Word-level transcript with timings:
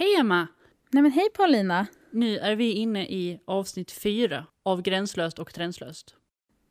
Hej 0.00 0.14
Emma! 0.14 0.46
Nej 0.90 1.02
men 1.02 1.12
hej 1.12 1.28
Paulina! 1.34 1.86
Nu 2.10 2.38
är 2.38 2.56
vi 2.56 2.72
inne 2.72 3.06
i 3.06 3.40
avsnitt 3.44 3.90
fyra 3.90 4.46
av 4.62 4.82
Gränslöst 4.82 5.38
och 5.38 5.54
Trendslöst. 5.54 6.14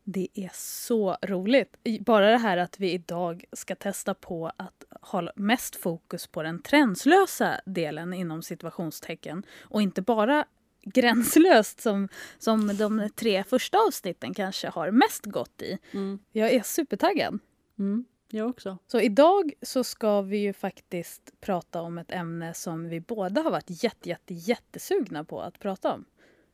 Det 0.04 0.28
är 0.34 0.50
så 0.54 1.16
roligt. 1.22 1.76
Bara 2.00 2.30
det 2.30 2.38
här 2.38 2.56
att 2.56 2.80
vi 2.80 2.92
idag 2.92 3.44
ska 3.52 3.74
testa 3.74 4.14
på 4.14 4.52
att 4.56 4.84
ha 5.00 5.32
mest 5.36 5.76
fokus 5.76 6.26
på 6.26 6.42
den 6.42 6.62
trendslösa 6.62 7.60
delen 7.66 8.12
inom 8.12 8.42
situationstecken 8.42 9.42
och 9.60 9.82
inte 9.82 10.02
bara 10.02 10.44
gränslöst 10.82 11.80
som, 11.80 12.08
som 12.38 12.76
de 12.76 13.10
tre 13.16 13.44
första 13.44 13.78
avsnitten 13.78 14.34
kanske 14.34 14.68
har 14.68 14.90
mest 14.90 15.26
gått 15.26 15.62
i. 15.62 15.78
Mm. 15.92 16.18
Jag 16.32 16.52
är 16.52 16.62
supertaggad. 16.62 17.38
Mm, 17.78 18.04
jag 18.38 18.50
också. 18.50 18.78
Så 18.86 19.00
idag 19.00 19.52
så 19.62 19.84
ska 19.84 20.22
vi 20.22 20.38
ju 20.38 20.52
faktiskt 20.52 21.40
prata 21.40 21.82
om 21.82 21.98
ett 21.98 22.12
ämne 22.12 22.54
som 22.54 22.88
vi 22.88 23.00
båda 23.00 23.42
har 23.42 23.50
varit 23.50 23.84
jätte, 23.84 24.08
jätte, 24.08 24.34
jättesugna 24.34 25.24
på 25.24 25.40
att 25.40 25.58
prata 25.58 25.92
om. 25.92 26.04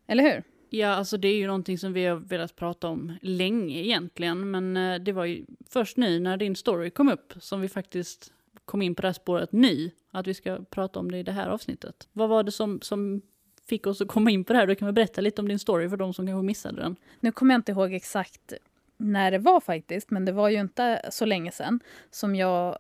Eller 0.07 0.23
hur? 0.23 0.43
Ja, 0.71 0.89
alltså 0.89 1.17
det 1.17 1.29
är 1.29 1.37
ju 1.37 1.47
någonting 1.47 1.79
som 1.79 1.93
vi 1.93 2.05
har 2.05 2.17
velat 2.17 2.57
prata 2.57 2.89
om 2.89 3.13
länge 3.23 3.79
egentligen, 3.79 4.51
men 4.51 4.77
eh, 4.77 4.99
det 4.99 5.13
var 5.13 5.25
ju 5.25 5.47
först 5.69 5.97
nu 5.97 6.21
när 6.21 6.37
din 6.37 6.57
story 6.57 6.91
kom 6.91 7.09
upp 7.09 7.33
som 7.41 7.61
vi 7.61 7.69
faktiskt 7.69 8.33
kom 8.65 8.83
in 8.83 8.95
på 8.95 9.03
det 9.03 9.09
här 9.09 9.13
spåret 9.13 9.53
nu, 9.53 9.91
att 10.11 10.27
vi 10.27 10.35
ska 10.35 10.59
prata 10.71 11.01
om 11.01 11.11
det 11.11 11.19
i 11.19 11.23
det 11.23 11.33
här 11.33 11.49
avsnittet. 11.49 12.09
Vad 12.13 12.29
var 12.29 12.43
det 12.43 12.53
som, 12.53 12.81
som 12.83 13.23
fick 13.69 13.87
oss 13.87 14.01
att 14.01 14.09
komma 14.09 14.31
in 14.31 14.45
på 14.45 14.53
det 14.53 14.59
här? 14.59 14.67
Du 14.67 14.75
kan 14.75 14.87
väl 14.87 14.95
berätta 14.95 15.21
lite 15.21 15.43
om 15.43 15.49
din 15.49 15.59
story 15.59 15.89
för 15.89 15.97
de 15.97 16.15
som 16.15 16.27
kanske 16.27 16.47
missade 16.47 16.83
den. 16.83 16.97
Nu 17.21 17.33
kommer 17.33 17.55
jag 17.55 17.59
inte 17.59 17.73
ihåg 17.73 17.95
exakt 17.95 18.53
när 18.97 19.31
det 19.31 19.39
var 19.39 19.61
faktiskt, 19.61 20.11
men 20.11 20.25
det 20.25 20.33
var 20.33 20.49
ju 20.49 20.61
inte 20.61 21.01
så 21.11 21.25
länge 21.25 21.51
sedan 21.53 21.81
som 22.11 22.37
jag 22.37 22.79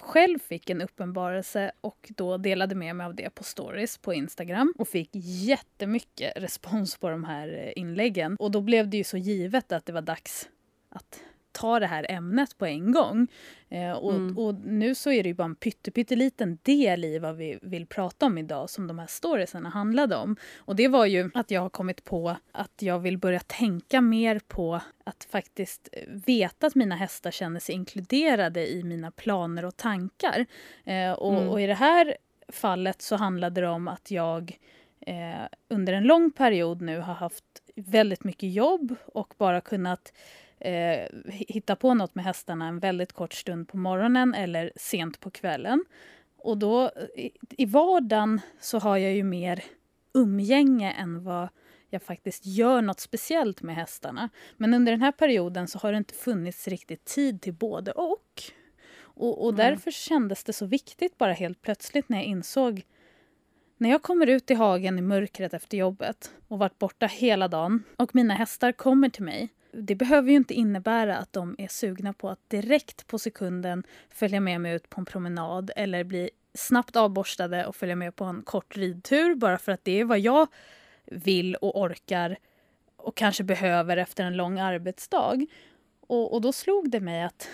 själv 0.00 0.38
fick 0.38 0.70
en 0.70 0.82
uppenbarelse 0.82 1.72
och 1.80 2.12
då 2.16 2.36
delade 2.36 2.74
med 2.74 2.96
mig 2.96 3.06
av 3.06 3.14
det 3.14 3.30
på 3.30 3.44
stories 3.44 3.98
på 3.98 4.14
Instagram 4.14 4.74
och 4.78 4.88
fick 4.88 5.10
jättemycket 5.12 6.32
respons 6.36 6.96
på 6.96 7.10
de 7.10 7.24
här 7.24 7.48
eh, 7.48 7.72
inläggen. 7.76 8.36
Och 8.36 8.50
då 8.50 8.60
blev 8.60 8.88
det 8.88 8.96
ju 8.96 9.04
så 9.04 9.16
givet 9.16 9.72
att 9.72 9.86
det 9.86 9.92
var 9.92 10.02
dags 10.02 10.48
att 10.88 11.20
ta 11.60 11.80
det 11.80 11.86
här 11.86 12.06
ämnet 12.10 12.58
på 12.58 12.66
en 12.66 12.92
gång. 12.92 13.26
Eh, 13.68 13.92
och, 13.92 14.12
Mm. 14.14 14.38
och 14.38 14.54
nu 14.54 14.94
så 14.94 15.10
är 15.12 15.22
det 15.22 15.28
ju 15.28 15.34
bara 15.34 15.44
en 15.44 15.54
pytteliten 15.54 16.58
del 16.62 17.04
i 17.04 17.18
vad 17.18 17.36
vi 17.36 17.58
vill 17.62 17.86
prata 17.86 18.26
om 18.26 18.38
idag 18.38 18.70
som 18.70 18.86
de 18.86 18.98
här 18.98 19.06
storiesarna 19.06 19.68
handlade 19.68 20.16
om. 20.16 20.36
Och 20.58 20.76
det 20.76 20.88
var 20.88 21.06
ju 21.06 21.30
att 21.34 21.50
jag 21.50 21.60
har 21.60 21.70
kommit 21.70 22.04
på 22.04 22.36
att 22.52 22.82
jag 22.82 22.98
vill 22.98 23.18
börja 23.18 23.40
tänka 23.40 24.00
mer 24.00 24.40
på 24.48 24.80
att 25.04 25.24
faktiskt 25.30 25.88
veta 26.26 26.66
att 26.66 26.74
mina 26.74 26.94
hästar 26.96 27.30
känner 27.30 27.60
sig 27.60 27.74
inkluderade 27.74 28.70
i 28.72 28.82
mina 28.84 29.10
planer 29.10 29.64
och 29.64 29.76
tankar. 29.76 30.46
Eh, 30.84 31.12
och, 31.12 31.34
Mm. 31.34 31.48
och 31.48 31.60
i 31.60 31.66
det 31.66 31.74
här 31.74 32.16
fallet 32.52 33.02
så 33.02 33.16
handlade 33.16 33.60
det 33.60 33.68
om 33.68 33.88
att 33.88 34.10
jag 34.10 34.58
eh, 35.06 35.46
under 35.68 35.92
en 35.92 36.04
lång 36.04 36.30
period 36.30 36.80
nu 36.82 36.98
har 37.00 37.14
haft 37.14 37.44
väldigt 37.76 38.24
mycket 38.24 38.52
jobb 38.52 38.94
och 39.06 39.34
bara 39.38 39.60
kunnat 39.60 40.12
eh, 40.60 41.08
hitta 41.26 41.76
på 41.76 41.94
något 41.94 42.14
med 42.14 42.24
hästarna 42.24 42.68
en 42.68 42.78
väldigt 42.78 43.12
kort 43.12 43.32
stund 43.32 43.68
på 43.68 43.76
morgonen 43.76 44.34
eller 44.34 44.72
sent 44.76 45.20
på 45.20 45.30
kvällen. 45.30 45.84
Och 46.36 46.58
då 46.58 46.90
i, 47.16 47.30
i 47.50 47.64
vardagen 47.66 48.40
så 48.60 48.78
har 48.78 48.96
jag 48.96 49.12
ju 49.12 49.22
mer 49.24 49.64
umgänge 50.14 50.92
än 50.92 51.24
vad 51.24 51.48
jag 51.90 52.02
faktiskt 52.02 52.46
gör 52.46 52.82
något 52.82 53.00
speciellt 53.00 53.62
med 53.62 53.76
hästarna. 53.76 54.28
Men 54.56 54.74
under 54.74 54.92
den 54.92 55.02
här 55.02 55.12
perioden 55.12 55.68
så 55.68 55.78
har 55.78 55.92
det 55.92 55.98
inte 55.98 56.14
funnits 56.14 56.68
riktigt 56.68 57.04
tid 57.04 57.40
till 57.42 57.54
både 57.54 57.92
och. 57.92 58.42
Och, 59.00 59.42
och 59.42 59.52
Mm. 59.52 59.56
därför 59.56 59.90
kändes 59.90 60.44
det 60.44 60.52
så 60.52 60.66
viktigt 60.66 61.18
bara 61.18 61.32
helt 61.32 61.62
plötsligt 61.62 62.08
när 62.08 62.18
jag 62.18 62.26
insåg 62.26 62.82
när 63.76 63.90
jag 63.90 64.02
kommer 64.02 64.26
ut 64.26 64.50
i 64.50 64.54
hagen 64.54 64.98
i 64.98 65.02
mörkret 65.02 65.54
efter 65.54 65.76
jobbet 65.78 66.32
och 66.48 66.58
varit 66.58 66.78
borta 66.78 67.06
hela 67.06 67.48
dagen 67.48 67.82
och 67.96 68.14
mina 68.14 68.34
hästar 68.34 68.72
kommer 68.72 69.08
till 69.08 69.22
mig. 69.22 69.48
Det 69.72 69.94
behöver 69.94 70.30
ju 70.30 70.36
inte 70.36 70.54
innebära 70.54 71.16
att 71.16 71.32
de 71.32 71.54
är 71.58 71.68
sugna 71.68 72.12
på 72.12 72.28
att 72.28 72.50
direkt 72.50 73.06
på 73.06 73.18
sekunden 73.18 73.84
följa 74.10 74.40
med 74.40 74.60
mig 74.60 74.74
ut 74.74 74.90
på 74.90 75.00
en 75.00 75.04
promenad 75.04 75.70
eller 75.76 76.04
bli 76.04 76.30
snabbt 76.54 76.96
avborstade 76.96 77.66
och 77.66 77.76
följa 77.76 77.96
med 77.96 78.16
på 78.16 78.24
en 78.24 78.42
kort 78.42 78.76
ridtur 78.76 79.34
bara 79.34 79.58
för 79.58 79.72
att 79.72 79.84
det 79.84 80.00
är 80.00 80.04
vad 80.04 80.18
jag 80.18 80.48
vill 81.04 81.54
och 81.54 81.80
orkar 81.80 82.38
och 82.96 83.16
kanske 83.16 83.44
behöver 83.44 83.96
efter 83.96 84.24
en 84.24 84.36
lång 84.36 84.58
arbetsdag. 84.58 85.46
Och, 86.00 86.34
och 86.34 86.40
då 86.40 86.52
slog 86.52 86.90
det 86.90 87.00
mig 87.00 87.22
att 87.22 87.48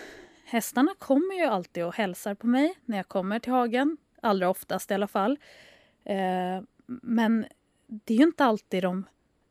hästarna 0.45 0.95
kommer 0.99 1.35
ju 1.35 1.45
alltid 1.45 1.85
och 1.85 1.95
hälsar 1.95 2.35
på 2.35 2.47
mig 2.47 2.75
när 2.85 2.97
jag 2.97 3.07
kommer 3.07 3.39
till 3.39 3.51
hagen. 3.51 3.97
Allra 4.21 4.49
oftast 4.49 4.91
i 4.91 4.93
alla 4.93 5.07
fall. 5.07 5.39
Eh, 6.03 6.63
men 6.85 7.45
det 7.87 8.13
är 8.13 8.17
ju 8.17 8.23
inte 8.23 8.45
alltid 8.45 8.83
de 8.83 9.05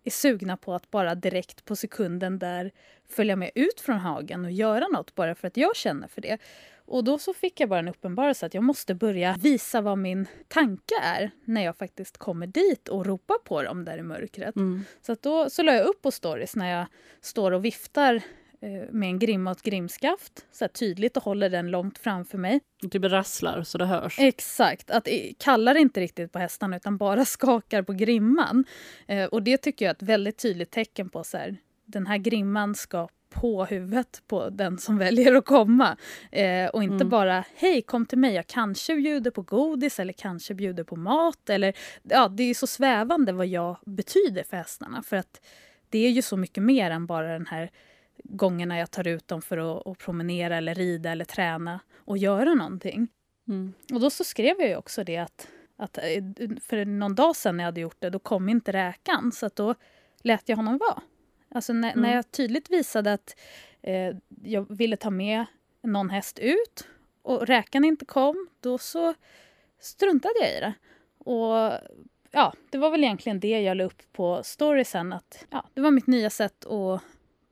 är 0.04 0.10
sugna 0.10 0.56
på 0.56 0.74
att 0.74 0.90
bara 0.90 1.14
direkt 1.14 1.64
på 1.64 1.76
sekunden 1.76 2.38
där 2.38 2.70
följa 3.08 3.36
med 3.36 3.50
ut 3.54 3.80
från 3.80 3.98
hagen 3.98 4.44
och 4.44 4.50
göra 4.50 4.88
något 4.88 5.14
bara 5.14 5.34
för 5.34 5.48
att 5.48 5.56
jag 5.56 5.76
känner 5.76 6.08
för 6.08 6.20
det. 6.20 6.38
Och 6.86 7.04
då 7.04 7.18
så 7.18 7.34
fick 7.34 7.60
jag 7.60 7.68
bara 7.68 7.78
en 7.78 7.88
uppenbarelse 7.88 8.46
att 8.46 8.54
jag 8.54 8.64
måste 8.64 8.94
börja 8.94 9.36
visa 9.40 9.80
vad 9.80 9.98
min 9.98 10.26
tanke 10.48 10.94
är 11.02 11.30
när 11.44 11.64
jag 11.64 11.76
faktiskt 11.76 12.18
kommer 12.18 12.46
dit 12.46 12.88
och 12.88 13.06
ropar 13.06 13.38
på 13.44 13.62
dem 13.62 13.84
där 13.84 13.98
i 13.98 14.02
mörkret. 14.02 14.56
Mm. 14.56 14.84
Så 15.02 15.16
då 15.20 15.50
så 15.50 15.62
la 15.62 15.72
jag 15.72 15.86
upp 15.86 16.02
på 16.02 16.10
stories 16.10 16.56
när 16.56 16.78
jag 16.78 16.86
står 17.20 17.52
och 17.52 17.64
viftar 17.64 18.22
med 18.90 19.08
en 19.08 19.18
grimma 19.18 19.50
och 19.50 19.56
ett 19.56 19.62
grimskaft 19.62 20.46
så 20.52 20.68
tydligt 20.68 21.16
och 21.16 21.22
håller 21.22 21.50
den 21.50 21.70
långt 21.70 21.98
framför 21.98 22.38
mig. 22.38 22.60
Och 22.84 22.90
typ 22.90 23.04
rasslar 23.04 23.62
så 23.62 23.78
det 23.78 23.86
hörs. 23.86 24.18
Exakt, 24.18 24.90
att 24.90 25.08
eh, 25.08 25.14
kallar 25.38 25.74
inte 25.74 26.00
riktigt 26.00 26.32
på 26.32 26.38
hästarna 26.38 26.76
utan 26.76 26.96
bara 26.96 27.24
skakar 27.24 27.82
på 27.82 27.92
grimman. 27.92 28.64
Eh, 29.06 29.24
och 29.24 29.42
det 29.42 29.56
tycker 29.56 29.84
jag 29.84 29.90
är 29.90 29.94
ett 29.94 30.02
väldigt 30.02 30.38
tydligt 30.38 30.70
tecken 30.70 31.08
på 31.08 31.24
så 31.24 31.36
här, 31.38 31.56
den 31.84 32.06
här 32.06 32.18
grimman 32.18 32.74
ska 32.74 33.08
på 33.30 33.64
huvudet 33.64 34.22
på 34.26 34.48
den 34.48 34.78
som 34.78 34.98
väljer 35.04 35.34
att 35.34 35.44
komma. 35.44 35.96
Eh, 36.32 36.66
och 36.66 36.82
inte 36.82 36.94
Mm. 36.94 37.08
bara 37.08 37.44
hej 37.56 37.82
kom 37.82 38.06
till 38.06 38.18
mig, 38.18 38.34
jag 38.34 38.46
kanske 38.46 38.96
bjuder 38.96 39.30
på 39.30 39.42
godis 39.42 40.00
eller 40.00 40.12
kanske 40.12 40.54
bjuder 40.54 40.84
på 40.84 40.96
mat. 40.96 41.50
Eller, 41.50 41.74
ja, 42.02 42.28
det 42.28 42.42
är 42.42 42.54
så 42.54 42.66
svävande 42.66 43.32
vad 43.32 43.46
jag 43.46 43.76
betyder 43.86 44.42
för 44.42 44.56
hästarna. 44.56 45.02
För 45.02 45.16
att 45.16 45.40
det 45.88 45.98
är 45.98 46.10
ju 46.10 46.22
så 46.22 46.36
mycket 46.36 46.62
mer 46.62 46.90
än 46.90 47.06
bara 47.06 47.32
den 47.32 47.46
här 47.46 47.70
gångerna 48.28 48.78
jag 48.78 48.90
tar 48.90 49.06
ut 49.06 49.28
dem 49.28 49.42
för 49.42 49.58
att, 49.58 49.86
att 49.86 49.98
promenera 49.98 50.56
eller 50.56 50.74
rida 50.74 51.10
eller 51.10 51.24
träna 51.24 51.80
och 51.96 52.18
göra 52.18 52.54
någonting. 52.54 53.08
Mm. 53.48 53.72
Och 53.92 54.00
då 54.00 54.10
så 54.10 54.24
skrev 54.24 54.56
jag 54.60 54.68
ju 54.68 54.76
också 54.76 55.04
det 55.04 55.16
att, 55.16 55.48
att 55.76 55.98
eh, 55.98 56.04
för 56.60 56.84
någon 56.84 57.14
dag 57.14 57.36
sedan 57.36 57.56
när 57.56 57.64
jag 57.64 57.68
hade 57.68 57.80
gjort 57.80 57.96
det, 58.00 58.10
då 58.10 58.18
kom 58.18 58.48
inte 58.48 58.72
räkan. 58.72 59.32
Så 59.32 59.46
att 59.46 59.56
då 59.56 59.74
lät 60.22 60.48
jag 60.48 60.56
honom 60.56 60.78
vara. 60.78 61.02
Alltså 61.54 61.72
när, 61.72 61.92
Mm. 61.92 62.02
när 62.02 62.14
jag 62.16 62.30
tydligt 62.30 62.70
visade 62.70 63.12
att 63.12 63.36
eh, 63.82 64.16
jag 64.44 64.76
ville 64.76 64.96
ta 64.96 65.10
med 65.10 65.44
någon 65.82 66.10
häst 66.10 66.38
ut 66.38 66.86
och 67.22 67.46
räkan 67.46 67.84
inte 67.84 68.04
kom, 68.04 68.48
då 68.60 68.78
så 68.78 69.14
struntade 69.80 70.34
jag 70.40 70.50
i 70.56 70.60
det. 70.60 70.74
Och 71.18 71.72
ja, 72.30 72.52
det 72.70 72.78
var 72.78 72.90
väl 72.90 73.04
egentligen 73.04 73.40
det 73.40 73.60
jag 73.60 73.76
la 73.76 73.84
upp 73.84 74.02
på 74.12 74.42
storiesen. 74.44 75.12
Att, 75.12 75.46
ja, 75.50 75.68
det 75.74 75.80
var 75.80 75.90
mitt 75.90 76.06
nya 76.06 76.30
sätt 76.30 76.64
att 76.64 77.02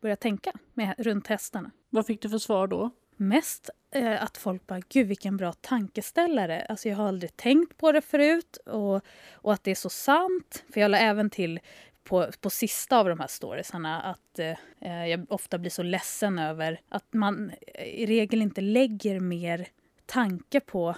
börja 0.03 0.17
tänka 0.17 0.53
med, 0.75 0.95
runt 0.99 1.27
hästarna. 1.27 1.71
Vad 1.91 2.07
fick 2.07 2.23
du 2.23 2.29
för 2.29 2.39
svar 2.39 2.67
då? 2.67 2.91
Mest 3.17 3.71
eh, 3.95 4.23
att 4.23 4.37
folk 4.37 4.67
bara, 4.67 4.81
gud 4.89 5.07
vilken 5.07 5.37
bra 5.37 5.53
tankeställare. 5.53 6.67
Alltså 6.69 6.89
jag 6.89 6.97
har 6.97 7.09
aldrig 7.09 7.37
tänkt 7.37 7.77
på 7.77 7.93
det 7.93 8.01
förut 8.01 8.57
och, 8.57 9.01
och 9.33 9.53
att 9.53 9.65
det 9.65 9.71
är 9.71 9.75
så 9.75 9.91
sant. 9.91 10.65
För 10.73 10.81
jag 10.81 10.91
la 10.91 10.99
även 10.99 11.31
till 11.31 11.61
på, 12.05 12.31
på 12.41 12.51
sista 12.51 12.99
av 12.99 13.09
de 13.09 13.21
här 13.21 13.27
storiesarna 13.27 14.03
att 14.03 14.39
eh, 14.39 15.07
jag 15.07 15.27
ofta 15.29 15.59
blir 15.59 15.71
så 15.71 15.83
ledsen 15.83 16.39
över 16.39 16.81
att 16.89 17.15
man 17.15 17.53
i 17.85 18.07
regel 18.07 18.43
inte 18.43 18.61
lägger 18.61 19.21
mer 19.21 19.69
tanke 20.07 20.61
på 20.61 20.95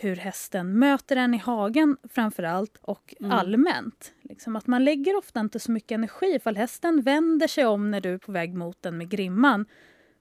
hur 0.00 0.16
hästen 0.16 0.78
möter 0.78 1.16
en 1.16 1.34
i 1.34 1.38
hagen 1.38 1.96
framför 2.08 2.42
allt 2.42 2.78
och 2.82 3.14
Mm. 3.20 3.32
allmänt. 3.32 4.12
Liksom 4.22 4.56
att 4.56 4.66
man 4.66 4.84
lägger 4.84 5.16
ofta 5.16 5.40
inte 5.40 5.58
så 5.60 5.72
mycket 5.72 5.90
energi. 5.92 6.26
Ifall 6.26 6.56
hästen 6.56 7.02
vänder 7.02 7.46
sig 7.46 7.66
om 7.66 7.90
när 7.90 8.00
du 8.00 8.14
är 8.14 8.18
på 8.18 8.32
väg 8.32 8.54
mot 8.54 8.82
den 8.82 8.98
med 8.98 9.08
grimman 9.10 9.66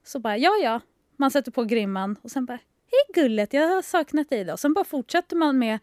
så 0.04 0.20
bara 0.20 0.38
ja, 0.38 0.52
ja. 0.64 0.82
Man 1.18 1.32
sätter 1.32 1.52
på 1.52 1.64
grimman 1.64 2.16
och 2.22 2.32
sen 2.32 2.46
bara 2.46 2.60
hej 2.92 3.24
gullet, 3.24 3.54
jag 3.54 3.68
har 3.68 3.82
saknat 3.82 4.30
dig 4.30 4.40
idag. 4.40 4.54
Och 4.54 4.60
sen 4.60 4.74
bara 4.74 4.86
fortsätter 4.86 5.36
man 5.36 5.60
med 5.60 5.80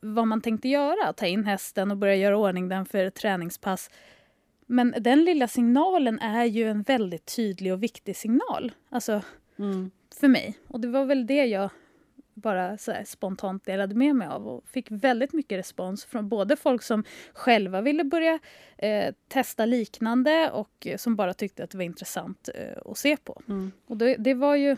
vad 0.00 0.26
man 0.26 0.40
tänkte 0.40 0.68
göra. 0.68 1.12
Ta 1.12 1.26
in 1.26 1.44
hästen 1.44 1.90
och 1.90 1.96
börja 1.96 2.16
göra 2.16 2.36
ordning 2.38 2.68
den 2.68 2.86
för 2.86 3.04
ett 3.04 3.14
träningspass. 3.14 3.90
Men 4.66 4.94
den 4.98 5.24
lilla 5.24 5.48
signalen 5.48 6.18
är 6.18 6.44
ju 6.44 6.68
en 6.70 6.82
väldigt 6.82 7.36
tydlig 7.36 7.72
och 7.72 7.82
viktig 7.82 8.16
signal. 8.16 8.72
Alltså 8.90 9.22
Mm. 9.58 9.90
för 10.20 10.28
mig. 10.28 10.58
Och 10.68 10.80
det 10.80 10.88
var 10.88 11.04
väl 11.04 11.26
det 11.26 11.44
jag 11.46 11.70
bara 12.34 12.78
spontant 13.04 13.64
delade 13.64 13.94
med 13.94 14.16
mig 14.16 14.28
av 14.28 14.48
och 14.48 14.68
fick 14.68 14.86
väldigt 14.90 15.32
mycket 15.32 15.58
respons 15.58 16.04
från 16.04 16.28
både 16.28 16.56
folk 16.56 16.82
som 16.82 17.04
själva 17.32 17.80
ville 17.80 18.04
börja 18.04 18.38
eh, 18.78 19.14
testa 19.28 19.66
liknande 19.66 20.50
och 20.50 20.86
eh, 20.86 20.96
som 20.96 21.16
bara 21.16 21.34
tyckte 21.34 21.64
att 21.64 21.70
det 21.70 21.78
var 21.78 21.84
intressant 21.84 22.48
eh, 22.54 22.90
att 22.90 22.98
se 22.98 23.16
på. 23.16 23.42
Mm. 23.48 23.72
Och 23.86 23.96
det, 23.96 24.16
det 24.16 24.34
var 24.34 24.56
ju 24.56 24.76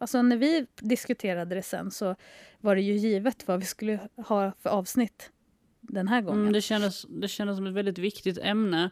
Alltså 0.00 0.22
när 0.22 0.36
vi 0.36 0.66
diskuterade 0.80 1.54
det 1.54 1.62
sen 1.62 1.90
så 1.90 2.16
var 2.60 2.74
det 2.74 2.82
ju 2.82 2.96
givet 2.96 3.48
vad 3.48 3.60
vi 3.60 3.66
skulle 3.66 4.08
ha 4.16 4.52
för 4.62 4.70
avsnitt 4.70 5.30
den 5.80 6.08
här 6.08 6.20
gången. 6.20 6.40
Mm, 6.40 6.52
det, 6.52 6.62
kändes, 6.62 7.06
det 7.08 7.28
kändes 7.28 7.56
som 7.56 7.66
ett 7.66 7.74
väldigt 7.74 7.98
viktigt 7.98 8.38
ämne. 8.38 8.90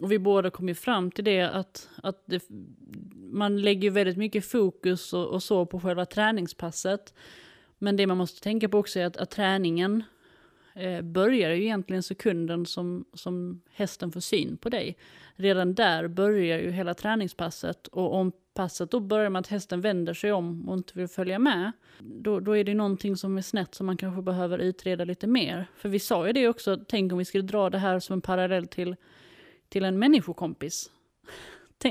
Och 0.00 0.12
vi 0.12 0.18
båda 0.18 0.50
kom 0.50 0.68
ju 0.68 0.74
fram 0.74 1.10
till 1.10 1.24
det 1.24 1.40
att, 1.40 1.88
att 2.02 2.22
det, 2.26 2.42
man 3.14 3.62
lägger 3.62 3.90
väldigt 3.90 4.16
mycket 4.16 4.44
fokus 4.44 5.12
och, 5.12 5.26
och, 5.26 5.42
så 5.42 5.66
på 5.66 5.80
själva 5.80 6.06
träningspasset. 6.06 7.14
Men 7.78 7.96
det 7.96 8.06
man 8.06 8.16
måste 8.16 8.40
tänka 8.40 8.68
på 8.68 8.78
också 8.78 9.00
är 9.00 9.06
att, 9.06 9.16
att 9.16 9.30
träningen 9.30 10.04
eh, 10.74 11.00
börjar 11.00 11.50
ju 11.50 11.62
egentligen 11.62 12.02
sekunden 12.02 12.66
som, 12.66 13.04
som 13.14 13.62
hästen 13.70 14.12
får 14.12 14.20
syn 14.20 14.56
på 14.56 14.68
dig. 14.68 14.96
Redan 15.36 15.74
där 15.74 16.08
börjar 16.08 16.58
ju 16.58 16.70
hela 16.70 16.94
träningspasset 16.94 17.86
och 17.86 18.14
om 18.14 18.32
passet 18.54 18.90
då 18.90 19.00
börjar 19.00 19.30
med 19.30 19.40
att 19.40 19.46
hästen 19.46 19.80
vänder 19.80 20.14
sig 20.14 20.32
om 20.32 20.68
och 20.68 20.76
inte 20.76 20.98
vill 20.98 21.08
följa 21.08 21.38
med, 21.38 21.72
då, 21.98 22.40
då 22.40 22.56
är 22.56 22.64
det 22.64 22.74
någonting 22.74 23.16
som 23.16 23.38
är 23.38 23.42
snett 23.42 23.74
som 23.74 23.86
man 23.86 23.96
kanske 23.96 24.22
behöver 24.22 24.58
utreda 24.58 25.04
lite 25.04 25.26
mer. 25.26 25.66
För 25.76 25.88
vi 25.88 25.98
sa 25.98 26.26
ju 26.26 26.32
det 26.32 26.48
också, 26.48 26.78
tänk 26.88 27.12
om 27.12 27.18
vi 27.18 27.24
skulle 27.24 27.44
dra 27.44 27.70
det 27.70 27.78
här 27.78 27.98
som 27.98 28.14
en 28.14 28.20
parallell 28.20 28.66
till, 28.66 28.96
till 29.72 29.84
en 29.84 29.98
människokompis. 29.98 30.90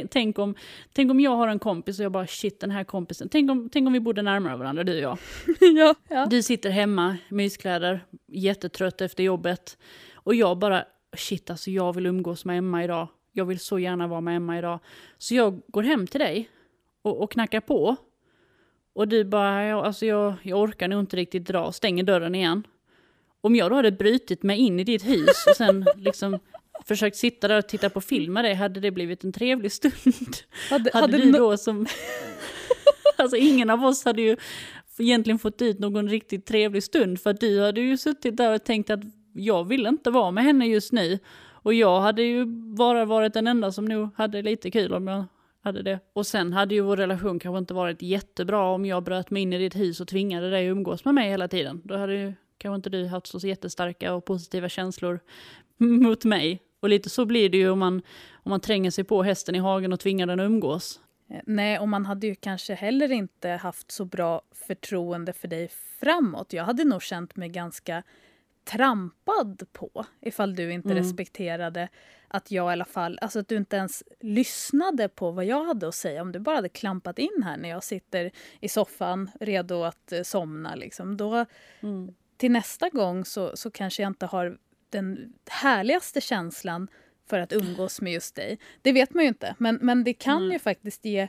Tänk, 0.09 0.39
om, 0.39 0.55
tänk 0.93 1.11
om 1.11 1.19
jag 1.19 1.35
har 1.35 1.47
en 1.47 1.59
kompis 1.59 1.99
och 1.99 2.05
jag 2.05 2.11
bara 2.11 2.27
shit 2.27 2.59
den 2.59 2.71
här 2.71 2.83
kompisen, 2.83 3.29
tänk 3.29 3.51
om, 3.51 3.69
tänk 3.69 3.87
om 3.87 3.93
vi 3.93 3.99
bodde 3.99 4.21
närmare 4.21 4.57
varandra 4.57 4.83
du 4.83 4.93
och 4.95 5.01
jag. 5.01 5.17
ja, 5.59 5.95
ja. 6.09 6.25
Du 6.25 6.43
sitter 6.43 6.69
hemma, 6.69 7.17
myskläder, 7.29 8.05
jättetrött 8.27 9.01
efter 9.01 9.23
jobbet 9.23 9.77
och 10.13 10.35
jag 10.35 10.57
bara 10.57 10.85
shit 11.17 11.49
alltså 11.49 11.71
jag 11.71 11.95
vill 11.95 12.05
umgås 12.05 12.45
med 12.45 12.57
Emma 12.57 12.83
idag 12.83 13.07
jag 13.31 13.45
vill 13.45 13.59
så 13.59 13.79
gärna 13.79 14.07
vara 14.07 14.21
med 14.21 14.35
Emma 14.35 14.57
idag. 14.57 14.79
Så 15.17 15.35
jag 15.35 15.61
går 15.67 15.83
hem 15.83 16.07
till 16.07 16.19
dig 16.19 16.49
och, 17.01 17.23
och 17.23 17.31
knackar 17.31 17.59
på. 17.61 17.95
Och 18.93 19.07
du 19.07 19.23
bara, 19.23 19.65
ja, 19.65 19.85
alltså 19.85 20.05
jag, 20.05 20.33
jag 20.41 20.59
orkar 20.59 20.87
nog 20.87 20.99
inte 20.99 21.17
riktigt 21.17 21.47
dra, 21.47 21.71
stänger 21.71 22.03
dörren 22.03 22.35
igen. 22.35 22.63
Om 23.41 23.55
jag 23.55 23.71
då 23.71 23.75
hade 23.75 23.91
brutit 23.91 24.43
mig 24.43 24.57
in 24.57 24.79
i 24.79 24.83
ditt 24.83 25.07
hus 25.07 25.45
och 25.49 25.55
sen 25.55 25.85
liksom 25.95 26.39
försökt 26.85 27.15
sitta 27.15 27.47
där 27.47 27.57
och 27.57 27.67
titta 27.67 27.89
på 27.89 28.01
film 28.01 28.33
med 28.33 28.45
dig, 28.45 28.53
hade 28.53 28.79
det 28.79 28.91
blivit 28.91 29.23
en 29.23 29.33
trevlig 29.33 29.71
stund? 29.71 29.95
Hade, 30.69 30.89
hade, 30.93 30.99
hade 31.01 31.17
du 31.17 31.31
då 31.31 31.57
som... 31.57 31.85
alltså 33.17 33.37
ingen 33.37 33.69
av 33.69 33.85
oss 33.85 34.05
hade 34.05 34.21
ju 34.21 34.37
egentligen 34.99 35.39
fått 35.39 35.61
ut 35.61 35.79
någon 35.79 36.09
riktigt 36.09 36.45
trevlig 36.45 36.83
stund, 36.83 37.19
för 37.21 37.33
du 37.33 37.61
hade 37.61 37.81
ju 37.81 37.97
suttit 37.97 38.37
där 38.37 38.55
och 38.55 38.63
tänkt 38.63 38.89
att 38.89 38.99
jag 39.33 39.67
vill 39.67 39.85
inte 39.85 40.11
vara 40.11 40.31
med 40.31 40.43
henne 40.43 40.67
just 40.67 40.91
nu. 40.91 41.19
Och 41.63 41.73
jag 41.73 42.01
hade 42.01 42.21
ju 42.21 42.45
bara 42.75 43.05
varit 43.05 43.33
den 43.33 43.47
enda 43.47 43.71
som 43.71 43.85
nog 43.85 44.09
hade 44.15 44.41
lite 44.41 44.71
kul 44.71 44.93
om 44.93 45.07
jag 45.07 45.25
hade 45.63 45.81
det. 45.81 45.99
Och 46.13 46.27
sen 46.27 46.53
hade 46.53 46.75
ju 46.75 46.81
vår 46.81 46.97
relation 46.97 47.39
kanske 47.39 47.57
inte 47.57 47.73
varit 47.73 48.01
jättebra 48.01 48.63
om 48.63 48.85
jag 48.85 49.03
bröt 49.03 49.29
mig 49.29 49.41
in 49.41 49.53
i 49.53 49.57
ditt 49.57 49.75
hus 49.75 50.01
och 50.01 50.07
tvingade 50.07 50.49
dig 50.49 50.67
att 50.67 50.71
umgås 50.71 51.05
med 51.05 51.13
mig 51.13 51.29
hela 51.29 51.47
tiden. 51.47 51.81
Då 51.83 51.97
hade 51.97 52.15
ju 52.15 52.33
kanske 52.57 52.75
inte 52.75 52.89
du 52.89 53.05
haft 53.05 53.27
så 53.27 53.47
jättestarka 53.47 54.13
och 54.13 54.25
positiva 54.25 54.69
känslor 54.69 55.19
mot 55.77 56.25
mig. 56.25 56.61
Och 56.81 56.89
lite 56.89 57.09
så 57.09 57.25
blir 57.25 57.49
det 57.49 57.57
ju 57.57 57.69
om 57.69 57.79
man, 57.79 58.01
om 58.33 58.49
man 58.49 58.59
tränger 58.59 58.91
sig 58.91 59.03
på 59.03 59.23
hästen 59.23 59.55
i 59.55 59.59
hagen 59.59 59.93
och 59.93 59.99
tvingar 59.99 60.27
den 60.27 60.39
att 60.39 60.45
umgås. 60.45 60.99
Eh, 61.29 61.41
nej, 61.45 61.79
och 61.79 61.89
man 61.89 62.05
hade 62.05 62.27
ju 62.27 62.35
kanske 62.35 62.73
heller 62.73 63.11
inte 63.11 63.49
haft 63.49 63.91
så 63.91 64.05
bra 64.05 64.41
förtroende 64.67 65.33
för 65.33 65.47
dig 65.47 65.69
framåt. 65.99 66.53
Jag 66.53 66.63
hade 66.63 66.83
nog 66.83 67.01
känt 67.01 67.35
mig 67.35 67.49
ganska 67.49 68.03
trampad 68.63 69.63
på 69.73 70.05
ifall 70.21 70.55
du 70.55 70.71
inte 70.71 70.91
mm. 70.91 71.03
respekterade 71.03 71.89
att 72.27 72.51
jag 72.51 72.71
i 72.71 72.73
alla 72.73 72.85
fall, 72.85 73.19
alltså 73.21 73.39
att 73.39 73.47
du 73.47 73.57
inte 73.57 73.75
ens 73.75 74.03
lyssnade 74.19 75.09
på 75.09 75.31
vad 75.31 75.45
jag 75.45 75.65
hade 75.65 75.87
att 75.87 75.95
säga. 75.95 76.21
Om 76.21 76.31
du 76.31 76.39
bara 76.39 76.55
hade 76.55 76.69
klampat 76.69 77.19
in 77.19 77.43
här 77.43 77.57
när 77.57 77.69
jag 77.69 77.83
sitter 77.83 78.31
i 78.59 78.69
soffan 78.69 79.31
redo 79.39 79.83
att 79.83 80.11
eh, 80.11 80.21
somna 80.21 80.75
liksom, 80.75 81.17
då 81.17 81.45
mm. 81.79 82.13
till 82.37 82.51
nästa 82.51 82.89
gång 82.89 83.25
så, 83.25 83.57
så 83.57 83.71
kanske 83.71 84.03
jag 84.03 84.09
inte 84.09 84.25
har 84.25 84.57
den 84.91 85.33
härligaste 85.49 86.21
känslan 86.21 86.87
för 87.29 87.39
att 87.39 87.53
umgås 87.53 88.01
med 88.01 88.13
just 88.13 88.35
dig. 88.35 88.59
Det 88.81 88.91
vet 88.91 89.13
man 89.13 89.23
ju 89.23 89.27
inte, 89.27 89.55
men, 89.57 89.79
men 89.81 90.03
det 90.03 90.13
kan 90.13 90.37
mm. 90.37 90.51
ju 90.51 90.59
faktiskt 90.59 91.05
ge 91.05 91.27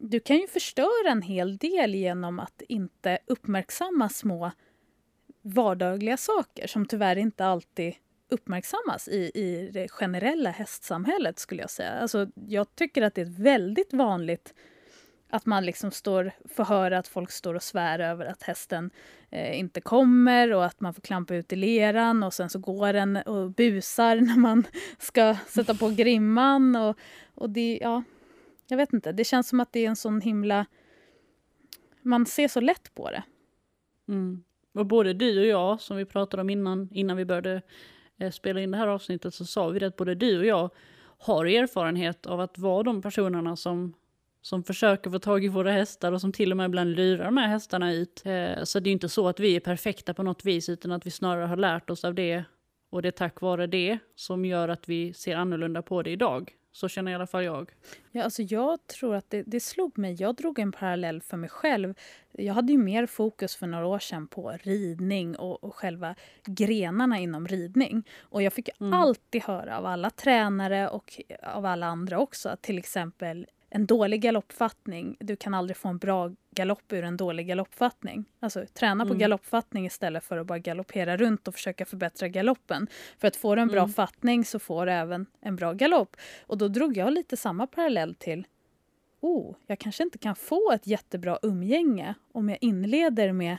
du 0.00 0.20
kan 0.20 0.36
ju 0.36 0.46
förstöra 0.46 1.10
en 1.10 1.22
hel 1.22 1.56
del 1.56 1.94
genom 1.94 2.40
att 2.40 2.62
inte 2.68 3.18
uppmärksamma 3.26 4.08
små 4.08 4.52
vardagliga 5.42 6.16
saker 6.16 6.66
som 6.66 6.86
tyvärr 6.86 7.16
inte 7.16 7.44
alltid 7.44 7.94
uppmärksammas 8.28 9.08
i, 9.08 9.30
i 9.34 9.70
det 9.72 9.88
generella 9.88 10.50
hästsamhället 10.50 11.38
skulle 11.38 11.62
jag 11.62 11.70
säga. 11.70 11.90
Alltså, 11.90 12.26
jag 12.34 12.74
tycker 12.74 13.02
att 13.02 13.14
det 13.14 13.20
är 13.20 13.42
väldigt 13.42 13.92
vanligt 13.92 14.54
att 15.30 15.46
man 15.46 15.66
liksom 15.66 15.90
står, 15.90 16.32
får 16.48 16.64
höra 16.64 16.98
att 16.98 17.08
folk 17.08 17.30
står 17.30 17.54
och 17.54 17.62
svär 17.62 17.98
över 17.98 18.26
att 18.26 18.42
hästen 18.42 18.90
eh, 19.30 19.58
inte 19.58 19.80
kommer 19.80 20.52
och 20.52 20.64
att 20.64 20.80
man 20.80 20.94
får 20.94 21.02
klampa 21.02 21.34
ut 21.34 21.52
i 21.52 21.56
leran 21.56 22.22
och 22.22 22.34
sen 22.34 22.50
så 22.50 22.58
går 22.58 22.92
den 22.92 23.16
och 23.16 23.50
busar 23.50 24.16
när 24.20 24.38
man 24.38 24.64
ska 24.98 25.36
sätta 25.46 25.74
på 25.74 25.88
grimman. 25.88 26.76
Och, 26.76 26.98
och 27.34 27.50
det, 27.50 27.78
ja, 27.82 28.02
jag 28.68 28.76
vet 28.76 28.92
inte, 28.92 29.12
det 29.12 29.24
känns 29.24 29.48
som 29.48 29.60
att 29.60 29.72
det 29.72 29.84
är 29.84 29.88
en 29.88 29.96
sån 29.96 30.20
himla... 30.20 30.66
Man 32.02 32.26
ser 32.26 32.48
så 32.48 32.60
lätt 32.60 32.94
på 32.94 33.10
det. 33.10 33.22
Mm. 34.08 34.42
Och 34.74 34.86
både 34.86 35.12
du 35.12 35.40
och 35.40 35.46
jag, 35.46 35.80
som 35.80 35.96
vi 35.96 36.04
pratade 36.04 36.40
om 36.40 36.50
innan, 36.50 36.88
innan 36.92 37.16
vi 37.16 37.24
började 37.24 37.62
eh, 38.18 38.30
spela 38.30 38.60
in 38.60 38.70
det 38.70 38.78
här 38.78 38.86
avsnittet, 38.86 39.34
så 39.34 39.44
sa 39.44 39.68
vi 39.68 39.78
det 39.78 39.86
att 39.86 39.96
både 39.96 40.14
du 40.14 40.38
och 40.38 40.46
jag 40.46 40.70
har 41.18 41.46
erfarenhet 41.46 42.26
av 42.26 42.40
att 42.40 42.58
vara 42.58 42.82
de 42.82 43.02
personerna 43.02 43.56
som, 43.56 43.94
som 44.42 44.64
försöker 44.64 45.10
få 45.10 45.18
tag 45.18 45.44
i 45.44 45.48
våra 45.48 45.72
hästar 45.72 46.12
och 46.12 46.20
som 46.20 46.32
till 46.32 46.50
och 46.50 46.56
med 46.56 46.66
ibland 46.66 46.96
lurar 46.96 47.24
de 47.24 47.36
här 47.36 47.48
hästarna 47.48 47.92
ut. 47.92 48.22
Eh, 48.24 48.64
så 48.64 48.80
det 48.80 48.90
är 48.90 48.92
inte 48.92 49.08
så 49.08 49.28
att 49.28 49.40
vi 49.40 49.56
är 49.56 49.60
perfekta 49.60 50.14
på 50.14 50.22
något 50.22 50.44
vis, 50.44 50.68
utan 50.68 50.92
att 50.92 51.06
vi 51.06 51.10
snarare 51.10 51.46
har 51.46 51.56
lärt 51.56 51.90
oss 51.90 52.04
av 52.04 52.14
det. 52.14 52.44
Och 52.90 53.02
det 53.02 53.08
är 53.08 53.12
tack 53.12 53.40
vare 53.40 53.66
det 53.66 53.98
som 54.14 54.44
gör 54.44 54.68
att 54.68 54.88
vi 54.88 55.12
ser 55.12 55.36
annorlunda 55.36 55.82
på 55.82 56.02
det 56.02 56.10
idag. 56.10 56.54
Så 56.72 56.88
känner 56.88 57.12
i 57.12 57.14
alla 57.14 57.26
fall 57.26 57.44
jag. 57.44 57.70
Ja, 58.12 58.24
alltså 58.24 58.42
jag 58.42 58.86
tror 58.86 59.14
att 59.14 59.30
det, 59.30 59.42
det 59.42 59.60
slog 59.60 59.98
mig. 59.98 60.16
Jag 60.18 60.34
drog 60.34 60.58
en 60.58 60.72
parallell 60.72 61.22
för 61.22 61.36
mig 61.36 61.50
själv. 61.50 61.94
Jag 62.32 62.54
hade 62.54 62.72
ju 62.72 62.78
mer 62.78 63.06
fokus 63.06 63.56
för 63.56 63.66
några 63.66 63.86
år 63.86 63.98
sedan 63.98 64.26
på 64.26 64.58
ridning 64.62 65.36
och, 65.36 65.64
och 65.64 65.74
själva 65.74 66.14
grenarna 66.44 67.18
inom 67.18 67.46
ridning. 67.46 68.08
Och 68.20 68.42
jag 68.42 68.52
fick 68.52 68.68
mm. 68.80 68.92
alltid 68.92 69.42
höra 69.42 69.78
av 69.78 69.86
alla 69.86 70.10
tränare 70.10 70.88
och 70.88 71.20
av 71.42 71.66
alla 71.66 71.86
andra 71.86 72.18
också 72.18 72.48
att 72.48 72.62
till 72.62 72.78
exempel 72.78 73.46
en 73.70 73.86
dålig 73.86 74.20
galoppfattning, 74.20 75.16
du 75.20 75.36
kan 75.36 75.54
aldrig 75.54 75.76
få 75.76 75.88
en 75.88 75.98
bra 75.98 76.32
galopp 76.50 76.92
ur 76.92 77.04
en 77.04 77.16
dålig 77.16 77.46
galoppfattning. 77.46 78.24
Alltså 78.40 78.66
träna 78.74 79.04
på 79.04 79.10
mm. 79.10 79.18
galoppfattning 79.18 79.86
istället 79.86 80.24
för 80.24 80.38
att 80.38 80.46
bara 80.46 80.58
galoppera 80.58 81.16
runt 81.16 81.48
och 81.48 81.54
försöka 81.54 81.84
förbättra 81.84 82.28
galoppen. 82.28 82.86
För 83.18 83.28
att 83.28 83.36
få 83.36 83.56
en 83.56 83.68
bra 83.68 83.80
mm. 83.80 83.92
fattning 83.92 84.44
så 84.44 84.58
får 84.58 84.86
du 84.86 84.92
även 84.92 85.26
en 85.40 85.56
bra 85.56 85.72
galopp. 85.72 86.16
Och 86.46 86.58
då 86.58 86.68
drog 86.68 86.96
jag 86.96 87.12
lite 87.12 87.36
samma 87.36 87.66
parallell 87.66 88.14
till 88.14 88.46
oh, 89.20 89.56
jag 89.66 89.78
kanske 89.78 90.02
inte 90.02 90.18
kan 90.18 90.36
få 90.36 90.72
ett 90.72 90.86
jättebra 90.86 91.38
umgänge 91.42 92.14
om 92.32 92.48
jag 92.48 92.58
inleder 92.60 93.32
med 93.32 93.56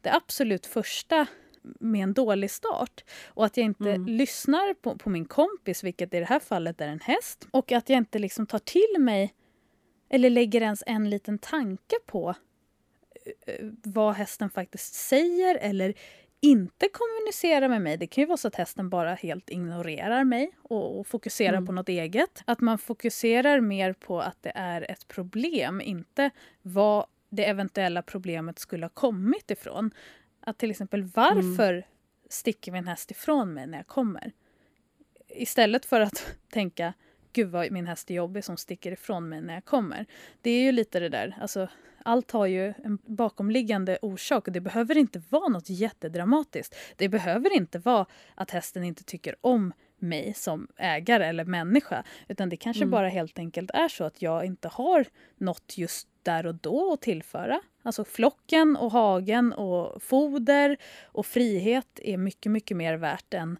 det 0.00 0.14
absolut 0.14 0.66
första 0.66 1.26
med 1.62 2.02
en 2.02 2.12
dålig 2.12 2.50
start. 2.50 3.04
Och 3.26 3.44
att 3.44 3.56
jag 3.56 3.64
inte 3.64 3.90
mm. 3.90 4.06
lyssnar 4.06 4.74
på, 4.74 4.98
på, 4.98 5.10
min 5.10 5.24
kompis, 5.24 5.84
vilket 5.84 6.14
i 6.14 6.18
det 6.18 6.24
här 6.24 6.40
fallet 6.40 6.80
är 6.80 6.88
en 6.88 7.00
häst. 7.00 7.48
Och 7.50 7.72
att 7.72 7.88
jag 7.88 7.96
inte 7.96 8.18
liksom 8.18 8.46
tar 8.46 8.58
till 8.58 8.96
mig 8.98 9.34
eller 10.08 10.30
lägger 10.30 10.60
ens 10.60 10.82
en 10.86 11.10
liten 11.10 11.38
tanke 11.38 11.96
på 12.06 12.34
eh, 13.46 13.66
vad 13.84 14.14
hästen 14.14 14.50
faktiskt 14.50 14.94
säger 14.94 15.54
eller 15.54 15.94
inte 16.40 16.88
kommunicerar 16.92 17.68
med 17.68 17.82
mig. 17.82 17.96
Det 17.96 18.06
kan 18.06 18.22
ju 18.22 18.26
vara 18.26 18.36
så 18.36 18.48
att 18.48 18.54
hästen 18.54 18.90
bara 18.90 19.14
helt 19.14 19.50
ignorerar 19.50 20.24
mig 20.24 20.50
och, 20.62 21.00
och 21.00 21.06
fokuserar 21.06 21.52
mm. 21.52 21.66
på 21.66 21.72
något 21.72 21.88
eget. 21.88 22.42
Att 22.44 22.60
man 22.60 22.78
fokuserar 22.78 23.60
mer 23.60 23.92
på 23.92 24.20
att 24.20 24.42
det 24.42 24.52
är 24.54 24.90
ett 24.90 25.08
problem, 25.08 25.80
inte 25.80 26.30
vad 26.62 27.06
det 27.28 27.44
eventuella 27.44 28.02
problemet 28.02 28.58
skulle 28.58 28.84
ha 28.84 28.90
kommit 28.90 29.50
ifrån. 29.50 29.90
Att 30.40 30.58
till 30.58 30.70
exempel 30.70 31.02
varför 31.02 31.72
mm. 31.72 31.84
sticker 32.28 32.72
min 32.72 32.88
häst 32.88 33.10
ifrån 33.10 33.54
mig 33.54 33.66
när 33.66 33.78
jag 33.78 33.86
kommer? 33.86 34.32
Istället 35.28 35.86
för 35.86 36.00
att 36.00 36.36
tänka 36.52 36.94
gud 37.38 37.50
vad 37.50 37.72
min 37.72 37.86
häst 37.86 38.10
är 38.10 38.14
jobbig 38.14 38.44
som 38.44 38.56
sticker 38.56 38.92
ifrån 38.92 39.28
mig 39.28 39.40
när 39.40 39.54
jag 39.54 39.64
kommer. 39.64 40.06
Det 40.42 40.50
är 40.50 40.62
ju 40.62 40.72
lite 40.72 41.00
det 41.00 41.08
där, 41.08 41.36
alltså 41.40 41.68
allt 42.02 42.30
har 42.30 42.46
ju 42.46 42.74
en 42.84 42.98
bakomliggande 43.06 43.98
orsak 44.02 44.46
och 44.46 44.52
det 44.52 44.60
behöver 44.60 44.98
inte 44.98 45.22
vara 45.28 45.48
något 45.48 45.70
jättedramatiskt. 45.70 46.76
Det 46.96 47.08
behöver 47.08 47.56
inte 47.56 47.78
vara 47.78 48.06
att 48.34 48.50
hästen 48.50 48.84
inte 48.84 49.04
tycker 49.04 49.36
om 49.40 49.72
mig 49.98 50.34
som 50.34 50.68
ägare 50.76 51.24
eller 51.26 51.44
människa. 51.44 52.04
Utan 52.28 52.48
det 52.48 52.56
kanske 52.56 52.82
mm. 52.82 52.90
bara 52.90 53.08
helt 53.08 53.38
enkelt 53.38 53.70
är 53.70 53.88
så 53.88 54.04
att 54.04 54.22
jag 54.22 54.44
inte 54.44 54.68
har 54.68 55.04
något 55.36 55.78
just 55.78 56.08
där 56.22 56.46
och 56.46 56.54
då 56.54 56.92
att 56.92 57.00
tillföra. 57.00 57.60
Alltså 57.82 58.04
flocken 58.04 58.76
och 58.76 58.92
hagen 58.92 59.52
och 59.52 60.02
foder 60.02 60.76
och 61.04 61.26
frihet 61.26 62.00
är 62.02 62.16
mycket, 62.16 62.52
mycket 62.52 62.76
mer 62.76 62.94
värt 62.94 63.34
än 63.34 63.58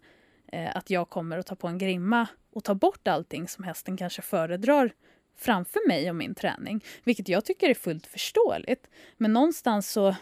eh, 0.51 0.75
att 0.75 0.89
jag 0.89 1.09
kommer 1.09 1.37
att 1.37 1.47
ta 1.47 1.55
på 1.55 1.67
en 1.67 1.77
grimma 1.77 2.27
och 2.53 2.63
ta 2.63 2.75
bort 2.75 3.07
allting 3.07 3.47
som 3.47 3.63
hästen 3.63 3.97
kanske 3.97 4.21
föredrar 4.21 4.93
framför 5.35 5.87
mig 5.87 6.09
och 6.09 6.15
min 6.15 6.35
träning. 6.35 6.83
Vilket 7.03 7.29
jag 7.29 7.45
tycker 7.45 7.69
är 7.69 7.73
fullt 7.73 8.07
förståeligt. 8.07 8.87
Men 9.17 9.33
någonstans 9.33 9.91
så 9.91 10.15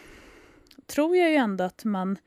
tror 0.86 1.16
jag 1.16 1.30
ju 1.30 1.36
ändå 1.36 1.64
att 1.64 1.84
man... 1.84 2.18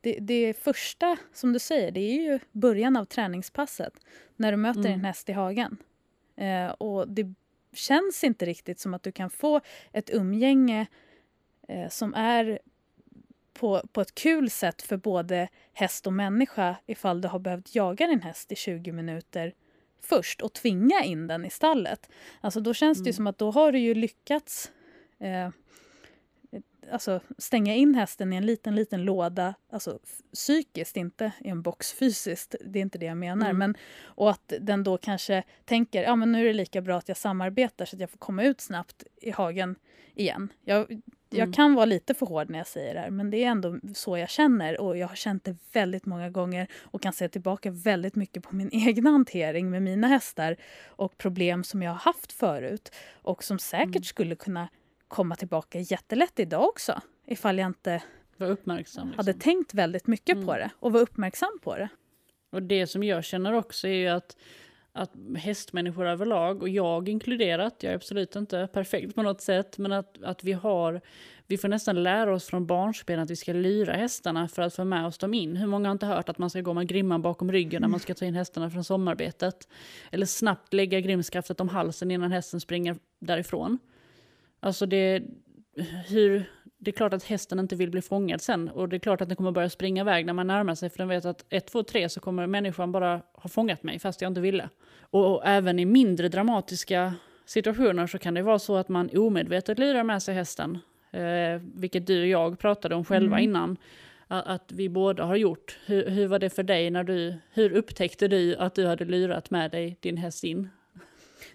Det, 0.00 0.18
det 0.20 0.54
första, 0.54 1.16
som 1.32 1.52
du 1.52 1.58
säger, 1.58 1.90
det 1.90 2.00
är 2.00 2.22
ju 2.22 2.38
början 2.52 2.96
av 2.96 3.04
träningspasset. 3.04 3.92
När 4.36 4.52
du 4.52 4.56
möter 4.56 4.80
mm. 4.80 4.92
din 4.92 5.04
häst 5.04 5.28
i 5.28 5.32
hagen. 5.32 5.76
Eh, 6.36 6.68
och 6.68 7.08
det 7.08 7.34
känns 7.72 8.24
inte 8.24 8.46
riktigt 8.46 8.80
som 8.80 8.94
att 8.94 9.02
du 9.02 9.12
kan 9.12 9.30
få 9.30 9.60
ett 9.92 10.10
umgänge 10.10 10.86
eh, 11.68 11.88
som 11.88 12.14
är 12.14 12.58
på, 13.58 13.82
på 13.92 14.00
ett 14.00 14.14
kul 14.14 14.50
sätt 14.50 14.82
för 14.82 14.96
både 14.96 15.48
häst 15.72 16.06
och 16.06 16.12
människa 16.12 16.76
ifall 16.86 17.20
du 17.20 17.28
har 17.28 17.38
behövt 17.38 17.74
jaga 17.74 18.06
din 18.06 18.22
häst 18.22 18.52
i 18.52 18.56
20 18.56 18.92
minuter 18.92 19.54
först 20.02 20.42
och 20.42 20.52
tvinga 20.52 21.04
in 21.04 21.26
den 21.26 21.44
i 21.44 21.50
stallet. 21.50 22.10
Alltså 22.40 22.60
då 22.60 22.74
känns 22.74 22.98
det 22.98 23.10
mm. 23.10 23.14
som 23.14 23.26
att 23.26 23.38
då 23.38 23.50
har 23.50 23.72
du 23.72 23.78
ju 23.78 23.94
lyckats 23.94 24.70
eh, 25.20 25.48
alltså 26.90 27.20
stänga 27.38 27.74
in 27.74 27.94
hästen 27.94 28.32
i 28.32 28.36
en 28.36 28.46
liten, 28.46 28.74
liten 28.74 29.04
låda, 29.04 29.54
alltså 29.72 29.98
psykiskt, 30.32 30.96
inte 30.96 31.32
i 31.40 31.48
en 31.48 31.62
box 31.62 31.92
fysiskt, 31.92 32.54
det 32.64 32.78
är 32.78 32.82
inte 32.82 32.98
det 32.98 33.06
jag 33.06 33.16
menar. 33.16 33.46
Mm. 33.46 33.58
Men, 33.58 33.74
och 34.04 34.30
att 34.30 34.52
den 34.60 34.84
då 34.84 34.98
kanske 34.98 35.42
tänker, 35.64 36.02
ja 36.02 36.16
men 36.16 36.32
nu 36.32 36.40
är 36.40 36.44
det 36.44 36.52
lika 36.52 36.80
bra 36.80 36.98
att 36.98 37.08
jag 37.08 37.16
samarbetar 37.16 37.84
så 37.84 37.96
att 37.96 38.00
jag 38.00 38.10
får 38.10 38.18
komma 38.18 38.42
ut 38.44 38.60
snabbt 38.60 39.04
i 39.22 39.30
hagen 39.30 39.76
igen. 40.14 40.52
Jag, 40.64 41.00
jag 41.30 41.42
mm. 41.42 41.52
kan 41.52 41.74
vara 41.74 41.84
lite 41.84 42.14
för 42.14 42.26
hård 42.26 42.50
när 42.50 42.58
jag 42.58 42.66
säger 42.66 42.94
det 42.94 43.00
här, 43.00 43.10
men 43.10 43.30
det 43.30 43.44
är 43.44 43.48
ändå 43.48 43.78
så 43.94 44.18
jag 44.18 44.30
känner 44.30 44.80
och 44.80 44.98
jag 44.98 45.08
har 45.08 45.16
känt 45.16 45.44
det 45.44 45.56
väldigt 45.72 46.06
många 46.06 46.30
gånger 46.30 46.68
och 46.82 47.02
kan 47.02 47.12
se 47.12 47.28
tillbaka 47.28 47.70
väldigt 47.70 48.14
mycket 48.14 48.42
på 48.42 48.56
min 48.56 48.68
egen 48.72 49.06
hantering 49.06 49.70
med 49.70 49.82
mina 49.82 50.06
hästar 50.06 50.56
och 50.86 51.18
problem 51.18 51.64
som 51.64 51.82
jag 51.82 51.90
har 51.90 51.98
haft 51.98 52.32
förut 52.32 52.94
och 53.22 53.44
som 53.44 53.58
säkert 53.58 53.96
mm. 53.96 54.02
skulle 54.02 54.34
kunna 54.34 54.68
komma 55.08 55.36
tillbaka 55.36 55.78
jättelätt 55.78 56.38
idag 56.38 56.64
också 56.64 57.00
ifall 57.26 57.58
jag 57.58 57.66
inte 57.66 58.02
var 58.36 58.46
uppmärksam, 58.46 59.08
liksom. 59.08 59.26
hade 59.26 59.40
tänkt 59.40 59.74
väldigt 59.74 60.06
mycket 60.06 60.34
mm. 60.34 60.46
på 60.46 60.56
det 60.56 60.70
och 60.78 60.92
var 60.92 61.00
uppmärksam 61.00 61.58
på 61.62 61.76
det. 61.76 61.88
Och 62.52 62.62
det 62.62 62.86
som 62.86 63.02
jag 63.02 63.24
känner 63.24 63.52
också 63.52 63.88
är 63.88 63.92
ju 63.92 64.08
att 64.08 64.36
att 64.96 65.12
hästmänniskor 65.36 66.06
överlag, 66.06 66.62
och 66.62 66.68
jag 66.68 67.08
inkluderat, 67.08 67.82
jag 67.82 67.90
är 67.90 67.96
absolut 67.96 68.36
inte 68.36 68.68
perfekt 68.72 69.14
på 69.14 69.22
något 69.22 69.40
sätt, 69.40 69.78
men 69.78 69.92
att, 69.92 70.22
att 70.22 70.44
vi 70.44 70.52
har, 70.52 71.00
vi 71.46 71.58
får 71.58 71.68
nästan 71.68 72.02
lära 72.02 72.34
oss 72.34 72.44
från 72.44 72.66
barnsben 72.66 73.20
att 73.20 73.30
vi 73.30 73.36
ska 73.36 73.52
lyra 73.52 73.92
hästarna 73.92 74.48
för 74.48 74.62
att 74.62 74.74
få 74.74 74.84
med 74.84 75.06
oss 75.06 75.18
dem 75.18 75.34
in. 75.34 75.56
Hur 75.56 75.66
många 75.66 75.88
har 75.88 75.92
inte 75.92 76.06
hört 76.06 76.28
att 76.28 76.38
man 76.38 76.50
ska 76.50 76.60
gå 76.60 76.74
med 76.74 76.88
grimman 76.88 77.22
bakom 77.22 77.52
ryggen 77.52 77.82
när 77.82 77.88
man 77.88 78.00
ska 78.00 78.14
ta 78.14 78.24
in 78.24 78.34
hästarna 78.34 78.70
från 78.70 78.84
somarbetet? 78.84 79.68
Eller 80.10 80.26
snabbt 80.26 80.72
lägga 80.74 81.00
grimskaftet 81.00 81.60
om 81.60 81.68
halsen 81.68 82.10
innan 82.10 82.32
hästen 82.32 82.60
springer 82.60 82.96
därifrån. 83.18 83.78
Alltså 84.66 84.86
det, 84.86 85.22
hur, 86.08 86.44
det 86.78 86.90
är 86.90 86.92
klart 86.92 87.12
att 87.12 87.24
hästen 87.24 87.58
inte 87.58 87.76
vill 87.76 87.90
bli 87.90 88.02
fångad 88.02 88.40
sen 88.40 88.68
och 88.68 88.88
det 88.88 88.96
är 88.96 89.00
klart 89.00 89.20
att 89.20 89.28
den 89.28 89.36
kommer 89.36 89.50
börja 89.50 89.70
springa 89.70 90.02
iväg 90.02 90.26
när 90.26 90.32
man 90.32 90.46
närmar 90.46 90.74
sig 90.74 90.90
för 90.90 90.98
den 90.98 91.08
vet 91.08 91.24
att 91.24 91.44
1, 91.48 91.66
2, 91.66 91.82
3 91.82 92.08
så 92.08 92.20
kommer 92.20 92.46
människan 92.46 92.92
bara 92.92 93.22
ha 93.32 93.48
fångat 93.48 93.82
mig 93.82 93.98
fast 93.98 94.20
jag 94.20 94.30
inte 94.30 94.40
ville. 94.40 94.68
Och, 95.00 95.34
och, 95.34 95.42
även 95.44 95.78
i 95.78 95.84
mindre 95.84 96.28
dramatiska 96.28 97.14
situationer 97.44 98.06
så 98.06 98.18
kan 98.18 98.34
det 98.34 98.42
vara 98.42 98.58
så 98.58 98.76
att 98.76 98.88
man 98.88 99.10
omedvetet 99.16 99.78
lurar 99.78 100.04
med 100.04 100.22
sig 100.22 100.34
hästen. 100.34 100.78
Eh, 101.10 101.60
vilket 101.74 102.06
du 102.06 102.20
och 102.20 102.28
jag 102.28 102.58
pratade 102.58 102.94
om 102.94 103.04
själva 103.04 103.36
mm. 103.36 103.50
innan. 103.50 103.76
Att, 104.26 104.46
att, 104.46 104.72
vi 104.72 104.88
båda 104.88 105.24
har 105.24 105.36
gjort. 105.36 105.78
Hur, 105.86 106.10
hur 106.10 106.26
var 106.26 106.38
det 106.38 106.50
för 106.50 106.62
dig 106.62 106.90
när 106.90 107.04
du, 107.04 107.34
hur 107.52 107.72
upptäckte 107.72 108.28
du 108.28 108.56
att 108.56 108.74
du 108.74 108.86
hade 108.86 109.04
lurat 109.04 109.50
med 109.50 109.70
dig 109.70 109.96
din 110.00 110.16
häst 110.16 110.44
in? 110.44 110.68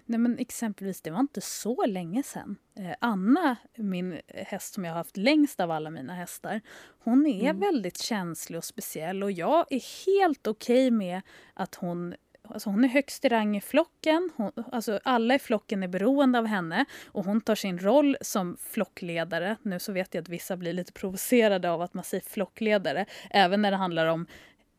Nej, 0.06 0.18
men 0.18 0.38
exempelvis, 0.38 1.00
det 1.00 1.10
var 1.10 1.20
inte 1.20 1.40
så 1.40 1.86
länge 1.86 2.22
sedan. 2.22 2.56
Eh, 2.78 2.94
Anna, 3.00 3.56
min 3.76 4.20
häst 4.28 4.74
som 4.74 4.84
jag 4.84 4.92
har 4.92 4.98
haft 4.98 5.16
längst 5.16 5.60
av 5.60 5.70
alla 5.70 5.90
mina 5.90 6.14
hästar, 6.14 6.60
hon 6.98 7.26
är 7.26 7.50
mm. 7.50 7.60
väldigt 7.60 7.98
känslig 7.98 8.58
och 8.58 8.64
speciell 8.64 9.22
och 9.22 9.32
jag 9.32 9.66
är 9.70 10.06
helt 10.06 10.46
okej 10.46 10.86
okay 10.86 10.90
med 10.90 11.22
att 11.54 11.74
hon 11.74 12.14
Alltså 12.44 12.70
hon 12.70 12.84
är 12.84 12.88
högst 12.88 13.24
i 13.24 13.28
rang 13.28 13.56
i 13.56 13.60
flocken. 13.60 14.30
Hon, 14.36 14.52
alltså 14.72 15.00
alla 15.04 15.34
i 15.34 15.38
flocken 15.38 15.82
är 15.82 15.88
beroende 15.88 16.38
av 16.38 16.46
henne 16.46 16.84
och 17.06 17.24
hon 17.24 17.40
tar 17.40 17.54
sin 17.54 17.78
roll 17.78 18.16
som 18.20 18.56
flockledare. 18.60 19.56
Nu 19.62 19.78
så 19.78 19.92
vet 19.92 20.14
jag 20.14 20.22
att 20.22 20.28
vissa 20.28 20.56
blir 20.56 20.72
lite 20.72 20.92
provocerade 20.92 21.70
av 21.70 21.82
att 21.82 21.94
man 21.94 22.04
säger 22.04 22.24
flockledare, 22.24 23.06
även 23.30 23.62
när 23.62 23.70
det 23.70 23.76
handlar 23.76 24.06
om 24.06 24.26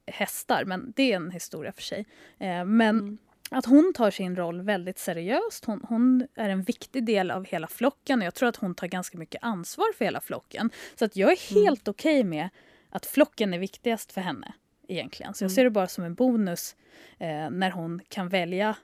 hästar, 0.07 0.65
men 0.65 0.93
det 0.95 1.11
är 1.11 1.15
en 1.15 1.31
historia 1.31 1.71
för 1.71 1.81
sig. 1.81 2.05
Eh, 2.39 2.65
men 2.65 2.99
mm 2.99 3.17
att 3.53 3.65
hon 3.65 3.93
tar 3.95 4.11
sin 4.11 4.35
roll 4.35 4.61
väldigt 4.61 4.99
seriöst. 4.99 5.65
Hon, 5.65 5.81
hon, 5.89 6.27
är 6.35 6.49
en 6.49 6.63
viktig 6.63 7.05
del 7.05 7.31
av 7.31 7.45
hela 7.45 7.67
flocken 7.67 8.19
och 8.19 8.25
jag 8.25 8.33
tror 8.33 8.49
att 8.49 8.55
hon 8.55 8.75
tar 8.75 8.87
ganska 8.87 9.17
mycket 9.17 9.43
ansvar 9.43 9.93
för 9.97 10.05
hela 10.05 10.21
flocken. 10.21 10.69
Så 10.95 11.05
att 11.05 11.15
jag 11.15 11.31
är 11.31 11.51
mm. 11.51 11.63
helt 11.63 11.87
mm. 11.87 11.91
okej 11.91 12.19
okay 12.19 12.29
med 12.29 12.49
att 12.89 13.05
flocken 13.05 13.53
är 13.53 13.59
viktigast 13.59 14.11
för 14.11 14.21
henne 14.21 14.53
egentligen. 14.87 15.33
Så 15.33 15.43
jag 15.43 15.49
mm. 15.49 15.55
ser 15.55 15.63
det 15.63 15.69
bara 15.69 15.87
som 15.87 16.03
en 16.03 16.15
bonus 16.15 16.75
eh, 17.19 17.49
när 17.49 17.71
hon 17.71 18.01
kan 18.09 18.29
välja 18.29 18.75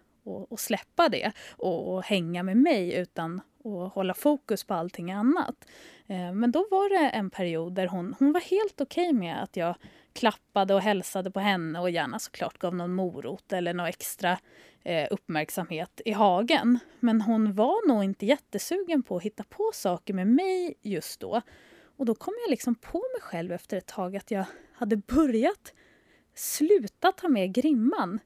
att 0.50 0.60
släppa 0.60 1.10
det 1.10 1.32
och, 1.52 1.94
och, 1.94 2.04
hänga 2.04 2.44
med 2.44 2.58
mig 2.58 2.96
utan 2.96 3.42
att 3.64 3.94
hålla 3.94 4.14
fokus 4.14 4.64
på 4.64 4.74
allting 4.74 5.12
annat. 5.12 5.66
Eh, 6.08 6.34
men 6.34 6.52
då 6.52 6.68
var 6.72 6.90
det 6.90 7.10
en 7.10 7.30
period 7.30 7.74
där 7.74 7.88
hon, 7.88 8.16
hon 8.20 8.32
var 8.32 8.42
helt 8.42 8.82
okej 8.82 9.10
okay 9.10 9.20
med 9.20 9.44
att 9.44 9.58
jag 9.58 9.76
klappade 10.20 10.74
och 10.74 10.82
hälsade 10.82 11.32
på 11.32 11.40
henne 11.40 11.80
och 11.80 11.90
gärna 11.90 12.20
såklart 12.20 12.58
gav 12.58 12.76
någon 12.76 12.94
morot 12.94 13.54
eller 13.54 13.74
någon 13.74 13.86
extra 13.86 14.38
eh, 14.84 15.08
uppmärksamhet 15.12 16.02
i 16.06 16.12
hagen. 16.12 16.80
Men 17.00 17.22
hon 17.22 17.54
var 17.54 17.88
nog 17.88 18.04
inte 18.04 18.26
jättesugen 18.26 19.04
på 19.04 19.18
att 19.18 19.24
hitta 19.24 19.44
på 19.44 19.72
saker 19.74 20.14
med 20.14 20.28
mig 20.28 20.74
just 20.82 21.20
då. 21.20 21.42
Och 21.98 22.06
då 22.06 22.16
kom 22.16 22.34
jag 22.46 22.50
liksom 22.50 22.76
på 22.76 22.98
mig 22.98 23.22
själv 23.22 23.52
efter 23.52 23.78
ett 23.78 23.88
tag 23.88 24.16
att 24.16 24.32
jag 24.32 24.46
hade 24.74 24.98
börjat 24.98 25.74
sluta 26.36 27.12
ta 27.12 27.28
med 27.28 27.54
grimman 27.54 28.20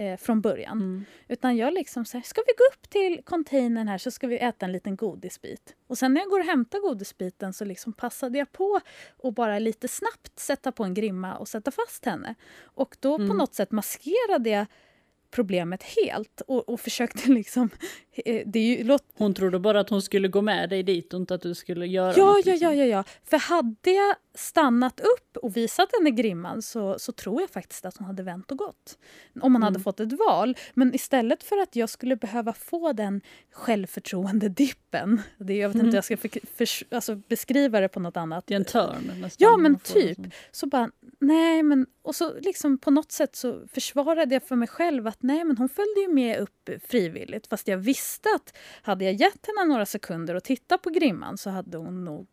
eh, 0.00 0.16
från 0.16 0.40
början. 0.40 0.78
Mm. 0.78 1.04
Utan 1.28 1.56
jag 1.56 1.74
liksom 1.74 2.04
så 2.04 2.20
ska 2.24 2.42
vi 2.46 2.52
gå 2.58 2.64
upp 2.72 2.90
till 2.90 3.22
containern 3.24 3.88
här 3.88 3.98
så 3.98 4.10
ska 4.10 4.26
vi 4.26 4.38
äta 4.38 4.66
en 4.66 4.72
liten 4.72 4.96
godisbit. 4.96 5.74
Och 5.86 5.98
sen 5.98 6.14
när 6.14 6.20
jag 6.20 6.30
går 6.30 6.40
och 6.40 6.46
hämtar 6.46 6.78
godisbiten 6.78 7.52
så 7.52 7.64
liksom 7.64 7.92
passade 7.92 8.38
jag 8.38 8.52
på 8.52 8.80
att 9.22 9.34
bara 9.34 9.58
lite 9.58 9.88
snabbt 9.88 10.38
sätta 10.38 10.72
på 10.72 10.84
en 10.84 10.94
grimma 10.94 11.36
och 11.36 11.48
sätta 11.48 11.70
fast 11.70 12.04
henne. 12.04 12.34
Och 12.62 12.96
då 13.00 13.14
mm. 13.14 13.28
på 13.28 13.34
något 13.34 13.54
sätt 13.54 13.70
maskerade 13.70 14.50
jag 14.50 14.66
problemet 15.30 15.82
helt 15.82 16.40
och, 16.46 16.68
och 16.68 16.80
försökte 16.80 17.30
liksom... 17.30 17.70
Eh, 18.12 18.42
det 18.46 18.58
är 18.58 18.76
ju, 18.76 18.84
låt... 18.84 19.04
Hon 19.14 19.34
trodde 19.34 19.58
bara 19.58 19.80
att 19.80 19.90
hon 19.90 20.02
skulle 20.02 20.28
gå 20.28 20.42
med 20.42 20.70
dig 20.70 20.82
dit 20.82 21.14
och 21.14 21.20
inte 21.20 21.34
att 21.34 21.42
du 21.42 21.54
skulle 21.54 21.86
göra 21.86 22.14
ja, 22.16 22.26
något. 22.26 22.46
Ja, 22.46 22.52
liksom. 22.52 22.68
ja, 22.68 22.74
ja, 22.74 22.84
ja. 22.84 23.04
För 23.24 23.38
hade 23.38 23.90
jag 23.90 24.16
stannat 24.34 25.00
upp 25.00 25.36
och 25.36 25.56
visat 25.56 25.88
henne 25.98 26.10
grimman 26.10 26.62
så, 26.62 26.98
så 26.98 27.12
tror 27.12 27.40
jag 27.40 27.50
faktiskt 27.50 27.84
att 27.84 27.96
hon 27.96 28.06
hade 28.06 28.22
vänt 28.22 28.50
och 28.50 28.58
gått. 28.58 28.98
Om 29.40 29.52
man 29.52 29.62
mm. 29.62 29.62
hade 29.62 29.80
fått 29.80 30.00
ett 30.00 30.12
val. 30.28 30.56
Men 30.74 30.94
istället 30.94 31.42
för 31.42 31.58
att 31.58 31.76
jag 31.76 31.88
skulle 31.88 32.16
behöva 32.16 32.52
få 32.52 32.92
den 32.92 33.20
självförtroende-dippen. 33.52 35.22
Det, 35.38 35.54
jag 35.54 35.68
vet 35.68 35.74
mm. 35.74 35.86
inte 35.86 35.96
jag 35.96 36.04
ska 36.04 36.16
för, 36.16 36.30
för, 36.56 36.94
alltså 36.94 37.14
beskriva 37.14 37.80
det 37.80 37.88
på 37.88 38.00
något 38.00 38.16
annat. 38.16 38.46
Det 38.46 38.54
är 38.54 38.56
en 38.56 38.64
törn 38.64 39.12
nästan. 39.20 39.48
Ja, 39.50 39.56
men 39.56 39.78
typ. 39.78 40.18
Så 40.50 40.66
bara, 40.66 40.90
nej 41.18 41.62
men... 41.62 41.86
Och 42.02 42.14
så 42.14 42.40
liksom 42.40 42.78
på 42.78 42.90
något 42.90 43.12
sätt 43.12 43.36
så 43.36 43.66
försvarade 43.72 44.34
jag 44.34 44.42
för 44.42 44.56
mig 44.56 44.68
själv 44.68 45.06
att 45.06 45.22
nej 45.22 45.44
men 45.44 45.56
hon 45.56 45.68
följde 45.68 46.00
ju 46.00 46.08
med 46.08 46.38
upp 46.38 46.70
frivilligt. 46.88 47.46
Fast 47.46 47.68
jag 47.68 47.78
visste 47.78 48.28
att 48.34 48.56
hade 48.82 49.04
jag 49.04 49.14
gett 49.14 49.46
henne 49.46 49.68
några 49.68 49.86
sekunder 49.86 50.34
och 50.34 50.44
titta 50.44 50.78
på 50.78 50.90
grimman 50.90 51.38
så 51.38 51.50
hade 51.50 51.78
hon 51.78 52.04
nog 52.04 52.26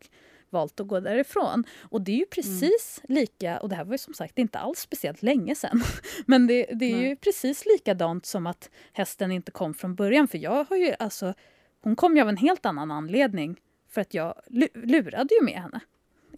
valt 0.50 0.80
att 0.80 0.86
gå 0.86 1.00
därifrån. 1.00 1.64
Och 1.82 2.02
det 2.02 2.12
är 2.12 2.16
ju 2.16 2.18
mm. 2.18 2.28
precis 2.30 3.00
mm. 3.08 3.20
lika, 3.20 3.60
och 3.60 3.68
det 3.68 3.74
här 3.74 3.84
var 3.84 3.94
ju 3.94 3.98
som 3.98 4.14
sagt 4.14 4.38
inte 4.38 4.58
alls 4.58 4.78
speciellt 4.78 5.22
länge 5.22 5.54
sedan, 5.54 5.82
men 6.26 6.46
det, 6.46 6.66
det 6.72 6.92
är 6.92 6.96
Nej. 6.96 7.08
ju 7.08 7.16
precis 7.16 7.66
likadant 7.66 8.26
som 8.26 8.46
att 8.46 8.70
hästen 8.92 9.32
inte 9.32 9.50
kom 9.50 9.74
från 9.74 9.94
början. 9.94 10.28
För 10.28 10.38
jag 10.38 10.64
har 10.64 10.76
ju 10.76 10.94
alltså, 10.98 11.34
hon 11.80 11.96
kom 11.96 12.16
ju 12.16 12.22
av 12.22 12.28
en 12.28 12.36
helt 12.36 12.66
annan 12.66 12.90
anledning 12.90 13.60
för 13.90 14.00
att 14.00 14.14
jag 14.14 14.34
lurade 14.74 15.34
ju 15.34 15.44
med 15.44 15.62
henne. 15.62 15.80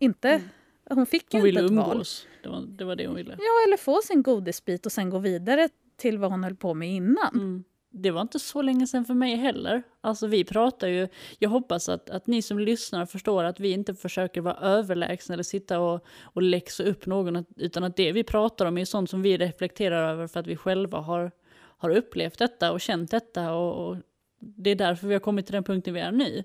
Inte, 0.01 0.29
mm. 0.29 0.49
Hon 0.91 1.07
fick 1.07 1.33
hon 1.33 1.43
ju 1.43 1.49
inte 1.49 1.65
ett 1.65 1.71
umgås. 1.71 1.87
val. 1.87 2.43
Det 2.43 2.49
var, 2.49 2.77
det 2.77 2.85
var 2.85 2.97
det 2.97 3.07
hon 3.07 3.17
ville. 3.17 3.37
Ja, 3.39 3.67
eller 3.67 3.77
få 3.77 4.01
sin 4.05 4.23
godisbit 4.23 4.87
och 4.87 4.93
sen 4.93 5.11
gå 5.11 5.19
vidare 5.19 5.69
till 5.97 6.19
vad 6.19 6.31
hon 6.31 6.45
höll 6.45 6.57
på 6.57 6.75
med 6.75 6.89
innan. 6.89 7.35
Mm 7.35 7.65
det 7.91 8.11
var 8.11 8.21
inte 8.21 8.39
så 8.39 8.63
länge 8.63 8.87
sedan 8.87 9.05
för 9.05 9.15
mig 9.15 9.37
heller. 9.37 9.83
Alltså 10.01 10.27
vi 10.27 10.45
pratar 10.45 10.89
ju, 10.89 11.09
jag 11.39 11.51
hoppas 11.51 11.89
att, 11.89 12.11
att 12.11 12.27
ni 12.27 12.43
som 12.43 12.59
lyssnar 12.59 13.07
förstår 13.07 13.45
att 13.45 13.61
vi 13.61 13.73
inte 13.73 13.95
försöker 13.95 14.41
vara 14.41 14.55
överlägsna 14.55 15.33
eller 15.33 15.43
sitta 15.43 15.81
och, 15.81 16.07
och 16.23 16.43
läxa 16.43 16.83
upp 16.83 17.07
någon, 17.07 17.45
utan 17.57 17.85
att 17.85 17.97
det 17.97 18.13
vi 18.13 18.25
pratar 18.25 18.67
om 18.67 18.79
är 18.79 18.85
sånt 18.85 19.11
som 19.11 19.23
vi 19.23 19.37
reflekterar 19.37 20.13
över 20.13 20.27
för 20.27 20.41
att 20.41 20.47
vi 20.47 20.57
själva 20.57 20.99
har, 20.99 21.31
har 21.53 21.91
upplevt 21.91 22.39
detta 22.39 22.73
och 22.73 22.81
känt 22.81 23.11
detta 23.11 23.53
och, 23.53 23.89
och 23.89 23.97
det 24.39 24.71
är 24.71 24.77
därför 24.77 25.07
vi 25.07 25.15
har 25.15 25.21
kommit 25.21 25.47
till 25.47 25.55
den 25.55 25.65
punkten 25.65 25.95
vi 25.95 26.01
är 26.01 26.13
nu. 26.13 26.45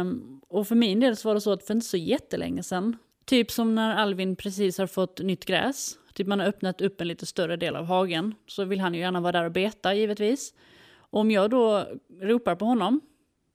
Um, 0.00 0.40
och 0.48 0.68
för 0.68 0.74
min 0.74 1.00
del 1.00 1.16
så 1.16 1.28
var 1.28 1.34
det 1.34 1.40
så 1.40 1.52
att 1.52 1.66
för 1.66 1.74
inte 1.74 1.86
så 1.86 1.96
jättelänge 1.96 2.62
sedan, 2.62 2.96
typ 3.30 3.50
som 3.50 3.74
när 3.74 3.96
Alvin 3.96 4.36
precis 4.36 4.78
har 4.78 4.86
fått 4.86 5.20
nytt 5.20 5.44
gräs, 5.44 5.98
Typ 6.14 6.26
man 6.26 6.40
har 6.40 6.46
öppnat 6.46 6.80
upp 6.80 7.00
en 7.00 7.08
lite 7.08 7.26
större 7.26 7.56
del 7.56 7.76
av 7.76 7.84
hagen. 7.84 8.34
Så 8.46 8.64
vill 8.64 8.80
han 8.80 8.94
ju 8.94 9.00
gärna 9.00 9.20
vara 9.20 9.32
där 9.32 9.44
och 9.44 9.52
beta 9.52 9.94
givetvis. 9.94 10.54
Om 10.96 11.30
jag 11.30 11.50
då 11.50 11.86
ropar 12.20 12.54
på 12.54 12.64
honom, 12.64 13.00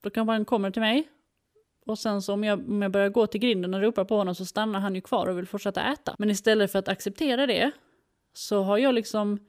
då 0.01 0.10
kanske 0.10 0.32
han 0.32 0.46
kommer 0.46 0.72
till 0.72 0.82
mig. 0.82 1.08
Och 1.86 2.00
sen 2.00 2.22
så 2.22 2.34
om 2.34 2.44
jag, 2.44 2.70
om 2.70 2.82
jag 2.82 2.91
börjar 2.91 3.10
gå 3.10 3.27
till 3.27 3.39
grinden 3.39 3.74
och 3.74 3.82
ropar 3.82 4.05
på 4.05 4.17
honom 4.17 4.36
så 4.36 4.46
stannar 4.46 4.79
han 4.79 4.96
ju 4.96 5.01
kvar 5.01 5.27
och 5.27 5.38
vill 5.38 5.48
fortsätta 5.48 5.84
äta. 5.84 6.15
Men 6.20 6.29
istället 6.29 6.72
för 6.72 6.79
att 6.79 6.88
acceptera 6.88 7.46
det 7.48 7.72
så 8.34 8.62
har 8.62 8.77
jag 8.77 8.96
liksom 8.96 9.39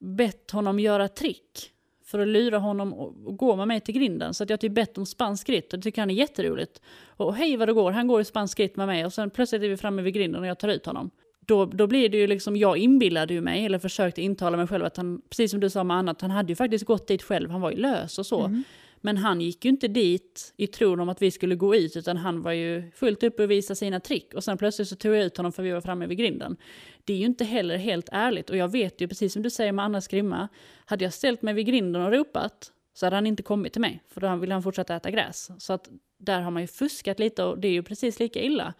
bett 0.00 0.50
honom 0.50 0.80
göra 0.80 1.08
trick 1.08 1.72
för 2.08 2.18
att 2.18 2.28
lura 2.28 2.58
honom 2.58 2.92
och 2.94 3.36
gå 3.36 3.56
med 3.56 3.68
mig 3.68 3.80
till 3.80 3.94
grinden. 3.94 4.34
Så 4.34 4.42
att 4.42 4.50
jag 4.50 4.60
typ 4.60 4.72
bett 4.72 4.98
om 4.98 5.06
spansk 5.06 5.48
ritt 5.48 5.72
och 5.72 5.78
det 5.78 5.82
tycker 5.82 6.02
han 6.02 6.10
är 6.10 6.14
jätteroligt. 6.14 6.82
Och 7.06 7.34
hej 7.34 7.56
vad 7.56 7.68
det 7.68 7.72
går, 7.72 7.92
han 7.92 8.06
går 8.06 8.20
i 8.20 8.24
spansk 8.24 8.60
ritt 8.60 8.76
med 8.76 8.86
mig 8.86 9.06
och 9.06 9.12
sen 9.12 9.30
plötsligt 9.30 9.62
är 9.62 9.68
vi 9.68 9.76
framme 9.76 10.02
vid 10.02 10.14
grinden 10.14 10.40
och 10.40 10.46
jag 10.46 10.58
tar 10.58 10.68
ut 10.68 10.86
honom. 10.86 11.10
Då, 11.40 11.64
då 11.64 11.86
blir 11.86 12.08
det 12.08 12.16
ju 12.16 12.26
liksom, 12.26 12.56
jag 12.56 12.76
inbillade 12.76 13.34
ju 13.34 13.40
mig, 13.40 13.64
eller 13.64 13.78
försökte 13.78 14.22
intala 14.22 14.56
mig 14.56 14.66
själv 14.66 14.84
att 14.84 14.96
han, 14.96 15.20
precis 15.30 15.50
som 15.50 15.60
du 15.60 15.70
sa 15.70 15.84
med 15.84 15.96
Anna, 15.96 16.10
att 16.10 16.20
han 16.20 16.30
hade 16.30 16.52
ju 16.52 16.56
faktiskt 16.56 16.84
gått 16.84 17.06
dit 17.06 17.22
själv, 17.22 17.50
han 17.50 17.60
var 17.60 17.70
ju 17.70 17.76
lös 17.76 18.18
och 18.18 18.26
så. 18.26 18.44
Mm. 18.44 18.64
Men 19.00 19.16
han 19.16 19.40
gick 19.40 19.64
ju 19.64 19.68
inte 19.68 19.88
dit 19.88 20.54
i 20.56 20.66
tron 20.66 21.00
om 21.00 21.08
att 21.08 21.22
vi 21.22 21.30
skulle 21.30 21.54
gå 21.54 21.76
ut, 21.76 21.96
utan 21.96 22.16
han 22.16 22.42
var 22.42 22.52
ju 22.52 22.90
fullt 22.90 23.22
uppe 23.22 23.42
och 23.42 23.50
visa 23.50 23.74
sina 23.74 24.00
trick. 24.00 24.34
Och 24.34 24.44
sen 24.44 24.58
plötsligt 24.58 24.88
så 24.88 24.96
tog 24.96 25.14
jag 25.14 25.24
ut 25.24 25.36
honom 25.36 25.52
för 25.52 25.62
vi 25.62 25.70
var 25.70 25.80
framme 25.80 26.06
vid 26.06 26.18
grinden. 26.18 26.56
Det 27.04 27.12
är 27.12 27.16
ju 27.16 27.26
inte 27.26 27.44
heller 27.44 27.76
helt 27.76 28.08
ärligt. 28.12 28.50
Och 28.50 28.56
jag 28.56 28.72
vet 28.72 29.00
ju, 29.00 29.08
precis 29.08 29.32
som 29.32 29.42
du 29.42 29.50
säger 29.50 29.72
med 29.72 29.84
Anna 29.84 30.00
Skrimma, 30.00 30.48
hade 30.84 31.04
jag 31.04 31.12
ställt 31.12 31.42
mig 31.42 31.54
vid 31.54 31.66
grinden 31.66 32.02
och 32.02 32.12
ropat 32.12 32.72
så 32.94 33.06
hade 33.06 33.16
han 33.16 33.26
inte 33.26 33.42
kommit 33.42 33.72
till 33.72 33.80
mig, 33.80 34.02
för 34.08 34.20
då 34.20 34.36
ville 34.36 34.54
han 34.54 34.62
fortsätta 34.62 34.96
äta 34.96 35.10
gräs. 35.10 35.50
Så 35.58 35.72
att 35.72 35.88
där 36.18 36.40
har 36.40 36.50
man 36.50 36.62
ju 36.62 36.68
fuskat 36.68 37.18
lite 37.18 37.44
och 37.44 37.58
det 37.58 37.68
är 37.68 37.72
ju 37.72 37.82
precis 37.82 38.20
lika 38.20 38.42
illa. 38.42 38.74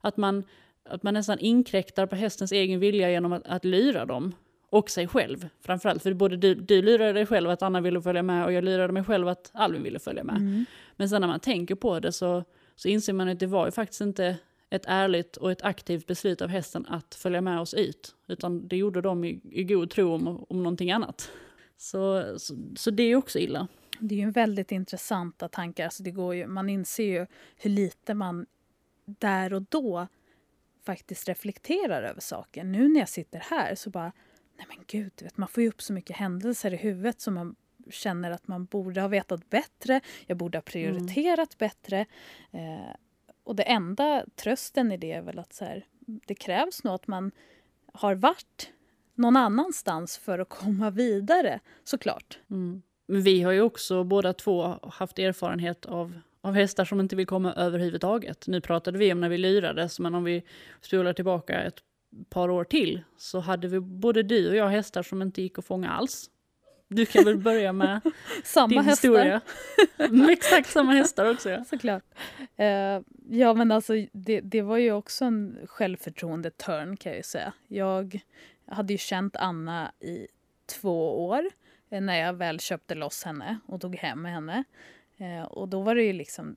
Att 0.00 0.16
man, 0.16 0.44
att 0.88 1.02
man 1.02 1.14
nästan 1.14 1.38
inkräktar 1.38 2.06
på 2.06 2.16
hästens 2.16 2.52
egen 2.52 2.80
vilja 2.80 3.10
genom 3.10 3.32
att, 3.32 3.46
att 3.46 3.64
lyra 3.64 4.04
dem 4.04 4.34
och 4.76 4.90
sig 4.90 5.08
själv 5.08 5.48
framförallt. 5.60 6.02
För 6.02 6.14
både 6.14 6.36
du, 6.36 6.54
du 6.54 6.82
lurade 6.82 7.12
dig 7.12 7.26
själv 7.26 7.50
att 7.50 7.62
Anna 7.62 7.80
ville 7.80 8.02
följa 8.02 8.22
med 8.22 8.44
och 8.44 8.52
jag 8.52 8.64
lurade 8.64 8.92
mig 8.92 9.04
själv 9.04 9.28
att 9.28 9.50
Alvin 9.54 9.82
ville 9.82 9.98
följa 9.98 10.24
med. 10.24 10.36
Mm. 10.36 10.64
Men 10.96 11.08
sen 11.08 11.20
när 11.20 11.28
man 11.28 11.40
tänker 11.40 11.74
på 11.74 12.00
det 12.00 12.12
så, 12.12 12.44
så 12.76 12.88
inser 12.88 13.12
man 13.12 13.28
att 13.28 13.40
det 13.40 13.46
var 13.46 13.66
ju 13.66 13.72
faktiskt 13.72 14.00
inte 14.00 14.36
ett 14.70 14.84
ärligt 14.86 15.36
och 15.36 15.52
ett 15.52 15.62
aktivt 15.62 16.06
beslut 16.06 16.42
av 16.42 16.48
hästen 16.48 16.86
att 16.88 17.14
följa 17.14 17.40
med 17.40 17.60
oss 17.60 17.74
ut. 17.74 18.14
Utan 18.28 18.68
det 18.68 18.76
gjorde 18.76 19.00
de 19.00 19.24
i, 19.24 19.40
i 19.50 19.64
god 19.64 19.90
tro 19.90 20.14
om, 20.14 20.44
om 20.48 20.62
någonting 20.62 20.90
annat. 20.92 21.30
Så, 21.76 22.34
så, 22.38 22.54
så 22.76 22.90
det 22.90 23.02
är 23.02 23.16
också 23.16 23.38
illa. 23.38 23.68
Det 24.00 24.14
är 24.14 24.18
ju 24.18 24.30
väldigt 24.30 24.72
intressanta 24.72 25.48
tankar. 25.48 25.84
Alltså 25.84 26.02
det 26.02 26.10
går 26.10 26.34
ju, 26.34 26.46
man 26.46 26.68
inser 26.68 27.04
ju 27.04 27.26
hur 27.56 27.70
lite 27.70 28.14
man 28.14 28.46
där 29.04 29.52
och 29.52 29.62
då 29.62 30.06
faktiskt 30.86 31.28
reflekterar 31.28 32.02
över 32.02 32.20
saker. 32.20 32.64
Nu 32.64 32.88
när 32.88 33.00
jag 33.00 33.08
sitter 33.08 33.38
här 33.38 33.74
så 33.74 33.90
bara 33.90 34.12
nej 34.56 34.66
men 34.68 34.78
gud, 34.86 35.12
vet, 35.22 35.36
man 35.36 35.48
får 35.48 35.62
ju 35.62 35.68
upp 35.68 35.82
så 35.82 35.92
mycket 35.92 36.16
händelser 36.16 36.74
i 36.74 36.76
huvudet 36.76 37.20
som 37.20 37.34
man 37.34 37.56
känner 37.90 38.30
att 38.30 38.48
man 38.48 38.64
borde 38.64 39.00
ha 39.00 39.08
vetat 39.08 39.50
bättre, 39.50 40.00
jag 40.26 40.36
borde 40.36 40.58
ha 40.58 40.62
prioriterat 40.62 41.54
mm. 41.54 41.58
bättre. 41.58 42.06
Eh, 42.50 42.96
och 43.44 43.56
det 43.56 43.62
enda 43.62 44.24
trösten 44.36 44.92
i 44.92 44.96
det 44.96 45.12
är 45.12 45.22
väl 45.22 45.38
att 45.38 45.52
så 45.52 45.64
här, 45.64 45.86
det 46.26 46.34
krävs 46.34 46.84
nog 46.84 46.94
att 46.94 47.06
man 47.06 47.30
har 47.92 48.14
varit 48.14 48.72
någon 49.14 49.36
annanstans 49.36 50.18
för 50.18 50.38
att 50.38 50.48
komma 50.48 50.90
vidare, 50.90 51.60
såklart. 51.84 52.38
Mm. 52.50 52.82
Vi 53.06 53.42
har 53.42 53.52
ju 53.52 53.60
också 53.60 54.04
båda 54.04 54.32
två 54.32 54.78
haft 54.82 55.18
erfarenhet 55.18 55.86
av, 55.86 56.20
av 56.40 56.54
hästar 56.54 56.84
som 56.84 57.00
inte 57.00 57.16
vill 57.16 57.26
komma 57.26 57.52
överhuvudtaget. 57.52 58.46
Nu 58.46 58.60
pratade 58.60 58.98
vi 58.98 59.12
om 59.12 59.20
när 59.20 59.28
vi 59.28 59.38
lyrades, 59.38 60.00
men 60.00 60.14
om 60.14 60.24
vi 60.24 60.42
spolar 60.80 61.12
tillbaka 61.12 61.62
ett 61.62 61.82
par 62.30 62.50
år 62.50 62.64
till 62.64 63.02
så 63.16 63.40
hade 63.40 63.68
vi 63.68 63.80
både 63.80 64.22
du 64.22 64.48
och 64.50 64.56
jag 64.56 64.68
hästar 64.68 65.02
som 65.02 65.22
inte 65.22 65.42
gick 65.42 65.58
att 65.58 65.64
fånga 65.64 65.90
alls. 65.90 66.30
Du 66.88 67.06
kan 67.06 67.24
väl 67.24 67.38
börja 67.38 67.72
med 67.72 68.00
samma 68.44 68.68
din 68.68 68.84
hästar. 68.84 69.08
historia. 69.08 69.40
Exakt 70.32 70.70
samma 70.70 70.92
hästar 70.92 71.30
också. 71.30 71.50
Ja. 71.50 71.64
Såklart. 71.64 72.04
Uh, 72.60 73.02
ja 73.28 73.54
men 73.54 73.72
alltså 73.72 73.92
det, 74.12 74.40
det 74.40 74.62
var 74.62 74.76
ju 74.76 74.92
också 74.92 75.24
en 75.24 75.58
självförtroende-turn 75.66 76.96
kan 76.96 77.12
jag 77.12 77.16
ju 77.16 77.22
säga. 77.22 77.52
Jag 77.68 78.20
hade 78.66 78.92
ju 78.92 78.98
känt 78.98 79.36
Anna 79.36 79.92
i 80.00 80.26
två 80.66 81.26
år 81.26 81.50
eh, 81.90 82.00
när 82.00 82.18
jag 82.18 82.32
väl 82.32 82.60
köpte 82.60 82.94
loss 82.94 83.24
henne 83.24 83.58
och 83.66 83.80
tog 83.80 83.96
hem 83.96 84.24
henne. 84.24 84.64
Uh, 85.20 85.42
och 85.42 85.68
då 85.68 85.82
var 85.82 85.94
det 85.94 86.02
ju 86.02 86.12
liksom, 86.12 86.56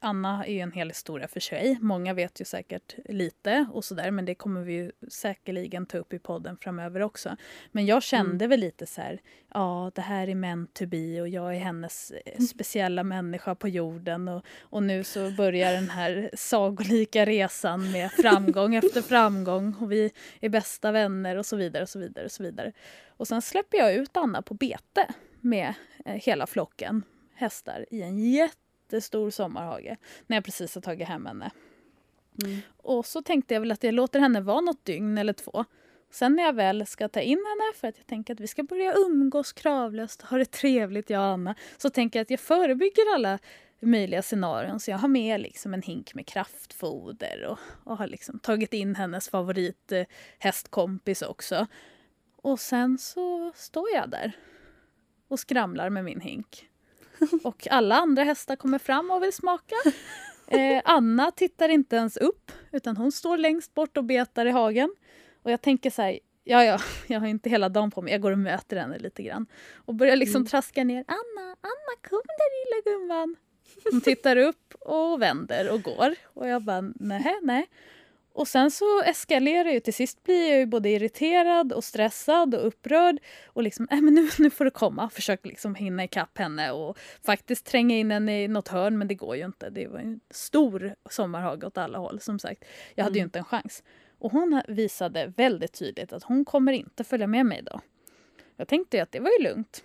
Anna 0.00 0.46
är 0.46 0.52
ju 0.52 0.60
en 0.60 0.72
hel 0.72 0.88
historia 0.88 1.28
för 1.28 1.40
sig. 1.40 1.78
Många 1.80 2.14
vet 2.14 2.40
ju 2.40 2.44
säkert 2.44 2.94
lite 3.04 3.66
och 3.72 3.84
sådär 3.84 4.10
men 4.10 4.24
det 4.24 4.34
kommer 4.34 4.62
vi 4.62 4.72
ju 4.72 4.92
säkerligen 5.08 5.86
ta 5.86 5.98
upp 5.98 6.12
i 6.12 6.18
podden 6.18 6.56
framöver 6.56 7.02
också. 7.02 7.36
Men 7.72 7.86
jag 7.86 8.02
kände 8.02 8.44
mm. 8.44 8.48
väl 8.48 8.60
lite 8.60 8.86
så 8.86 9.00
här, 9.00 9.20
ja 9.54 9.90
det 9.94 10.00
här 10.00 10.28
är 10.28 10.34
meant 10.34 10.74
to 10.74 10.86
be 10.86 11.20
och 11.20 11.28
jag 11.28 11.56
är 11.56 11.60
hennes 11.60 12.10
eh, 12.10 12.32
mm. 12.32 12.46
speciella 12.46 13.02
människa 13.02 13.54
på 13.54 13.68
jorden 13.68 14.28
och, 14.28 14.44
och 14.60 14.82
nu 14.82 15.04
så 15.04 15.30
börjar 15.30 15.72
den 15.72 15.90
här 15.90 16.30
sagolika 16.36 17.26
resan 17.26 17.92
med 17.92 18.12
framgång 18.12 18.74
efter 18.74 19.02
framgång 19.12 19.74
och 19.80 19.92
vi 19.92 20.10
är 20.40 20.48
bästa 20.48 20.92
vänner 20.92 21.36
och 21.36 21.46
så 21.46 21.56
vidare 21.56 21.82
och 21.82 21.88
så 21.88 21.98
vidare 21.98 22.24
och 22.24 22.32
så 22.32 22.42
vidare. 22.42 22.72
Och 23.06 23.28
sen 23.28 23.42
släpper 23.42 23.78
jag 23.78 23.94
ut 23.94 24.16
Anna 24.16 24.42
på 24.42 24.54
bete 24.54 25.06
med 25.40 25.74
eh, 26.04 26.14
hela 26.14 26.46
flocken 26.46 27.02
hästar 27.34 27.86
i 27.90 28.02
en 28.02 28.18
jätte 28.18 28.61
jättestor 28.92 29.30
sommarhage 29.30 29.96
när 30.26 30.36
jag 30.36 30.44
precis 30.44 30.74
har 30.74 30.82
tagit 30.82 31.08
hem 31.08 31.26
henne. 31.26 31.50
Mm. 32.44 32.60
Och 32.76 33.06
så 33.06 33.22
tänkte 33.22 33.54
jag 33.54 33.60
väl 33.60 33.72
att 33.72 33.84
jag 33.84 33.94
låter 33.94 34.20
henne 34.20 34.40
vara 34.40 34.60
något 34.60 34.84
dygn 34.84 35.18
eller 35.18 35.32
två. 35.32 35.64
Sen 36.10 36.36
när 36.36 36.42
jag 36.42 36.52
väl 36.52 36.86
ska 36.86 37.08
ta 37.08 37.20
in 37.20 37.38
henne 37.38 37.72
för 37.80 37.88
att 37.88 37.98
jag 37.98 38.06
tänker 38.06 38.34
att 38.34 38.40
vi 38.40 38.46
ska 38.46 38.62
börja 38.62 38.94
umgås 38.94 39.52
kravlöst 39.52 40.22
och 40.22 40.28
ha 40.28 40.38
det 40.38 40.50
trevligt 40.50 41.10
jag 41.10 41.20
och 41.20 41.26
Anna 41.26 41.54
så 41.76 41.90
tänker 41.90 42.18
jag 42.18 42.22
att 42.22 42.30
jag 42.30 42.40
förebygger 42.40 43.14
alla 43.14 43.38
möjliga 43.80 44.22
scenarion. 44.22 44.80
Så 44.80 44.90
jag 44.90 44.98
har 44.98 45.08
med 45.08 45.40
liksom 45.40 45.74
en 45.74 45.82
hink 45.82 46.14
med 46.14 46.26
kraftfoder 46.26 47.44
och, 47.44 47.58
och 47.84 47.96
har 47.96 48.06
liksom 48.06 48.38
tagit 48.38 48.72
in 48.72 48.94
hennes 48.94 49.28
favorithästkompis 49.28 51.22
också. 51.22 51.66
Och 52.36 52.60
sen 52.60 52.98
så 52.98 53.52
står 53.54 53.90
jag 53.94 54.10
där 54.10 54.32
och 55.28 55.40
skramlar 55.40 55.90
med 55.90 56.04
min 56.04 56.20
hink. 56.20 56.68
Och 57.44 57.68
alla 57.70 57.94
andra 57.94 58.24
hästar 58.24 58.56
kommer 58.56 58.78
fram 58.78 59.10
och 59.10 59.22
vill 59.22 59.32
smaka. 59.32 59.74
Eh, 60.46 60.82
Anna 60.84 61.30
tittar 61.30 61.68
inte 61.68 61.96
ens 61.96 62.16
upp, 62.16 62.52
utan 62.72 62.96
hon 62.96 63.12
står 63.12 63.36
längst 63.36 63.74
bort 63.74 63.96
och 63.96 64.04
betar 64.04 64.46
i 64.46 64.50
hagen. 64.50 64.94
Och 65.42 65.50
jag 65.50 65.60
tänker 65.62 65.90
så 65.90 66.02
här, 66.02 66.18
ja, 66.44 66.64
ja, 66.64 66.78
jag 67.06 67.20
har 67.20 67.26
inte 67.26 67.50
hela 67.50 67.68
dagen 67.68 67.90
på 67.90 68.02
mig. 68.02 68.12
Jag 68.12 68.20
går 68.20 68.32
och 68.32 68.38
möter 68.38 68.76
henne 68.76 68.98
lite 68.98 69.22
grann. 69.22 69.46
Och 69.74 69.94
börjar 69.94 70.16
liksom 70.16 70.36
mm. 70.36 70.46
traska 70.46 70.84
ner. 70.84 71.04
Anna, 71.08 71.56
Anna, 71.60 72.08
kom 72.08 72.22
där 72.24 72.50
lilla 72.64 72.98
gumman. 72.98 73.36
Hon 73.90 74.00
tittar 74.00 74.36
upp 74.36 74.74
och 74.80 75.22
vänder 75.22 75.72
och 75.72 75.82
går. 75.82 76.14
Och 76.24 76.48
jag 76.48 76.62
bara, 76.62 76.80
nej, 76.94 77.38
nej. 77.42 77.66
Och 78.34 78.48
sen 78.48 78.70
så 78.70 79.02
eskalerar 79.02 79.70
ju 79.70 79.80
till 79.80 79.94
sist 79.94 80.24
blir 80.24 80.50
jag 80.50 80.58
ju 80.58 80.66
både 80.66 80.88
irriterad 80.88 81.72
och 81.72 81.84
stressad 81.84 82.54
och 82.54 82.66
upprörd 82.66 83.18
och 83.46 83.62
liksom, 83.62 83.88
äh, 83.90 84.00
men 84.00 84.14
nu, 84.14 84.28
nu 84.38 84.50
får 84.50 84.64
det 84.64 84.70
komma. 84.70 85.10
Försöker 85.10 85.48
liksom 85.48 85.74
hinna 85.74 86.04
ikapp 86.04 86.38
henne 86.38 86.72
och 86.72 86.98
faktiskt 87.26 87.66
tränga 87.66 87.96
in 87.96 88.10
henne 88.10 88.42
i 88.42 88.48
något 88.48 88.68
hörn 88.68 88.98
men 88.98 89.08
det 89.08 89.14
går 89.14 89.36
ju 89.36 89.44
inte. 89.44 89.70
Det 89.70 89.86
var 89.86 89.98
en 89.98 90.20
stor 90.30 90.94
sommarhage 91.10 91.64
åt 91.64 91.78
alla 91.78 91.98
håll 91.98 92.20
som 92.20 92.38
sagt. 92.38 92.64
Jag 92.94 93.04
hade 93.04 93.12
mm. 93.12 93.20
ju 93.20 93.24
inte 93.24 93.38
en 93.38 93.44
chans. 93.44 93.82
Och 94.18 94.32
hon 94.32 94.62
visade 94.68 95.32
väldigt 95.36 95.72
tydligt 95.72 96.12
att 96.12 96.22
hon 96.22 96.44
kommer 96.44 96.72
inte 96.72 97.04
följa 97.04 97.26
med 97.26 97.46
mig 97.46 97.62
då. 97.62 97.80
Jag 98.56 98.68
tänkte 98.68 98.96
ju 98.96 99.02
att 99.02 99.12
det 99.12 99.20
var 99.20 99.30
ju 99.38 99.44
lugnt. 99.44 99.84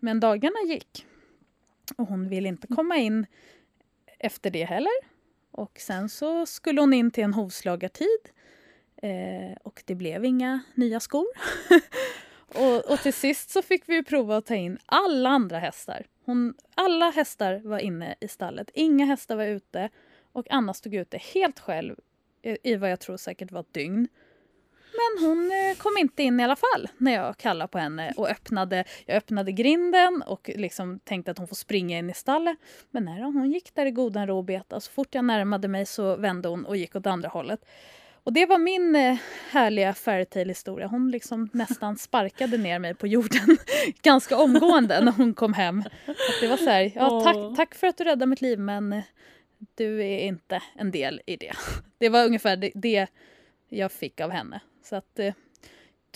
Men 0.00 0.20
dagarna 0.20 0.60
gick. 0.66 1.06
Och 1.96 2.08
hon 2.08 2.28
ville 2.28 2.48
inte 2.48 2.66
komma 2.66 2.96
in 2.96 3.26
efter 4.18 4.50
det 4.50 4.64
heller. 4.64 5.13
Och 5.56 5.78
sen 5.80 6.08
så 6.08 6.46
skulle 6.46 6.80
hon 6.80 6.92
in 6.92 7.10
till 7.10 7.24
en 7.24 7.34
hovslagartid. 7.34 8.30
Eh, 9.02 9.56
och 9.62 9.82
det 9.86 9.94
blev 9.94 10.24
inga 10.24 10.60
nya 10.74 11.00
skor. 11.00 11.26
och, 12.46 12.90
och 12.92 12.98
till 12.98 13.12
sist 13.12 13.50
så 13.50 13.62
fick 13.62 13.88
vi 13.88 14.04
prova 14.04 14.36
att 14.36 14.46
ta 14.46 14.54
in 14.54 14.78
alla 14.86 15.28
andra 15.28 15.58
hästar. 15.58 16.06
Hon, 16.24 16.54
alla 16.74 17.10
hästar 17.10 17.60
var 17.64 17.78
inne 17.78 18.14
i 18.20 18.28
stallet. 18.28 18.70
Inga 18.74 19.04
hästar 19.04 19.36
var 19.36 19.44
ute. 19.44 19.88
Och 20.32 20.46
Anna 20.50 20.74
stod 20.74 20.94
ute 20.94 21.18
helt 21.18 21.60
själv 21.60 21.96
i, 22.42 22.72
i 22.72 22.76
vad 22.76 22.90
jag 22.90 23.00
tror 23.00 23.16
säkert 23.16 23.52
var 23.52 23.60
ett 23.60 23.74
dygn. 23.74 24.08
Men 24.94 25.28
hon 25.28 25.50
eh, 25.52 25.76
kom 25.76 25.96
inte 25.98 26.22
in 26.22 26.40
i 26.40 26.44
alla 26.44 26.56
fall 26.56 26.88
när 26.98 27.12
jag 27.12 27.36
kallade 27.36 27.68
på 27.68 27.78
henne 27.78 28.12
och 28.16 28.28
öppnade, 28.28 28.84
jag 29.06 29.16
öppnade 29.16 29.52
grinden 29.52 30.22
och 30.26 30.50
liksom 30.54 30.98
tänkte 30.98 31.30
att 31.30 31.38
hon 31.38 31.48
får 31.48 31.56
springa 31.56 31.98
in 31.98 32.10
i 32.10 32.14
stallet. 32.14 32.56
Men 32.90 33.04
nej, 33.04 33.22
hon 33.22 33.52
gick 33.52 33.74
där 33.74 33.86
i 33.86 33.90
godan 33.90 34.26
ro 34.26 34.36
och 34.36 34.44
betade. 34.44 34.80
Så 34.80 34.92
fort 34.92 35.14
jag 35.14 35.24
närmade 35.24 35.68
mig 35.68 35.86
så 35.86 36.16
vände 36.16 36.48
hon 36.48 36.64
och 36.64 36.76
gick 36.76 36.96
åt 36.96 37.06
andra 37.06 37.28
hållet. 37.28 37.60
Och 38.24 38.32
det 38.32 38.46
var 38.46 38.58
min 38.58 38.96
eh, 38.96 39.16
härliga 39.50 39.94
fairytale-historia. 39.94 40.86
Hon 40.86 41.10
liksom 41.10 41.48
nästan 41.52 41.96
sparkade 41.96 42.58
ner 42.58 42.78
mig 42.78 42.94
på 42.94 43.06
jorden 43.06 43.56
ganska 44.02 44.36
omgående 44.36 45.00
när 45.04 45.12
hon 45.12 45.34
kom 45.34 45.52
hem. 45.52 45.80
Att 46.06 46.40
det 46.40 46.46
var 46.46 46.56
så 46.56 46.70
här, 46.70 46.92
ja, 46.94 47.20
tack, 47.20 47.56
tack 47.56 47.74
för 47.74 47.86
att 47.86 47.96
du 47.96 48.04
räddade 48.04 48.26
mitt 48.26 48.40
liv 48.40 48.58
men 48.58 48.92
eh, 48.92 49.02
du 49.74 50.04
är 50.04 50.18
inte 50.18 50.62
en 50.76 50.90
del 50.90 51.20
i 51.26 51.36
det. 51.36 51.52
Det 51.98 52.08
var 52.08 52.24
ungefär 52.26 52.70
det 52.74 53.06
jag 53.68 53.92
fick 53.92 54.20
av 54.20 54.30
henne. 54.30 54.60
Så 54.84 54.96
att, 54.96 55.18
eh, 55.18 55.34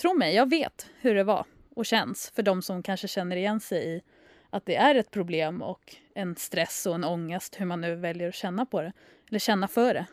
tro 0.01 0.13
mig, 0.13 0.35
jag 0.35 0.49
vet 0.49 0.89
hur 0.99 1.15
det 1.15 1.23
var 1.23 1.45
och 1.75 1.85
känns 1.85 2.31
för 2.35 2.43
de 2.43 2.61
som 2.61 2.83
kanske 2.83 3.07
känner 3.07 3.35
igen 3.35 3.59
sig 3.59 3.95
i 3.95 4.01
att 4.49 4.65
det 4.65 4.75
är 4.75 4.95
ett 4.95 5.11
problem 5.11 5.61
och 5.61 5.95
en 6.15 6.35
stress 6.35 6.85
och 6.85 6.95
en 6.95 7.03
ångest, 7.03 7.55
hur 7.59 7.65
man 7.65 7.81
nu 7.81 7.95
väljer 7.95 8.27
att 8.27 8.35
känna 8.35 8.65
på 8.65 8.81
det. 8.81 8.93
Eller 9.29 9.39
känna 9.39 9.67
för 9.67 9.93
det. 9.93 10.05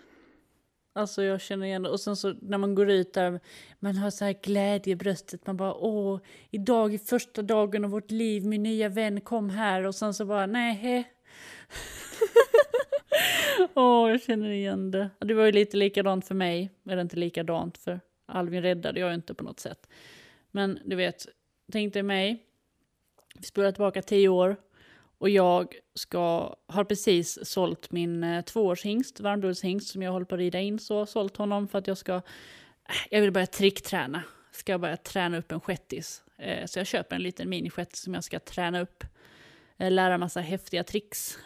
Alltså 0.95 1.23
jag 1.23 1.41
känner 1.41 1.67
igen 1.67 1.83
det. 1.83 1.89
Och 1.89 2.01
sen 2.01 2.17
så 2.17 2.35
när 2.43 2.59
man 2.59 2.75
går 2.75 2.91
ut 2.91 3.15
där, 3.15 3.41
man 3.79 3.97
har 3.97 4.11
så 4.11 4.25
här 4.25 4.33
glädje 4.43 4.93
i 4.93 4.97
bröstet. 4.97 5.47
Man 5.47 5.57
bara 5.57 5.75
åh, 5.75 6.21
idag 6.51 6.95
är 6.95 6.99
första 6.99 7.43
dagen 7.43 7.85
av 7.85 7.91
vårt 7.91 8.11
liv, 8.11 8.47
min 8.47 8.63
nya 8.63 8.89
vän 8.89 9.21
kom 9.21 9.51
här. 9.51 9.83
Och 9.83 9.95
sen 9.95 10.15
så 10.15 10.25
bara 10.25 10.47
nej. 10.47 11.05
åh, 13.75 14.11
jag 14.11 14.23
känner 14.23 14.51
igen 14.51 14.91
det. 14.91 15.11
Det 15.19 15.35
var 15.35 15.45
ju 15.45 15.53
lite 15.53 15.77
likadant 15.77 16.27
för 16.27 16.35
mig. 16.35 16.71
Eller 16.91 17.03
inte 17.03 17.17
likadant 17.17 17.79
för 17.79 18.01
Alvin 18.27 18.63
räddade 18.63 19.01
jag 19.01 19.15
inte 19.15 19.35
på 19.35 19.45
något 19.45 19.61
sätt. 19.61 19.89
Men 20.51 20.79
du 20.85 20.97
vet, 20.97 21.27
tänk 21.73 21.95
dig 21.95 22.03
mig. 22.03 22.47
Vi 23.35 23.47
spolar 23.47 23.73
tillbaka 23.73 24.03
tio 24.03 24.29
år. 24.29 24.57
Och 25.19 25.31
jag 25.31 25.75
ska, 25.95 26.57
har 26.67 26.85
precis 26.85 27.39
sålt 27.43 27.91
min 27.91 28.25
eh, 28.25 28.45
tvåårshingst, 28.45 29.21
varmblodshingst, 29.21 29.89
som 29.89 30.03
jag 30.03 30.13
håller 30.13 30.27
på 30.27 30.35
att 30.35 30.39
rida 30.39 30.61
in. 30.61 30.79
Så 30.79 31.07
sålt 31.07 31.37
honom 31.37 31.69
för 31.69 31.79
att 31.79 31.87
jag 31.87 31.99
ska, 31.99 32.15
äh, 32.15 32.23
jag 33.11 33.21
vill 33.21 33.33
börja 33.33 33.47
trickträna. 33.47 34.23
Ska 34.51 34.73
jag 34.73 34.81
börja 34.81 34.97
träna 34.97 35.39
upp 35.39 35.53
en 35.53 35.61
shettis. 35.61 36.25
Eh, 36.37 36.67
så 36.67 36.79
jag 36.79 36.87
köper 36.87 37.17
en 37.17 37.23
liten 37.23 37.49
minishettis 37.49 38.03
som 38.03 38.15
jag 38.15 38.25
ska 38.25 38.39
träna 38.39 38.81
upp. 38.81 39.05
Eh, 39.77 39.91
lära 39.91 40.19
massa 40.19 40.41
häftiga 40.41 40.85
tricks. 40.85 41.39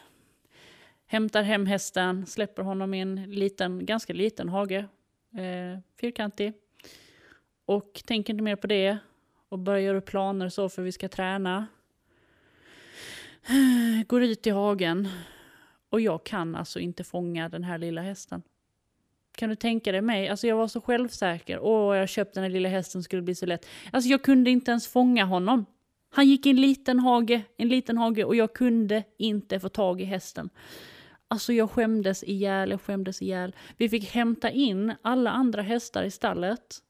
Hämtar 1.07 1.43
hem 1.43 1.67
hästen, 1.67 2.27
släpper 2.27 2.63
honom 2.63 2.95
i 2.95 3.01
en 3.01 3.31
liten, 3.31 3.87
ganska 3.87 4.13
liten 4.13 4.49
hage. 4.49 4.89
Eh, 5.35 5.79
fyrkantig. 6.01 6.53
Och 7.71 8.03
tänker 8.07 8.33
inte 8.33 8.45
mer 8.45 8.57
på 8.57 8.67
det. 8.67 8.99
Och 9.49 9.59
börjar 9.59 9.81
göra 9.81 10.01
planer 10.01 10.49
så 10.49 10.69
för 10.69 10.83
vi 10.83 10.93
ska 10.93 11.09
träna. 11.09 11.67
Går 14.07 14.23
ut 14.23 14.47
i 14.47 14.51
hagen. 14.51 15.09
Och 15.91 16.01
jag 16.01 16.25
kan 16.25 16.55
alltså 16.55 16.79
inte 16.79 17.05
fånga 17.05 17.49
den 17.49 17.65
här 17.65 17.79
lilla 17.79 18.03
hästen. 18.03 18.43
Kan 19.37 19.49
du 19.49 19.57
tänka 19.57 19.93
dig 19.93 20.01
mig? 20.01 20.29
Alltså 20.29 20.47
jag 20.47 20.57
var 20.57 20.69
så 20.69 20.81
självsäker. 20.81 21.59
Åh, 21.61 21.97
jag 21.97 22.09
köpte 22.09 22.41
den 22.41 22.43
här 22.45 22.51
lilla 22.51 22.69
hästen 22.69 23.03
skulle 23.03 23.23
bli 23.23 23.35
så 23.35 23.47
lätt. 23.47 23.67
Alltså 23.93 24.11
jag 24.11 24.23
kunde 24.23 24.51
inte 24.51 24.71
ens 24.71 24.89
fånga 24.89 25.25
honom. 25.25 25.67
Han 26.11 26.27
gick 26.27 26.47
i 26.47 26.51
en 26.51 26.61
liten 26.61 26.99
hage, 26.99 27.43
en 27.57 27.69
liten 27.69 27.99
hage 27.99 28.25
och 28.25 28.37
jag 28.37 28.53
kunde 28.53 29.05
inte 29.19 29.61
få 29.61 29.69
tag 29.69 30.01
i 30.01 30.05
hästen. 30.05 30.51
Alltså 31.29 31.53
jag 31.53 31.71
skämdes 31.71 32.25
ihjäl, 32.25 32.71
jag 32.71 32.81
skämdes 32.81 33.23
ihjäl. 33.23 33.57
Vi 33.77 33.89
fick 33.89 34.05
hämta 34.05 34.51
in 34.51 34.95
alla 35.03 35.31
andra 35.31 35.63
hästar 35.63 36.03
i 36.03 36.11
stallet. 36.11 36.83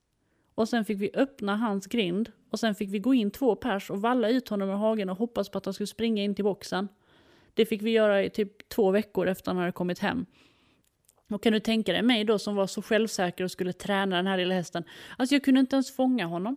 Och 0.60 0.68
sen 0.68 0.84
fick 0.84 1.00
vi 1.00 1.10
öppna 1.14 1.56
hans 1.56 1.86
grind 1.86 2.32
och 2.50 2.60
sen 2.60 2.74
fick 2.74 2.90
vi 2.90 2.98
gå 2.98 3.14
in 3.14 3.30
två 3.30 3.56
pers 3.56 3.90
och 3.90 4.00
valla 4.00 4.28
ut 4.28 4.48
honom 4.48 4.68
ur 4.68 4.74
hagen 4.74 5.08
och 5.08 5.16
hoppas 5.16 5.48
på 5.48 5.58
att 5.58 5.64
han 5.64 5.74
skulle 5.74 5.86
springa 5.86 6.22
in 6.22 6.34
till 6.34 6.44
boxen. 6.44 6.88
Det 7.54 7.66
fick 7.66 7.82
vi 7.82 7.90
göra 7.90 8.24
i 8.24 8.30
typ 8.30 8.68
två 8.68 8.90
veckor 8.90 9.26
efter 9.26 9.50
han 9.50 9.58
hade 9.58 9.72
kommit 9.72 9.98
hem. 9.98 10.26
Och 11.30 11.42
kan 11.42 11.52
du 11.52 11.60
tänka 11.60 11.92
dig 11.92 12.02
mig 12.02 12.24
då 12.24 12.38
som 12.38 12.54
var 12.54 12.66
så 12.66 12.82
självsäker 12.82 13.44
och 13.44 13.50
skulle 13.50 13.72
träna 13.72 14.16
den 14.16 14.26
här 14.26 14.36
lilla 14.36 14.54
hästen. 14.54 14.84
Alltså 15.16 15.34
jag 15.34 15.44
kunde 15.44 15.60
inte 15.60 15.76
ens 15.76 15.96
fånga 15.96 16.26
honom. 16.26 16.56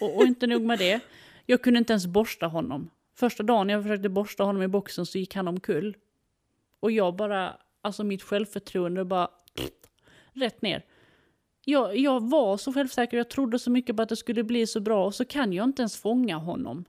Och, 0.00 0.16
och 0.16 0.22
inte 0.22 0.46
nog 0.46 0.62
med 0.62 0.78
det. 0.78 1.00
Jag 1.46 1.62
kunde 1.62 1.78
inte 1.78 1.92
ens 1.92 2.06
borsta 2.06 2.46
honom. 2.46 2.90
Första 3.14 3.42
dagen 3.42 3.68
jag 3.68 3.82
försökte 3.82 4.08
borsta 4.08 4.44
honom 4.44 4.62
i 4.62 4.68
boxen 4.68 5.06
så 5.06 5.18
gick 5.18 5.34
han 5.34 5.48
omkull. 5.48 5.96
Och 6.80 6.90
jag 6.90 7.16
bara, 7.16 7.56
alltså 7.82 8.04
mitt 8.04 8.22
självförtroende 8.22 9.04
bara 9.04 9.28
pff, 9.56 9.70
rätt 10.32 10.62
ner 10.62 10.82
jag, 11.70 11.96
jag 11.96 12.30
var 12.30 12.56
så 12.56 12.72
självsäker, 12.72 13.16
jag 13.16 13.30
trodde 13.30 13.58
så 13.58 13.70
mycket 13.70 13.96
på 13.96 14.02
att 14.02 14.08
det 14.08 14.16
skulle 14.16 14.44
bli 14.44 14.66
så 14.66 14.80
bra 14.80 15.06
och 15.06 15.14
så 15.14 15.24
kan 15.24 15.52
jag 15.52 15.64
inte 15.64 15.82
ens 15.82 15.96
fånga 15.96 16.36
honom. 16.36 16.84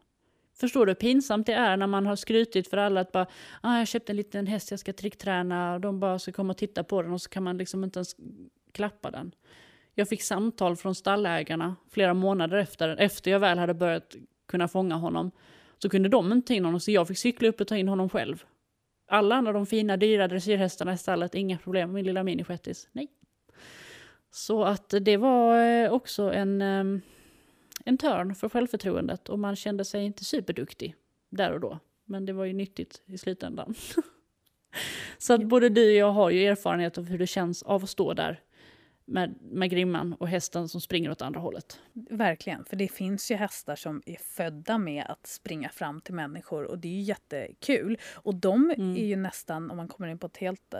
Förstår 0.59 0.85
du 0.85 0.89
hur 0.89 0.95
pinsamt 0.95 1.45
det 1.45 1.53
är 1.53 1.77
när 1.77 1.87
man 1.87 2.05
har 2.05 2.15
skrutit 2.15 2.67
för 2.67 2.77
alla 2.77 3.01
att 3.01 3.11
bara 3.11 3.27
ah, 3.61 3.77
jag 3.77 3.87
köpte 3.87 4.11
en 4.11 4.15
liten 4.15 4.47
häst 4.47 4.71
jag 4.71 4.79
ska 4.79 4.93
trickträna 4.93 5.73
och 5.73 5.81
de 5.81 5.99
bara 5.99 6.19
ska 6.19 6.31
komma 6.31 6.51
och 6.51 6.57
titta 6.57 6.83
på 6.83 7.01
den 7.01 7.13
och 7.13 7.21
så 7.21 7.29
kan 7.29 7.43
man 7.43 7.57
liksom 7.57 7.83
inte 7.83 7.99
ens 7.99 8.15
klappa 8.71 9.11
den. 9.11 9.31
Jag 9.95 10.09
fick 10.09 10.23
samtal 10.23 10.75
från 10.75 10.95
stallägarna 10.95 11.75
flera 11.89 12.13
månader 12.13 12.57
efter, 12.57 12.89
efter 12.99 13.31
jag 13.31 13.39
väl 13.39 13.57
hade 13.57 13.73
börjat 13.73 14.15
kunna 14.47 14.67
fånga 14.67 14.95
honom. 14.95 15.31
Så 15.77 15.89
kunde 15.89 16.09
de 16.09 16.31
inte 16.31 16.47
ta 16.47 16.53
in 16.53 16.65
honom 16.65 16.79
så 16.79 16.91
jag 16.91 17.07
fick 17.07 17.17
cykla 17.17 17.47
upp 17.47 17.61
och 17.61 17.67
ta 17.67 17.77
in 17.77 17.87
honom 17.87 18.09
själv. 18.09 18.43
Alla 19.11 19.35
andra 19.35 19.53
de 19.53 19.65
fina 19.65 19.97
dyra 19.97 20.27
dressyrhästarna 20.27 20.93
i 20.93 20.97
stallet, 20.97 21.35
inga 21.35 21.57
problem. 21.57 21.93
Min 21.93 22.05
lilla 22.05 22.23
minishettis, 22.23 22.87
nej. 22.91 23.07
Så 24.31 24.63
att 24.63 24.93
det 25.01 25.17
var 25.17 25.63
eh, 25.65 25.91
också 25.91 26.33
en, 26.33 26.61
ehm, 26.61 27.01
en 27.85 27.97
törn 27.97 28.35
för 28.35 28.49
självförtroendet 28.49 29.29
och 29.29 29.39
man 29.39 29.55
kände 29.55 29.85
sig 29.85 30.05
inte 30.05 30.25
superduktig 30.25 30.95
där 31.29 31.51
och 31.51 31.59
då. 31.59 31.79
Men 32.05 32.25
det 32.25 32.33
var 32.33 32.45
ju 32.45 32.53
nyttigt 32.53 33.01
i 33.05 33.17
slutändan. 33.17 33.75
Så 35.17 35.33
att 35.33 35.43
både 35.43 35.69
du 35.69 35.85
och 35.85 35.95
jag 35.95 36.11
har 36.11 36.29
ju 36.29 36.45
erfarenhet 36.45 36.97
av 36.97 37.05
hur 37.05 37.17
det 37.17 37.27
känns 37.27 37.63
av 37.63 37.83
att 37.83 37.89
stå 37.89 38.13
där 38.13 38.41
med, 39.09 39.35
med 39.41 39.69
grimman 39.69 40.13
och 40.13 40.27
hästen 40.27 40.69
som 40.69 40.81
springer 40.81 41.11
åt 41.11 41.21
andra 41.21 41.39
hållet. 41.39 41.79
Verkligen, 41.93 42.65
för 42.65 42.75
det 42.75 42.87
finns 42.87 43.31
ju 43.31 43.35
hästar 43.35 43.75
som 43.75 44.01
är 44.05 44.15
födda 44.15 44.77
med 44.77 45.05
att 45.09 45.27
springa 45.27 45.69
fram 45.69 46.01
till 46.01 46.13
människor 46.13 46.63
och 46.63 46.79
det 46.79 46.87
är 46.87 46.93
ju 46.93 47.01
jättekul. 47.01 47.97
Och 48.13 48.35
de 48.35 48.71
mm. 48.77 48.97
är 48.97 49.05
ju 49.05 49.15
nästan, 49.15 49.71
om 49.71 49.77
man 49.77 49.87
kommer 49.87 50.09
in 50.09 50.19
på 50.19 50.27
ett 50.27 50.37
helt, 50.37 50.73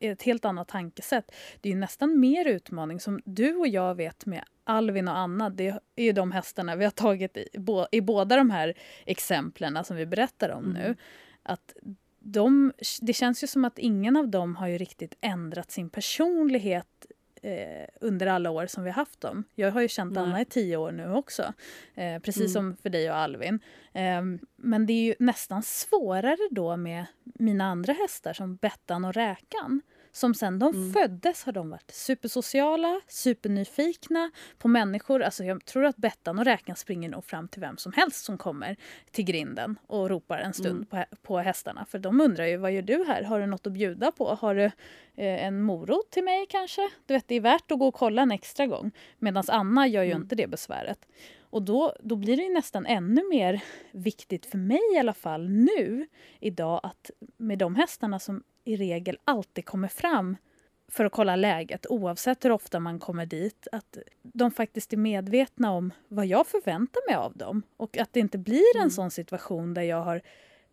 ett 0.00 0.22
helt 0.22 0.44
annat 0.44 0.68
tankesätt, 0.68 1.32
det 1.60 1.68
är 1.68 1.72
ju 1.72 1.78
nästan 1.78 2.20
mer 2.20 2.44
utmaning 2.44 3.00
som 3.00 3.20
du 3.24 3.56
och 3.56 3.68
jag 3.68 3.94
vet 3.94 4.26
med 4.26 4.44
Alvin 4.64 5.08
och 5.08 5.18
Anna, 5.18 5.50
det 5.50 5.80
är 5.96 6.04
ju 6.04 6.12
de 6.12 6.32
hästarna 6.32 6.76
vi 6.76 6.84
har 6.84 6.90
tagit 6.90 7.36
i, 7.36 7.48
i 7.92 8.00
båda 8.00 8.36
de 8.36 8.50
här 8.50 8.74
exemplen 9.06 9.84
som 9.84 9.96
vi 9.96 10.06
berättar 10.06 10.50
om 10.50 10.64
mm. 10.64 10.82
nu. 10.82 10.96
Att 11.42 11.74
de, 12.18 12.72
det 13.00 13.12
känns 13.12 13.42
ju 13.42 13.46
som 13.46 13.64
att 13.64 13.78
ingen 13.78 14.16
av 14.16 14.28
dem 14.28 14.56
har 14.56 14.66
ju 14.66 14.78
riktigt 14.78 15.14
ändrat 15.20 15.70
sin 15.70 15.90
personlighet 15.90 17.06
eh, 17.44 17.86
under 18.00 18.26
alla 18.26 18.50
år 18.50 18.66
som 18.66 18.84
vi 18.84 18.90
har 18.90 18.94
haft 18.94 19.20
dem. 19.20 19.44
Jag 19.54 19.72
har 19.72 19.80
ju 19.80 19.88
känt. 19.88 20.16
Anna 20.16 20.40
i 20.40 20.44
tio 20.44 20.76
år 20.76 20.92
nu 20.92 21.12
också, 21.12 21.52
eh, 21.94 22.18
precis 22.18 22.40
mm. 22.40 22.52
som 22.52 22.76
för 22.76 22.90
dig 22.90 23.10
och 23.10 23.16
Alvin. 23.16 23.60
Eh, 23.92 24.22
men 24.56 24.86
det 24.86 24.92
är 24.92 25.04
ju 25.04 25.14
nästan 25.18 25.62
svårare 25.62 26.48
då 26.50 26.76
med 26.76 27.06
mina 27.22 27.64
andra 27.64 27.92
hästar 27.92 28.32
som 28.32 28.56
Bettan 28.56 29.04
och 29.04 29.14
Räkan 29.14 29.82
som 30.14 30.34
sen 30.34 30.58
de 30.58 30.74
mm. 30.74 30.92
föddes 30.92 31.44
har 31.44 31.52
de 31.52 31.70
varit 31.70 31.90
supersociala, 31.90 33.00
supernyfikna 33.08 34.30
på 34.58 34.68
människor. 34.68 35.22
Alltså 35.22 35.44
jag 35.44 35.64
tror 35.64 35.84
att 35.84 35.96
Bettan 35.96 36.38
och 36.38 36.44
Räkan 36.44 36.76
springer 36.76 37.08
nog 37.08 37.24
fram 37.24 37.48
till 37.48 37.60
vem 37.60 37.76
som 37.76 37.92
helst 37.92 38.24
som 38.24 38.38
kommer 38.38 38.76
till 39.10 39.24
grinden 39.24 39.78
och 39.86 40.10
ropar 40.10 40.38
en 40.38 40.52
stund 40.52 40.86
mm. 40.92 41.06
på, 41.10 41.16
på 41.22 41.38
hästarna. 41.38 41.84
För 41.84 41.98
de 41.98 42.20
undrar 42.20 42.44
ju, 42.44 42.56
vad 42.56 42.72
gör 42.72 42.82
du 42.82 43.04
här? 43.04 43.22
Har 43.22 43.40
du 43.40 43.46
något 43.46 43.66
att 43.66 43.72
bjuda 43.72 44.12
på? 44.12 44.34
Har 44.34 44.54
du 44.54 44.64
eh, 44.64 45.44
en 45.46 45.62
morot 45.62 46.10
till 46.10 46.24
mig 46.24 46.46
kanske? 46.48 46.90
Du 47.06 47.14
vet, 47.14 47.28
det 47.28 47.34
är 47.34 47.40
värt 47.40 47.70
att 47.70 47.78
gå 47.78 47.86
och 47.86 47.94
kolla 47.94 48.22
en 48.22 48.32
extra 48.32 48.66
gång. 48.66 48.90
Medan 49.18 49.44
Anna 49.48 49.86
gör 49.86 50.02
ju 50.02 50.10
mm. 50.10 50.22
inte 50.22 50.36
det 50.36 50.46
besväret. 50.46 51.08
Och 51.40 51.62
då, 51.62 51.96
då 52.00 52.16
blir 52.16 52.36
det 52.36 52.48
nästan 52.48 52.86
ännu 52.86 53.28
mer 53.30 53.62
viktigt 53.92 54.46
för 54.46 54.58
mig 54.58 54.80
i 54.94 54.98
alla 54.98 55.14
fall 55.14 55.48
nu, 55.48 56.06
idag, 56.40 56.80
att 56.82 57.10
med 57.36 57.58
de 57.58 57.74
hästarna 57.74 58.18
som 58.18 58.42
i 58.64 58.76
regel 58.76 59.18
alltid 59.24 59.66
kommer 59.66 59.88
fram 59.88 60.36
för 60.88 61.04
att 61.04 61.12
kolla 61.12 61.36
läget 61.36 61.86
oavsett 61.86 62.44
hur 62.44 62.52
ofta 62.52 62.80
man 62.80 62.98
kommer 62.98 63.26
dit. 63.26 63.68
Att 63.72 63.98
de 64.22 64.50
faktiskt 64.50 64.92
är 64.92 64.96
medvetna 64.96 65.72
om 65.72 65.92
vad 66.08 66.26
jag 66.26 66.46
förväntar 66.46 67.08
mig 67.08 67.16
av 67.16 67.36
dem. 67.36 67.62
Och 67.76 67.98
att 67.98 68.12
det 68.12 68.20
inte 68.20 68.38
blir 68.38 68.76
en 68.76 68.80
mm. 68.80 68.90
sån 68.90 69.10
situation 69.10 69.74
där 69.74 69.82
jag 69.82 70.02
har 70.02 70.22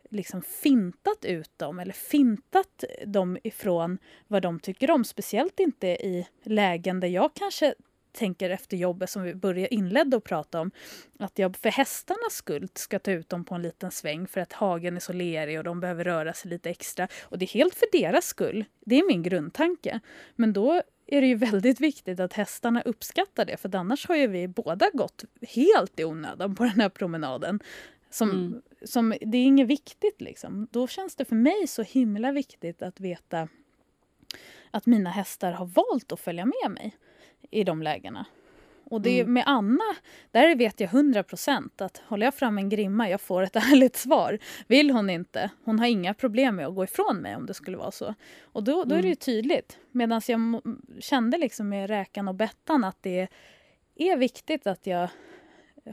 liksom 0.10 0.42
fintat 0.42 1.26
ut 1.26 1.58
dem 1.58 1.80
eller 1.80 1.94
fintat 1.94 2.84
dem 3.06 3.38
ifrån 3.44 3.98
vad 4.28 4.42
de 4.42 4.60
tycker 4.60 4.92
om. 4.92 5.06
Speciellt 5.06 5.60
inte 5.60 5.88
i 5.88 6.28
lägen 6.44 7.00
där 7.00 7.08
jag 7.08 7.34
kanske 7.34 7.74
tänker 8.12 8.50
efter 8.50 8.78
jobbet 8.78 9.10
som 9.10 9.24
vi 9.24 9.36
började 9.36 9.74
inledde 9.74 10.18
att 10.18 10.24
prata 10.24 10.62
om. 10.62 10.72
Att 11.20 11.40
jag 11.40 11.58
för 11.58 11.70
hästarnas 11.70 12.34
skull 12.34 12.68
ska 12.76 13.00
ta 13.00 13.12
ut 13.12 13.30
dem 13.30 13.46
på 13.46 13.56
en 13.56 13.62
liten 13.62 13.92
sväng 13.92 14.28
för 14.28 14.42
att 14.42 14.54
hagen 14.54 14.96
är 14.96 15.00
så 15.00 15.14
lerig 15.14 15.58
och 15.58 15.64
de 15.64 15.80
behöver 15.80 16.04
röra 16.04 16.34
sig 16.34 16.52
lite 16.52 16.70
extra. 16.70 17.08
Och 17.22 17.38
det 17.38 17.46
är 17.46 17.54
helt 17.54 17.76
för 17.76 17.88
deras 17.92 18.26
skull. 18.26 18.66
Det 18.86 18.96
är 18.96 19.08
min 19.08 19.24
grundtanke. 19.24 20.00
Men 20.36 20.54
då 20.54 20.82
är 21.08 21.22
det 21.22 21.28
ju 21.28 21.36
väldigt 21.36 21.80
viktigt 21.80 22.20
att 22.20 22.34
hästarna 22.34 22.82
uppskattar 22.82 23.46
det 23.46 23.58
för 23.58 23.76
annars 23.76 24.08
har 24.08 24.16
ju 24.16 24.28
vi 24.28 24.48
båda 24.48 24.90
gått 24.94 25.26
helt 25.42 26.00
i 26.00 26.04
onödan 26.04 26.56
på 26.56 26.64
den 26.64 26.80
här 26.80 26.90
promenaden. 26.90 27.60
Som, 28.10 28.30
mm. 28.30 28.62
som, 28.86 29.10
det 29.22 29.38
är 29.38 29.46
inget 29.46 29.68
viktigt 29.68 30.22
liksom. 30.22 30.68
Då 30.72 30.88
känns 30.88 31.16
det 31.16 31.26
för 31.26 31.36
mig 31.36 31.68
så 31.68 31.82
himla 31.82 32.32
viktigt 32.32 32.82
att 32.82 33.00
veta 33.00 33.48
att 34.72 34.86
mina 34.86 35.10
hästar 35.10 35.52
har 35.52 35.66
valt 35.66 36.12
att 36.12 36.20
följa 36.20 36.46
med 36.46 36.72
mig 36.72 36.98
i 37.52 37.64
de 37.64 37.82
lägena. 37.82 38.26
Och 38.92 39.02
det 39.02 39.20
mm. 39.20 39.34
med 39.34 39.44
Anna, 39.46 39.96
där 40.32 40.56
vet 40.56 40.80
jag 40.80 40.88
100 40.88 41.24
procent 41.24 41.82
att 41.82 41.98
håller 41.98 42.28
jag 42.28 42.34
fram 42.34 42.58
en 42.58 42.70
grimma, 42.70 43.10
jag 43.10 43.22
får 43.22 43.42
ett 43.42 43.56
ärligt 43.72 43.96
svar. 43.96 44.40
Vill 44.68 44.92
hon 44.92 45.10
inte, 45.10 45.50
hon 45.64 45.80
har 45.80 45.88
inga 45.88 46.14
problem 46.14 46.56
med 46.56 46.68
att 46.68 46.76
gå 46.76 46.84
ifrån 46.84 47.18
mig 47.18 47.36
om 47.36 47.46
det 47.46 47.54
skulle 47.54 47.78
vara 47.78 47.92
så. 47.92 48.16
Och 48.42 48.64
då, 48.64 48.84
då 48.84 48.96
är 48.96 49.02
det 49.02 49.08
ju 49.08 49.12
mm. 49.12 49.16
tydligt. 49.16 49.78
Medan 49.92 50.22
jag 50.28 50.62
kände 51.00 51.38
liksom 51.38 51.70
med 51.70 51.90
Räkan 51.90 52.28
och 52.28 52.36
Bettan 52.36 52.84
att 52.84 52.98
det 53.02 53.28
är 53.96 54.18
viktigt 54.18 54.68
att 54.68 54.88
jag 54.88 55.10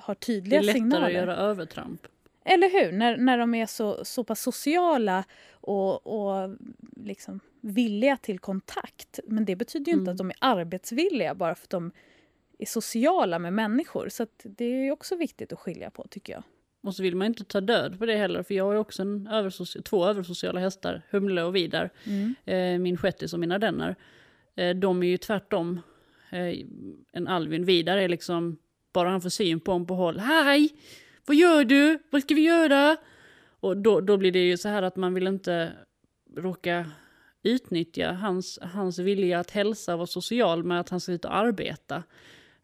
har 0.02 0.14
tydliga 0.14 0.62
signaler. 0.62 0.62
Det 0.62 0.68
är 0.68 0.74
lättare 0.74 0.74
signaler. 0.74 1.06
att 1.06 1.12
göra 1.12 1.36
övertramp. 1.36 2.06
Eller 2.44 2.70
hur? 2.70 2.92
När, 2.92 3.16
när 3.16 3.38
de 3.38 3.54
är 3.54 3.66
så, 3.66 4.04
så 4.04 4.24
pass 4.24 4.40
sociala 4.40 5.24
och, 5.50 6.06
och 6.06 6.56
liksom 6.96 7.40
villiga 7.60 8.16
till 8.16 8.38
kontakt. 8.38 9.20
Men 9.26 9.44
det 9.44 9.56
betyder 9.56 9.92
ju 9.92 9.98
inte 9.98 10.02
Mm. 10.10 10.12
att 10.12 10.18
de 10.18 10.30
är 10.30 10.36
arbetsvilliga 10.40 11.34
bara 11.34 11.54
för 11.54 11.64
att 11.64 11.70
de 11.70 11.92
är 12.58 12.66
sociala 12.66 13.38
med 13.38 13.52
människor. 13.52 14.08
Så 14.08 14.26
det 14.42 14.64
är 14.64 14.90
också 14.92 15.16
viktigt 15.16 15.52
att 15.52 15.58
skilja 15.58 15.90
på 15.90 16.06
tycker 16.10 16.32
jag. 16.32 16.42
Och 16.82 16.94
så 16.94 17.02
vill 17.02 17.16
man 17.16 17.26
inte 17.26 17.44
ta 17.44 17.60
död 17.60 17.98
på 17.98 18.06
det 18.06 18.16
heller, 18.16 18.42
för 18.42 18.54
jag 18.54 18.64
har 18.64 18.74
också 18.74 19.02
en 19.02 19.28
översoci- 19.28 19.82
två 19.82 20.06
översociala 20.06 20.60
hästar, 20.60 21.02
Humle 21.10 21.42
och 21.42 21.56
Vidar, 21.56 21.90
eh, 22.44 22.78
min 22.78 22.96
shettis 22.96 23.32
och 23.32 23.40
min 23.40 23.52
ardenner. 23.52 23.96
Eh, 24.56 24.76
de 24.76 25.02
är 25.02 25.06
ju 25.06 25.16
tvärtom. 25.16 25.80
Eh, 26.30 26.58
en 27.12 27.28
Alvin 27.28 27.64
Vidar 27.64 27.96
är 27.96 28.08
liksom, 28.08 28.58
bara 28.92 29.08
han 29.10 29.20
får 29.20 29.28
syn 29.30 29.60
på 29.60 29.72
honom 29.72 29.86
på 29.86 29.94
håll, 29.94 30.18
hej! 30.18 30.68
Vad 31.26 31.36
gör 31.36 31.64
du? 31.64 31.98
Vad 32.10 32.22
ska 32.22 32.34
vi 32.34 32.40
göra? 32.44 32.96
Och 33.60 33.76
då, 33.76 34.00
då 34.00 34.16
blir 34.16 34.32
det 34.32 34.38
ju 34.48 34.56
så 34.56 34.68
här 34.68 34.82
att 34.82 34.96
man 34.96 35.14
vill 35.14 35.26
inte 35.26 35.72
råka 36.36 36.86
utnyttja 37.42 38.12
hans, 38.12 38.58
hans 38.62 38.98
vilja 38.98 39.38
att 39.38 39.50
hälsa 39.50 39.92
och 39.92 39.98
vara 39.98 40.06
social 40.06 40.64
med 40.64 40.80
att 40.80 40.88
han 40.88 41.00
ska 41.00 41.12
ut 41.12 41.24
och 41.24 41.36
arbeta. 41.36 42.02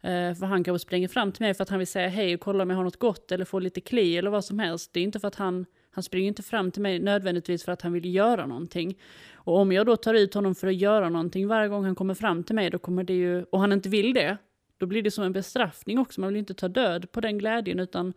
Eh, 0.01 0.33
för 0.33 0.45
han 0.45 0.63
kanske 0.63 0.87
springer 0.87 1.07
fram 1.07 1.31
till 1.31 1.41
mig 1.41 1.53
för 1.53 1.63
att 1.63 1.69
han 1.69 1.79
vill 1.79 1.87
säga 1.87 2.07
hej 2.07 2.35
och 2.35 2.41
kolla 2.41 2.63
om 2.63 2.69
jag 2.69 2.77
har 2.77 2.83
något 2.83 2.99
gott 2.99 3.31
eller 3.31 3.45
få 3.45 3.59
lite 3.59 3.81
kli 3.81 4.17
eller 4.17 4.29
vad 4.29 4.45
som 4.45 4.59
helst. 4.59 4.93
Det 4.93 4.99
är 4.99 5.03
inte 5.03 5.19
för 5.19 5.27
att 5.27 5.35
han, 5.35 5.65
han 5.91 6.03
springer 6.03 6.27
inte 6.27 6.43
fram 6.43 6.71
till 6.71 6.81
mig 6.81 6.99
nödvändigtvis 6.99 7.63
för 7.63 7.71
att 7.71 7.81
han 7.81 7.93
vill 7.93 8.15
göra 8.15 8.45
någonting. 8.45 8.99
Och 9.33 9.57
om 9.57 9.71
jag 9.71 9.85
då 9.85 9.95
tar 9.95 10.13
ut 10.13 10.33
honom 10.33 10.55
för 10.55 10.67
att 10.67 10.75
göra 10.75 11.09
någonting 11.09 11.47
varje 11.47 11.69
gång 11.69 11.83
han 11.83 11.95
kommer 11.95 12.13
fram 12.13 12.43
till 12.43 12.55
mig, 12.55 12.69
då 12.69 12.79
kommer 12.79 13.03
det 13.03 13.13
ju, 13.13 13.43
och 13.43 13.59
han 13.59 13.71
inte 13.71 13.89
vill 13.89 14.13
det, 14.13 14.37
då 14.77 14.85
blir 14.85 15.01
det 15.01 15.11
som 15.11 15.23
en 15.23 15.33
bestraffning 15.33 15.99
också. 15.99 16.21
Man 16.21 16.29
vill 16.29 16.39
inte 16.39 16.53
ta 16.53 16.67
död 16.67 17.11
på 17.11 17.21
den 17.21 17.37
glädjen 17.37 17.79
utan 17.79 18.13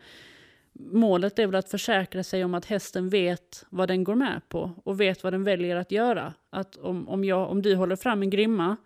målet 0.79 1.39
är 1.39 1.47
väl 1.47 1.55
att 1.55 1.71
försäkra 1.71 2.23
sig 2.23 2.45
om 2.45 2.55
att 2.55 2.65
hästen 2.65 3.09
vet 3.09 3.67
vad 3.71 3.89
den 3.89 4.05
går 4.05 4.15
med 4.15 4.41
på 4.49 4.71
och 4.85 5.01
vet 5.01 5.25
vad 5.25 5.33
den 5.33 5.45
väljer 5.45 5.77
att 5.77 5.93
göra. 5.93 6.35
Att 6.51 6.77
om, 6.77 7.09
om, 7.09 7.25
jag, 7.25 7.51
om 7.51 7.63
du 7.63 7.75
håller 7.75 7.97
fram 7.97 8.23
en 8.23 8.31
grimma 8.31 8.77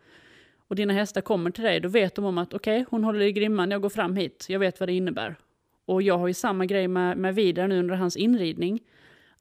och 0.69 0.77
dina 0.77 0.93
hästar 0.93 1.21
kommer 1.21 1.51
till 1.51 1.65
dig, 1.65 1.81
då 1.81 1.89
vet 1.89 2.15
de 2.15 2.25
om 2.25 2.39
att 2.39 2.55
okej, 2.55 2.81
okay, 2.81 2.87
hon 2.91 3.05
håller 3.05 3.21
i 3.21 3.33
grimman, 3.33 3.71
jag 3.71 3.83
går 3.83 3.89
fram 3.89 4.17
hit, 4.17 4.47
jag 4.49 4.59
vet 4.59 4.81
vad 4.81 4.89
det 4.89 4.93
innebär. 4.93 5.37
Och 5.85 6.03
jag 6.03 6.19
har 6.19 6.29
ju 6.29 6.35
samma 6.35 6.67
grej 6.67 6.89
med, 6.89 7.17
med 7.17 7.35
Vidar 7.35 7.69
nu 7.69 7.79
under 7.79 7.95
hans 7.95 8.17
inridning. 8.17 8.81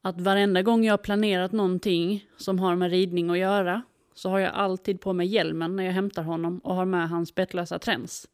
Att 0.00 0.20
varenda 0.20 0.62
gång 0.62 0.84
jag 0.84 0.92
har 0.92 0.98
planerat 0.98 1.52
någonting 1.52 2.26
som 2.36 2.58
har 2.58 2.76
med 2.76 2.90
ridning 2.90 3.30
att 3.30 3.38
göra 3.38 3.82
så 4.14 4.28
har 4.28 4.38
jag 4.38 4.54
alltid 4.54 5.00
på 5.00 5.12
mig 5.12 5.26
hjälmen 5.26 5.76
när 5.76 5.84
jag 5.84 5.92
hämtar 5.92 6.22
honom 6.22 6.58
och 6.58 6.74
har 6.74 6.84
med 6.84 7.08
hans 7.08 7.34
bettlösa 7.34 7.78
träns. 7.78 8.28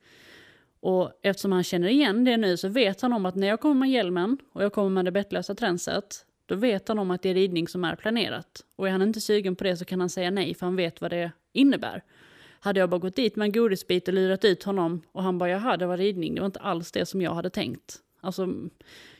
Och 0.81 1.13
eftersom 1.23 1.53
han 1.53 1.65
känner 1.65 1.89
igen 1.89 2.25
det 2.25 2.37
nu 2.37 2.57
så 2.57 2.69
vet 2.69 3.01
han 3.01 3.13
om 3.13 3.27
att 3.27 3.35
när 3.35 3.47
jag 3.47 3.61
kommer 3.61 3.75
med 3.75 3.91
hjälmen 3.91 4.39
och 4.53 4.65
jag 4.65 4.73
kommer 4.73 4.91
med 4.91 5.05
det 5.05 5.11
bettlösa 5.11 5.55
tränset, 5.55 6.25
då 6.47 6.55
vet 6.55 6.89
han 6.89 6.99
om 6.99 7.11
att 7.11 7.23
det 7.23 7.29
är 7.29 7.35
ridning 7.35 7.69
som 7.69 7.85
är 7.85 7.97
planerat. 7.97 8.65
Och 8.77 8.89
är 8.89 8.93
han 8.93 9.03
inte 9.03 9.21
sugen 9.21 9.57
på 9.57 9.65
det 9.65 9.77
så 9.77 9.85
kan 9.85 10.01
han 10.01 10.11
säga 10.11 10.31
nej 10.31 10.55
för 10.55 10.67
han 10.67 10.77
vet 10.77 11.01
vad 11.01 11.11
det 11.11 11.33
innebär. 11.53 12.03
Hade 12.61 12.81
jag 12.81 12.91
bara 12.91 12.99
gått 12.99 13.17
dit 13.17 13.37
med 13.37 13.47
en 13.47 13.53
godisbit 13.53 14.09
och 14.09 14.15
lurat 14.15 14.45
ut 14.45 14.63
honom 14.63 15.03
och 15.13 15.23
han 15.23 15.39
bara 15.39 15.51
jaha 15.51 15.77
det 15.77 15.87
var 15.87 15.97
ridning, 15.97 16.35
det 16.35 16.41
var 16.41 16.47
inte 16.47 16.61
alls 16.61 16.93
det 16.93 17.07
som 17.07 17.23
jag 17.23 17.35
hade 17.35 17.51
tänkt. 17.51 17.99
Alltså, 18.21 18.49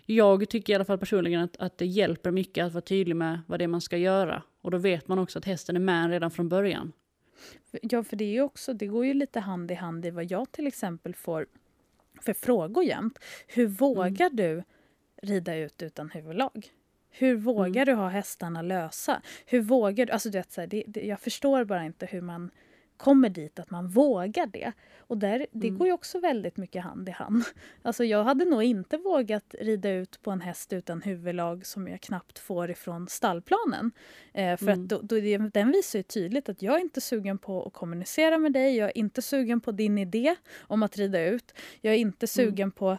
jag 0.07 0.49
tycker 0.49 0.73
i 0.73 0.77
alla 0.77 0.85
fall 0.85 0.99
personligen 0.99 1.43
att, 1.43 1.57
att 1.57 1.79
det 1.79 1.87
hjälper 1.87 2.31
mycket 2.31 2.67
att 2.67 2.73
vara 2.73 2.83
tydlig 2.83 3.17
med 3.17 3.41
vad 3.47 3.59
det 3.59 3.65
är 3.65 3.69
man 3.69 3.81
ska 3.81 3.97
göra. 3.97 4.43
Och 4.63 4.71
då 4.71 4.79
vet 4.79 5.09
man 5.09 5.19
också 5.19 5.39
att 5.39 5.45
hästen 5.45 5.77
är 5.77 5.81
med 5.81 6.11
redan 6.11 6.31
från 6.31 6.49
början. 6.49 6.93
Ja, 7.83 8.05
för 8.05 8.17
det, 8.17 8.37
är 8.37 8.43
också, 8.43 8.73
det 8.73 8.87
går 8.87 9.07
ju 9.07 9.15
lite 9.15 9.41
hand 9.41 9.71
i 9.71 9.75
hand 9.75 10.07
i 10.07 10.11
vad 10.11 10.31
jag 10.31 10.53
till 10.53 10.67
exempel 10.67 11.15
får 11.15 11.47
för 12.21 12.33
frågor 12.33 12.85
jämt. 12.85 13.19
Hur 13.47 13.67
vågar 13.67 14.31
du 14.31 14.63
rida 15.23 15.57
ut 15.57 15.83
utan 15.83 16.11
huvudlag? 16.11 16.73
Hur 17.11 17.37
vågar 17.37 17.87
du 17.87 17.93
ha 17.93 18.09
hästarna 18.09 18.63
lösa? 18.63 19.23
Hur 19.47 19.61
vågar 19.61 20.07
du... 20.07 20.13
Alltså, 20.13 20.31
du 20.31 20.39
vet, 20.39 20.53
så 20.53 20.61
här, 20.61 20.69
det, 20.69 20.85
det, 20.87 21.07
jag 21.07 21.21
förstår 21.21 21.65
bara 21.65 21.85
inte 21.85 22.07
hur 22.07 22.21
man 22.21 22.51
kommer 22.99 23.29
dit 23.29 23.59
att 23.59 23.71
man 23.71 23.89
vågar 23.89 24.47
det. 24.47 24.73
Och 24.99 25.19
där, 25.19 25.47
det 25.53 25.67
Mm. 25.69 25.79
går 25.79 25.87
ju 25.87 25.93
också 25.93 26.19
väldigt 26.21 26.57
mycket 26.57 26.83
hand 26.83 27.09
i 27.09 27.13
hand. 27.13 27.45
Alltså 27.83 28.05
jag 28.05 28.25
hade 28.25 28.45
nog 28.45 28.63
inte 28.63 28.97
vågat 28.97 29.55
rida 29.61 29.91
ut 29.91 30.23
på 30.23 30.31
en 30.31 30.41
häst 30.41 30.73
utan 30.73 31.03
huvudlag 31.03 31.67
som 31.67 31.89
jag 31.89 32.01
knappt 32.01 32.39
får 32.39 32.71
ifrån 32.71 33.09
stallplanen. 33.09 33.91
Eh, 34.33 34.57
för 34.57 34.69
Mm. 34.69 34.83
att 34.83 34.89
då, 34.89 35.01
då 35.03 35.17
den 35.53 35.73
visar 35.73 35.99
ju 35.99 36.03
tydligt 36.03 36.49
att 36.49 36.63
jag 36.63 36.75
är 36.75 36.81
inte 36.81 37.01
sugen 37.01 37.39
på 37.39 37.67
att 37.67 37.73
kommunicera 37.73 38.39
med 38.39 38.53
dig. 38.53 38.77
Jag 38.77 38.87
är 38.89 38.99
inte 38.99 39.23
sugen 39.23 39.61
på 39.61 39.73
din 39.73 39.99
idé 39.99 40.37
om 40.61 40.83
att 40.83 40.97
rida 40.97 41.21
ut. 41.25 41.55
Jag 41.81 41.95
är 41.95 41.99
inte 41.99 42.27
sugen 42.27 42.71
på 42.71 42.91
eh, 42.91 42.99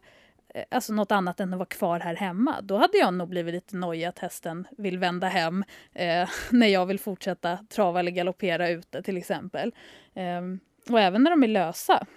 Eh, 0.53 0.63
alltså 0.71 0.93
något 0.93 1.11
annat 1.11 1.39
än 1.39 1.53
att 1.53 1.57
vara 1.57 1.65
kvar 1.65 1.99
här 1.99 2.15
hemma. 2.15 2.61
Då 2.61 2.77
hade 2.77 2.97
jag 2.97 3.13
nog 3.13 3.29
blivit 3.29 3.53
lite 3.53 3.75
nojig 3.75 4.05
att 4.05 4.19
hästen 4.19 4.67
vill 4.77 4.99
vända 4.99 5.27
hem 5.27 5.63
eh, 5.93 6.29
när 6.51 6.67
jag 6.67 6.85
vill 6.85 6.99
fortsätta 6.99 7.57
trava 7.69 7.99
eller 7.99 8.11
galoppera 8.11 8.69
ute 8.69 9.01
till 9.01 9.17
exempel. 9.17 9.75
Eh, 10.13 10.41
och 10.89 10.99
även 10.99 11.23
när 11.23 11.31
de 11.31 11.43
är 11.43 11.47
lösa. 11.47 12.07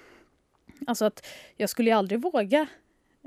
Alltså 0.87 1.05
att 1.05 1.27
jag 1.57 1.71
skulle 1.71 1.91
ju 1.91 1.97
aldrig 1.97 2.23
våga 2.23 2.67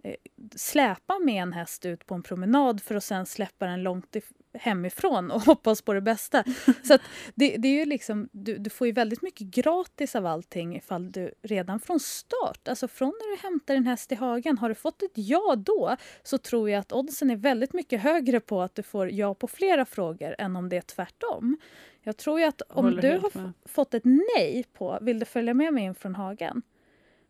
eh, 0.03 0.15
släpa 0.55 1.19
med 1.19 1.43
en 1.43 1.53
häst 1.53 1.85
ut 1.85 2.05
på 2.05 2.15
en 2.15 2.23
promenad 2.23 2.81
för 2.81 2.95
att 2.95 3.03
sen 3.03 3.25
släppa 3.25 3.65
den 3.65 3.83
långt 3.83 4.15
hemifrån 4.59 5.31
och 5.31 5.41
hoppas 5.45 5.81
på 5.81 5.93
det 5.93 6.01
bästa. 6.01 6.43
Så 6.83 6.93
att 6.93 7.01
det, 7.35 7.57
det 7.57 7.67
är 7.67 7.79
ju 7.79 7.85
liksom, 7.85 8.29
du, 8.31 8.57
du 8.57 8.69
får 8.69 8.87
ju 8.87 8.93
väldigt 8.93 9.21
mycket 9.21 9.47
gratis 9.47 10.15
av 10.15 10.25
allting 10.25 10.75
ifall 10.75 11.11
du 11.11 11.33
redan 11.41 11.79
från 11.79 11.99
start, 11.99 12.67
alltså 12.67 12.87
från 12.87 13.07
när 13.07 13.35
du 13.35 13.41
hämtar 13.41 13.75
en 13.75 13.87
häst 13.87 14.11
i 14.11 14.15
hagen, 14.15 14.57
har 14.57 14.69
du 14.69 14.75
fått 14.75 15.03
ett 15.03 15.11
ja 15.13 15.55
då 15.57 15.95
så 16.23 16.37
tror 16.37 16.69
jag 16.69 16.79
att 16.79 16.91
oddsen 16.91 17.29
är 17.29 17.35
väldigt 17.35 17.73
mycket 17.73 18.01
högre 18.01 18.39
på 18.39 18.61
att 18.61 18.75
du 18.75 18.83
får 18.83 19.11
ja 19.11 19.33
på 19.33 19.47
flera 19.47 19.85
frågor 19.85 20.35
än 20.37 20.55
om 20.55 20.69
det 20.69 20.77
är 20.77 20.81
tvärtom. 20.81 21.57
Jag 22.01 22.17
tror 22.17 22.39
ju 22.39 22.45
att 22.45 22.61
om 22.61 22.95
du 22.95 23.11
har 23.11 23.41
med. 23.41 23.53
fått 23.65 23.93
ett 23.93 24.05
nej 24.05 24.65
på 24.73 24.97
vill 25.01 25.19
du 25.19 25.25
följa 25.25 25.53
med 25.53 25.73
mig 25.73 25.83
in 25.83 25.95
från 25.95 26.15
hagen 26.15 26.61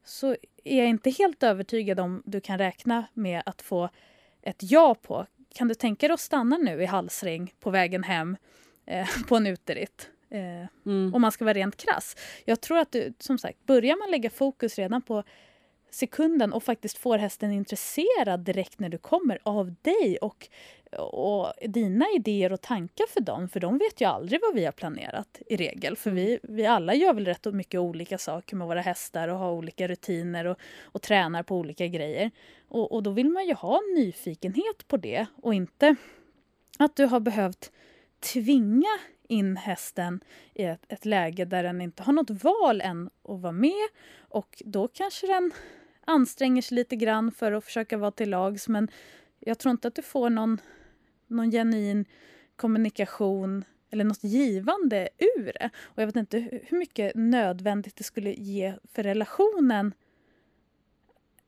så 0.06 0.36
är 0.64 0.78
jag 0.78 0.88
inte 0.88 1.10
helt 1.10 1.44
övertygad 1.44 2.00
om 2.00 2.24
du 2.26 2.42
kan 2.42 2.58
räkna 2.58 3.06
med 3.14 3.44
att 3.46 3.62
få 3.62 3.90
ett 4.42 4.60
ja 4.60 4.96
på. 4.96 5.26
Kan 5.56 5.68
du 5.68 5.76
tänka 5.76 6.08
dig 6.08 6.14
att 6.14 6.20
stanna 6.20 6.58
nu 6.58 6.82
i 6.84 6.86
halsring 6.86 7.54
på 7.60 7.70
vägen 7.70 8.04
hem 8.04 8.38
eh, 8.86 9.08
på 9.28 9.36
en 9.36 9.48
uteritt? 9.48 10.10
Eh, 10.30 10.68
Mm. 10.86 11.14
om 11.16 11.22
man 11.22 11.32
ska 11.32 11.46
vara 11.46 11.54
rent 11.54 11.78
krass. 11.78 12.16
Jag 12.46 12.62
tror 12.62 12.78
att 12.78 12.92
du, 12.92 13.14
som 13.20 13.38
sagt, 13.38 13.66
börjar 13.66 13.96
man 13.96 14.12
lägga 14.12 14.30
fokus 14.30 14.78
redan 14.78 15.02
på 15.02 15.24
sekunden 15.96 16.54
och 16.54 16.64
faktiskt 16.64 16.98
får 16.98 17.18
hästen 17.18 17.52
intresserad 17.52 18.40
direkt 18.40 18.80
när 18.80 18.90
du 18.90 18.98
kommer 18.98 19.40
av 19.44 19.76
dig 19.82 20.18
och, 20.22 20.48
och 20.98 21.54
dina 21.68 22.06
idéer 22.16 22.54
och 22.54 22.62
tankar 22.62 23.06
för 23.08 23.22
dem. 23.22 23.50
För 23.50 23.60
de 23.60 23.78
vet 23.78 24.02
ju 24.02 24.06
aldrig 24.06 24.42
vad 24.42 24.56
vi 24.56 24.66
har 24.66 24.72
planerat 24.72 25.42
i 25.48 25.56
regel. 25.56 25.96
För 25.96 26.12
vi, 26.12 26.40
vi 26.44 26.66
alla 26.66 26.94
gör 26.94 27.14
väl 27.14 27.26
rätt 27.26 27.46
mycket 27.46 27.80
olika 27.80 28.18
saker 28.18 28.56
med 28.56 28.68
våra 28.68 28.82
hästar 28.82 29.28
och 29.28 29.38
har 29.38 29.52
olika 29.52 29.88
rutiner 29.88 30.46
och, 30.46 30.58
och 30.84 31.02
tränar 31.02 31.44
på 31.44 31.58
olika 31.58 31.88
grejer. 31.88 32.32
Och, 32.68 32.92
och 32.92 33.04
då 33.04 33.12
vill 33.12 33.30
man 33.30 33.48
ju 33.48 33.54
ha 33.54 33.82
nyfikenhet 33.96 34.88
på 34.88 34.98
det 34.98 35.26
och 35.42 35.54
inte 35.54 35.96
att 36.80 36.96
du 36.96 37.06
har 37.06 37.20
behövt 37.20 37.72
tvinga 38.20 39.00
in 39.28 39.58
hästen 39.58 40.24
i 40.54 40.64
ett, 40.64 40.86
ett 40.88 41.06
läge 41.06 41.46
där 41.46 41.64
den 41.64 41.82
inte 41.82 42.04
har 42.04 42.14
något 42.14 42.44
val 42.44 42.82
än 42.82 43.10
att 43.24 43.40
vara 43.40 43.52
med 43.52 43.88
och 44.20 44.62
då 44.66 44.88
kanske 44.88 45.28
den 45.28 45.52
anstränger 46.06 46.62
sig 46.62 46.76
lite 46.76 46.96
grann 46.96 47.32
för 47.32 47.52
att 47.52 47.64
försöka 47.64 47.98
vara 47.98 48.12
till 48.12 48.30
lags 48.30 48.68
men 48.68 48.88
jag 49.40 49.60
tror 49.60 49.72
inte 49.72 49.88
att 49.88 49.96
du 49.96 50.02
får 50.02 50.30
någon, 50.30 50.62
någon 51.28 51.52
genuin 51.52 52.06
kommunikation 52.56 53.66
eller 53.90 54.04
något 54.04 54.24
givande 54.24 55.10
ur 55.18 55.52
det. 55.60 55.70
Och 55.84 56.02
jag 56.02 56.06
vet 56.06 56.16
inte 56.16 56.40
hur 56.64 56.78
mycket 56.80 57.12
nödvändigt 57.16 57.96
det 57.96 58.04
skulle 58.04 58.32
ge 58.34 58.74
för 58.94 59.04
relationen 59.04 59.94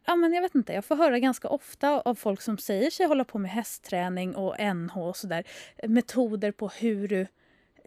Ja, 0.10 0.16
men 0.16 0.34
jag 0.34 0.42
vet 0.42 0.56
inte. 0.56 0.74
Jag 0.74 0.86
får 0.86 0.96
höra 0.96 1.20
ganska 1.20 1.48
ofta 1.48 2.00
av 2.00 2.16
folk 2.16 2.42
som 2.42 2.58
säger 2.58 2.92
sig 2.92 3.06
hålla 3.06 3.24
på 3.24 3.38
med 3.38 3.52
hästträning 3.52 4.36
och 4.36 4.76
NH 4.76 4.98
och 4.98 5.18
sådär. 5.18 5.44
Eh, 5.78 5.90
metoder 5.90 6.52
på 6.52 6.68
hur 6.68 7.08
du 7.08 7.28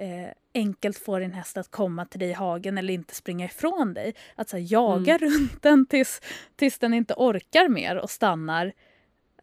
eh, 0.01 0.29
enkelt 0.55 0.99
får 0.99 1.21
din 1.21 1.33
häst 1.33 1.57
att 1.57 1.71
komma 1.71 2.05
till 2.05 2.21
dig 2.21 2.29
i 2.29 2.33
hagen 2.33 2.79
eller 2.79 2.95
inte 2.95 3.15
springa 3.15 3.45
ifrån 3.45 3.95
dig. 3.95 4.15
Att 4.35 4.49
så 4.49 4.57
här, 4.57 4.73
jaga 4.73 5.19
runt 5.21 5.63
den 5.63 5.87
tills, 5.87 6.21
tills 6.57 6.79
den 6.79 6.95
inte 6.95 7.15
orkar 7.17 7.69
mer 7.69 7.97
och 7.97 8.11
stannar. 8.11 8.73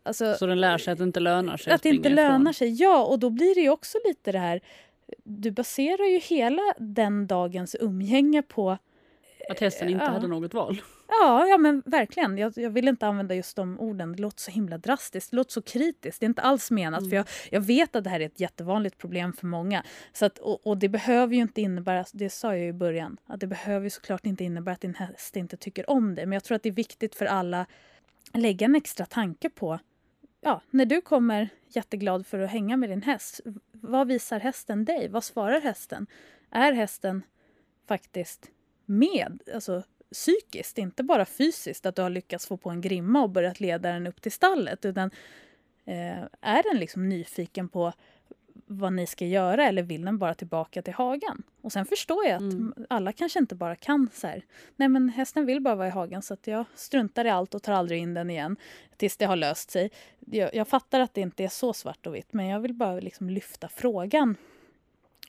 Alltså, 0.04 0.34
Så 0.36 0.46
den 0.46 0.60
lär 0.62 0.78
sig 0.78 0.91
att 0.91 0.98
det 0.98 1.04
inte 1.04 1.20
lönar 1.20 1.58
sig 1.58 1.74
att 1.74 1.84
det 1.84 1.89
inte 1.89 2.10
ifrån. 2.10 2.15
lönar 2.15 2.54
sig. 2.54 2.82
Ja, 2.82 3.06
och 3.06 3.20
då 3.20 3.30
blir 3.30 3.56
det 3.56 3.62
ju 3.62 3.70
också 3.70 3.98
lite 4.08 4.32
det 4.32 4.39
här... 4.39 4.62
Du 5.24 5.52
baserar 5.52 6.06
ju 6.06 6.20
hela 6.20 6.62
den 6.78 7.28
dagens 7.28 7.76
umgänge 7.80 8.41
på... 8.41 8.78
Att 9.50 9.60
hästen 9.60 9.89
inte 9.89 10.06
Ja. 10.06 10.12
hade 10.12 10.28
något 10.28 10.54
val. 10.54 10.82
Ja, 11.08 11.48
ja 11.48 11.58
men 11.58 11.84
verkligen. 11.86 12.38
Jag, 12.38 12.54
jag 12.56 12.70
vill 12.70 12.88
inte 12.88 13.08
använda 13.08 13.36
just 13.36 13.56
de 13.56 13.80
orden. 13.80 14.12
Det 14.12 14.22
låter 14.22 14.39
så 14.41 14.52
himla 14.52 14.78
drastiskt. 14.78 15.32
Det 15.32 15.36
låter 15.36 15.52
så 15.52 15.62
kritiskt. 15.62 16.20
Det 16.20 16.26
är 16.26 16.28
inte 16.28 16.41
alls 16.41 16.72
menat. 16.72 17.00
Mm. 17.00 17.10
För 17.10 17.17
jag, 17.17 17.26
jag 17.52 17.62
vet 17.62 17.96
att 17.96 18.04
det 18.04 18.10
här 18.10 18.20
är 18.20 18.26
ett 18.26 18.39
jättevanligt 18.39 18.98
problem 18.98 19.34
för 19.34 19.48
många. 19.48 19.84
Så 20.13 20.26
att, 20.26 20.38
och, 20.38 20.67
och 20.67 20.78
det 20.78 20.89
behöver 20.89 21.36
ju 21.36 21.41
inte 21.41 21.62
innebära, 21.62 22.06
det 22.13 22.30
sa 22.30 22.56
jag 22.56 22.67
i 22.67 22.74
början, 22.74 23.17
att 23.26 23.39
det 23.39 23.48
behöver 23.48 23.84
ju 23.84 23.89
såklart 23.89 24.26
inte 24.26 24.43
innebära 24.43 24.74
att 24.74 24.82
din 24.82 24.96
häst 24.96 25.36
inte 25.36 25.58
tycker 25.58 25.89
om 25.89 26.15
dig. 26.15 26.26
Men 26.26 26.34
jag 26.34 26.43
tror 26.43 26.56
att 26.56 26.63
det 26.63 26.70
är 26.70 26.74
viktigt 26.74 27.15
för 27.15 27.26
alla 27.26 27.65
lägga 28.34 28.65
en 28.65 28.76
extra 28.76 29.06
tanke 29.06 29.50
på 29.50 29.80
ja, 30.41 30.62
när 30.70 30.86
du 30.86 31.02
kommer 31.02 31.50
jätteglad 31.67 32.28
för 32.28 32.39
att 32.39 32.50
hänga 32.50 32.78
med 32.78 32.89
din 32.89 33.02
häst, 33.02 33.41
vad 33.72 34.08
visar 34.08 34.39
hästen 34.39 34.86
dig? 34.86 35.10
Vad 35.10 35.24
svarar 35.24 35.62
hästen? 35.62 36.08
Är 36.52 36.74
hästen 36.74 37.22
faktiskt 37.88 38.52
med, 38.86 39.41
alltså 39.54 39.84
psykiskt, 40.12 40.78
inte 40.78 41.04
bara 41.04 41.26
fysiskt, 41.26 41.86
att 41.86 41.96
du 41.96 42.02
har 42.02 42.10
lyckats 42.10 42.48
få 42.48 42.58
på 42.58 42.70
en 42.70 42.82
grimma 42.82 43.22
och 43.22 43.30
börjat 43.30 43.60
leda 43.60 43.91
den 43.91 44.08
upp 44.08 44.22
till 44.22 44.32
stallet, 44.32 44.86
utan 44.86 45.12
eh, 45.86 46.24
är 46.41 46.63
den 46.63 46.80
liksom 46.80 47.10
nyfiken 47.10 47.70
på 47.70 47.93
vad 48.65 48.93
ni 48.93 49.08
ska 49.08 49.26
göra 49.26 49.67
eller 49.67 49.84
vill 49.84 50.06
den 50.06 50.17
bara 50.17 50.34
tillbaka 50.34 50.82
till 50.82 50.93
hagen? 50.93 51.43
Och 51.62 51.72
sen 51.72 51.86
förstår 51.86 52.26
jag 52.26 52.36
att 52.36 52.41
mm. 52.41 52.74
alla 52.89 53.12
kanske 53.12 53.39
inte 53.39 53.56
bara 53.56 53.76
kan 53.76 54.10
så 54.13 54.28
här. 54.28 54.43
Nej 54.76 54.88
men 54.89 55.10
hästen 55.10 55.46
vill 55.46 55.62
bara 55.62 55.76
vara 55.76 55.88
i 55.88 55.91
hagen 55.91 56.22
så 56.22 56.34
att 56.34 56.48
jag 56.48 56.65
struntar 56.76 57.26
i 57.26 57.30
allt 57.30 57.56
och 57.56 57.63
tar 57.63 57.74
aldrig 57.74 58.02
in 58.02 58.13
den 58.13 58.30
igen 58.30 58.58
tills 58.98 59.17
det 59.17 59.26
har 59.26 59.36
löst 59.36 59.72
sig. 59.72 59.91
Jag, 60.20 60.56
jag 60.56 60.67
fattar 60.67 61.00
att 61.00 61.13
det 61.13 61.22
inte 61.22 61.43
är 61.43 61.48
så 61.48 61.74
svart 61.74 62.08
och 62.08 62.15
vitt 62.15 62.34
men 62.34 62.48
jag 62.48 62.60
vill 62.60 62.74
bara 62.74 63.00
liksom 63.00 63.30
lyfta 63.30 63.70
frågan. 63.70 64.36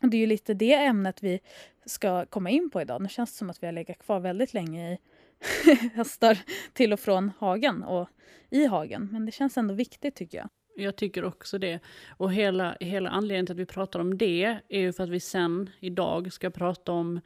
Och 0.03 0.09
det 0.09 0.17
är 0.17 0.21
ju 0.21 0.27
lite 0.27 0.55
det 0.55 0.75
ämnet 0.75 1.23
vi 1.23 1.41
ska 1.89 2.27
komma 2.27 2.51
in 2.51 2.71
på 2.71 2.81
idag. 2.81 3.03
Nu 3.03 3.09
känns 3.09 3.33
det 3.33 3.37
som 3.37 3.51
att 3.51 3.63
vi 3.63 3.67
har 3.67 3.73
legat 3.73 3.99
kvar 3.99 4.21
väldigt 4.21 4.55
länge 4.55 4.93
i 4.93 4.99
hästar 5.95 6.39
till 6.73 6.93
och 6.93 7.01
från 7.01 7.33
hagen 7.39 7.83
och 7.83 8.09
i 8.51 8.67
hagen. 8.67 9.09
Men 9.13 9.27
det 9.27 9.33
känns 9.33 9.57
ändå 9.57 9.75
viktigt 9.75 10.17
tycker 10.17 10.39
jag. 10.39 10.49
Jag 10.77 10.97
tycker 10.97 11.25
också 11.25 11.59
det. 11.59 11.81
Och 12.09 12.33
hela, 12.33 12.77
hela 12.81 13.11
anledningen 13.11 13.47
till 13.47 13.53
att 13.53 13.59
vi 13.59 13.67
pratar 13.67 14.01
om 14.01 14.19
det 14.19 14.59
är 14.69 14.81
ju 14.81 14.93
för 14.93 15.05
att 15.05 15.11
vi 15.11 15.21
sen 15.21 15.71
idag 15.81 16.33
ska 16.33 16.51
prata 16.51 16.93
om 16.93 17.21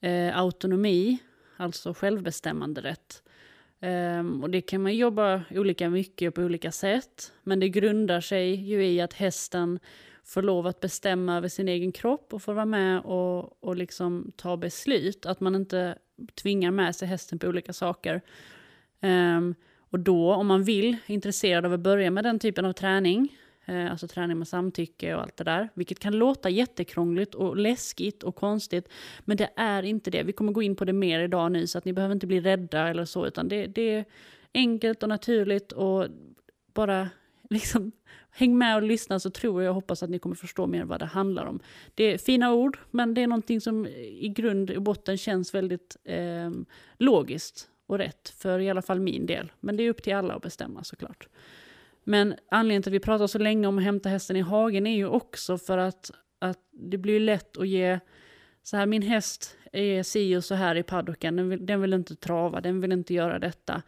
eh, 0.00 0.38
autonomi, 0.38 1.18
alltså 1.56 1.94
självbestämmanderätt. 1.94 3.22
Um, 3.80 4.42
och 4.42 4.50
det 4.50 4.60
kan 4.60 4.82
man 4.82 4.96
jobba 4.96 5.42
olika 5.50 5.90
mycket 5.90 6.34
på 6.34 6.42
olika 6.42 6.72
sätt. 6.72 7.32
Men 7.42 7.60
det 7.60 7.68
grundar 7.68 8.20
sig 8.20 8.54
ju 8.54 8.86
i 8.86 9.00
att 9.00 9.12
hästen 9.12 9.78
får 10.28 10.42
lov 10.42 10.66
att 10.66 10.80
bestämma 10.80 11.36
över 11.36 11.48
sin 11.48 11.68
egen 11.68 11.92
kropp 11.92 12.34
och 12.34 12.42
får 12.42 12.54
vara 12.54 12.64
med 12.64 13.00
och, 13.00 13.64
och 13.64 13.76
liksom 13.76 14.32
ta 14.36 14.56
beslut. 14.56 15.26
Att 15.26 15.40
man 15.40 15.54
inte 15.54 15.98
tvingar 16.34 16.70
med 16.70 16.96
sig 16.96 17.08
hästen 17.08 17.38
på 17.38 17.46
olika 17.46 17.72
saker. 17.72 18.20
Um, 19.02 19.54
och 19.78 19.98
då, 19.98 20.34
om 20.34 20.46
man 20.46 20.62
vill, 20.64 20.96
är 21.06 21.14
intresserad 21.14 21.66
av 21.66 21.72
att 21.72 21.80
börja 21.80 22.10
med 22.10 22.24
den 22.24 22.38
typen 22.38 22.64
av 22.64 22.72
träning, 22.72 23.36
eh, 23.64 23.90
alltså 23.90 24.08
träning 24.08 24.38
med 24.38 24.48
samtycke 24.48 25.14
och 25.14 25.22
allt 25.22 25.36
det 25.36 25.44
där, 25.44 25.68
vilket 25.74 25.98
kan 25.98 26.12
låta 26.12 26.50
jättekrångligt 26.50 27.34
och 27.34 27.56
läskigt 27.56 28.22
och 28.22 28.36
konstigt, 28.36 28.88
men 29.20 29.36
det 29.36 29.50
är 29.56 29.82
inte 29.82 30.10
det. 30.10 30.22
Vi 30.22 30.32
kommer 30.32 30.52
gå 30.52 30.62
in 30.62 30.76
på 30.76 30.84
det 30.84 30.92
mer 30.92 31.20
idag 31.20 31.52
nu, 31.52 31.66
så 31.66 31.78
att 31.78 31.84
ni 31.84 31.92
behöver 31.92 32.14
inte 32.14 32.26
bli 32.26 32.40
rädda 32.40 32.88
eller 32.88 33.04
så, 33.04 33.26
utan 33.26 33.48
det, 33.48 33.66
det 33.66 33.94
är 33.94 34.04
enkelt 34.54 35.02
och 35.02 35.08
naturligt 35.08 35.72
och 35.72 36.06
bara 36.74 37.08
liksom 37.50 37.92
häng 38.30 38.58
med 38.58 38.76
och 38.76 38.82
lyssna 38.82 39.20
så 39.20 39.30
tror 39.30 39.62
jag 39.62 39.70
och 39.70 39.74
hoppas 39.74 40.02
att 40.02 40.10
ni 40.10 40.18
kommer 40.18 40.36
förstå 40.36 40.66
mer 40.66 40.84
vad 40.84 41.00
det 41.00 41.06
handlar 41.06 41.46
om. 41.46 41.60
Det 41.94 42.04
är 42.04 42.18
fina 42.18 42.52
ord, 42.52 42.78
men 42.90 43.14
det 43.14 43.22
är 43.22 43.26
någonting 43.26 43.60
som 43.60 43.86
i 43.86 44.32
grund 44.36 44.70
och 44.70 44.82
botten 44.82 45.16
känns 45.16 45.54
väldigt 45.54 45.96
eh, 46.04 46.50
logiskt 46.98 47.68
och 47.86 47.98
rätt 47.98 48.28
för 48.28 48.58
i 48.58 48.70
alla 48.70 48.82
fall 48.82 49.00
min 49.00 49.26
del. 49.26 49.52
Men 49.60 49.76
det 49.76 49.82
är 49.82 49.90
upp 49.90 50.02
till 50.02 50.14
alla 50.14 50.34
att 50.34 50.42
bestämma 50.42 50.84
såklart. 50.84 51.28
Men 52.04 52.34
anledningen 52.50 52.82
till 52.82 52.90
att 52.90 52.94
vi 52.94 53.00
pratar 53.00 53.26
så 53.26 53.38
länge 53.38 53.66
om 53.66 53.78
att 53.78 53.84
hämta 53.84 54.08
hästen 54.08 54.36
i 54.36 54.40
hagen 54.40 54.86
är 54.86 54.96
ju 54.96 55.06
också 55.06 55.58
för 55.58 55.78
att, 55.78 56.10
att 56.38 56.60
det 56.70 56.98
blir 56.98 57.20
lätt 57.20 57.56
att 57.56 57.68
ge 57.68 57.98
så 58.62 58.76
här, 58.76 58.86
min 58.86 59.02
häst 59.02 59.56
är 59.72 60.02
si 60.02 60.36
och 60.36 60.44
så 60.44 60.54
här 60.54 60.74
i 60.74 60.82
paddocken, 60.82 61.36
den 61.36 61.48
vill, 61.48 61.66
den 61.66 61.80
vill 61.80 61.94
inte 61.94 62.16
trava, 62.16 62.60
den 62.60 62.80
vill 62.80 62.92
inte 62.92 63.14
göra 63.14 63.38
detta. 63.38 63.82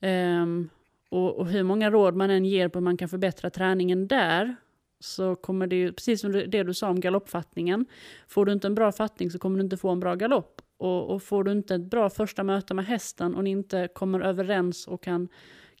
Um, 0.00 0.70
och, 1.08 1.36
och, 1.36 1.46
hur 1.46 1.62
många 1.62 1.90
råd 1.90 2.14
man 2.14 2.30
än 2.30 2.44
ger 2.44 2.68
på 2.68 2.78
hur 2.78 2.84
man 2.84 2.96
kan 2.96 3.08
förbättra 3.08 3.50
träningen 3.50 4.08
där, 4.08 4.56
så 5.00 5.36
kommer 5.36 5.66
det 5.66 5.76
ju, 5.76 5.92
precis 5.92 6.20
som 6.20 6.32
det 6.32 6.62
du 6.62 6.74
sa 6.74 6.88
om 6.88 7.00
galoppfattningen, 7.00 7.86
får 8.28 8.46
du 8.46 8.52
inte 8.52 8.66
en 8.66 8.74
bra 8.74 8.92
fattning 8.92 9.30
så 9.30 9.38
kommer 9.38 9.58
du 9.58 9.64
inte 9.64 9.76
få 9.76 9.88
en 9.90 10.00
bra 10.00 10.14
galopp. 10.14 10.62
Och, 10.76 11.10
och, 11.10 11.22
får 11.22 11.44
du 11.44 11.52
inte 11.52 11.74
ett 11.74 11.90
bra 11.90 12.10
första 12.10 12.42
möte 12.42 12.74
med 12.74 12.86
hästen 12.86 13.34
och 13.34 13.44
ni 13.44 13.50
inte 13.50 13.88
kommer 13.94 14.20
överens 14.20 14.86
och 14.86 15.02
kan, 15.02 15.28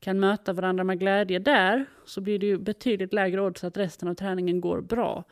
kan 0.00 0.20
möta 0.20 0.52
varandra 0.52 0.84
med 0.84 0.98
glädje 0.98 1.38
där, 1.38 1.86
så 2.04 2.20
blir 2.20 2.38
det 2.38 2.46
ju 2.46 2.58
betydligt 2.58 3.12
lägre 3.12 3.40
odds 3.40 3.64
att 3.64 3.76
resten 3.76 4.08
av 4.08 4.14
träningen 4.14 4.60
går 4.60 4.80
bra. 4.80 5.24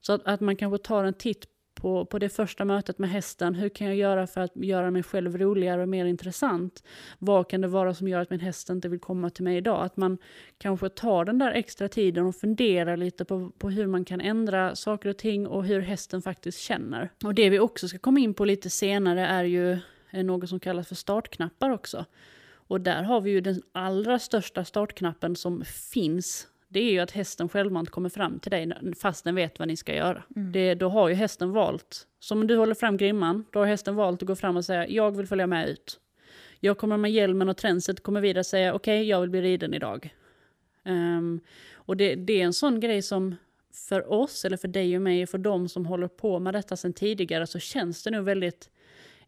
Så 0.00 0.12
att, 0.12 0.22
att 0.24 0.40
man 0.40 0.56
kanske 0.56 0.78
tar 0.78 1.04
en 1.04 1.14
titt 1.14 1.46
på, 1.80 2.04
på 2.04 2.18
det 2.18 2.28
första 2.28 2.64
mötet 2.64 2.98
med 2.98 3.10
hästen. 3.10 3.54
Hur 3.54 3.68
kan 3.68 3.86
jag 3.86 3.96
göra 3.96 4.26
för 4.26 4.40
att 4.40 4.56
göra 4.56 4.90
mig 4.90 5.02
själv 5.02 5.38
roligare 5.38 5.82
och 5.82 5.88
mer 5.88 6.04
intressant? 6.04 6.82
Vad 7.18 7.48
kan 7.48 7.60
det 7.60 7.68
vara 7.68 7.94
som 7.94 8.08
gör 8.08 8.20
att 8.20 8.30
min 8.30 8.40
häst 8.40 8.70
inte 8.70 8.88
vill 8.88 9.00
komma 9.00 9.30
till 9.30 9.44
mig 9.44 9.56
idag? 9.56 9.84
Att 9.84 9.96
man 9.96 10.18
kanske 10.58 10.88
tar 10.88 11.24
den 11.24 11.38
där 11.38 11.52
extra 11.52 11.88
tiden 11.88 12.26
och 12.26 12.36
funderar 12.36 12.96
lite 12.96 13.24
på, 13.24 13.50
på 13.58 13.70
hur 13.70 13.86
man 13.86 14.04
kan 14.04 14.20
ändra 14.20 14.76
saker 14.76 15.08
och 15.08 15.18
ting 15.18 15.46
och 15.46 15.64
hur 15.64 15.80
hästen 15.80 16.22
faktiskt 16.22 16.58
känner. 16.58 17.10
Och 17.24 17.34
det 17.34 17.50
vi 17.50 17.58
också 17.58 17.88
ska 17.88 17.98
komma 17.98 18.20
in 18.20 18.34
på 18.34 18.44
lite 18.44 18.70
senare 18.70 19.26
är 19.26 19.44
ju 19.44 19.72
eh, 20.10 20.24
något 20.24 20.48
som 20.48 20.60
kallas 20.60 20.88
för 20.88 20.94
startknappar 20.94 21.70
också. 21.70 22.04
Och 22.70 22.80
där 22.80 23.02
har 23.02 23.20
vi 23.20 23.30
ju 23.30 23.40
den 23.40 23.62
allra 23.72 24.18
största 24.18 24.64
startknappen 24.64 25.36
som 25.36 25.64
finns 25.64 26.46
det 26.72 26.80
är 26.80 26.92
ju 26.92 26.98
att 26.98 27.10
hästen 27.10 27.48
självmant 27.48 27.90
kommer 27.90 28.08
fram 28.08 28.38
till 28.38 28.50
dig 28.50 28.72
fast 29.00 29.24
den 29.24 29.34
vet 29.34 29.58
vad 29.58 29.68
ni 29.68 29.76
ska 29.76 29.94
göra. 29.94 30.22
Mm. 30.36 30.52
Det, 30.52 30.74
då 30.74 30.88
har 30.88 31.08
ju 31.08 31.14
hästen 31.14 31.52
valt, 31.52 32.06
som 32.20 32.46
du 32.46 32.56
håller 32.56 32.74
fram 32.74 32.96
grimman, 32.96 33.44
då 33.52 33.58
har 33.58 33.66
hästen 33.66 33.94
valt 33.94 34.22
att 34.22 34.26
gå 34.26 34.36
fram 34.36 34.56
och 34.56 34.64
säga 34.64 34.88
jag 34.88 35.16
vill 35.16 35.26
följa 35.26 35.46
med 35.46 35.68
ut. 35.68 36.00
Jag 36.60 36.78
kommer 36.78 36.96
med 36.96 37.12
hjälmen 37.12 37.48
och 37.48 37.56
tränset 37.56 38.02
kommer 38.02 38.20
vidare 38.20 38.44
säga 38.44 38.74
okej, 38.74 39.00
okay, 39.00 39.08
jag 39.08 39.20
vill 39.20 39.30
bli 39.30 39.42
riden 39.42 39.74
idag. 39.74 40.14
Um, 40.84 41.40
och 41.72 41.96
det, 41.96 42.14
det, 42.14 42.40
är 42.40 42.44
en 42.44 42.52
sån 42.52 42.80
grej 42.80 43.02
som 43.02 43.36
för 43.88 44.12
oss, 44.12 44.44
eller 44.44 44.56
för 44.56 44.68
dig 44.68 44.96
och 44.96 45.02
mig, 45.02 45.26
för 45.26 45.38
de 45.38 45.68
som 45.68 45.86
håller 45.86 46.08
på 46.08 46.38
med 46.38 46.54
detta 46.54 46.76
sedan 46.76 46.92
tidigare, 46.92 47.46
så 47.46 47.58
känns 47.58 48.02
det 48.02 48.10
nog 48.10 48.24
väldigt 48.24 48.70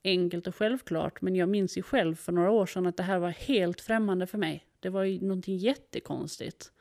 enkelt 0.04 0.46
och 0.46 0.56
självklart. 0.56 1.22
Men 1.22 1.36
jag 1.36 1.48
minns 1.48 1.78
ju 1.78 1.82
själv 1.82 2.14
för 2.14 2.32
några 2.32 2.50
år 2.50 2.66
sedan 2.66 2.86
att 2.86 2.96
det 2.96 3.02
här 3.02 3.18
var 3.18 3.30
helt 3.30 3.80
främmande 3.80 4.26
för 4.26 4.38
mig. 4.38 4.66
Det 4.80 4.88
var 4.88 5.04
ju 5.04 5.20
någonting 5.20 5.56
jättekonstigt. 5.56 6.71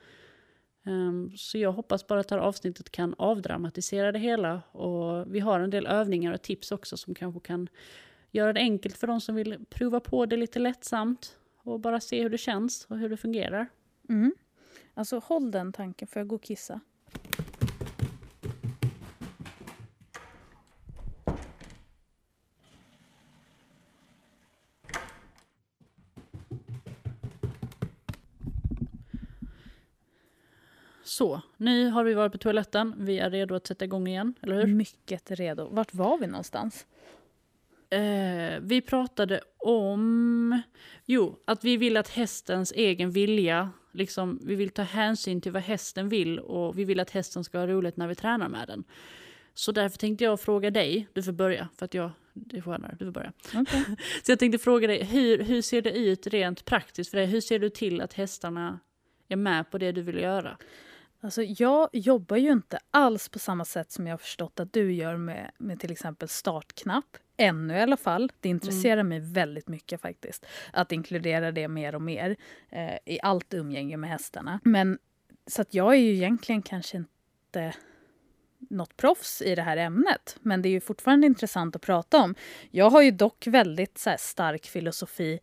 Ehm, 0.86 1.32
så 1.38 1.58
jag 1.58 1.72
hoppas 1.72 2.08
bara 2.08 2.20
att 2.20 2.28
det 2.28 2.36
här 2.36 2.42
avsnittet 2.42 2.90
kan 2.90 3.16
avdramatisera 3.18 4.12
det 4.12 4.20
hela. 4.20 4.62
Och 4.72 5.36
vi 5.36 5.40
har 5.40 5.60
en 5.60 5.70
del 5.70 5.88
övningar 5.88 6.34
och 6.34 6.42
tips 6.42 6.72
också 6.72 6.98
som 6.98 7.16
kanske 7.16 7.40
kan 7.40 7.68
göra 8.32 8.54
det 8.54 8.60
enkelt 8.60 8.98
för 8.98 9.08
de 9.08 9.22
som 9.22 9.36
vill 9.36 9.66
prova 9.70 10.00
på 10.00 10.26
det 10.26 10.38
lite 10.38 10.60
lättsamt. 10.60 11.38
Och 11.64 11.80
bara 11.80 12.00
se 12.00 12.22
hur 12.22 12.30
det 12.30 12.38
känns 12.38 12.86
och 12.86 12.98
hur 12.98 13.10
det 13.10 13.18
fungerar. 13.18 13.68
Mm. 14.10 14.34
Alltså 14.94 15.20
håll 15.20 15.52
den 15.52 15.74
tanken, 15.74 16.08
får 16.08 16.20
jag 16.20 16.28
gå 16.28 16.36
och 16.36 16.44
kissa? 16.44 16.80
Så, 31.22 31.42
nu 31.58 31.90
har 31.90 32.04
vi 32.04 32.14
varit 32.14 32.32
på 32.32 32.38
toaletten. 32.38 32.94
Vi 32.98 33.20
är 33.20 33.30
redo 33.30 33.56
att 33.56 33.68
sätta 33.68 33.86
igång 33.86 34.08
igen, 34.08 34.34
eller 34.42 34.56
hur? 34.56 34.76
Mycket 34.76 35.32
redo. 35.32 35.68
Vart 35.72 35.94
var 35.94 36.18
vi 36.18 36.28
någonstans? 36.28 36.86
Eh, 37.90 38.60
vi 38.62 38.82
pratade 38.82 39.42
om... 39.58 40.62
Jo, 41.06 41.36
att 41.46 41.64
vi 41.64 41.78
vill 41.78 41.98
att 41.98 42.10
hästens 42.10 42.72
egen 42.72 43.12
vilja... 43.12 43.70
Liksom, 43.92 44.40
vi 44.44 44.56
vill 44.56 44.70
ta 44.70 44.82
hänsyn 44.82 45.42
till 45.42 45.52
vad 45.52 45.62
hästen 45.62 46.10
vill 46.10 46.40
och 46.40 46.80
vi 46.80 46.84
vill 46.84 47.00
att 47.00 47.10
hästen 47.10 47.44
ska 47.44 47.60
ha 47.60 47.68
roligt 47.68 47.98
när 47.98 48.08
vi 48.08 48.16
tränar 48.16 48.50
med 48.50 48.68
den. 48.68 48.84
Så 49.54 49.72
därför 49.72 49.98
tänkte 49.98 50.24
jag 50.24 50.40
fråga 50.40 50.72
dig, 50.72 51.08
du 51.14 51.24
får 51.24 51.32
börja 51.32 51.68
för 51.78 51.86
att 51.86 51.94
jag 51.94 52.12
det 52.34 52.58
är 52.58 52.62
skönare, 52.62 52.96
du 53.00 53.06
får 53.06 53.12
börja. 53.12 53.34
Okay. 53.48 53.84
Så 54.24 54.32
jag 54.32 54.40
tänkte 54.40 54.58
fråga 54.58 54.88
dig, 54.88 55.04
hur, 55.04 55.44
hur 55.44 55.62
ser 55.62 55.82
det 55.82 55.92
ut 55.92 56.28
rent 56.28 56.66
praktiskt 56.66 57.12
för 57.12 57.18
dig? 57.18 57.28
Hur 57.28 57.42
ser 57.42 57.60
du 57.60 57.70
till 57.70 58.02
att 58.02 58.14
hästarna 58.14 58.80
är 59.28 59.36
med 59.36 59.72
på 59.72 59.78
det 59.78 59.92
du 59.92 60.02
vill 60.02 60.18
göra? 60.18 60.58
Alltså 61.24 61.44
jag 61.44 61.90
jobbar 61.94 62.38
ju 62.38 62.52
inte 62.52 62.80
alls 62.92 63.30
på 63.30 63.40
samma 63.40 63.66
sätt 63.66 63.92
som 63.92 64.08
jag 64.08 64.14
har 64.14 64.18
förstått 64.18 64.60
att 64.60 64.74
du 64.74 64.94
gör 64.94 65.18
med, 65.18 65.52
med 65.58 65.80
till 65.80 65.92
exempel 65.92 66.28
startknapp. 66.28 67.18
Ännu 67.38 67.74
i 67.74 67.82
alla 67.82 67.98
fall. 67.98 68.32
Det 68.40 68.50
intresserar 68.50 68.94
mm. 69.02 69.08
mig 69.08 69.20
väldigt 69.20 69.68
mycket 69.68 70.02
faktiskt. 70.02 70.46
Att 70.74 70.92
inkludera 70.92 71.52
det 71.52 71.68
mer 71.68 71.96
och 71.96 72.02
mer 72.02 72.36
eh, 72.70 72.96
i 73.06 73.20
allt 73.24 73.54
umgänge 73.54 73.98
med 73.98 74.10
hästarna. 74.10 74.60
Men 74.64 75.00
så 75.48 75.62
att 75.62 75.74
jag 75.74 75.94
är 75.94 76.00
ju 76.00 76.14
egentligen 76.14 76.62
kanske 76.62 76.98
inte 76.98 77.74
något 78.70 78.98
proffs 78.98 79.42
i 79.42 79.56
det 79.56 79.62
här 79.62 79.78
ämnet. 79.78 80.38
Men 80.42 80.62
det 80.62 80.70
är 80.70 80.72
ju 80.72 80.82
fortfarande 80.82 81.28
intressant 81.28 81.76
att 81.76 81.82
prata 81.82 82.24
om. 82.24 82.36
Jag 82.72 82.90
har 82.90 83.02
ju 83.02 83.12
dock 83.12 83.48
väldigt 83.48 83.98
så 83.98 84.16
stark 84.20 84.66
filosofi 84.66 85.40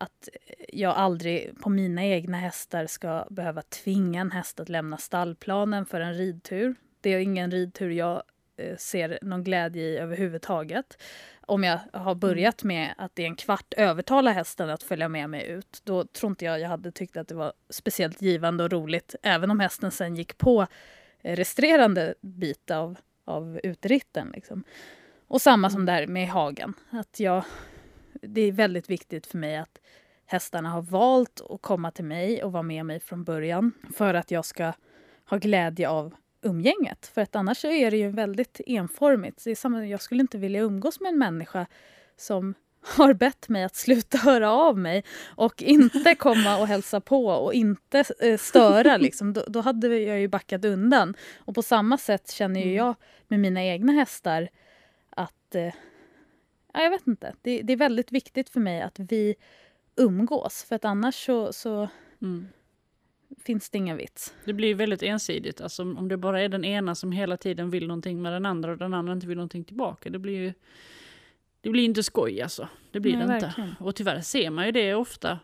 att 0.00 0.28
jag 0.68 0.96
aldrig 0.96 1.60
på 1.60 1.70
mina 1.70 2.04
egna 2.04 2.38
hästar 2.38 2.86
ska 2.86 3.26
behöva 3.30 3.62
tvinga 3.62 4.20
en 4.20 4.30
häst 4.30 4.60
att 4.60 4.68
lämna 4.68 4.96
stallplanen 4.96 5.86
för 5.86 6.00
en 6.00 6.14
ridtur. 6.14 6.74
Det 7.00 7.10
är 7.10 7.18
ingen 7.18 7.50
ridtur 7.50 7.90
jag 7.90 8.22
eh, 8.56 8.76
ser 8.76 9.18
någon 9.22 9.44
glädje 9.44 9.82
i 9.82 9.98
överhuvudtaget. 9.98 11.02
om 11.40 11.64
jag 11.64 11.80
har 11.92 12.14
börjat 12.14 12.64
med 12.64 12.94
att 12.98 13.18
i 13.18 13.24
en 13.24 13.36
kvart 13.36 13.74
övertala 13.76 14.32
hästen 14.32 14.70
att 14.70 14.82
följa 14.82 15.08
med 15.08 15.30
mig 15.30 15.46
ut, 15.46 15.80
då 15.84 16.04
tror 16.04 16.30
inte 16.30 16.44
jag 16.44 16.60
jag 16.60 16.68
hade 16.68 16.92
tyckt 16.92 17.16
att 17.16 17.28
det 17.28 17.34
var 17.34 17.52
speciellt 17.70 18.22
givande 18.22 18.64
och 18.64 18.72
roligt, 18.72 19.14
även 19.22 19.50
om 19.50 19.60
hästen 19.60 19.90
sen 19.90 20.16
gick 20.16 20.38
på 20.38 20.66
resterande 21.22 22.14
bit 22.20 22.70
av, 22.70 22.98
av 23.24 23.60
utritten. 23.62 24.30
Liksom. 24.34 24.64
Och 25.28 25.42
samma 25.42 25.70
som 25.70 25.86
där 25.86 26.06
med 26.06 26.28
hagen. 26.28 26.74
Att 26.90 27.20
jag, 27.20 27.44
det 28.12 28.40
är 28.40 28.52
väldigt 28.52 28.90
viktigt 28.90 29.26
för 29.26 29.38
mig 29.38 29.56
att 29.56 29.80
hästarna 30.30 30.68
har 30.68 30.82
valt 30.82 31.40
att 31.50 31.62
komma 31.62 31.90
till 31.90 32.04
mig 32.04 32.44
och 32.44 32.52
vara 32.52 32.62
med 32.62 32.86
mig 32.86 33.00
från 33.00 33.24
början 33.24 33.72
för 33.94 34.14
att 34.14 34.30
jag 34.30 34.44
ska 34.44 34.72
ha 35.30 35.36
glädje 35.38 35.88
av 35.88 36.14
umgänget. 36.42 37.06
För 37.06 37.20
att 37.20 37.36
annars 37.36 37.64
är 37.64 37.90
det 37.90 37.96
ju 37.96 38.08
väldigt 38.08 38.60
enformigt. 38.66 39.44
Det 39.44 39.50
är 39.50 39.54
samma, 39.54 39.86
jag 39.86 40.02
skulle 40.02 40.20
inte 40.20 40.38
vilja 40.38 40.60
umgås 40.60 41.00
med 41.00 41.08
en 41.08 41.18
människa 41.18 41.66
som 42.16 42.54
har 42.96 43.14
bett 43.14 43.48
mig 43.48 43.64
att 43.64 43.76
sluta 43.76 44.18
höra 44.18 44.50
av 44.52 44.78
mig 44.78 45.04
och 45.26 45.62
inte 45.62 46.14
komma 46.14 46.58
och 46.58 46.66
hälsa 46.66 47.00
på 47.00 47.26
och 47.26 47.54
inte 47.54 48.04
eh, 48.20 48.38
störa. 48.38 48.96
Liksom. 49.06 49.32
Då, 49.32 49.44
då, 49.48 49.60
hade 49.60 49.98
jag 49.98 50.20
ju 50.20 50.28
backat 50.28 50.64
undan. 50.64 51.14
Och 51.38 51.54
på 51.54 51.62
samma 51.62 51.98
sätt 51.98 52.30
känner 52.30 52.60
ju 52.60 52.66
mm. 52.66 52.76
jag 52.76 52.94
med 53.28 53.40
mina 53.40 53.64
egna 53.64 53.92
hästar 53.92 54.48
att... 55.10 55.54
Eh, 55.54 55.74
jag 56.72 56.90
vet 56.90 57.06
inte. 57.06 57.34
Det, 57.42 57.62
det, 57.62 57.72
är 57.72 57.76
väldigt 57.76 58.12
viktigt 58.12 58.48
för 58.48 58.60
mig 58.60 58.82
att 58.82 58.98
vi 58.98 59.34
umgås. 59.98 60.64
För 60.64 60.76
att 60.76 60.84
annars 60.84 61.26
så, 61.26 61.52
så 61.52 61.88
mm. 62.22 62.48
finns 63.44 63.70
det 63.70 63.78
ingen 63.78 63.96
vits. 63.96 64.34
Det 64.44 64.52
blir 64.52 64.74
väldigt 64.74 65.02
ensidigt. 65.02 65.60
Alltså, 65.60 65.82
om 65.82 66.08
det 66.08 66.16
bara 66.16 66.40
är 66.40 66.48
den 66.48 66.64
ena 66.64 66.94
som 66.94 67.12
hela 67.12 67.36
tiden 67.36 67.70
vill 67.70 67.86
någonting 67.86 68.22
med 68.22 68.32
den 68.32 68.46
andra 68.46 68.72
och 68.72 68.78
den 68.78 68.94
andra 68.94 69.12
inte 69.12 69.26
vill 69.26 69.36
någonting 69.36 69.64
tillbaka. 69.64 70.10
Det 70.10 70.18
blir 70.18 70.38
ju 70.38 70.52
det 71.60 71.70
blir 71.70 71.84
inte 71.84 72.02
skoj 72.02 72.42
alltså. 72.42 72.68
Det 72.90 73.00
blir 73.00 73.16
Nej, 73.16 73.26
det 73.26 73.34
inte. 73.34 73.46
Verkligen. 73.46 73.74
Och 73.80 73.94
tyvärr 73.94 74.20
ser 74.20 74.50
man 74.50 74.66
ju 74.66 74.72
det 74.72 74.94
ofta. 74.94 75.38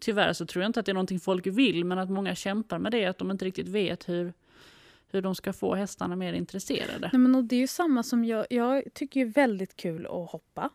Tyvärr 0.00 0.32
så 0.32 0.46
tror 0.46 0.62
jag 0.62 0.68
inte 0.68 0.80
att 0.80 0.86
det 0.86 0.92
är 0.92 0.94
någonting 0.94 1.20
folk 1.20 1.46
vill, 1.46 1.84
men 1.84 1.98
att 1.98 2.10
många 2.10 2.34
kämpar 2.34 2.78
med 2.78 2.92
det, 2.92 3.06
att 3.06 3.18
de 3.18 3.30
inte 3.30 3.44
riktigt 3.44 3.68
vet 3.68 4.08
hur, 4.08 4.32
hur 5.10 5.22
de 5.22 5.34
ska 5.34 5.52
få 5.52 5.74
hästarna 5.74 6.16
mer 6.16 6.32
intresserade. 6.32 7.10
Nej, 7.12 7.20
men 7.20 7.34
och 7.34 7.44
det 7.44 7.56
är 7.56 7.60
ju 7.60 7.66
samma 7.66 8.02
som 8.02 8.24
jag, 8.24 8.46
jag 8.50 8.84
tycker 8.94 9.20
är 9.20 9.24
väldigt 9.24 9.76
kul 9.76 10.06
att 10.06 10.30
hoppa. 10.30 10.70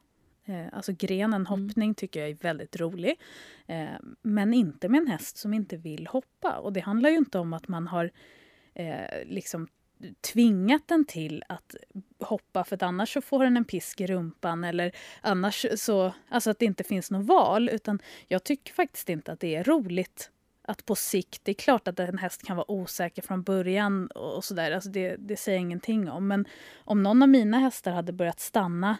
Eh, 0.48 0.66
alltså 0.72 0.92
grenen 0.98 1.34
mm. 1.34 1.46
hoppning 1.46 1.96
tycker 1.96 2.20
jag 2.20 2.30
är 2.30 2.36
väldigt 2.36 2.76
rolig. 2.76 3.20
Eh, 3.66 3.88
men 4.22 4.54
inte 4.54 4.90
med 4.90 5.02
en 5.02 5.08
häst 5.08 5.38
som 5.38 5.54
inte 5.54 5.78
vill 5.78 6.08
hoppa. 6.08 6.58
Och 6.58 6.74
det 6.74 6.80
handlar 6.80 7.10
ju 7.10 7.18
inte 7.18 7.40
om 7.40 7.54
att 7.54 7.68
man 7.68 7.88
har 7.88 8.12
eh, 8.74 9.26
liksom 9.26 9.68
tvingat 10.34 10.88
den 10.88 11.06
till 11.06 11.44
att 11.50 11.76
hoppa 12.20 12.64
för 12.64 12.84
annars 12.84 13.14
så 13.14 13.22
får 13.22 13.44
den 13.44 13.58
en 13.58 13.66
pisk 13.66 14.02
i 14.02 14.08
rumpan 14.08 14.64
eller 14.64 14.92
annars 15.22 15.66
så, 15.76 16.14
alltså 16.30 16.50
att 16.50 16.60
det 16.60 16.66
inte 16.66 16.84
finns 16.84 17.12
något 17.12 17.26
val. 17.26 17.70
Utan 17.70 18.00
jag 18.28 18.44
tycker 18.44 18.74
faktiskt 18.74 19.10
inte 19.10 19.32
att 19.32 19.40
det 19.40 19.56
är 19.56 19.64
roligt 19.64 20.32
att 20.62 20.86
på 20.86 20.96
sikt, 20.96 21.42
det 21.46 21.52
är 21.52 21.56
klart 21.56 21.88
att 21.88 22.00
en 22.00 22.18
häst 22.18 22.44
kan 22.44 22.58
vara 22.58 22.72
osäker 22.72 23.22
från 23.22 23.44
början 23.44 24.08
och 24.08 24.44
sådär, 24.44 24.72
alltså 24.72 24.90
det, 24.90 25.16
det 25.16 25.38
säger 25.38 25.58
jag 25.58 25.62
ingenting 25.62 26.10
om. 26.10 26.28
Men 26.28 26.46
om 26.78 27.04
någon 27.04 27.22
av 27.22 27.30
mina 27.30 27.60
hästar 27.60 27.92
hade 27.92 28.14
börjat 28.14 28.40
stanna 28.40 28.98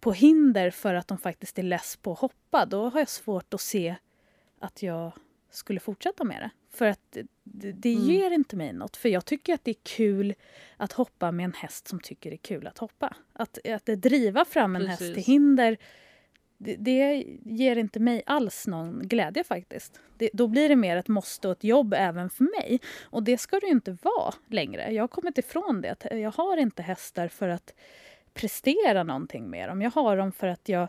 på 0.00 0.12
hinder 0.12 0.70
för 0.70 0.94
att 0.94 1.08
de 1.08 1.18
faktiskt 1.18 1.58
är 1.58 1.62
less 1.62 1.96
på 1.96 2.12
att 2.12 2.18
hoppa, 2.18 2.66
då 2.66 2.88
har 2.88 2.98
jag 2.98 3.08
svårt 3.08 3.54
att 3.54 3.60
se 3.60 3.96
att 4.58 4.82
jag 4.82 5.12
skulle 5.50 5.80
fortsätta 5.80 6.24
med 6.24 6.42
det. 6.42 6.50
För 6.72 6.86
att 6.86 7.16
det, 7.44 7.72
det 7.72 7.94
mm. 7.94 8.04
ger 8.04 8.30
inte 8.30 8.56
mig 8.56 8.72
något. 8.72 8.96
För 8.96 9.08
jag 9.08 9.24
tycker 9.24 9.54
att 9.54 9.64
det 9.64 9.70
är 9.70 9.82
kul 9.82 10.34
att 10.76 10.92
hoppa 10.92 11.32
med 11.32 11.44
en 11.44 11.52
häst 11.52 11.88
som 11.88 12.00
tycker 12.00 12.30
det 12.30 12.36
är 12.36 12.38
kul 12.38 12.66
att 12.66 12.78
hoppa. 12.78 13.16
Att, 13.32 13.58
att 13.68 13.86
driva 13.86 14.44
fram 14.44 14.76
en 14.76 14.82
Precis. 14.82 15.00
häst 15.00 15.14
till 15.14 15.24
hinder, 15.24 15.76
det, 16.58 16.76
det, 16.76 17.24
ger 17.44 17.76
inte 17.76 18.00
mig 18.00 18.22
alls 18.26 18.66
någon 18.66 19.08
glädje 19.08 19.44
faktiskt. 19.44 20.00
Det, 20.16 20.30
då 20.32 20.48
blir 20.48 20.68
det 20.68 20.76
mer 20.76 20.96
ett 20.96 21.08
måste 21.08 21.48
och 21.48 21.52
ett 21.52 21.64
jobb 21.64 21.94
även 21.96 22.30
för 22.30 22.44
mig. 22.44 22.80
Och 23.02 23.22
det 23.22 23.38
ska 23.38 23.60
det 23.60 23.66
ju 23.66 23.72
inte 23.72 23.96
vara 24.02 24.34
längre. 24.46 24.92
Jag 24.92 25.02
har 25.02 25.08
kommit 25.08 25.38
ifrån 25.38 25.80
det. 25.80 25.96
Jag 26.10 26.30
har 26.30 26.56
inte 26.56 26.82
hästar 26.82 27.28
för 27.28 27.48
att 27.48 27.74
prestera 28.34 29.02
någonting 29.02 29.50
med 29.50 29.68
dem. 29.68 29.82
Jag 29.82 29.90
har 29.90 30.16
dem 30.16 30.32
för 30.32 30.46
att 30.46 30.68
jag 30.68 30.88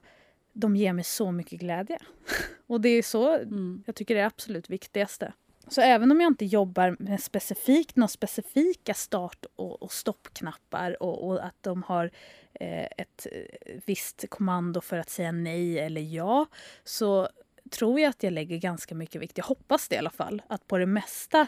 de 0.53 0.75
ger 0.75 0.93
mig 0.93 1.03
så 1.03 1.31
mycket 1.31 1.59
glädje. 1.59 1.99
Och 2.67 2.81
det 2.81 2.89
är 2.89 3.03
så 3.03 3.35
mm. 3.35 3.83
jag 3.85 3.95
tycker 3.95 4.15
det 4.15 4.21
är 4.21 4.25
absolut 4.25 4.69
viktigaste. 4.69 5.33
Så 5.67 5.81
även 5.81 6.11
om 6.11 6.21
jag 6.21 6.27
inte 6.27 6.45
jobbar 6.45 6.95
med 6.99 7.23
specifikt 7.23 7.95
några 7.95 8.07
specifika 8.07 8.93
start 8.93 9.45
och, 9.55 9.83
och 9.83 9.91
stoppknappar 9.91 11.03
och, 11.03 11.27
och, 11.27 11.45
att 11.45 11.55
de 11.61 11.83
har 11.83 12.11
eh, 12.53 12.85
ett 12.97 13.27
eh, 13.31 13.79
visst 13.85 14.25
kommando 14.29 14.81
för 14.81 14.97
att 14.97 15.09
säga 15.09 15.31
nej 15.31 15.79
eller 15.79 16.01
ja 16.01 16.45
så 16.83 17.29
tror 17.69 17.99
jag 17.99 18.09
att 18.09 18.23
jag 18.23 18.33
lägger 18.33 18.57
ganska 18.57 18.95
mycket 18.95 19.21
vikt, 19.21 19.37
jag 19.37 19.45
hoppas 19.45 19.87
det 19.87 19.95
i 19.95 19.97
alla 19.97 20.09
fall, 20.09 20.41
att 20.47 20.67
på 20.67 20.77
det 20.77 20.85
mesta 20.85 21.47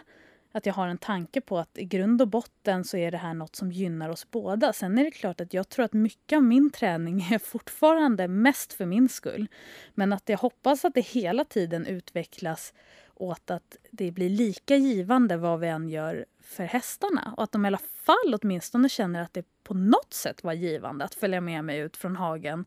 att 0.56 0.66
jag 0.66 0.74
har 0.74 0.88
en 0.88 0.97
tanke 0.97 1.41
på 1.41 1.60
att 1.60 1.78
i 1.78 1.86
grund 1.86 2.22
och 2.22 2.28
botten 2.28 2.84
så 2.84 2.97
är 2.97 3.12
det 3.12 3.18
här 3.18 3.34
något 3.34 3.56
som 3.56 3.72
gynnar 3.72 4.10
oss 4.10 4.32
båda. 4.32 4.74
Sen 4.74 4.97
är 4.97 5.04
det 5.04 5.12
klart 5.12 5.41
att 5.41 5.54
jag 5.54 5.70
tror 5.70 5.86
att 5.86 5.93
mycket 5.93 6.38
av 6.38 6.43
min 6.43 6.72
träning 6.72 7.22
är 7.32 7.39
fortfarande 7.39 8.28
mest 8.28 8.74
för 8.74 8.86
min 8.86 9.10
skull. 9.10 9.47
Men 9.93 10.14
att 10.14 10.30
jag 10.30 10.38
hoppas 10.38 10.86
att 10.86 10.93
det 10.93 11.01
hela 11.01 11.45
tiden 11.45 11.86
utvecklas 11.86 12.74
åt 13.16 13.51
att 13.51 13.78
det 13.91 14.12
blir 14.12 14.30
lika 14.30 14.76
givande 14.76 15.38
vad 15.38 15.60
vi 15.60 15.68
än 15.68 15.89
gör 15.89 16.26
för 16.41 16.64
hästarna. 16.64 17.34
Och 17.38 17.43
att 17.43 17.51
de 17.51 17.66
i 17.66 17.68
alla 17.68 17.78
fall 17.78 18.39
åtminstone 18.41 18.89
känner 18.89 19.22
att 19.22 19.34
det 19.34 19.45
på 19.64 19.74
något 19.74 20.14
sätt 20.14 20.43
var 20.43 20.54
givande 20.54 21.06
att 21.06 21.16
följa 21.16 21.41
med 21.41 21.66
mig 21.66 21.80
ut 21.80 21.97
från 21.97 22.16
hagen. 22.16 22.66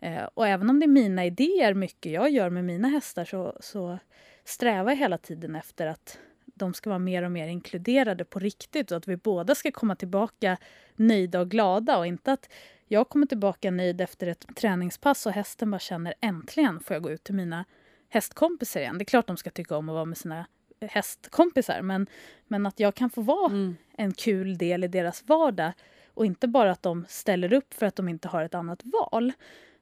Eh, 0.00 0.24
och 0.34 0.48
även 0.48 0.70
om 0.70 0.80
det 0.80 0.86
är 0.86 0.88
mina 0.88 1.24
idéer 1.24 1.74
mycket 1.74 2.12
jag 2.12 2.30
gör 2.30 2.50
med 2.50 2.64
mina 2.64 2.88
hästar 2.88 3.24
så, 3.24 3.56
så 3.60 3.98
strävar 4.44 4.90
jag 4.90 4.96
hela 4.96 5.18
tiden 5.18 5.54
efter 5.54 5.86
att 5.86 6.18
de 6.58 6.74
ska 6.74 6.90
vara 6.90 6.98
mer 6.98 7.22
och 7.22 7.32
mer 7.32 7.48
inkluderade 7.48 8.24
på 8.24 8.38
riktigt 8.38 8.90
och 8.90 8.96
att 8.96 9.08
vi 9.08 9.16
båda 9.16 9.54
ska 9.54 9.70
komma 9.72 9.96
tillbaka 9.96 10.56
nöjda 10.96 11.40
och 11.40 11.50
glada 11.50 11.98
och 11.98 12.06
inte 12.06 12.32
att 12.32 12.48
jag 12.88 13.08
kommer 13.08 13.26
tillbaka 13.26 13.70
nöjd 13.70 14.00
efter 14.00 14.26
ett 14.26 14.46
träningspass 14.56 15.26
och 15.26 15.32
hästen 15.32 15.70
bara 15.70 15.78
känner 15.78 16.14
äntligen 16.20 16.80
får 16.80 16.94
jag 16.94 17.02
gå 17.02 17.10
ut 17.10 17.24
till 17.24 17.34
mina 17.34 17.64
hästkompisar 18.08 18.80
igen. 18.80 18.98
Det 18.98 19.02
är 19.02 19.06
klart 19.06 19.26
de 19.26 19.36
ska 19.36 19.50
tycka 19.50 19.76
om 19.76 19.88
att 19.88 19.94
vara 19.94 20.04
med 20.04 20.18
sina 20.18 20.46
hästkompisar 20.80 21.82
men, 21.82 22.06
men 22.48 22.66
att 22.66 22.80
jag 22.80 22.94
kan 22.94 23.10
få 23.10 23.20
vara 23.20 23.52
mm. 23.52 23.76
en 23.96 24.12
kul 24.12 24.58
del 24.58 24.84
i 24.84 24.88
deras 24.88 25.24
vardag 25.26 25.72
och 26.14 26.26
inte 26.26 26.48
bara 26.48 26.70
att 26.70 26.82
de 26.82 27.04
ställer 27.08 27.52
upp 27.52 27.74
för 27.74 27.86
att 27.86 27.96
de 27.96 28.08
inte 28.08 28.28
har 28.28 28.42
ett 28.42 28.54
annat 28.54 28.82
val. 28.84 29.32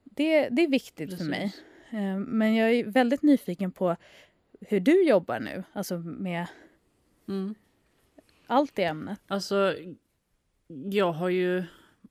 Det, 0.05 0.49
det 0.49 0.63
är 0.63 0.69
viktigt 0.69 1.11
Precis. 1.11 1.19
för 1.19 1.31
mig. 1.31 1.55
Eh, 1.91 2.19
men 2.19 2.55
jag 2.55 2.73
är 2.73 2.85
väldigt 2.85 3.23
nyfiken 3.23 3.73
på 3.73 3.97
hur 4.69 4.81
du 4.81 5.05
jobbar 5.05 5.41
nu, 5.41 5.65
alltså 5.73 5.99
med 5.99 6.47
mm. 7.29 7.55
allt 8.47 8.79
i 8.79 8.83
ämnet. 8.83 9.21
Alltså, 9.27 9.75
jag 10.91 11.13
har 11.13 11.29
ju 11.29 11.65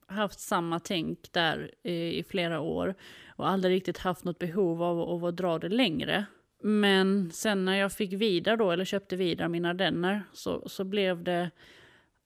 haft 0.07 0.39
samma 0.39 0.79
tänk 0.79 1.33
där 1.33 1.87
i, 1.87 2.23
flera 2.23 2.59
år 2.59 2.95
och 3.35 3.49
aldrig 3.49 3.75
riktigt 3.75 3.97
haft 3.97 4.23
något 4.23 4.39
behov 4.39 4.83
av, 4.83 5.25
att 5.25 5.37
dra 5.37 5.59
det 5.59 5.69
längre. 5.69 6.25
Men 6.61 7.31
sen 7.31 7.65
när 7.65 7.75
jag 7.75 7.91
fick 7.91 8.13
vidare 8.13 8.55
då, 8.55 8.71
eller 8.71 8.85
köpte 8.85 9.15
vidare 9.15 9.49
mina 9.49 9.69
ardenner, 9.69 10.23
så, 10.33 10.69
så 10.69 10.83
blev 10.83 11.23
det... 11.23 11.51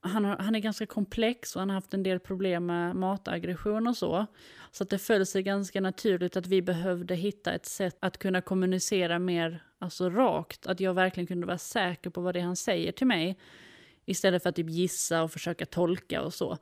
Han, 0.01 0.25
har, 0.25 0.37
han 0.37 0.55
är 0.55 0.59
ganska 0.59 0.85
komplex 0.85 1.55
och 1.55 1.59
han 1.59 1.69
har 1.69 1.75
haft 1.75 1.93
en 1.93 2.03
del 2.03 2.19
problem 2.19 2.65
med 2.65 2.95
mataggression 2.95 3.87
och 3.87 3.97
så. 3.97 4.25
Så 4.71 4.83
att 4.83 4.89
det 4.89 4.99
föll 4.99 5.25
sig 5.25 5.43
ganska 5.43 5.81
naturligt 5.81 6.37
att 6.37 6.47
vi 6.47 6.61
behövde 6.61 7.15
hitta 7.15 7.53
ett 7.53 7.65
sätt 7.65 7.97
att 7.99 8.17
kunna 8.17 8.41
kommunicera 8.41 9.19
mer 9.19 9.63
alltså 9.79 10.09
rakt. 10.09 10.67
Att 10.67 10.79
jag 10.79 10.93
verkligen 10.93 11.27
kunde 11.27 11.47
vara 11.47 11.57
säker 11.57 12.09
på 12.09 12.21
vad 12.21 12.35
det 12.35 12.39
är 12.39 12.43
han 12.43 12.55
säger 12.55 12.91
till 12.91 13.07
mig. 13.07 13.37
Istället 14.05 14.43
för 14.43 14.49
att 14.49 14.55
typ 14.55 14.69
gissa 14.69 15.23
och 15.23 15.31
försöka 15.31 15.65
tolka 15.65 16.21
och 16.21 16.33
så. 16.33 16.57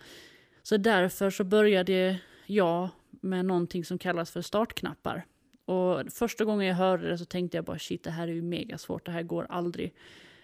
Så 0.64 0.78
därför 0.78 1.30
så 1.30 1.44
började 1.44 2.18
jag 2.46 2.90
med 3.10 3.46
någonting 3.46 3.86
som 3.86 3.98
kallas 3.98 4.32
för 4.32 4.42
startknappar. 4.42 5.26
Och 5.66 6.12
första 6.12 6.46
gången 6.46 6.68
jag 6.68 6.76
hörde 6.76 7.10
det 7.10 7.18
så 7.18 7.26
tänkte 7.26 7.58
jag 7.58 7.66
bara 7.66 7.80
shit 7.80 8.04
det 8.04 8.12
här 8.12 8.28
är 8.28 8.32
ju 8.32 8.42
mega 8.42 8.78
svårt, 8.78 9.06
det 9.06 9.12
här 9.12 9.24
går 9.24 9.48
aldrig. 9.50 9.94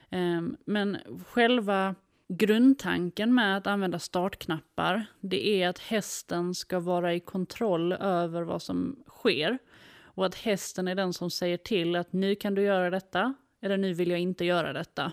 Um, 0.09 0.57
men 0.65 0.97
själva 1.27 1.95
grundtanken 2.37 3.33
med 3.33 3.57
att 3.57 3.67
använda 3.67 3.99
startknappar, 3.99 5.05
det 5.19 5.63
är 5.63 5.69
att 5.69 5.79
hästen 5.79 6.55
ska 6.55 6.79
vara 6.79 7.13
i 7.13 7.19
kontroll 7.19 7.93
över 7.93 8.41
vad 8.41 8.61
som 8.61 9.03
sker. 9.07 9.57
Och 10.03 10.25
att 10.25 10.35
hästen 10.35 10.87
är 10.87 10.95
den 10.95 11.13
som 11.13 11.31
säger 11.31 11.57
till 11.57 11.95
att 11.95 12.13
nu 12.13 12.35
kan 12.35 12.55
du 12.55 12.61
göra 12.61 12.89
detta, 12.89 13.33
eller 13.61 13.77
nu 13.77 13.93
vill 13.93 14.11
jag 14.11 14.19
inte 14.19 14.45
göra 14.45 14.73
detta. 14.73 15.11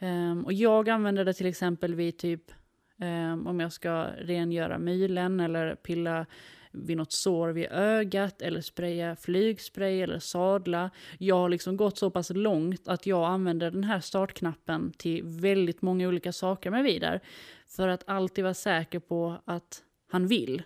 Um, 0.00 0.44
och 0.44 0.52
jag 0.52 0.88
använder 0.88 1.24
det 1.24 1.32
till 1.32 1.46
exempel 1.46 1.94
vid 1.94 2.18
typ 2.18 2.52
um, 3.00 3.46
om 3.46 3.60
jag 3.60 3.72
ska 3.72 4.06
rengöra 4.18 4.78
mylen 4.78 5.40
eller 5.40 5.74
pilla 5.74 6.26
vid 6.74 6.96
något 6.96 7.12
sår 7.12 7.48
vid 7.48 7.66
ögat 7.70 8.42
eller 8.42 8.60
spraya 8.60 9.16
flygspray 9.16 10.02
eller 10.02 10.18
sadla. 10.18 10.90
Jag 11.18 11.36
har 11.36 11.48
liksom 11.48 11.76
gått 11.76 11.98
så 11.98 12.10
pass 12.10 12.30
långt 12.30 12.88
att 12.88 13.06
jag 13.06 13.24
använder 13.24 13.70
den 13.70 13.84
här 13.84 14.00
startknappen 14.00 14.92
till 14.96 15.22
väldigt 15.24 15.82
många 15.82 16.08
olika 16.08 16.32
saker 16.32 16.70
med 16.70 16.84
Vidar. 16.84 17.20
För 17.68 17.88
att 17.88 18.08
alltid 18.08 18.44
vara 18.44 18.54
säker 18.54 18.98
på 18.98 19.36
att 19.44 19.82
han 20.10 20.26
vill. 20.26 20.62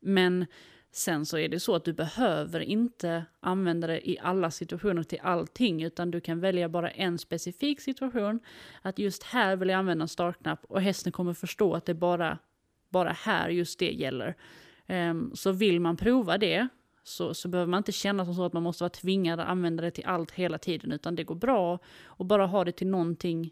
Men 0.00 0.46
Sen 0.94 1.26
så 1.26 1.38
är 1.38 1.48
det 1.48 1.60
så 1.60 1.74
att 1.74 1.84
du 1.84 1.92
behöver 1.92 2.60
inte 2.60 3.24
använda 3.40 3.86
det 3.86 4.10
i 4.10 4.18
alla 4.18 4.50
situationer 4.50 5.02
till 5.02 5.18
allting, 5.22 5.82
utan 5.82 6.10
du 6.10 6.20
kan 6.20 6.40
välja 6.40 6.68
bara 6.68 6.90
en 6.90 7.18
specifik 7.18 7.80
situation. 7.80 8.40
Att 8.82 8.98
just 8.98 9.22
här 9.22 9.56
vill 9.56 9.68
jag 9.68 9.78
använda 9.78 10.02
en 10.02 10.08
startknapp 10.08 10.64
och 10.64 10.82
hästen 10.82 11.12
kommer 11.12 11.34
förstå 11.34 11.74
att 11.74 11.86
det 11.86 11.94
bara, 11.94 12.38
bara 12.88 13.12
här 13.12 13.48
just 13.48 13.78
det 13.78 13.92
gäller. 13.92 14.36
Ehm, 14.86 15.30
så 15.34 15.52
vill 15.52 15.80
man 15.80 15.96
prova 15.96 16.38
det 16.38 16.68
så, 17.04 17.34
så 17.34 17.48
behöver 17.48 17.70
man 17.70 17.78
inte 17.78 17.92
känna 17.92 18.24
som 18.24 18.34
så 18.34 18.44
att 18.44 18.52
man 18.52 18.62
måste 18.62 18.84
vara 18.84 18.90
tvingad 18.90 19.40
att 19.40 19.48
använda 19.48 19.82
det 19.82 19.90
till 19.90 20.06
allt 20.06 20.30
hela 20.30 20.58
tiden, 20.58 20.92
utan 20.92 21.14
det 21.14 21.24
går 21.24 21.34
bra 21.34 21.78
att 22.18 22.26
bara 22.26 22.46
ha 22.46 22.64
det 22.64 22.72
till 22.72 22.86
någonting 22.86 23.50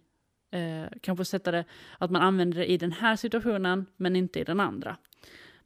Eh, 0.53 0.89
kanske 1.01 1.25
sätta 1.25 1.51
det 1.51 1.65
att 1.99 2.11
man 2.11 2.23
använder 2.23 2.59
det 2.59 2.71
i 2.71 2.77
den 2.77 2.93
här 2.93 3.17
situationen 3.17 3.87
men 3.97 4.17
inte 4.17 4.41
i 4.41 4.45
den 4.45 4.61
andra. 4.61 4.97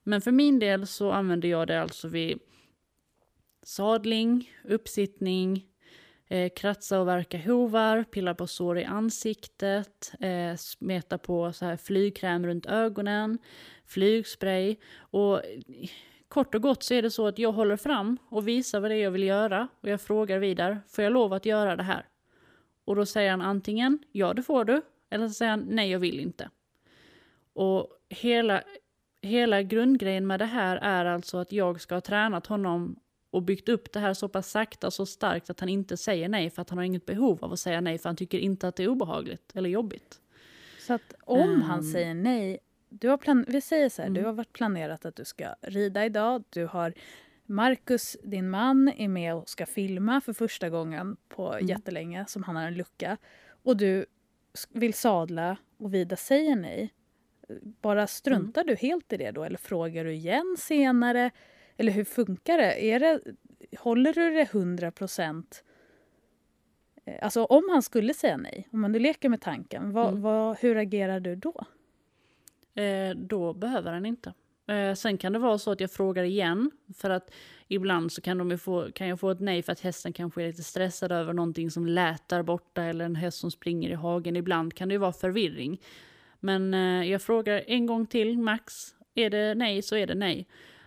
Men 0.03 0.21
för 0.21 0.33
min 0.33 0.59
del 0.59 0.87
så 0.87 1.11
använder 1.11 1.49
jag 1.49 1.67
det 1.67 1.83
alltså 1.83 2.09
vid 2.09 2.39
sadling, 3.63 4.51
uppsittning, 4.65 5.67
eh, 6.35 6.49
kratsa 6.49 7.01
och 7.01 7.09
verka 7.09 7.39
hovar, 7.39 8.05
pilla 8.05 8.35
på 8.35 8.47
sår 8.47 8.79
i 8.79 8.85
ansiktet, 8.85 10.13
eh, 10.21 10.57
smeta 10.57 11.19
på 11.19 11.53
så 11.53 11.65
här 11.65 11.77
flygkräm 11.77 12.47
runt 12.47 12.67
ögonen, 12.67 13.39
flygspray 13.87 14.77
och 14.97 15.45
eh, 15.45 15.61
kort 16.29 16.55
och 16.55 16.63
gott 16.63 16.83
så 16.83 16.95
är 16.95 17.03
det 17.03 17.11
så 17.11 17.27
att 17.27 17.39
jag 17.39 17.53
håller 17.53 17.77
fram 17.77 18.19
och 18.29 18.49
visar 18.49 18.81
vad 18.81 18.91
det 18.91 18.97
är 18.97 19.03
jag 19.03 19.11
vill 19.11 19.23
göra 19.23 19.69
och 19.81 19.89
jag 19.89 20.01
frågar 20.01 20.39
vidare, 20.39 20.79
får 20.89 21.05
jag 21.05 21.13
lov 21.13 21.33
att 21.33 21.47
göra 21.47 21.77
det 21.77 21.83
här? 21.83 22.07
Och 22.85 22.97
då 22.97 23.07
säger 23.07 23.31
han 23.31 23.43
antingen 23.43 23.99
ja 24.13 24.35
det 24.35 24.43
får 24.43 24.65
du, 24.65 24.83
eller 25.11 25.29
så 25.29 25.35
säger 25.35 25.51
han 25.51 25.67
nej 25.69 25.91
jag 25.91 25.99
vill 25.99 26.21
inte. 26.21 26.51
Och 27.53 27.89
hela, 28.09 28.63
hela 29.23 29.63
grundgrejen 29.63 30.27
med 30.27 30.41
det 30.41 30.45
här 30.45 30.77
är 30.77 31.05
alltså 31.05 31.39
att 31.39 31.53
jag 31.53 31.81
ska 31.81 31.95
ha 31.95 32.01
tränat 32.01 32.47
honom 32.47 32.97
och 33.35 33.43
byggt 33.43 33.69
upp 33.69 33.93
det 33.93 34.01
här 34.01 34.15
så 34.15 34.29
pass 34.29 34.51
sakta 34.51 34.87
och 34.87 34.93
så 34.93 35.07
starkt 35.07 35.51
att 35.51 35.61
han 35.61 35.69
inte 35.69 35.97
säger 35.97 36.29
nej 36.29 36.51
för 36.51 36.63
att 36.63 36.71
han 36.71 36.79
har 36.79 36.85
inget 36.85 37.07
behov 37.07 37.45
av 37.45 37.53
att 37.53 37.61
säga 37.61 37.81
nej 37.81 37.99
för 37.99 38.09
han 38.09 38.17
tycker 38.17 38.39
inte 38.39 38.69
att 38.69 38.77
det 38.77 38.83
är 38.83 38.89
obehagligt 38.89 39.53
eller 39.55 39.71
jobbigt. 39.71 40.21
Så 40.87 40.95
att 40.95 41.15
om 41.21 41.51
um, 41.51 41.63
han 41.63 41.83
säger 41.83 42.15
nej, 42.15 42.59
du 42.89 43.09
har 43.09 43.17
plan 43.17 43.45
vi 43.49 43.61
säger 43.61 43.89
så 43.89 44.03
här, 44.03 44.09
mm. 44.09 44.23
du 44.23 44.27
har 44.27 44.33
varit 44.33 44.53
planerat 44.53 45.05
att 45.05 45.17
du 45.17 45.25
ska 45.25 45.55
rida 45.61 46.05
idag, 46.05 46.45
du 46.51 46.67
har 46.67 46.93
Marcus, 47.47 48.17
din 48.23 48.51
man, 48.51 48.89
är 48.97 49.09
med 49.09 49.35
och 49.35 49.49
ska 49.49 49.67
filma 49.67 50.21
för 50.21 50.33
första 50.33 50.71
gången 50.71 51.17
på 51.29 51.53
mm. 51.53 51.67
jättelänge, 51.67 52.25
som 52.29 52.43
han 52.43 52.57
har 52.57 52.67
en 52.67 52.75
lucka. 52.75 53.17
Och 53.63 53.77
du 53.77 54.07
vill 54.71 54.95
sadla 54.95 55.57
och 55.79 55.95
Vida 55.95 56.17
säger 56.17 56.57
nej. 56.57 56.95
Bara 57.63 58.07
struntar 58.07 58.63
mm. 58.63 58.75
du 58.75 58.87
helt 58.87 59.13
i 59.13 59.17
det 59.17 59.31
då 59.31 59.45
eller 59.45 59.59
frågar 59.59 60.05
du 60.05 60.13
igen 60.13 60.57
senare? 60.59 61.31
Eller 61.77 61.93
hur 61.93 62.05
funkar 62.05 62.59
det? 62.59 62.85
Är 62.85 63.01
det 63.01 63.21
håller 63.79 64.13
du 64.13 64.31
det 64.31 64.43
100 64.43 64.91
procent? 64.91 65.65
Eh, 67.05 67.15
alltså 67.23 67.45
om 67.45 67.69
han 67.71 67.83
skulle 67.83 68.15
säga 68.15 68.37
nej, 68.37 68.69
om 68.73 68.81
man 68.81 68.93
nu 68.93 68.99
leker 68.99 69.29
med 69.29 69.41
tanken, 69.41 69.93
vad, 69.93 70.09
mm. 70.09 70.23
vad, 70.23 70.59
hur 70.59 70.77
agerar 70.77 71.21
du 71.21 71.37
då? 71.37 71.65
Eh, 72.83 73.17
då 73.17 73.53
behöver 73.53 73.93
han 73.93 74.07
inte. 74.07 74.35
Eh, 74.67 74.95
sen 74.95 75.19
kan 75.19 75.33
det 75.33 75.39
vara 75.39 75.59
så 75.59 75.71
att 75.71 75.81
jag 75.81 75.91
frågar 75.91 76.25
igen, 76.25 76.71
för 76.97 77.11
att 77.11 77.31
ibland 77.69 78.13
så 78.13 78.21
kan, 78.21 78.39
de 78.39 78.59
få, 78.59 78.93
kan 78.93 79.09
jag 79.09 79.21
få 79.21 79.31
ett 79.31 79.41
nej 79.41 79.63
för 79.63 79.73
att 79.73 79.81
hästen 79.81 80.13
kanske 80.13 80.43
är 80.43 80.47
lite 80.47 80.63
stressad 80.63 81.13
över 81.13 81.33
någonting 81.33 81.71
som 81.71 81.87
lät 81.87 82.29
där 82.29 82.43
borta 82.43 82.83
eller 82.83 83.05
en 83.05 83.17
häst 83.17 83.39
som 83.39 83.51
springer 83.51 83.91
i 83.91 83.95
hagen. 83.95 84.37
Ibland 84.37 84.75
kan 84.75 84.89
det 84.89 84.93
ju 84.93 84.99
vara 84.99 85.13
förvirring. 85.13 85.81
Men 86.41 86.75
eh, 86.75 87.11
jag 87.11 87.23
frågar 87.23 87.63
en 87.67 87.87
gång 87.87 88.07
till, 88.07 88.39
max. 88.39 88.95
Är 89.15 89.31
det 89.31 89.55
nej 89.55 89.83
så 89.83 89.97
är 89.97 90.07
det 90.07 90.15
nej. 90.15 90.47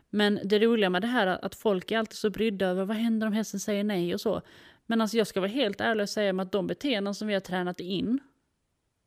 Men 0.09 0.39
det 0.43 0.59
roliga 0.59 0.89
med 0.89 1.01
det 1.01 1.07
här 1.07 1.27
är 1.27 1.45
att 1.45 1.55
folk 1.55 1.91
är 1.91 1.97
alltid 1.97 2.17
så 2.17 2.29
brydda 2.29 2.65
över 2.65 2.85
vad 2.85 2.97
händer 2.97 3.27
om 3.27 3.33
hästen 3.33 3.59
säger 3.59 3.83
nej 3.83 4.13
och 4.13 4.21
så. 4.21 4.41
Men 4.85 5.01
alltså 5.01 5.17
jag 5.17 5.27
ska 5.27 5.39
vara 5.39 5.51
helt 5.51 5.81
ärlig 5.81 6.03
och 6.03 6.09
säga 6.09 6.41
att 6.41 6.51
de 6.51 6.67
beteenden 6.67 7.15
som 7.15 7.27
vi 7.27 7.33
har 7.33 7.41
tränat 7.41 7.79
in, 7.79 8.19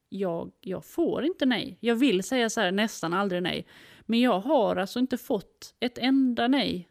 jag, 0.08 0.52
jag 0.60 0.84
får 0.84 1.24
inte 1.24 1.46
nej. 1.46 1.76
Jag 1.80 1.94
vill 1.94 2.22
säga 2.22 2.50
så 2.50 2.60
här, 2.60 2.72
nästan 2.72 3.12
aldrig 3.12 3.42
nej. 3.42 3.66
Men 4.00 4.20
jag 4.20 4.40
har 4.40 4.76
alltså 4.76 4.98
inte 4.98 5.18
fått 5.18 5.74
ett 5.80 5.98
enda 5.98 6.48
nej. 6.48 6.88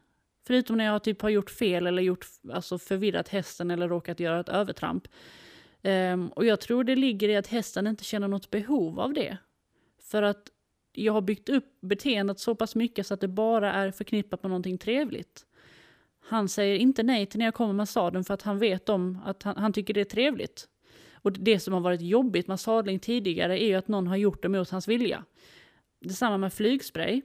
Förutom 0.47 0.77
när 0.77 0.85
jag 0.85 1.03
typ 1.03 1.21
har 1.21 1.29
gjort 1.29 1.49
fel 1.49 1.87
eller 1.87 2.01
gjort, 2.01 2.25
alltså 2.53 2.77
förvirrat 2.77 3.27
hästen 3.27 3.71
eller 3.71 3.87
råkat 3.87 4.19
göra 4.19 4.39
ett 4.39 4.49
övertramp. 4.49 5.07
Um, 5.83 6.27
och 6.27 6.45
jag 6.45 6.59
tror 6.59 6.83
det 6.83 6.95
ligger 6.95 7.29
i 7.29 7.35
att 7.35 7.47
hästen 7.47 7.87
inte 7.87 8.03
känner 8.03 8.27
något 8.27 8.49
behov 8.49 8.99
av 8.99 9.13
det. 9.13 9.37
För 10.01 10.23
att 10.23 10.43
jag 10.93 11.13
har 11.13 11.21
byggt 11.21 11.49
upp 11.49 11.77
beteendet 11.81 12.39
så 12.39 12.55
pass 12.55 12.75
mycket 12.75 13.07
så 13.07 13.13
att 13.13 13.21
det 13.21 13.27
bara 13.27 13.73
är 13.73 13.91
förknippat 13.91 14.43
med 14.43 14.49
någonting 14.49 14.77
trevligt. 14.77 15.45
Han 16.29 16.49
säger 16.49 16.75
inte 16.75 17.03
nej 17.03 17.25
till 17.25 17.39
när 17.39 17.45
jag 17.45 17.53
kommer 17.53 17.73
med 17.73 17.89
sadeln 17.89 18.23
för 18.23 18.33
att 18.33 18.41
han 18.41 18.59
vet 18.59 18.89
om 18.89 19.19
att 19.25 19.43
han, 19.43 19.57
han 19.57 19.73
tycker 19.73 19.93
det 19.93 20.01
är 20.01 20.05
trevligt. 20.05 20.67
Och 21.21 21.31
det 21.31 21.59
som 21.59 21.73
har 21.73 21.81
varit 21.81 22.01
jobbigt 22.01 22.47
med 22.47 22.59
sadling 22.59 22.99
tidigare 22.99 23.63
är 23.63 23.67
ju 23.67 23.75
att 23.75 23.87
någon 23.87 24.07
har 24.07 24.17
gjort 24.17 24.41
det 24.41 24.49
mot 24.49 24.69
hans 24.69 24.87
vilja. 24.87 25.25
Detsamma 26.01 26.37
med 26.37 26.53
flygspray. 26.53 27.21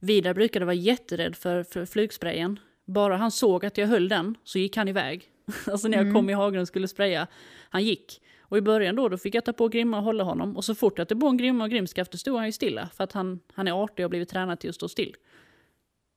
Vidar 0.00 0.34
brukade 0.34 0.64
vara 0.64 0.74
jätterädd 0.74 1.36
för, 1.36 1.62
för 1.62 1.86
flygsprayen. 1.86 2.58
Bara 2.84 3.16
han 3.16 3.30
såg 3.30 3.64
att 3.64 3.78
jag 3.78 3.86
höll 3.86 4.08
den 4.08 4.34
så 4.44 4.58
gick 4.58 4.76
han 4.76 4.88
iväg. 4.88 5.24
alltså 5.66 5.88
när 5.88 5.96
jag 5.98 6.02
mm. 6.02 6.14
kom 6.14 6.30
i 6.30 6.32
hagen 6.32 6.60
och 6.60 6.68
skulle 6.68 6.88
spraya. 6.88 7.26
Han 7.70 7.84
gick. 7.84 8.20
Och 8.48 8.58
i 8.58 8.60
början 8.60 8.96
då, 8.96 9.08
då 9.08 9.16
fick 9.16 9.34
jag 9.34 9.44
ta 9.44 9.52
på 9.52 9.68
grimma 9.68 9.98
och 9.98 10.04
hålla 10.04 10.24
honom. 10.24 10.56
Och 10.56 10.64
så 10.64 10.74
fort 10.74 10.98
jag 10.98 11.08
tog 11.08 11.20
på 11.20 11.26
en 11.26 11.36
grimma 11.36 11.64
och 11.64 11.70
grimskaft 11.70 12.12
då 12.12 12.18
stod 12.18 12.36
han 12.36 12.46
ju 12.46 12.52
stilla. 12.52 12.88
För 12.94 13.04
att 13.04 13.12
han, 13.12 13.40
han 13.52 13.68
är 13.68 13.84
artig 13.84 14.04
och 14.04 14.04
har 14.04 14.10
blivit 14.10 14.28
tränad 14.28 14.60
till 14.60 14.70
att 14.70 14.76
stå 14.76 14.88
still. 14.88 15.14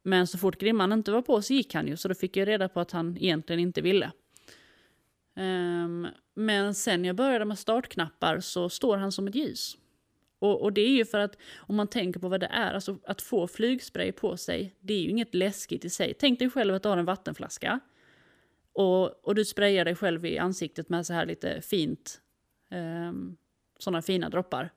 Men 0.03 0.27
så 0.27 0.37
fort 0.37 0.59
grimman 0.59 0.91
inte 0.93 1.11
var 1.11 1.21
på 1.21 1.41
så 1.41 1.53
gick 1.53 1.73
han 1.73 1.87
ju. 1.87 1.97
Så 1.97 2.07
då 2.07 2.15
fick 2.15 2.37
jag 2.37 2.47
reda 2.47 2.69
på 2.69 2.79
att 2.79 2.91
han 2.91 3.17
egentligen 3.17 3.59
inte 3.59 3.81
ville. 3.81 4.11
Um, 5.35 6.07
men 6.35 6.75
sen 6.75 7.05
jag 7.05 7.15
började 7.15 7.45
med 7.45 7.59
startknappar 7.59 8.39
så 8.39 8.69
står 8.69 8.97
han 8.97 9.11
som 9.11 9.27
ett 9.27 9.35
ljus. 9.35 9.77
Och, 10.39 10.61
och, 10.61 10.73
det 10.73 10.81
är 10.81 10.89
ju 10.89 11.05
för 11.05 11.17
att 11.17 11.37
om 11.57 11.75
man 11.75 11.87
tänker 11.87 12.19
på 12.19 12.27
vad 12.29 12.39
det 12.39 12.45
är, 12.51 12.73
alltså 12.73 12.97
att 13.05 13.21
få 13.21 13.47
flygspray 13.47 14.11
på 14.11 14.37
sig, 14.37 14.75
det 14.79 14.93
är 14.93 15.01
ju 15.01 15.09
inget 15.09 15.35
läskigt 15.35 15.85
i 15.85 15.89
sig. 15.89 16.13
Tänk 16.19 16.39
dig 16.39 16.49
själv 16.49 16.75
att 16.75 16.83
du 16.83 16.89
har 16.89 16.97
en 16.97 17.05
vattenflaska 17.05 17.79
och, 18.73 19.27
och 19.27 19.35
du 19.35 19.45
sprayar 19.45 19.85
dig 19.85 19.95
själv 19.95 20.25
i 20.25 20.37
ansiktet 20.37 20.89
med 20.89 21.05
så 21.05 21.13
här 21.13 21.25
lite 21.25 21.61
fint, 21.61 22.21
ehm, 22.69 23.37
sådana 23.79 24.01
fina 24.01 24.29
droppar. 24.29 24.69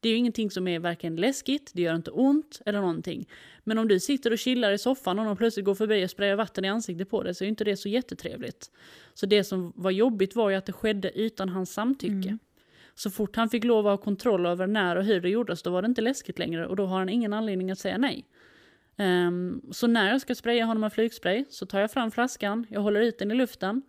Det 0.00 0.08
är 0.08 0.12
ju 0.12 0.18
ingenting 0.18 0.50
som 0.50 0.68
är 0.68 0.78
varken 0.78 1.16
läskigt, 1.16 1.70
det 1.74 1.82
gör 1.82 1.94
inte 1.94 2.10
ont 2.10 2.60
eller 2.66 2.80
någonting. 2.80 3.28
Men 3.64 3.78
om 3.78 3.88
du 3.88 4.00
sitter 4.00 4.30
och 4.30 4.38
chillar 4.38 4.72
i 4.72 4.78
soffan 4.78 5.18
och 5.18 5.24
någon 5.24 5.36
plötsligt 5.36 5.66
går 5.66 5.74
förbi 5.74 6.04
och 6.04 6.10
sprayar 6.10 6.36
vatten 6.36 6.64
i 6.64 6.68
ansiktet 6.68 7.10
på 7.10 7.22
dig 7.22 7.34
så 7.34 7.44
är 7.44 7.48
inte 7.48 7.64
det 7.64 7.76
så 7.76 7.88
jättetrevligt. 7.88 8.70
Så 9.14 9.26
det 9.26 9.44
som 9.44 9.72
var 9.76 9.90
jobbigt 9.90 10.36
var 10.36 10.50
ju 10.50 10.56
att 10.56 10.66
det 10.66 10.72
skedde 10.72 11.18
utan 11.18 11.48
hans 11.48 11.72
samtycke. 11.72 12.28
Mm. 12.28 12.38
Så 12.94 13.10
fort 13.10 13.36
han 13.36 13.48
fick 13.48 13.64
lov 13.64 13.86
att 13.86 13.98
ha 13.98 14.04
kontroll 14.04 14.46
över 14.46 14.66
när 14.66 14.96
och 14.96 15.04
hur 15.04 15.20
det 15.20 15.28
gjordes 15.28 15.62
då 15.62 15.70
var 15.70 15.82
det 15.82 15.86
inte 15.86 16.00
läskigt 16.00 16.38
längre 16.38 16.66
och 16.66 16.76
då 16.76 16.86
har 16.86 16.98
han 16.98 17.08
ingen 17.08 17.32
anledning 17.32 17.70
att 17.70 17.78
säga 17.78 17.98
nej. 17.98 18.26
Um, 18.98 19.62
så 19.72 19.86
när 19.86 20.10
jag 20.10 20.20
ska 20.20 20.34
spraya 20.34 20.64
honom 20.64 20.80
med 20.80 20.92
flygspray 20.92 21.44
så 21.48 21.66
tar 21.66 21.80
jag 21.80 21.90
fram 21.90 22.10
flaskan, 22.10 22.66
jag 22.68 22.80
håller 22.80 23.00
ut 23.00 23.18
den 23.18 23.30
i 23.30 23.34
luften 23.34 23.82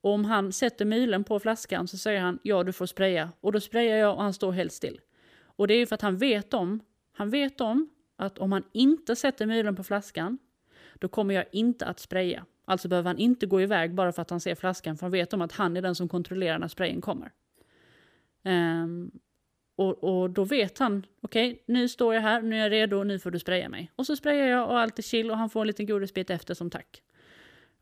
och 0.00 0.10
om 0.10 0.24
han 0.24 0.52
sätter 0.52 0.84
mylen 0.84 1.24
på 1.24 1.40
flaskan 1.40 1.88
så 1.88 1.98
säger 1.98 2.20
han 2.20 2.38
ja 2.42 2.62
du 2.62 2.72
får 2.72 2.86
spraya 2.86 3.32
och 3.40 3.52
då 3.52 3.60
sprayar 3.60 3.96
jag 3.96 4.14
och 4.14 4.22
han 4.22 4.34
står 4.34 4.52
helt 4.52 4.72
still. 4.72 5.00
Och 5.42 5.68
det 5.68 5.74
är 5.74 5.78
ju 5.78 5.86
för 5.86 5.94
att 5.94 6.02
han 6.02 6.16
vet 6.16 6.54
om, 6.54 6.80
han 7.12 7.30
vet 7.30 7.60
om 7.60 7.88
att 8.16 8.38
om 8.38 8.52
han 8.52 8.62
inte 8.72 9.16
sätter 9.16 9.46
mylen 9.46 9.76
på 9.76 9.84
flaskan 9.84 10.38
då 10.94 11.08
kommer 11.08 11.34
jag 11.34 11.44
inte 11.52 11.86
att 11.86 12.00
spraya. 12.00 12.44
Alltså 12.64 12.88
behöver 12.88 13.08
han 13.08 13.18
inte 13.18 13.46
gå 13.46 13.60
iväg 13.60 13.94
bara 13.94 14.12
för 14.12 14.22
att 14.22 14.30
han 14.30 14.40
ser 14.40 14.54
flaskan 14.54 14.96
för 14.96 15.04
han 15.04 15.10
vet 15.10 15.32
om 15.32 15.42
att 15.42 15.52
han 15.52 15.76
är 15.76 15.82
den 15.82 15.94
som 15.94 16.08
kontrollerar 16.08 16.58
när 16.58 16.68
sprayen 16.68 17.00
kommer. 17.00 17.32
Um, 18.44 19.10
och, 19.78 20.04
och, 20.04 20.30
då 20.30 20.44
vet 20.44 20.78
han, 20.78 21.06
okej 21.20 21.50
okay, 21.50 21.62
nu 21.66 21.88
står 21.88 22.14
jag 22.14 22.22
här, 22.22 22.42
nu 22.42 22.56
är 22.56 22.60
jag 22.60 22.72
redo, 22.72 23.02
nu 23.02 23.18
får 23.18 23.30
du 23.30 23.38
spraya 23.38 23.68
mig. 23.68 23.90
Och 23.96 24.06
så 24.06 24.16
sprayar 24.16 24.46
jag 24.46 24.68
och 24.68 24.78
allt 24.78 24.98
är 24.98 25.02
chill 25.02 25.30
och 25.30 25.36
han 25.36 25.50
får 25.50 25.60
en 25.60 25.66
liten 25.66 25.86
godisbit 25.86 26.30
efter 26.30 26.54
som 26.54 26.70
tack. 26.70 27.02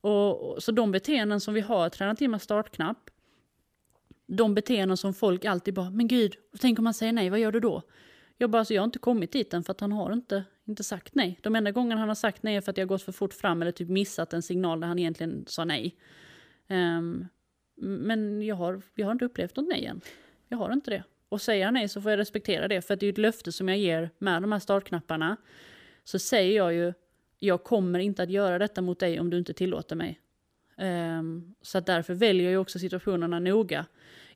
Och, 0.01 0.53
och, 0.53 0.62
så 0.62 0.72
de 0.72 0.92
beteenden 0.92 1.40
som 1.40 1.55
vi 1.55 1.61
har 1.61 1.88
tränat 1.88 2.20
in 2.20 2.30
med 2.30 2.42
startknapp, 2.42 3.11
de 4.26 4.55
beteenden 4.55 4.97
som 4.97 5.14
folk 5.14 5.44
alltid 5.44 5.74
bara, 5.74 5.90
men 5.90 6.09
gud, 6.09 6.34
tänk 6.61 6.78
om 6.78 6.86
han 6.86 6.94
säger 6.94 7.12
nej, 7.12 7.30
vad 7.30 7.38
gör 7.38 7.53
du 7.53 7.61
då? 7.61 7.82
Jag 8.38 8.51
bara, 8.51 8.59
alltså, 8.59 8.74
jag 8.74 8.82
har 8.82 8.86
inte 8.86 8.99
kommit 8.99 9.32
dit 9.32 9.55
än 9.55 9.64
för 9.64 9.72
att 9.72 9.80
han 9.80 9.92
har 9.92 10.12
inte, 10.12 10.44
inte 10.64 10.84
sagt 10.84 11.14
nej. 11.14 11.38
De 11.42 11.57
enda 11.57 11.70
gångerna 11.72 12.01
han 12.01 12.09
har 12.09 12.14
sagt 12.14 12.42
nej 12.42 12.57
är 12.57 12.61
för 12.61 12.70
att 12.70 12.78
jag 12.78 12.88
gått 12.88 13.03
för 13.03 13.12
fort 13.12 13.34
fram 13.34 13.62
eller 13.62 13.72
typ 13.72 13.88
missat 13.88 14.32
en 14.32 14.42
signal 14.42 14.80
där 14.80 14.88
han 14.88 14.99
egentligen 14.99 15.44
sa 15.47 15.64
nej. 15.64 15.97
Um, 16.68 17.28
men 17.76 18.42
jag 18.42 18.57
har, 18.57 18.82
jag 18.94 19.07
har 19.07 19.12
inte 19.12 19.24
upplevt 19.24 19.57
något 19.57 19.68
nej 19.68 19.86
än. 19.86 20.01
Jag 20.49 20.59
har 20.59 20.72
inte 20.72 20.90
det. 20.90 21.05
Och 21.29 21.43
säger 21.43 21.64
han 21.64 21.74
nej 21.74 21.89
så 21.89 22.01
får 22.01 22.11
jag 22.11 22.18
respektera 22.18 22.68
det, 22.68 22.83
för 22.83 22.97
det 22.97 23.07
är 23.07 23.11
ett 23.11 23.18
löfte 23.18 23.53
som 23.53 23.68
jag 23.68 23.79
ger 23.79 24.11
med 24.18 24.43
de 24.43 24.53
här 24.53 24.59
startknapparna. 24.59 25.37
Så 26.05 26.18
säger 26.18 26.57
jag 26.57 26.74
ju, 26.74 26.93
jag 27.39 27.64
kommer 27.64 27.99
inte 27.99 28.22
att 28.22 28.31
göra 28.31 28.59
detta 28.59 28.83
mot 28.83 28.99
dig 28.99 29.20
om 29.20 29.31
du 29.31 29.39
inte 29.39 29.53
tillåter 29.53 29.97
mig. 29.97 30.20
Um, 30.79 31.55
så 31.62 31.81
därför 31.81 32.14
väljer 32.14 32.51
jag 32.51 32.62
också 32.62 32.79
situationerna 32.79 33.39
noga. 33.39 33.87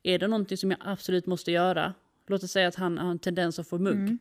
Är 0.03 0.19
det 0.19 0.27
någonting 0.27 0.57
som 0.57 0.71
jag 0.71 0.79
absolut 0.83 1.25
måste 1.25 1.51
göra, 1.51 1.93
låt 2.27 2.43
oss 2.43 2.51
säga 2.51 2.67
att 2.67 2.75
han 2.75 2.97
har 2.97 3.11
en 3.11 3.19
tendens 3.19 3.59
att 3.59 3.67
få 3.67 3.77
mugg. 3.77 3.95
Mm. 3.95 4.19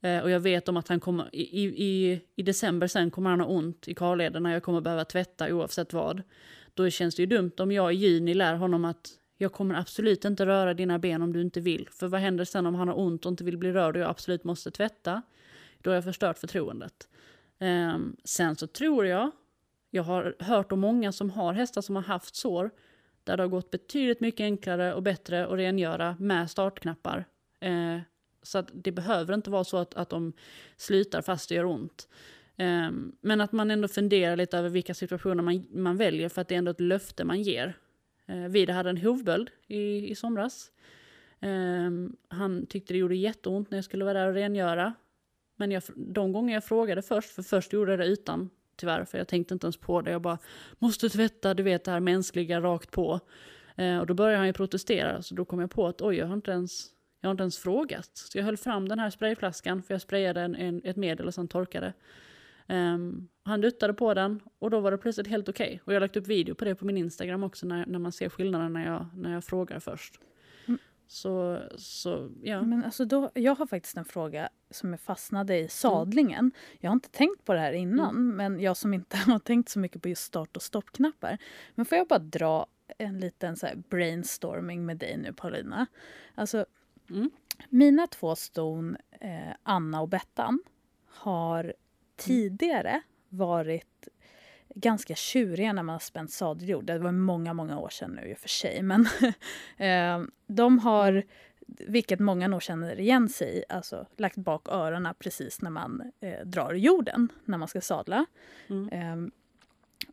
Eh, 0.00 0.22
och 0.22 0.30
jag 0.30 0.40
vet 0.40 0.68
om 0.68 0.76
att 0.76 0.88
han 0.88 1.00
kommer, 1.00 1.34
i, 1.34 1.66
i, 1.84 2.20
i 2.36 2.42
december 2.42 2.86
sen 2.86 3.10
kommer 3.10 3.30
han 3.30 3.40
ha 3.40 3.46
ont 3.46 3.88
i 3.88 3.94
karlederna, 3.94 4.52
jag 4.52 4.62
kommer 4.62 4.80
behöva 4.80 5.04
tvätta 5.04 5.54
oavsett 5.54 5.92
vad. 5.92 6.22
Då 6.74 6.90
känns 6.90 7.14
det 7.14 7.22
ju 7.22 7.26
dumt 7.26 7.52
om 7.58 7.72
jag 7.72 7.94
i 7.94 7.96
juni 7.96 8.34
lär 8.34 8.54
honom 8.54 8.84
att 8.84 9.10
jag 9.42 9.52
kommer 9.52 9.74
absolut 9.74 10.24
inte 10.24 10.46
röra 10.46 10.74
dina 10.74 10.98
ben 10.98 11.22
om 11.22 11.32
du 11.32 11.40
inte 11.40 11.60
vill. 11.60 11.88
För 11.90 12.08
vad 12.08 12.20
händer 12.20 12.44
sen 12.44 12.66
om 12.66 12.74
han 12.74 12.88
har 12.88 12.98
ont 12.98 13.26
och 13.26 13.30
inte 13.30 13.44
vill 13.44 13.58
bli 13.58 13.72
rörd 13.72 13.96
och 13.96 14.02
jag 14.02 14.10
absolut 14.10 14.44
måste 14.44 14.70
tvätta? 14.70 15.22
Då 15.78 15.90
har 15.90 15.94
jag 15.94 16.04
förstört 16.04 16.38
förtroendet. 16.38 17.08
Um, 17.58 18.16
sen 18.24 18.56
så 18.56 18.66
tror 18.66 19.06
jag, 19.06 19.30
jag 19.90 20.02
har 20.02 20.36
hört 20.38 20.72
om 20.72 20.80
många 20.80 21.12
som 21.12 21.30
har 21.30 21.52
hästar 21.52 21.80
som 21.80 21.96
har 21.96 22.02
haft 22.02 22.36
sår, 22.36 22.70
där 23.24 23.36
det 23.36 23.42
har 23.42 23.48
gått 23.48 23.70
betydligt 23.70 24.20
mycket 24.20 24.44
enklare 24.44 24.94
och 24.94 25.02
bättre 25.02 25.46
att 25.46 25.52
rengöra 25.52 26.16
med 26.18 26.50
startknappar. 26.50 27.24
Uh, 27.64 28.00
så 28.42 28.58
att 28.58 28.70
det 28.72 28.92
behöver 28.92 29.34
inte 29.34 29.50
vara 29.50 29.64
så 29.64 29.76
att, 29.76 29.94
att 29.94 30.10
de 30.10 30.32
slutar 30.76 31.22
fast 31.22 31.48
det 31.48 31.54
gör 31.54 31.64
ont. 31.64 32.08
Um, 32.58 33.16
men 33.20 33.40
att 33.40 33.52
man 33.52 33.70
ändå 33.70 33.88
funderar 33.88 34.36
lite 34.36 34.58
över 34.58 34.68
vilka 34.68 34.94
situationer 34.94 35.42
man, 35.42 35.66
man 35.70 35.96
väljer 35.96 36.28
för 36.28 36.40
att 36.40 36.48
det 36.48 36.54
är 36.54 36.58
ändå 36.58 36.70
ett 36.70 36.80
löfte 36.80 37.24
man 37.24 37.42
ger. 37.42 37.76
Eh, 38.30 38.48
Vida 38.48 38.72
hade 38.72 38.90
en 38.90 38.96
hovböld 38.96 39.50
i, 39.66 40.10
i 40.10 40.14
somras. 40.14 40.70
Eh, 41.40 41.90
han 42.28 42.66
tyckte 42.66 42.94
det 42.94 42.98
gjorde 42.98 43.16
jätteont 43.16 43.70
när 43.70 43.78
jag 43.78 43.84
skulle 43.84 44.04
vara 44.04 44.18
där 44.18 44.26
och 44.26 44.34
rengöra. 44.34 44.94
Men 45.56 45.70
jag, 45.70 45.82
de 45.96 46.32
gånger 46.32 46.54
jag 46.54 46.64
frågade 46.64 47.02
först, 47.02 47.30
för 47.30 47.42
först 47.42 47.72
gjorde 47.72 47.92
jag 47.92 47.98
det 47.98 48.06
utan 48.06 48.50
tyvärr, 48.76 49.04
för 49.04 49.18
jag 49.18 49.28
tänkte 49.28 49.54
inte 49.54 49.66
ens 49.66 49.76
på 49.76 50.00
det. 50.00 50.10
Jag 50.10 50.22
bara, 50.22 50.38
måste 50.78 51.08
tvätta, 51.08 51.54
du 51.54 51.62
vet 51.62 51.84
det 51.84 51.90
här 51.90 52.00
mänskliga 52.00 52.60
rakt 52.60 52.90
på. 52.90 53.20
Eh, 53.76 53.98
och 53.98 54.06
då 54.06 54.14
började 54.14 54.38
han 54.38 54.46
ju 54.46 54.52
protestera, 54.52 55.22
så 55.22 55.34
då 55.34 55.44
kom 55.44 55.60
jag 55.60 55.70
på 55.70 55.86
att 55.86 56.02
oj, 56.02 56.16
jag 56.16 56.26
har 56.26 56.34
inte 56.34 56.50
ens 56.50 56.90
jag 57.20 57.28
har 57.28 57.32
inte 57.32 57.42
ens 57.42 57.58
frågat. 57.58 58.10
Så 58.14 58.38
jag 58.38 58.44
höll 58.44 58.56
fram 58.56 58.88
den 58.88 58.98
här 58.98 59.10
sprayflaskan, 59.10 59.82
för 59.82 59.94
jag 59.94 60.00
sprayade 60.00 60.40
en, 60.40 60.54
en, 60.54 60.80
ett 60.84 60.96
medel 60.96 61.26
och 61.26 61.34
sen 61.34 61.48
torkade. 61.48 61.92
Um, 62.70 63.28
han 63.44 63.60
duttade 63.60 63.94
på 63.94 64.14
den 64.14 64.40
och 64.58 64.70
då 64.70 64.80
var 64.80 64.90
det 64.90 64.98
plötsligt 64.98 65.26
helt 65.26 65.48
okej. 65.48 65.66
Okay. 65.66 65.80
Och 65.84 65.92
jag 65.92 65.96
har 65.96 66.00
lagt 66.00 66.16
upp 66.16 66.26
video 66.26 66.54
på 66.54 66.64
det 66.64 66.74
på 66.74 66.84
min 66.84 66.96
Instagram 66.96 67.42
också 67.42 67.66
när, 67.66 67.86
när 67.86 67.98
man 67.98 68.12
ser 68.12 68.28
skillnaden 68.28 68.72
när 68.72 68.86
jag, 68.86 69.06
när 69.14 69.32
jag 69.32 69.44
frågar 69.44 69.80
först. 69.80 70.20
Mm. 70.66 70.78
Så, 71.06 71.62
så 71.76 72.30
ja. 72.42 72.62
Men 72.62 72.84
alltså 72.84 73.04
då, 73.04 73.30
jag 73.34 73.54
har 73.54 73.66
faktiskt 73.66 73.96
en 73.96 74.04
fråga 74.04 74.48
som 74.70 74.90
jag 74.90 75.00
fastnade 75.00 75.58
i 75.58 75.68
sadlingen. 75.68 76.38
Mm. 76.38 76.52
Jag 76.80 76.90
har 76.90 76.94
inte 76.94 77.10
tänkt 77.10 77.44
på 77.44 77.52
det 77.52 77.60
här 77.60 77.72
innan, 77.72 78.10
mm. 78.10 78.36
men 78.36 78.60
jag 78.60 78.76
som 78.76 78.94
inte 78.94 79.16
har 79.26 79.38
tänkt 79.38 79.68
så 79.68 79.78
mycket 79.78 80.02
på 80.02 80.08
just 80.08 80.22
start 80.22 80.56
och 80.56 80.62
stoppknappar. 80.62 81.38
Men 81.74 81.86
får 81.86 81.98
jag 81.98 82.06
bara 82.06 82.18
dra 82.18 82.66
en 82.98 83.20
liten 83.20 83.56
så 83.56 83.66
brainstorming 83.88 84.86
med 84.86 84.96
dig 84.96 85.16
nu 85.16 85.32
Paulina. 85.32 85.86
Alltså, 86.34 86.66
mm. 87.10 87.30
mina 87.68 88.06
två 88.06 88.36
ston, 88.36 88.96
eh, 89.20 89.54
Anna 89.62 90.00
och 90.00 90.08
Bettan, 90.08 90.62
har 91.06 91.74
tidigare 92.20 93.02
varit 93.28 94.08
ganska 94.74 95.14
tjuriga 95.14 95.72
när 95.72 95.82
man 95.82 95.92
har 95.92 96.00
spänt 96.00 96.30
sadeljord. 96.30 96.84
Det 96.84 96.98
var 96.98 97.12
många, 97.12 97.54
många 97.54 97.78
år 97.78 97.88
sedan 97.88 98.10
nu 98.10 98.30
i 98.30 98.34
och 98.34 98.38
för 98.38 98.48
sig. 98.48 98.82
Men 98.82 99.06
eh, 99.76 100.22
de 100.46 100.78
har, 100.78 101.24
vilket 101.66 102.20
många 102.20 102.48
nog 102.48 102.62
känner 102.62 103.00
igen 103.00 103.28
sig 103.28 103.58
i, 103.58 103.64
alltså 103.68 104.06
lagt 104.16 104.36
bak 104.36 104.68
öronen 104.68 105.14
precis 105.18 105.62
när 105.62 105.70
man 105.70 106.12
eh, 106.20 106.46
drar 106.46 106.74
jorden, 106.74 107.28
när 107.44 107.58
man 107.58 107.68
ska 107.68 107.80
sadla. 107.80 108.26
Mm. 108.68 108.88
Eh, 108.88 109.32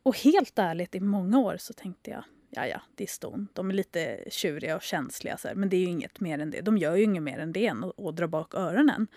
och 0.04 0.18
helt 0.18 0.60
ärligt, 0.60 0.96
i 0.96 1.00
många 1.00 1.40
år 1.40 1.58
så 1.60 1.74
tänkte 1.74 2.12
jag, 2.12 2.24
ja 2.50 2.68
ja, 2.68 2.82
det 2.96 3.04
är 3.04 3.08
ston. 3.08 3.48
De 3.54 3.70
är 3.70 3.74
lite 3.74 4.24
tjuriga 4.30 4.76
och 4.76 4.82
känsliga, 4.82 5.38
så 5.38 5.48
här, 5.48 5.56
men 5.56 5.70
det 5.70 5.76
är 5.76 5.82
ju 5.82 5.88
inget 5.88 6.20
mer 6.20 6.40
än 6.40 6.52
det. 6.52 6.62
De 6.62 6.78
gör 6.78 6.96
ju 6.96 7.04
inget 7.04 7.24
mer 7.24 7.40
än 7.40 7.54
det 7.54 7.68
än 7.68 7.84
att, 7.84 8.00
att 8.00 8.16
dra 8.16 8.28
bak 8.28 8.54
öronen. 8.54 9.08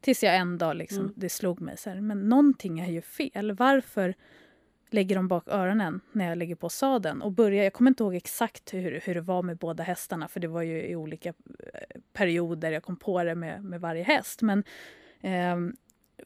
Tills 0.00 0.22
jag 0.22 0.36
en 0.36 0.58
dag 0.58 0.76
liksom, 0.76 1.00
mm. 1.00 1.12
det 1.16 1.28
slog 1.28 1.60
mig 1.60 1.76
så 1.76 1.90
här, 1.90 2.00
men 2.00 2.28
någonting 2.28 2.80
är 2.80 2.90
ju 2.90 3.02
fel. 3.02 3.52
Varför 3.52 4.14
lägger 4.90 5.16
de 5.16 5.28
bak 5.28 5.48
öronen 5.48 6.00
när 6.12 6.28
jag 6.28 6.38
lägger 6.38 6.54
på 6.54 6.68
sadeln? 6.68 7.22
Och 7.22 7.32
börjar, 7.32 7.64
jag 7.64 7.72
kommer 7.72 7.90
inte 7.90 8.02
ihåg 8.02 8.14
exakt 8.14 8.74
hur, 8.74 9.00
hur 9.04 9.14
det 9.14 9.20
var 9.20 9.42
med 9.42 9.56
båda 9.56 9.82
hästarna, 9.82 10.28
för 10.28 10.40
det 10.40 10.48
var 10.48 10.62
ju 10.62 10.82
i 10.82 10.96
olika 10.96 11.28
eh, 11.28 12.00
perioder 12.12 12.72
jag 12.72 12.82
kom 12.82 12.96
på 12.96 13.24
det 13.24 13.34
med, 13.34 13.64
med 13.64 13.80
varje 13.80 14.02
häst. 14.02 14.42
Men 14.42 14.64
eh, 15.20 15.56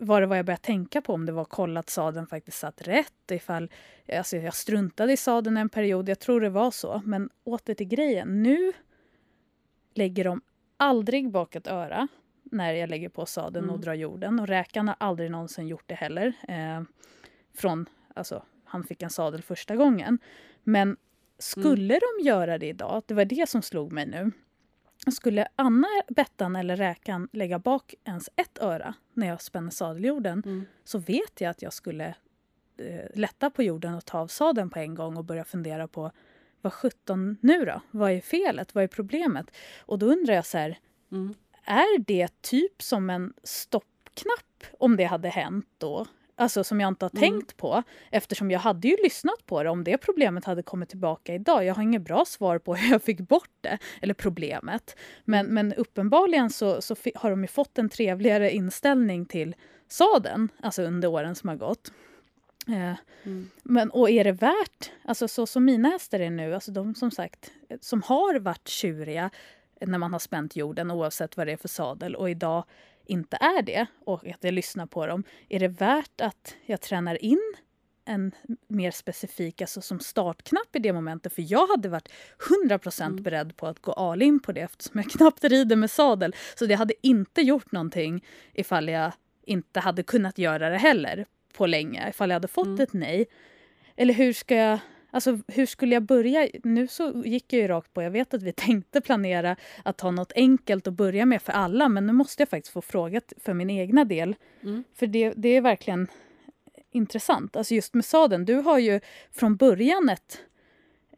vad 0.00 0.22
det 0.22 0.26
var 0.26 0.36
jag 0.36 0.46
började 0.46 0.62
tänka 0.62 1.00
på, 1.00 1.14
om 1.14 1.26
det 1.26 1.32
var 1.32 1.44
kolla 1.44 1.80
att 1.80 1.90
sadeln 1.90 2.26
faktiskt 2.26 2.58
satt 2.58 2.82
rätt, 2.82 3.30
ifall 3.30 3.70
alltså 4.12 4.36
jag 4.36 4.54
struntade 4.54 5.12
i 5.12 5.16
sadeln 5.16 5.56
en 5.56 5.68
period, 5.68 6.08
jag 6.08 6.18
tror 6.18 6.40
det 6.40 6.50
var 6.50 6.70
så. 6.70 7.02
Men 7.04 7.30
åter 7.44 7.74
till 7.74 7.88
grejen, 7.88 8.42
nu 8.42 8.72
lägger 9.94 10.24
de 10.24 10.40
aldrig 10.76 11.30
bak 11.30 11.54
ett 11.54 11.66
öra 11.66 12.08
när 12.52 12.72
jag 12.72 12.90
lägger 12.90 13.08
på 13.08 13.26
sadeln 13.26 13.64
mm. 13.64 13.74
och 13.74 13.80
drar 13.80 13.94
jorden. 13.94 14.40
Och 14.40 14.46
räkan 14.46 14.88
har 14.88 14.96
aldrig 15.00 15.30
någonsin 15.30 15.68
gjort 15.68 15.84
det 15.86 15.94
heller. 15.94 16.32
Eh, 16.48 16.82
från, 17.54 17.88
alltså, 18.14 18.42
han 18.64 18.84
fick 18.84 19.02
en 19.02 19.10
sadel 19.10 19.42
första 19.42 19.76
gången. 19.76 20.18
Men 20.62 20.96
skulle 21.38 21.94
mm. 21.94 22.00
de 22.18 22.24
göra 22.24 22.58
det 22.58 22.66
idag, 22.66 23.02
det 23.06 23.14
var 23.14 23.24
det 23.24 23.48
som 23.48 23.62
slog 23.62 23.92
mig 23.92 24.06
nu. 24.06 24.30
Skulle 25.12 25.48
Anna, 25.56 25.88
Bettan 26.08 26.56
eller 26.56 26.76
Räkan 26.76 27.28
lägga 27.32 27.58
bak 27.58 27.94
ens 28.04 28.30
ett 28.36 28.58
öra 28.58 28.94
när 29.12 29.26
jag 29.26 29.42
spänner 29.42 29.70
sadeljorden 29.70 30.42
mm. 30.46 30.64
så 30.84 30.98
vet 30.98 31.40
jag 31.40 31.50
att 31.50 31.62
jag 31.62 31.72
skulle 31.72 32.14
eh, 32.76 33.04
lätta 33.14 33.50
på 33.50 33.62
jorden 33.62 33.94
och 33.94 34.04
ta 34.04 34.18
av 34.18 34.26
sadeln 34.26 34.70
på 34.70 34.78
en 34.78 34.94
gång 34.94 35.16
och 35.16 35.24
börja 35.24 35.44
fundera 35.44 35.88
på 35.88 36.10
vad 36.60 36.72
sjutton 36.72 37.36
nu 37.40 37.64
då? 37.64 37.80
Vad 37.90 38.12
är 38.12 38.20
felet? 38.20 38.74
Vad 38.74 38.84
är 38.84 38.88
problemet? 38.88 39.50
Och 39.80 39.98
då 39.98 40.06
undrar 40.06 40.34
jag 40.34 40.46
så 40.46 40.58
här, 40.58 40.78
mm 41.12 41.34
är 41.64 41.98
det 41.98 42.42
typ 42.42 42.82
som 42.82 43.10
en 43.10 43.32
stoppknapp 43.42 44.64
om 44.78 44.96
det 44.96 45.04
hade 45.04 45.28
hänt 45.28 45.66
då? 45.78 46.06
Alltså 46.36 46.64
som 46.64 46.80
jag 46.80 46.88
inte 46.88 47.04
har 47.04 47.10
mm. 47.14 47.20
tänkt 47.20 47.56
på 47.56 47.82
eftersom 48.10 48.50
jag 48.50 48.60
hade 48.60 48.88
ju 48.88 48.96
lyssnat 49.02 49.46
på 49.46 49.62
det 49.62 49.70
om 49.70 49.84
det 49.84 49.98
problemet 49.98 50.44
hade 50.44 50.62
kommit 50.62 50.88
tillbaka 50.88 51.34
idag. 51.34 51.64
Jag 51.64 51.74
har 51.74 51.82
inget 51.82 52.02
bra 52.02 52.24
svar 52.24 52.58
på 52.58 52.74
hur 52.76 52.92
jag 52.92 53.02
fick 53.02 53.20
bort 53.20 53.50
det, 53.60 53.78
eller 54.00 54.14
problemet. 54.14 54.96
Men, 55.24 55.46
men 55.46 55.74
uppenbarligen 55.74 56.50
så, 56.50 56.82
så 56.82 56.96
har 57.14 57.30
de 57.30 57.42
ju 57.42 57.48
fått 57.48 57.78
en 57.78 57.88
trevligare 57.88 58.50
inställning 58.50 59.26
till 59.26 59.54
saden, 59.88 60.48
alltså 60.60 60.82
under 60.82 61.08
åren 61.08 61.34
som 61.34 61.48
har 61.48 61.56
gått. 61.56 61.92
Eh, 62.68 62.94
mm. 63.22 63.50
Men, 63.62 63.90
och 63.90 64.10
är 64.10 64.24
det 64.24 64.32
värt, 64.32 64.90
alltså 65.04 65.28
så 65.28 65.46
som 65.46 65.64
mina 65.64 65.88
hästar 65.88 66.20
är 66.20 66.30
nu, 66.30 66.54
alltså 66.54 66.72
de 66.72 66.94
som 66.94 67.10
sagt 67.10 67.50
som 67.80 68.02
har 68.02 68.38
varit 68.38 68.68
tjuriga 68.68 69.30
när 69.86 69.98
man 69.98 70.12
har 70.12 70.20
spänt 70.20 70.56
jorden 70.56 70.90
oavsett 70.90 71.36
vad 71.36 71.46
det 71.46 71.52
är 71.52 71.56
för 71.56 71.68
sadel 71.68 72.14
och 72.14 72.30
idag 72.30 72.64
inte 73.06 73.36
är 73.36 73.62
det 73.62 73.86
och 74.04 74.26
att 74.26 74.44
jag 74.44 74.54
lyssnar 74.54 74.86
på 74.86 75.06
dem. 75.06 75.24
Är 75.48 75.60
det 75.60 75.68
värt 75.68 76.20
att 76.20 76.54
jag 76.66 76.80
tränar 76.80 77.24
in 77.24 77.54
en 78.04 78.32
mer 78.68 78.90
specifik, 78.90 79.60
alltså 79.60 79.80
som 79.80 80.00
startknapp 80.00 80.76
i 80.76 80.78
det 80.78 80.92
momentet. 80.92 81.32
För 81.32 81.52
jag 81.52 81.66
hade 81.66 81.88
varit 81.88 82.08
100% 82.68 83.06
mm. 83.06 83.22
beredd 83.22 83.56
på 83.56 83.66
att 83.66 83.82
gå 83.82 83.92
all 83.92 84.22
in 84.22 84.40
på 84.40 84.52
det 84.52 84.60
eftersom 84.60 85.00
jag 85.00 85.10
knappt 85.10 85.44
rider 85.44 85.76
med 85.76 85.90
sadel. 85.90 86.34
Så 86.54 86.66
det 86.66 86.74
hade 86.74 86.94
inte 87.02 87.40
gjort 87.40 87.72
någonting 87.72 88.24
ifall 88.52 88.88
jag 88.88 89.12
inte 89.42 89.80
hade 89.80 90.02
kunnat 90.02 90.38
göra 90.38 90.70
det 90.70 90.78
heller 90.78 91.26
på 91.52 91.66
länge. 91.66 92.08
Ifall 92.08 92.30
jag 92.30 92.34
hade 92.34 92.48
fått 92.48 92.66
mm. 92.66 92.80
ett 92.80 92.92
nej. 92.92 93.26
Eller 93.96 94.14
hur 94.14 94.32
ska 94.32 94.54
jag 94.54 94.78
Alltså 95.14 95.38
hur 95.48 95.66
skulle 95.66 95.94
jag 95.94 96.02
börja? 96.02 96.48
Nu 96.64 96.88
så 96.88 97.22
gick 97.24 97.52
jag 97.52 97.62
ju 97.62 97.68
rakt 97.68 97.92
på, 97.92 98.02
jag 98.02 98.10
vet 98.10 98.34
att 98.34 98.42
vi 98.42 98.52
tänkte 98.56 99.00
planera 99.00 99.56
att 99.84 100.00
ha 100.00 100.10
något 100.10 100.32
enkelt 100.34 100.86
att 100.86 100.94
börja 100.94 101.26
med 101.26 101.42
för 101.42 101.52
alla 101.52 101.88
men 101.88 102.06
nu 102.06 102.12
måste 102.12 102.42
jag 102.42 102.48
faktiskt 102.48 102.72
få 102.72 102.82
fråga 102.82 103.20
för 103.36 103.54
min 103.54 103.70
egna 103.70 104.04
del. 104.04 104.36
Mm. 104.62 104.84
För 104.94 105.06
det, 105.06 105.32
det 105.36 105.48
är 105.48 105.60
verkligen 105.60 106.08
intressant. 106.90 107.56
Alltså 107.56 107.74
just 107.74 107.94
med 107.94 108.04
sadeln, 108.04 108.44
du 108.44 108.54
har 108.54 108.78
ju 108.78 109.00
från 109.30 109.56
början 109.56 110.08
ett 110.08 110.38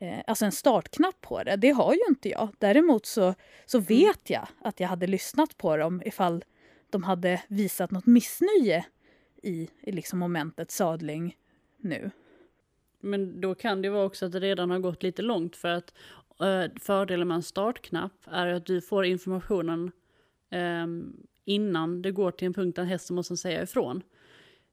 eh, 0.00 0.18
alltså 0.26 0.44
en 0.44 0.52
startknapp 0.52 1.20
på 1.20 1.42
det. 1.42 1.56
Det 1.56 1.70
har 1.70 1.94
ju 1.94 2.00
inte 2.08 2.28
jag. 2.28 2.48
Däremot 2.58 3.06
så, 3.06 3.34
så 3.66 3.78
mm. 3.78 3.86
vet 3.86 4.30
jag 4.30 4.48
att 4.60 4.80
jag 4.80 4.88
hade 4.88 5.06
lyssnat 5.06 5.56
på 5.56 5.76
dem 5.76 6.02
ifall 6.04 6.44
de 6.90 7.02
hade 7.02 7.42
visat 7.48 7.90
något 7.90 8.06
missnöje 8.06 8.84
i, 9.42 9.68
i 9.82 9.92
liksom 9.92 10.18
momentet 10.18 10.70
sadling 10.70 11.36
nu. 11.78 12.10
Men 13.04 13.40
då 13.40 13.54
kan 13.54 13.82
det 13.82 13.90
vara 13.90 14.04
också 14.04 14.26
att 14.26 14.32
det 14.32 14.40
redan 14.40 14.70
har 14.70 14.78
gått 14.78 15.02
lite 15.02 15.22
långt 15.22 15.56
för 15.56 15.68
att 15.68 15.94
eh, 16.40 16.80
fördelen 16.80 17.28
med 17.28 17.34
en 17.34 17.42
startknapp 17.42 18.12
är 18.24 18.46
att 18.46 18.66
du 18.66 18.80
får 18.80 19.04
informationen 19.04 19.92
ehm, 20.50 21.16
innan 21.44 22.02
det 22.02 22.10
går 22.10 22.30
till 22.30 22.46
en 22.46 22.54
punkt 22.54 22.76
där 22.76 22.84
hästen 22.84 23.16
måste 23.16 23.36
säga 23.36 23.62
ifrån. 23.62 24.02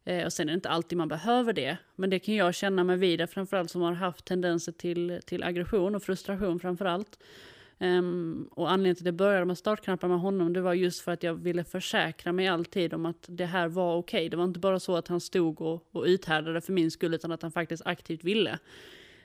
Eh, 0.05 0.25
och 0.25 0.33
sen 0.33 0.49
är 0.49 0.51
det 0.51 0.55
inte 0.55 0.69
alltid 0.69 0.97
man 0.97 1.07
behöver 1.07 1.53
det, 1.53 1.77
men 1.95 2.09
det 2.09 2.19
kan 2.19 2.35
jag 2.35 2.55
känna 2.55 2.83
mig 2.83 2.97
vid, 2.97 3.29
framförallt 3.29 3.71
som 3.71 3.81
har 3.81 3.93
haft 3.93 4.25
tendenser 4.25 4.71
till, 4.71 5.19
till 5.25 5.43
aggression 5.43 5.95
och 5.95 6.03
frustration 6.03 6.59
framförallt. 6.59 7.19
Um, 7.81 8.49
och 8.51 8.71
anledningen 8.71 8.95
till 8.95 9.03
att 9.03 9.05
jag 9.05 9.15
började 9.15 9.45
med 9.45 9.57
startknappar 9.57 10.07
med 10.07 10.19
honom 10.19 10.53
det 10.53 10.61
var 10.61 10.73
just 10.73 11.01
för 11.01 11.11
att 11.11 11.23
jag 11.23 11.33
ville 11.33 11.63
försäkra 11.63 12.31
mig 12.31 12.47
alltid 12.47 12.93
om 12.93 13.05
att 13.05 13.25
det 13.27 13.45
här 13.45 13.67
var 13.67 13.95
okej. 13.95 14.19
Okay. 14.19 14.29
Det 14.29 14.37
var 14.37 14.43
inte 14.43 14.59
bara 14.59 14.79
så 14.79 14.95
att 14.95 15.07
han 15.07 15.19
stod 15.19 15.61
och, 15.61 15.87
och 15.91 16.03
uthärdade 16.03 16.61
för 16.61 16.73
min 16.73 16.91
skull 16.91 17.13
utan 17.13 17.31
att 17.31 17.41
han 17.41 17.51
faktiskt 17.51 17.85
aktivt 17.85 18.23
ville. 18.23 18.59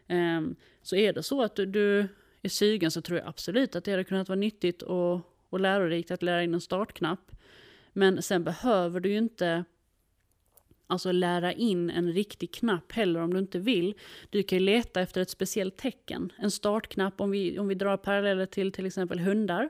Um, 0.09 0.57
så 0.83 0.97
är 0.97 1.13
det 1.13 1.23
så 1.23 1.43
att 1.43 1.57
du, 1.57 1.67
du, 1.67 2.09
är 2.43 2.49
sugen 2.49 2.91
så 2.91 3.01
tror 3.01 3.19
jag 3.19 3.29
absolut 3.29 3.77
att 3.77 3.85
det 3.85 3.91
hade 3.91 4.05
kunnat 4.05 4.29
vara 4.29 4.39
nyttigt 4.39 4.83
och, 4.83 5.21
och 5.49 5.61
lärorikt 5.61 6.11
att 6.11 6.23
lära 6.23 6.43
in 6.43 6.55
en 6.55 6.61
startknapp. 6.61 7.33
Men 7.93 8.23
sen 8.23 8.45
behöver 8.45 9.01
du 9.01 9.09
ju 9.09 9.19
inte 9.19 9.65
alltså 10.87 11.13
lära 11.13 11.53
in 11.53 11.91
en 11.91 12.13
riktig 12.13 12.55
knapp 12.55 12.93
heller 12.93 13.21
om 13.21 13.35
du 13.35 13.39
inte 13.39 13.59
vill. 13.59 13.95
Du 14.31 14.43
kan 14.43 14.65
leta 14.65 15.01
efter 15.01 15.21
ett 15.21 15.31
speciellt 15.31 15.77
tecken. 15.77 16.33
En 16.37 16.51
startknapp, 16.51 17.21
om 17.21 17.31
vi, 17.31 17.59
om 17.59 17.69
vi 17.69 17.75
drar 17.75 17.97
paralleller 17.97 18.47
till 18.47 18.73
till 18.73 18.87
exempel 18.87 19.19
hundar. 19.19 19.69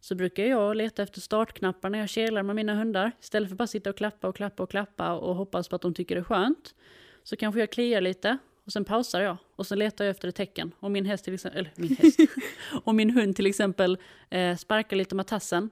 Så 0.00 0.14
brukar 0.14 0.44
jag 0.44 0.76
leta 0.76 1.02
efter 1.02 1.20
startknappar 1.20 1.90
när 1.90 1.98
jag 1.98 2.08
kelar 2.08 2.42
med 2.42 2.56
mina 2.56 2.74
hundar. 2.74 3.12
Istället 3.20 3.48
för 3.48 3.54
att 3.54 3.58
bara 3.58 3.66
sitta 3.66 3.90
och 3.90 3.96
klappa 3.96 4.28
och 4.28 4.36
klappa 4.36 4.62
och 4.62 4.70
klappa 4.70 5.12
och 5.14 5.34
hoppas 5.34 5.68
på 5.68 5.76
att 5.76 5.82
de 5.82 5.94
tycker 5.94 6.14
det 6.14 6.20
är 6.20 6.24
skönt. 6.24 6.74
Så 7.22 7.36
kanske 7.36 7.60
jag 7.60 7.70
kliar 7.70 8.00
lite 8.00 8.38
och 8.64 8.72
sen 8.72 8.84
pausar 8.84 9.20
jag 9.20 9.36
och 9.56 9.66
så 9.66 9.74
letar 9.74 10.04
jag 10.04 10.10
efter 10.10 10.28
ett 10.28 10.34
tecken. 10.34 10.72
Om 10.80 10.92
min 10.92 11.06
häst 11.06 11.24
till 11.24 11.34
exempel, 11.34 11.60
eller 11.60 11.72
min 11.76 11.96
häst, 11.96 12.18
om 12.84 12.96
min 12.96 13.10
hund 13.10 13.36
till 13.36 13.46
exempel 13.46 13.98
eh, 14.30 14.56
sparkar 14.56 14.96
lite 14.96 15.14
med 15.14 15.26
tassen 15.26 15.70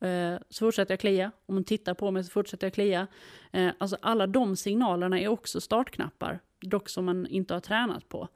Eh, 0.00 0.34
så 0.48 0.64
fortsätter 0.66 0.92
jag 0.92 1.00
klia. 1.00 1.32
Om 1.46 1.54
hon 1.54 1.64
tittar 1.64 1.94
på 1.94 2.10
mig 2.10 2.24
så 2.24 2.30
fortsätter 2.30 2.66
jag 2.66 2.74
klia. 2.74 3.06
Eh, 3.52 3.70
alltså 3.78 3.96
alla 4.02 4.26
de 4.26 4.56
signalerna 4.56 5.20
är 5.20 5.28
också 5.28 5.60
startknappar, 5.60 6.40
dock 6.60 6.88
som 6.88 7.04
man 7.04 7.26
inte 7.26 7.54
har 7.54 7.60
tränat 7.60 8.08
på. 8.08 8.28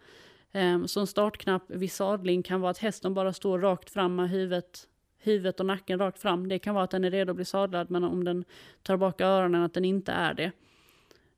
Ehm, 0.53 0.89
så 0.89 1.01
en 1.01 1.07
startknapp 1.07 1.63
vid 1.67 1.93
sadling 1.93 2.43
kan 2.43 2.61
vara 2.61 2.71
att 2.71 2.79
hästen 2.79 3.15
bara 3.15 3.33
står 3.33 3.59
rakt 3.59 3.91
fram 3.91 4.17
med 4.17 4.31
huvudet 4.31 4.89
huvudet 5.25 5.61
och 5.61 5.67
nacken 5.67 5.99
rakt 5.99 6.19
fram. 6.19 6.49
Det 6.49 6.59
kan 6.59 6.75
vara 6.75 6.85
att 6.85 6.91
den 6.91 7.05
är 7.05 7.11
redo 7.11 7.31
att 7.31 7.37
bli 7.37 7.45
sadlad, 7.45 7.91
men 7.91 8.05
om 8.05 8.25
den 8.25 8.45
tar 8.83 8.97
bak 8.97 9.21
öronen 9.21 9.63
att 9.63 9.75
den 9.75 9.85
inte 9.85 10.13
är 10.13 10.35
det. 10.35 10.53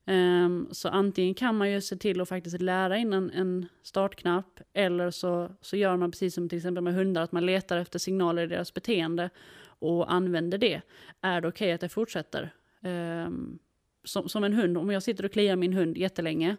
Um, 0.09 0.69
så 0.71 0.89
antingen 0.89 1.35
kan 1.35 1.57
man 1.57 1.71
ju 1.71 1.81
se 1.81 1.97
till 1.97 2.21
att 2.21 2.29
faktiskt 2.29 2.61
lära 2.61 2.97
in 2.97 3.13
en, 3.13 3.31
en, 3.31 3.67
startknapp, 3.83 4.61
eller 4.73 5.11
så, 5.11 5.51
så 5.61 5.77
gör 5.77 5.97
man 5.97 6.11
precis 6.11 6.35
som 6.35 6.49
till 6.49 6.59
exempel 6.59 6.85
med 6.85 6.95
hundar, 6.95 7.23
att 7.23 7.33
man 7.33 7.47
letar 7.47 7.77
efter 7.77 7.99
signaler 7.99 8.43
i 8.43 8.47
deras 8.47 8.75
beteende 8.75 9.31
och 9.79 10.13
använder 10.13 10.59
det. 10.59 10.81
Är 11.21 11.41
det 11.41 11.49
okej 11.49 11.67
okay 11.67 11.73
att 11.73 11.83
jag 11.83 11.93
fortsätter? 11.93 12.55
Um, 12.81 13.59
som, 14.05 14.29
som 14.29 14.45
en 14.45 14.53
hund, 14.53 14.79
om 14.79 14.91
jag 14.91 15.03
sitter 15.03 15.25
och 15.25 15.33
kliar 15.33 15.57
min 15.57 15.73
hund 15.73 15.97
jättelänge, 15.97 16.57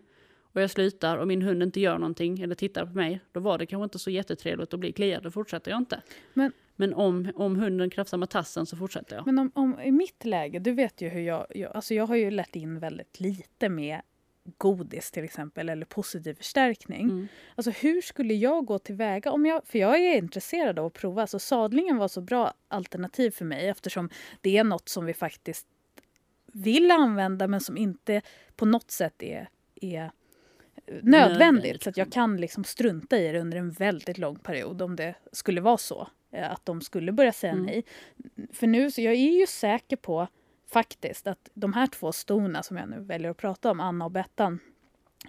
och 0.57 0.61
jag 0.61 0.69
slutar 0.69 1.17
och 1.17 1.27
min 1.27 1.41
hund 1.41 1.63
inte 1.63 1.79
gör 1.79 1.97
någonting 1.97 2.39
eller 2.39 2.55
tittar 2.55 2.85
på 2.85 2.93
mig, 2.93 3.19
då 3.31 3.39
var 3.39 3.57
det 3.57 3.65
kanske 3.65 3.83
inte 3.83 3.99
så 3.99 4.09
jättetrevligt 4.09 4.73
att 4.73 4.79
bli 4.79 4.91
kliad, 4.91 5.23
då 5.23 5.31
fortsätter 5.31 5.71
jag 5.71 5.77
inte. 5.77 6.01
Men, 6.33 6.51
Men 6.75 6.93
om, 6.93 7.31
om 7.35 7.55
hunden 7.55 7.89
krafsar 7.89 8.17
med 8.17 8.29
tassen 8.29 8.65
så 8.65 8.77
fortsätter 8.77 9.15
jag. 9.15 9.25
Men 9.25 9.39
om, 9.39 9.51
om, 9.55 9.79
i 9.79 9.91
mitt 9.91 10.25
läge, 10.25 10.59
du 10.59 10.71
vet 10.71 11.01
ju 11.01 11.09
hur 11.09 11.21
jag, 11.21 11.47
jag, 11.49 11.75
alltså 11.75 11.93
jag 11.93 12.07
har 12.07 12.15
ju 12.15 12.31
lärt 12.31 12.55
in 12.55 12.79
väldigt 12.79 13.19
lite 13.19 13.69
med 13.69 14.01
godis 14.57 15.11
till 15.11 15.23
exempel 15.23 15.69
eller 15.69 15.85
positiv 15.85 16.33
förstärkning. 16.33 17.01
Mm. 17.01 17.27
Alltså 17.55 17.71
hur 17.71 18.01
skulle 18.01 18.33
jag 18.33 18.65
gå 18.65 18.79
tillväga? 18.79 19.31
Om 19.31 19.45
jag, 19.45 19.67
för 19.67 19.79
jag 19.79 19.99
är 19.99 20.17
intresserad 20.17 20.79
av 20.79 20.85
att 20.85 20.93
prova. 20.93 21.21
Alltså 21.21 21.39
sadlingen 21.39 21.97
var 21.97 22.07
så 22.07 22.21
bra 22.21 22.53
alternativ 22.67 23.31
för 23.31 23.45
mig 23.45 23.67
eftersom 23.67 24.09
det 24.41 24.57
är 24.57 24.63
något 24.63 24.89
som 24.89 25.05
vi 25.05 25.13
faktiskt 25.13 25.67
vill 26.51 26.91
använda 26.91 27.47
men 27.47 27.61
som 27.61 27.77
inte 27.77 28.21
på 28.55 28.65
något 28.65 28.91
sätt 28.91 29.23
är, 29.23 29.49
är 29.81 30.11
nödvändigt. 31.01 31.83
Så 31.83 31.89
att 31.89 31.97
jag 31.97 32.11
kan 32.11 32.37
liksom 32.37 32.63
strunta 32.63 33.17
i 33.17 33.31
det 33.31 33.39
under 33.39 33.57
en 33.57 33.71
väldigt 33.71 34.17
lång 34.17 34.35
period 34.35 34.81
om 34.81 34.95
det 34.95 35.15
skulle 35.31 35.61
vara 35.61 35.77
så. 35.77 36.07
Eh, 36.31 36.51
att 36.51 36.65
de 36.65 36.81
skulle 36.81 37.11
börja 37.11 37.33
säga 37.33 37.53
mm. 37.53 37.65
nej. 37.65 37.85
För 38.51 38.67
nu, 38.67 38.91
så 38.91 39.01
jag 39.01 39.13
är 39.13 39.39
ju 39.39 39.47
säker 39.47 39.95
på 39.95 40.27
faktiskt 40.67 41.27
att 41.27 41.49
de 41.53 41.73
här 41.73 41.87
två 41.87 42.11
stona 42.11 42.63
som 42.63 42.77
jag 42.77 42.89
nu 42.89 42.99
väljer 42.99 43.31
att 43.31 43.37
prata 43.37 43.71
om, 43.71 43.79
Anna 43.79 44.05
och 44.05 44.11
Bettan, 44.11 44.59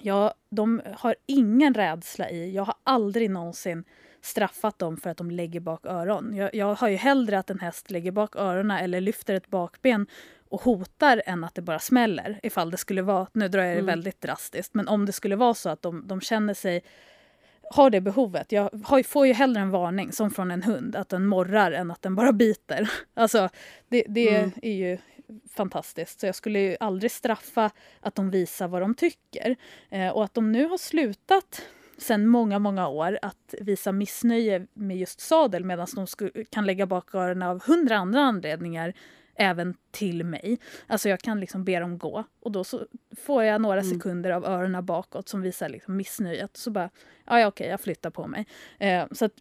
ja, 0.00 0.34
de 0.50 0.82
har 0.96 1.16
ingen 1.26 1.74
rädsla 1.74 2.30
i. 2.30 2.54
Jag 2.54 2.64
har 2.64 2.74
aldrig 2.84 3.30
någonsin 3.30 3.84
straffat 4.20 4.78
dem 4.78 4.96
för 4.96 5.10
att 5.10 5.16
de 5.16 5.30
lägger 5.30 5.60
bak 5.60 5.86
öron. 5.86 6.36
Jag, 6.36 6.54
jag 6.54 6.74
har 6.74 6.88
ju 6.88 6.96
hellre 6.96 7.38
att 7.38 7.50
en 7.50 7.58
häst 7.58 7.90
lägger 7.90 8.12
bak 8.12 8.36
öronen 8.36 8.78
eller 8.78 9.00
lyfter 9.00 9.34
ett 9.34 9.48
bakben 9.48 10.06
och 10.48 10.62
hotar 10.62 11.22
än 11.26 11.44
att 11.44 11.54
det 11.54 11.62
bara 11.62 11.78
smäller. 11.78 12.40
Ifall 12.42 12.70
det 12.70 12.76
skulle 12.76 13.02
vara, 13.02 13.26
nu 13.32 13.48
drar 13.48 13.62
jag 13.62 13.76
det 13.76 13.80
mm. 13.80 13.86
väldigt 13.86 14.20
drastiskt, 14.20 14.74
men 14.74 14.88
om 14.88 15.06
det 15.06 15.12
skulle 15.12 15.36
vara 15.36 15.54
så 15.54 15.68
att 15.68 15.82
de, 15.82 16.06
de 16.06 16.20
känner 16.20 16.54
sig 16.54 16.82
har 17.70 17.90
det 17.90 18.00
behovet. 18.00 18.52
Jag 18.52 18.70
har, 18.84 19.02
får 19.02 19.26
ju 19.26 19.32
hellre 19.32 19.60
en 19.60 19.70
varning, 19.70 20.12
som 20.12 20.30
från 20.30 20.50
en 20.50 20.62
hund, 20.62 20.96
att 20.96 21.08
den 21.08 21.26
morrar 21.26 21.72
än 21.72 21.90
att 21.90 22.02
den 22.02 22.14
bara 22.14 22.32
biter. 22.32 22.90
Alltså, 23.14 23.48
det, 23.88 24.04
det 24.08 24.36
mm. 24.36 24.52
är 24.62 24.72
ju 24.72 24.98
fantastiskt. 25.50 26.20
Så 26.20 26.26
jag 26.26 26.34
skulle 26.34 26.58
ju 26.58 26.76
aldrig 26.80 27.10
straffa 27.10 27.70
att 28.00 28.14
de 28.14 28.30
visar 28.30 28.68
vad 28.68 28.82
de 28.82 28.94
tycker. 28.94 29.56
Eh, 29.90 30.08
och 30.08 30.24
att 30.24 30.34
de 30.34 30.52
nu 30.52 30.64
har 30.64 30.78
slutat 30.78 31.62
sen 31.98 32.26
många, 32.26 32.58
många 32.58 32.88
år 32.88 33.18
att 33.22 33.54
visa 33.60 33.92
missnöje 33.92 34.66
med 34.74 34.96
just 34.96 35.20
sadel 35.20 35.64
medan 35.64 35.86
de 35.94 36.06
kan 36.50 36.66
lägga 36.66 36.86
bak 36.86 37.14
öronen 37.14 37.48
av 37.48 37.62
hundra 37.62 37.96
andra 37.96 38.20
anledningar 38.20 38.94
även 39.34 39.74
till 39.90 40.24
mig. 40.24 40.58
Alltså 40.86 41.08
jag 41.08 41.20
kan 41.20 41.40
liksom 41.40 41.64
be 41.64 41.80
dem 41.80 41.98
gå 41.98 42.24
och 42.40 42.52
då 42.52 42.64
så 42.64 42.86
får 43.16 43.44
jag 43.44 43.60
några 43.60 43.80
mm. 43.80 43.92
sekunder 43.92 44.30
av 44.30 44.44
öronen 44.44 44.86
bakåt 44.86 45.28
som 45.28 45.42
visar 45.42 45.68
liksom 45.68 45.96
missnöjet. 45.96 46.56
Så 46.56 46.70
bara, 46.70 46.90
ja, 47.24 47.46
okej, 47.46 47.68
jag 47.68 47.80
flyttar 47.80 48.10
på 48.10 48.26
mig. 48.26 48.46
Eh, 48.78 49.06
så 49.12 49.24
att, 49.24 49.32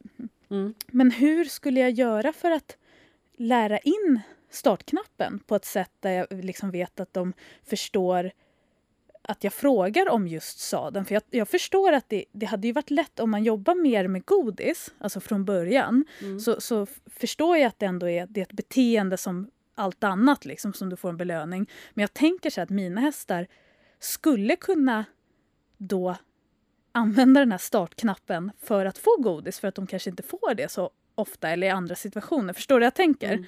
mm. 0.49 0.73
Men 0.87 1.11
hur 1.11 1.45
skulle 1.45 1.79
jag 1.79 1.91
göra 1.91 2.33
för 2.33 2.51
att 2.51 2.77
lära 3.37 3.77
in 3.77 4.21
startknappen 4.49 5.39
på 5.39 5.55
ett 5.55 5.65
sätt 5.65 5.91
där 5.99 6.11
jag 6.11 6.43
liksom 6.43 6.71
vet 6.71 6.99
att 6.99 7.13
de 7.13 7.33
förstår 7.63 8.31
att 9.21 9.43
jag 9.43 9.53
frågar 9.53 10.09
om 10.09 10.27
just 10.27 10.59
sadeln. 10.59 11.05
För 11.05 11.13
jag, 11.13 11.23
jag 11.29 11.47
förstår 11.47 11.93
att 11.93 12.09
det, 12.09 12.25
det, 12.31 12.45
hade 12.45 12.67
ju 12.67 12.73
varit 12.73 12.89
lätt 12.89 13.19
om 13.19 13.31
man 13.31 13.43
jobbar 13.43 13.75
mer 13.75 14.07
med 14.07 14.25
godis, 14.25 14.93
alltså 14.99 15.19
från 15.19 15.45
början, 15.45 16.05
mm. 16.21 16.39
så, 16.39 16.61
så 16.61 16.87
förstår 17.05 17.57
jag 17.57 17.67
att 17.67 17.79
det 17.79 17.85
ändå 17.85 18.09
är, 18.09 18.27
det 18.29 18.41
är 18.41 18.45
ett 18.45 18.51
beteende 18.51 19.17
som 19.17 19.51
allt 19.75 20.03
annat 20.03 20.45
liksom, 20.45 20.73
som 20.73 20.89
du 20.89 20.95
får 20.95 21.09
en 21.09 21.17
belöning. 21.17 21.69
Men 21.93 22.01
jag 22.01 22.13
tänker 22.13 22.49
så 22.49 22.61
att 22.61 22.69
mina 22.69 23.01
hästar 23.01 23.47
skulle 23.99 24.55
kunna 24.55 25.05
då 25.77 26.15
använda 26.91 27.39
den 27.39 27.51
här 27.51 27.57
startknappen 27.57 28.51
för 28.59 28.85
att 28.85 28.97
få 28.97 29.17
godis 29.19 29.59
för 29.59 29.67
att 29.67 29.75
de 29.75 29.87
kanske 29.87 30.09
inte 30.09 30.23
får 30.23 30.53
det 30.55 30.71
så 30.71 30.89
ofta 31.15 31.49
eller 31.49 31.67
i 31.67 31.69
andra 31.69 31.95
situationer. 31.95 32.53
Förstår 32.53 32.75
du 32.75 32.79
vad 32.79 32.85
jag 32.85 32.95
tänker? 32.95 33.33
Mm. 33.33 33.45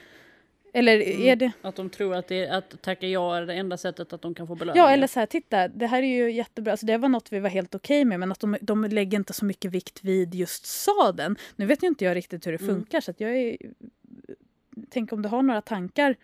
Eller 0.74 0.98
är 0.98 1.34
mm. 1.34 1.38
det... 1.38 1.52
Att 1.62 1.76
de 1.76 1.90
tror 1.90 2.16
att, 2.16 2.28
det, 2.28 2.50
att 2.50 2.82
tacka 2.82 3.08
ja 3.08 3.38
är 3.38 3.46
det 3.46 3.54
enda 3.54 3.78
sättet 3.78 4.14
att 4.14 4.22
de 4.22 4.36
kan 4.36 4.48
få 4.48 4.56
belöning? 4.56 4.82
Ja, 4.82 4.90
eller 4.90 5.08
så 5.08 5.20
här, 5.20 5.28
titta, 5.28 5.68
det 5.68 5.88
här 5.88 6.04
är 6.04 6.08
ju 6.08 6.32
jättebra. 6.32 6.72
Alltså, 6.74 6.86
det 6.86 6.98
var 6.98 7.10
något 7.10 7.32
vi 7.32 7.40
var 7.40 7.50
helt 7.50 7.76
okej 7.76 8.02
okay 8.02 8.06
med, 8.06 8.20
men 8.20 8.32
att 8.32 8.40
de, 8.40 8.58
de 8.62 8.84
lägger 8.84 9.18
inte 9.18 9.34
så 9.34 9.46
mycket 9.46 9.72
vikt 9.72 10.04
vid 10.04 10.36
just 10.36 10.66
saden. 10.66 11.36
Nu 11.56 11.66
vet 11.66 11.84
ju 11.84 11.88
inte 11.88 12.06
jag 12.06 12.16
riktigt 12.16 12.48
hur 12.48 12.52
det 12.52 12.62
mm. 12.62 12.76
funkar, 12.76 12.98
mm. 12.98 13.02
så 13.02 13.14
jag 13.18 13.38
är 13.38 13.58
tänk 14.90 15.14
om 15.14 15.22
du 15.22 15.30
har 15.30 15.42
några 15.42 15.62
tankar 15.62 16.16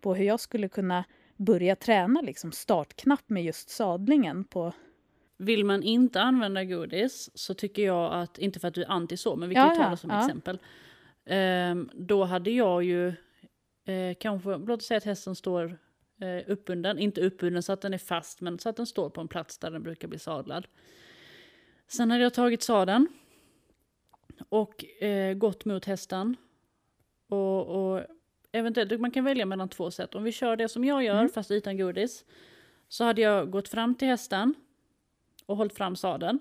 på 0.00 0.14
hur 0.14 0.24
jag 0.24 0.40
skulle 0.40 0.68
kunna 0.68 1.04
börja 1.36 1.76
träna 1.76 2.20
liksom 2.20 2.52
startknapp 2.52 3.24
med 3.26 3.44
just 3.44 3.70
sadlingen 3.70 4.44
på 4.44 4.72
vill 5.36 5.64
man 5.64 5.82
inte 5.82 6.20
använda 6.20 6.64
godis 6.64 7.30
så 7.34 7.54
tycker 7.54 7.82
jag 7.82 8.12
att, 8.12 8.38
inte 8.38 8.60
för 8.60 8.68
att 8.68 8.74
du 8.74 8.82
är 8.82 8.90
anti 8.90 9.16
så, 9.16 9.36
men 9.36 9.48
vi 9.48 9.54
kan 9.54 9.68
ja, 9.68 9.74
ta 9.74 9.90
det 9.90 9.96
som 9.96 10.10
ja. 10.10 10.20
exempel. 10.20 10.58
Um, 11.26 11.90
då 11.94 12.24
hade 12.24 12.50
jag 12.50 12.84
ju 12.84 13.12
uh, 13.88 14.14
kanske, 14.20 14.56
låt 14.56 14.82
säga 14.82 14.98
att 14.98 15.04
hästen 15.04 15.34
står 15.34 15.78
uh, 16.22 16.40
uppbunden, 16.46 16.98
inte 16.98 17.20
uppbunden 17.20 17.62
så 17.62 17.72
att 17.72 17.80
den 17.80 17.94
är 17.94 17.98
fast, 17.98 18.40
men 18.40 18.58
så 18.58 18.68
att 18.68 18.76
den 18.76 18.86
står 18.86 19.10
på 19.10 19.20
en 19.20 19.28
plats 19.28 19.58
där 19.58 19.70
den 19.70 19.82
brukar 19.82 20.08
bli 20.08 20.18
sadlad. 20.18 20.66
Sen 21.88 22.10
hade 22.10 22.22
jag 22.22 22.34
tagit 22.34 22.62
sadeln 22.62 23.08
och 24.48 24.84
uh, 25.02 25.34
gått 25.34 25.64
mot 25.64 25.84
hästen 25.84 26.36
och, 27.28 27.66
och 27.66 28.02
eventuellt, 28.52 29.00
man 29.00 29.10
kan 29.10 29.24
välja 29.24 29.46
mellan 29.46 29.68
två 29.68 29.90
sätt. 29.90 30.14
Om 30.14 30.24
vi 30.24 30.32
kör 30.32 30.56
det 30.56 30.68
som 30.68 30.84
jag 30.84 31.04
gör, 31.04 31.18
mm. 31.18 31.28
fast 31.28 31.50
utan 31.50 31.78
godis, 31.78 32.24
så 32.88 33.04
hade 33.04 33.20
jag 33.20 33.50
gått 33.50 33.68
fram 33.68 33.94
till 33.94 34.08
hästen 34.08 34.54
och 35.46 35.56
hållit 35.56 35.74
fram 35.74 35.96
sadeln. 35.96 36.38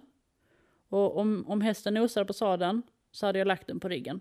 Och 0.89 1.17
om, 1.17 1.45
om 1.47 1.61
hästen 1.61 1.93
nosar 1.93 2.25
på 2.25 2.33
sadeln 2.33 2.81
så 3.11 3.25
hade 3.25 3.39
jag 3.39 3.47
lagt 3.47 3.67
den 3.67 3.79
på 3.79 3.89
ryggen. 3.89 4.19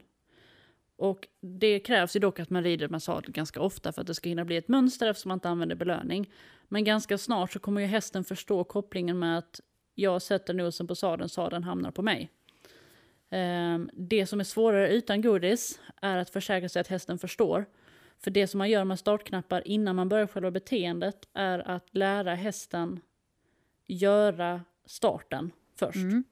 Och 1.00 1.28
det 1.40 1.80
krävs 1.80 2.16
ju 2.16 2.20
dock 2.20 2.40
att 2.40 2.50
man 2.50 2.64
rider 2.64 2.88
med 2.88 3.02
sadel 3.02 3.32
ganska 3.32 3.60
ofta 3.60 3.92
för 3.92 4.00
att 4.00 4.06
det 4.06 4.14
ska 4.14 4.28
hinna 4.28 4.44
bli 4.44 4.56
ett 4.56 4.68
mönster 4.68 5.10
eftersom 5.10 5.28
man 5.28 5.36
inte 5.36 5.48
använder 5.48 5.76
belöning. 5.76 6.30
Men 6.68 6.84
ganska 6.84 7.18
snart 7.18 7.52
så 7.52 7.58
kommer 7.58 7.80
ju 7.80 7.86
hästen 7.86 8.24
förstå 8.24 8.64
kopplingen 8.64 9.18
med 9.18 9.38
att 9.38 9.60
jag 9.94 10.22
sätter 10.22 10.54
nosen 10.54 10.86
på 10.86 10.94
sadeln, 10.94 11.28
sadeln 11.28 11.64
hamnar 11.64 11.90
på 11.90 12.02
mig. 12.02 12.30
Ehm, 13.30 13.90
det 13.92 14.26
som 14.26 14.40
är 14.40 14.44
svårare 14.44 14.92
utan 14.92 15.22
godis 15.22 15.80
är 16.02 16.16
att 16.16 16.30
försäkra 16.30 16.68
sig 16.68 16.80
att 16.80 16.88
hästen 16.88 17.18
förstår. 17.18 17.66
För 18.18 18.30
det 18.30 18.46
som 18.46 18.58
man 18.58 18.70
gör 18.70 18.84
med 18.84 18.98
startknappar 18.98 19.68
innan 19.68 19.96
man 19.96 20.08
börjar 20.08 20.26
själva 20.26 20.50
beteendet 20.50 21.28
är 21.32 21.58
att 21.58 21.86
lära 21.90 22.34
hästen 22.34 23.00
göra 23.86 24.64
starten 24.86 25.50
först. 25.76 25.96
Mm. 25.96 26.24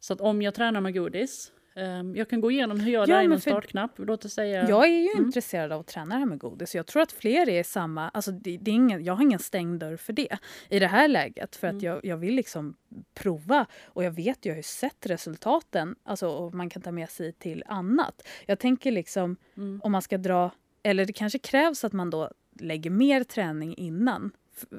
Så 0.00 0.12
att 0.12 0.20
om 0.20 0.42
jag 0.42 0.54
tränar 0.54 0.80
med 0.80 0.94
godis 0.94 1.52
Um, 1.74 2.16
jag 2.16 2.28
kan 2.28 2.40
gå 2.40 2.50
igenom 2.50 2.80
hur 2.80 2.92
jag 2.92 3.08
ja, 3.08 3.16
lär 3.16 3.22
in 3.22 3.32
en 3.32 3.40
startknapp. 3.40 3.90
Låt 3.96 4.24
oss 4.24 4.32
säga... 4.32 4.68
Jag 4.68 4.84
är 4.84 5.00
ju 5.00 5.10
mm. 5.10 5.24
intresserad 5.24 5.72
av 5.72 5.80
att 5.80 5.86
träna 5.86 6.14
det 6.14 6.18
här 6.18 6.26
med 6.26 6.38
godis. 6.38 6.74
Jag 6.74 6.86
tror 6.86 7.02
att 7.02 7.12
fler 7.12 7.48
är 7.48 7.62
samma... 7.62 8.08
Alltså 8.08 8.32
det, 8.32 8.58
det 8.58 8.70
är 8.70 8.74
ingen, 8.74 9.04
jag 9.04 9.14
har 9.14 9.22
ingen 9.22 9.38
stängd 9.38 9.80
dörr 9.80 9.96
för 9.96 10.12
det 10.12 10.38
i 10.68 10.78
det 10.78 10.86
här 10.86 11.08
läget. 11.08 11.56
För 11.56 11.66
mm. 11.66 11.76
att 11.76 11.82
jag, 11.82 12.04
jag 12.04 12.16
vill 12.16 12.34
liksom 12.34 12.76
prova. 13.14 13.66
Och 13.84 14.04
jag 14.04 14.10
vet 14.10 14.46
ju, 14.46 14.50
jag 14.50 14.54
har 14.54 14.56
ju 14.58 14.62
sett 14.62 15.06
resultaten. 15.06 15.94
Alltså, 16.04 16.28
och 16.28 16.54
man 16.54 16.70
kan 16.70 16.82
ta 16.82 16.92
med 16.92 17.10
sig 17.10 17.32
till 17.32 17.64
annat. 17.66 18.28
Jag 18.46 18.58
tänker 18.58 18.92
liksom, 18.92 19.36
mm. 19.56 19.80
om 19.84 19.92
man 19.92 20.02
ska 20.02 20.18
dra 20.18 20.50
Eller 20.82 21.04
det 21.04 21.12
kanske 21.12 21.38
krävs 21.38 21.84
att 21.84 21.92
man 21.92 22.10
då 22.10 22.30
lägger 22.60 22.90
mer 22.90 23.24
träning 23.24 23.74
innan. 23.76 24.30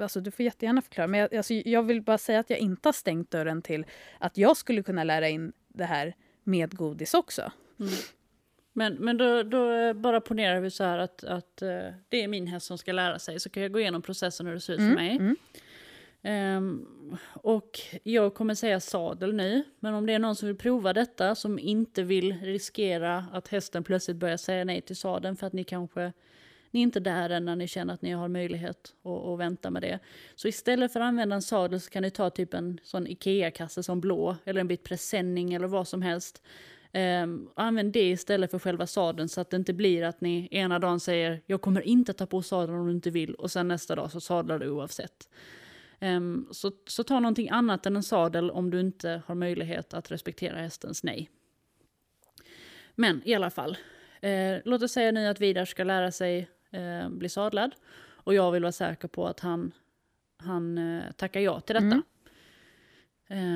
Alltså, 0.01 0.21
du 0.21 0.31
får 0.31 0.45
jättegärna 0.45 0.81
förklara. 0.81 1.07
Men 1.07 1.19
jag, 1.19 1.35
alltså, 1.35 1.53
jag 1.53 1.83
vill 1.83 2.01
bara 2.01 2.17
säga 2.17 2.39
att 2.39 2.49
jag 2.49 2.59
inte 2.59 2.87
har 2.87 2.93
stängt 2.93 3.31
dörren 3.31 3.61
till 3.61 3.85
att 4.19 4.37
jag 4.37 4.57
skulle 4.57 4.83
kunna 4.83 5.03
lära 5.03 5.29
in 5.29 5.53
det 5.67 5.85
här 5.85 6.15
med 6.43 6.75
godis 6.75 7.13
också. 7.13 7.51
Mm. 7.79 7.93
Men, 8.73 8.93
men 8.93 9.17
då, 9.17 9.43
då 9.43 9.93
bara 9.93 10.21
ponerar 10.21 10.59
vi 10.59 10.71
så 10.71 10.83
här 10.83 10.97
att, 10.97 11.23
att 11.23 11.61
uh, 11.61 11.93
det 12.09 12.23
är 12.23 12.27
min 12.27 12.47
häst 12.47 12.65
som 12.65 12.77
ska 12.77 12.91
lära 12.91 13.19
sig. 13.19 13.39
Så 13.39 13.49
kan 13.49 13.63
jag 13.63 13.71
gå 13.71 13.79
igenom 13.79 14.01
processen 14.01 14.47
hur 14.47 14.53
det 14.53 14.59
ser 14.59 14.73
ut 14.73 14.79
mm, 14.79 14.95
för 14.95 15.01
mig. 15.01 15.35
Um, 16.57 17.17
och 17.33 17.79
jag 18.03 18.33
kommer 18.33 18.55
säga 18.55 18.79
sadel 18.79 19.33
nu, 19.33 19.63
men 19.79 19.93
om 19.93 20.05
det 20.05 20.13
är 20.13 20.19
någon 20.19 20.35
som 20.35 20.47
vill 20.47 20.57
prova 20.57 20.93
detta 20.93 21.35
som 21.35 21.59
inte 21.59 22.03
vill 22.03 22.41
riskera 22.41 23.25
att 23.31 23.47
hästen 23.47 23.83
plötsligt 23.83 24.17
börjar 24.17 24.37
säga 24.37 24.63
nej 24.63 24.81
till 24.81 24.95
sadeln 24.95 25.35
för 25.35 25.47
att 25.47 25.53
ni 25.53 25.63
kanske 25.63 26.13
ni 26.74 26.80
är 26.80 26.84
inte 26.84 26.99
där 26.99 27.30
än 27.30 27.45
när 27.45 27.55
ni 27.55 27.67
känner 27.67 27.93
att 27.93 28.01
ni 28.01 28.11
har 28.11 28.28
möjlighet 28.28 28.93
att, 29.03 29.26
att 29.26 29.39
vänta 29.39 29.69
med 29.69 29.82
det. 29.82 29.99
Så 30.36 30.47
istället 30.47 30.93
för 30.93 30.99
att 30.99 31.05
använda 31.05 31.36
en 31.36 31.41
sadel 31.41 31.82
så 31.82 31.89
kan 31.89 32.03
ni 32.03 32.11
ta 32.11 32.30
typ 32.30 32.53
en 32.53 32.80
sån 32.84 33.07
IKEA-kasse 33.07 33.84
som 33.84 34.01
blå 34.01 34.36
eller 34.45 34.61
en 34.61 34.67
bit 34.67 34.84
presenning 34.84 35.53
eller 35.53 35.67
vad 35.67 35.88
som 35.88 36.01
helst. 36.01 36.41
Um, 36.93 37.49
använd 37.55 37.93
det 37.93 38.09
istället 38.09 38.51
för 38.51 38.59
själva 38.59 38.88
sadeln 38.88 39.30
så 39.30 39.41
att 39.41 39.49
det 39.49 39.57
inte 39.57 39.74
blir 39.74 40.03
att 40.03 40.21
ni 40.21 40.47
ena 40.51 40.80
dagen 40.80 40.99
säger 40.99 41.41
jag 41.45 41.61
kommer 41.61 41.82
inte 41.82 42.13
ta 42.13 42.26
på 42.26 42.41
sadeln 42.41 42.80
om 42.80 42.88
du 42.88 42.93
inte 42.93 43.09
vill 43.09 43.36
och 43.36 43.51
sen 43.51 43.67
nästa 43.67 43.95
dag 43.95 44.11
så 44.11 44.21
sadlar 44.21 44.59
du 44.59 44.69
oavsett. 44.69 45.30
Um, 46.01 46.47
så, 46.51 46.71
så 46.88 47.03
ta 47.03 47.19
någonting 47.19 47.49
annat 47.49 47.86
än 47.86 47.95
en 47.95 48.03
sadel 48.03 48.51
om 48.51 48.69
du 48.69 48.80
inte 48.80 49.21
har 49.26 49.36
möjlighet 49.36 49.93
att 49.93 50.11
respektera 50.11 50.57
hästens 50.57 51.03
nej. 51.03 51.30
Men 52.95 53.21
i 53.26 53.34
alla 53.34 53.49
fall, 53.49 53.78
eh, 54.21 54.57
låt 54.65 54.84
oss 54.84 54.91
säga 54.91 55.11
nu 55.11 55.28
att 55.28 55.41
Vidar 55.41 55.65
ska 55.65 55.84
lära 55.84 56.11
sig 56.11 56.47
eh, 56.74 57.09
bli 57.09 57.30
sadlad 57.30 57.76
och 58.24 58.34
jag 58.34 58.51
vill 58.51 58.61
vara 58.61 58.71
säker 58.71 59.07
på 59.07 59.28
att 59.28 59.39
han, 59.39 59.71
han 60.38 60.78
eh, 60.78 61.11
tackar 61.11 61.39
ja 61.39 61.59
till 61.59 61.74
detta. 61.74 61.86
Mm. 61.86 62.03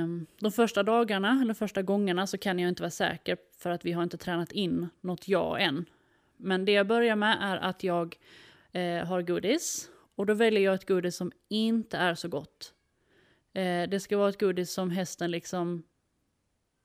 Um, 0.04 0.26
de 0.40 0.52
första 0.52 0.84
dagarna, 0.84 1.40
eller 1.42 1.54
första 1.54 1.82
gångerna, 1.82 2.28
så 2.28 2.38
kan 2.38 2.60
jag 2.60 2.70
inte 2.70 2.82
vara 2.82 2.92
säker 2.92 3.38
för 3.58 3.70
att 3.70 3.86
vi 3.86 3.92
har 3.92 4.04
inte 4.04 4.18
tränat 4.18 4.52
in 4.52 4.90
något 5.02 5.28
ja 5.28 5.60
än. 5.60 5.86
Men 6.38 6.66
det 6.66 6.72
jag 6.72 6.88
börjar 6.88 7.16
med 7.16 7.38
är 7.42 7.58
att 7.58 7.84
jag 7.84 8.16
eh, 8.72 9.06
har 9.06 9.22
godis 9.22 9.90
och 10.16 10.26
då 10.26 10.34
väljer 10.34 10.62
jag 10.62 10.76
ett 10.76 10.88
godis 10.88 11.16
som 11.16 11.32
inte 11.48 11.98
är 11.98 12.16
så 12.16 12.28
gott. 12.28 12.74
Eh, 13.54 13.90
det 13.90 14.00
ska 14.00 14.18
vara 14.18 14.30
ett 14.30 14.40
godis 14.40 14.74
som 14.74 14.90
hästen 14.90 15.32
liksom... 15.32 15.84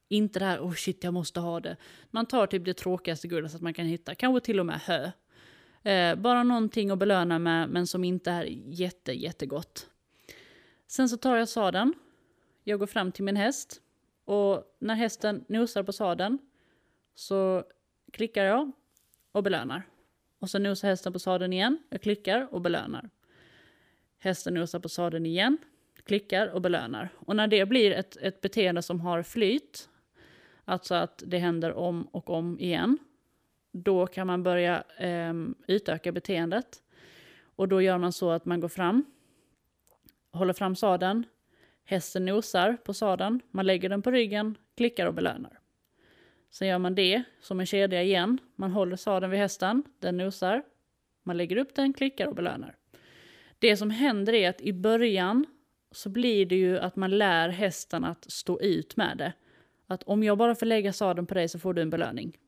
Inte 0.09 0.39
det 0.39 0.45
här, 0.45 0.61
oh 0.61 0.72
shit 0.72 1.05
jag 1.05 1.14
måste 1.14 1.41
ha 1.41 1.61
det. 1.61 1.76
Man 2.11 2.26
tar 2.26 2.47
typ 2.47 2.64
det 2.64 2.74
tråkigaste 2.74 3.28
godiset 3.28 3.61
man 3.61 3.74
kan 3.74 3.87
hitta, 3.87 4.14
kanske 4.14 4.45
till 4.45 4.61
och 4.61 4.66
med 4.66 4.80
hö. 4.80 5.11
Eh, 5.83 6.14
bara 6.14 6.43
någonting 6.43 6.91
att 6.91 6.99
belöna 6.99 7.39
med, 7.39 7.68
men 7.68 7.87
som 7.87 8.05
inte 8.05 8.30
är 8.30 8.45
jätte, 8.66 9.12
jättegott. 9.12 9.89
Sen 10.87 11.09
så 11.09 11.16
tar 11.16 11.37
jag 11.37 11.49
sadeln. 11.49 11.95
Jag 12.64 12.78
går 12.78 12.87
fram 12.87 13.12
till 13.12 13.24
min 13.24 13.37
häst. 13.37 13.80
Och 14.24 14.76
när 14.78 14.95
hästen 14.95 15.45
nosar 15.49 15.83
på 15.83 15.93
sadeln 15.93 16.39
så 17.14 17.64
klickar 18.12 18.45
jag 18.45 18.72
och 19.33 19.43
belönar. 19.43 19.83
Och 20.39 20.51
så 20.51 20.59
nosar 20.59 20.89
hästen 20.89 21.12
på 21.12 21.18
sadeln 21.18 21.53
igen. 21.53 21.78
Jag 21.89 22.03
klickar 22.03 22.49
och 22.55 22.61
belönar. 22.61 23.11
Hästen 24.18 24.55
nosar 24.55 24.80
på 24.80 24.89
sadeln 24.89 25.26
igen, 25.26 25.59
klickar 26.05 26.47
och 26.47 26.62
belönar. 26.62 27.09
Och 27.16 27.37
när 27.37 27.47
det 27.47 27.66
blir 27.66 27.91
ett, 27.91 28.16
ett 28.16 28.41
beteende 28.41 28.83
som 28.83 29.01
har 29.01 29.22
flyt, 29.22 29.89
alltså 30.64 30.95
att 30.95 31.22
det 31.26 31.39
händer 31.39 31.72
om 31.72 32.03
och 32.03 32.30
om 32.30 32.61
igen, 32.61 32.99
då 33.73 34.07
kan 34.07 34.27
man 34.27 34.43
börja 34.43 34.85
eh, 34.99 35.35
utöka 35.66 36.12
beteendet. 36.12 36.83
Och 37.57 37.68
då 37.68 37.83
gör 37.83 37.99
man 37.99 38.12
så 38.12 38.31
att 38.31 38.45
man 38.45 38.61
går 38.61 38.68
fram, 38.68 39.05
håller 40.33 40.53
fram 40.53 40.77
sadeln, 40.77 41.27
hästen 41.85 42.25
nosar 42.25 42.77
på 42.85 42.95
sadeln, 42.95 43.41
man 43.51 43.66
lägger 43.66 43.89
den 43.89 44.03
på 44.03 44.11
ryggen, 44.11 44.55
klickar 44.77 45.07
och 45.07 45.14
belönar. 45.14 45.59
Sen 46.51 46.68
gör 46.68 46.79
man 46.79 46.95
det 46.95 47.23
som 47.41 47.61
en 47.61 47.66
kedja 47.66 48.03
igen. 48.03 48.39
Man 48.57 48.70
håller 48.70 48.97
sadeln 48.97 49.31
vid 49.31 49.41
hästen, 49.41 49.83
den 49.99 50.16
nosar, 50.16 50.62
man 51.23 51.37
lägger 51.37 51.57
upp 51.57 51.75
den, 51.75 51.93
klickar 51.93 52.27
och 52.27 52.35
belönar. 52.35 52.77
Det 53.59 53.77
som 53.77 53.91
händer 53.91 54.33
är 54.33 54.49
att 54.49 54.61
i 54.61 54.73
början 54.73 55.47
så 55.91 56.09
blir 56.09 56.47
det 56.47 56.57
ju 56.57 56.79
att 56.79 56.97
man 56.97 57.18
lär 57.18 57.49
hästen 57.49 58.05
att 58.05 58.31
stå 58.31 58.61
ut 58.61 58.97
med 58.97 59.18
det. 59.18 59.33
Att 59.87 60.03
om 60.03 60.23
jag 60.23 60.39
bara 60.39 60.55
får 60.55 60.66
lägga 60.66 60.93
sadeln 60.93 61.27
på 61.27 61.35
dig 61.35 61.49
så 61.49 61.59
får 61.59 61.75
du 61.75 61.83
en 61.83 61.91
belöning. 61.91 62.39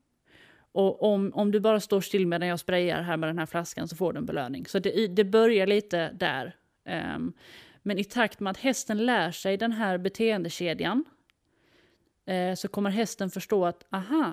Och 0.75 1.03
om, 1.03 1.33
om 1.35 1.51
du 1.51 1.61
bara 1.61 1.81
står 1.81 2.01
still 2.01 2.27
medan 2.27 2.49
jag 2.49 2.61
sprayar 2.61 3.03
här 3.03 3.17
med 3.17 3.29
den 3.29 3.39
här 3.39 3.47
flaskan 3.47 3.89
så 3.89 3.97
får 3.97 4.13
du 4.13 4.19
en 4.19 4.27
belöning. 4.27 4.67
Så 4.67 4.79
det, 4.79 5.07
det 5.07 5.25
börjar 5.25 5.67
lite 5.67 6.11
där. 6.13 6.57
Um, 7.17 7.33
men 7.83 7.99
i 7.99 8.05
takt 8.05 8.41
med 8.41 8.51
att 8.51 8.57
hästen 8.57 9.07
lär 9.07 9.31
sig 9.31 9.57
den 9.57 9.73
här 9.73 9.99
beteendekedjan 9.99 11.05
uh, 12.31 12.55
så 12.55 12.69
kommer 12.69 12.91
hästen 12.91 13.31
förstå 13.31 13.65
att 13.65 13.87
aha, 13.91 14.33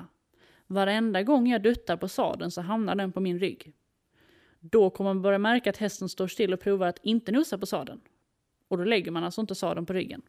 varenda 0.67 1.23
gång 1.23 1.47
jag 1.47 1.63
duttar 1.63 1.97
på 1.97 2.07
sadeln 2.07 2.51
så 2.51 2.61
hamnar 2.61 2.95
den 2.95 3.11
på 3.11 3.19
min 3.19 3.39
rygg. 3.39 3.73
Då 4.59 4.89
kommer 4.89 5.13
man 5.13 5.21
börja 5.21 5.37
märka 5.37 5.69
att 5.69 5.77
hästen 5.77 6.09
står 6.09 6.27
still 6.27 6.53
och 6.53 6.59
provar 6.59 6.87
att 6.87 6.99
inte 7.03 7.31
nosa 7.31 7.57
på 7.57 7.65
sadeln. 7.65 8.01
Och 8.67 8.77
då 8.77 8.83
lägger 8.83 9.11
man 9.11 9.23
alltså 9.23 9.41
inte 9.41 9.55
sadeln 9.55 9.85
på 9.85 9.93
ryggen. 9.93 10.21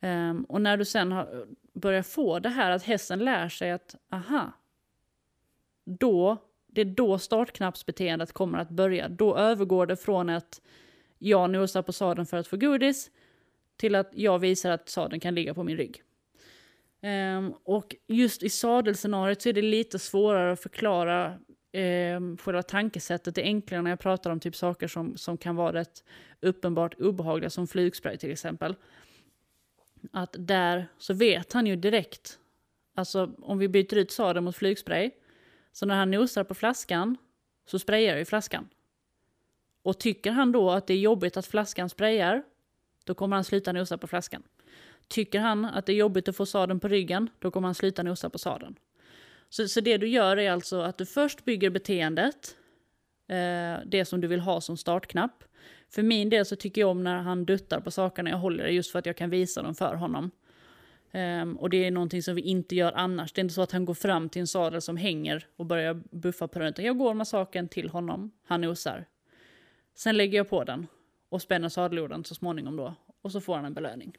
Um, 0.00 0.44
och 0.44 0.60
när 0.60 0.76
du 0.76 0.84
sen 0.84 1.12
har, 1.12 1.46
börjar 1.72 2.02
få 2.02 2.38
det 2.38 2.48
här 2.48 2.70
att 2.70 2.82
hästen 2.82 3.18
lär 3.18 3.48
sig 3.48 3.70
att 3.70 3.94
aha, 4.10 4.52
då, 5.84 6.36
det 6.66 6.80
är 6.80 6.84
då 6.84 7.18
startknappsbeteendet 7.18 8.32
kommer 8.32 8.58
att 8.58 8.70
börja. 8.70 9.08
Då 9.08 9.36
övergår 9.36 9.86
det 9.86 9.96
från 9.96 10.28
att 10.28 10.60
jag 11.18 11.50
nosar 11.50 11.82
på 11.82 11.92
sadeln 11.92 12.26
för 12.26 12.36
att 12.36 12.46
få 12.46 12.56
godis 12.56 13.10
till 13.76 13.94
att 13.94 14.10
jag 14.12 14.38
visar 14.38 14.70
att 14.70 14.88
sadeln 14.88 15.20
kan 15.20 15.34
ligga 15.34 15.54
på 15.54 15.64
min 15.64 15.76
rygg. 15.76 16.02
Um, 17.02 17.54
och 17.64 17.96
just 18.06 18.42
i 18.42 18.50
sadelscenariot 18.50 19.42
så 19.42 19.48
är 19.48 19.52
det 19.52 19.62
lite 19.62 19.98
svårare 19.98 20.52
att 20.52 20.60
förklara 20.60 21.38
um, 22.16 22.36
själva 22.36 22.62
tankesättet 22.62 23.34
Det 23.34 23.42
är 23.42 23.44
enklare 23.44 23.82
när 23.82 23.90
jag 23.90 24.00
pratar 24.00 24.30
om 24.30 24.40
typ 24.40 24.56
saker 24.56 24.88
som, 24.88 25.16
som 25.16 25.36
kan 25.36 25.56
vara 25.56 25.72
rätt 25.72 26.04
uppenbart 26.40 26.94
obehagliga, 26.94 27.50
som 27.50 27.66
flygspray 27.66 28.16
till 28.16 28.32
exempel. 28.32 28.76
Att 30.12 30.36
där 30.38 30.86
så 30.98 31.14
vet 31.14 31.52
han 31.52 31.66
ju 31.66 31.76
direkt, 31.76 32.38
alltså 32.94 33.34
om 33.38 33.58
vi 33.58 33.68
byter 33.68 33.96
ut 33.96 34.10
sadeln 34.10 34.44
mot 34.44 34.56
flygspray, 34.56 35.10
så 35.72 35.86
när 35.86 35.94
han 35.94 36.10
nosar 36.10 36.44
på 36.44 36.54
flaskan 36.54 37.16
så 37.66 37.78
sprayar 37.78 38.16
ju 38.16 38.24
flaskan. 38.24 38.68
Och 39.82 39.98
tycker 39.98 40.30
han 40.30 40.52
då 40.52 40.70
att 40.70 40.86
det 40.86 40.94
är 40.94 40.98
jobbigt 40.98 41.36
att 41.36 41.46
flaskan 41.46 41.88
sprayar, 41.88 42.42
då 43.04 43.14
kommer 43.14 43.36
han 43.36 43.44
sluta 43.44 43.72
nosa 43.72 43.98
på 43.98 44.06
flaskan. 44.06 44.42
Tycker 45.08 45.40
han 45.40 45.64
att 45.64 45.86
det 45.86 45.92
är 45.92 45.96
jobbigt 45.96 46.28
att 46.28 46.36
få 46.36 46.46
sadeln 46.46 46.80
på 46.80 46.88
ryggen, 46.88 47.30
då 47.38 47.50
kommer 47.50 47.68
han 47.68 47.74
sluta 47.74 48.02
nosa 48.02 48.30
på 48.30 48.38
sadeln. 48.38 48.78
Så, 49.48 49.68
så 49.68 49.80
det 49.80 49.96
du 49.96 50.08
gör 50.08 50.36
är 50.36 50.50
alltså 50.50 50.80
att 50.80 50.98
du 50.98 51.06
först 51.06 51.44
bygger 51.44 51.70
beteendet, 51.70 52.56
eh, 53.28 53.86
det 53.86 54.04
som 54.08 54.20
du 54.20 54.28
vill 54.28 54.40
ha 54.40 54.60
som 54.60 54.76
startknapp. 54.76 55.44
För 55.88 56.02
min 56.02 56.30
del 56.30 56.46
så 56.46 56.56
tycker 56.56 56.80
jag 56.80 56.90
om 56.90 57.04
när 57.04 57.16
han 57.16 57.44
duttar 57.44 57.80
på 57.80 57.90
sakerna 57.90 58.30
jag 58.30 58.38
håller 58.38 58.66
i, 58.66 58.74
just 58.74 58.90
för 58.90 58.98
att 58.98 59.06
jag 59.06 59.16
kan 59.16 59.30
visa 59.30 59.62
dem 59.62 59.74
för 59.74 59.94
honom. 59.94 60.30
Um, 61.14 61.56
och 61.56 61.70
det 61.70 61.84
är 61.84 61.90
någonting 61.90 62.22
som 62.22 62.34
vi 62.34 62.42
inte 62.42 62.74
gör 62.74 62.92
annars. 62.92 63.32
Det 63.32 63.40
är 63.40 63.42
inte 63.42 63.54
så 63.54 63.62
att 63.62 63.72
han 63.72 63.84
går 63.84 63.94
fram 63.94 64.28
till 64.28 64.40
en 64.40 64.46
sadel 64.46 64.82
som 64.82 64.96
hänger 64.96 65.46
och 65.56 65.66
börjar 65.66 65.94
buffa 66.10 66.48
på 66.48 66.58
den. 66.58 66.68
Utan 66.68 66.84
jag 66.84 66.98
går 66.98 67.14
med 67.14 67.28
saken 67.28 67.68
till 67.68 67.88
honom, 67.88 68.30
han 68.44 68.60
nosar. 68.60 69.06
Sen 69.94 70.16
lägger 70.16 70.38
jag 70.38 70.48
på 70.48 70.64
den 70.64 70.86
och 71.28 71.42
spänner 71.42 71.68
sadelorden 71.68 72.24
så 72.24 72.34
småningom 72.34 72.76
då. 72.76 72.94
Och 73.22 73.32
så 73.32 73.40
får 73.40 73.56
han 73.56 73.64
en 73.64 73.74
belöning. 73.74 74.16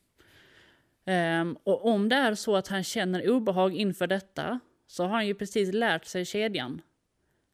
Um, 1.05 1.57
och 1.63 1.85
om 1.85 2.09
det 2.09 2.15
är 2.15 2.35
så 2.35 2.55
att 2.55 2.67
han 2.67 2.83
känner 2.83 3.29
obehag 3.29 3.75
inför 3.75 4.07
detta 4.07 4.59
så 4.87 5.03
har 5.03 5.09
han 5.09 5.27
ju 5.27 5.35
precis 5.35 5.73
lärt 5.73 6.05
sig 6.05 6.25
kedjan. 6.25 6.81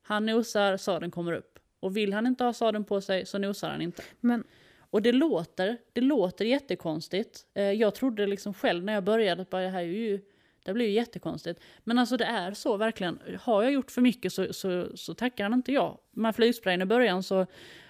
Han 0.01 0.25
nosar, 0.25 0.77
sadeln 0.77 1.11
kommer 1.11 1.33
upp. 1.33 1.59
Och 1.79 1.97
vill 1.97 2.13
han 2.13 2.27
inte 2.27 2.43
ha 2.43 2.53
sadeln 2.53 2.83
på 2.83 3.01
sig 3.01 3.25
så 3.25 3.37
nosar 3.37 3.69
han 3.69 3.81
inte. 3.81 4.03
Men... 4.19 4.43
Och 4.89 5.01
det 5.01 5.11
låter, 5.11 5.77
det 5.93 6.01
låter 6.01 6.45
jättekonstigt. 6.45 7.45
Eh, 7.53 7.63
jag 7.63 7.95
trodde 7.95 8.27
liksom 8.27 8.53
själv 8.53 8.83
när 8.83 8.93
jag 8.93 9.03
började 9.03 9.41
att 9.41 9.49
bara, 9.49 9.61
det 9.61 9.69
här 9.69 9.79
är 9.79 9.83
ju, 9.83 10.21
det 10.63 10.73
blir 10.73 10.85
ju 10.85 10.91
jättekonstigt. 10.91 11.61
Men 11.83 11.99
alltså 11.99 12.17
det 12.17 12.25
är 12.25 12.53
så 12.53 12.77
verkligen. 12.77 13.19
Har 13.41 13.63
jag 13.63 13.71
gjort 13.71 13.91
för 13.91 14.01
mycket 14.01 14.33
så, 14.33 14.53
så, 14.53 14.97
så 14.97 15.13
tackar 15.13 15.43
han 15.43 15.53
inte 15.53 15.71
ja. 15.71 16.01
Med 16.11 16.35
flygsprayen 16.35 16.81
i 16.81 16.85
början 16.85 17.23
så 17.23 17.45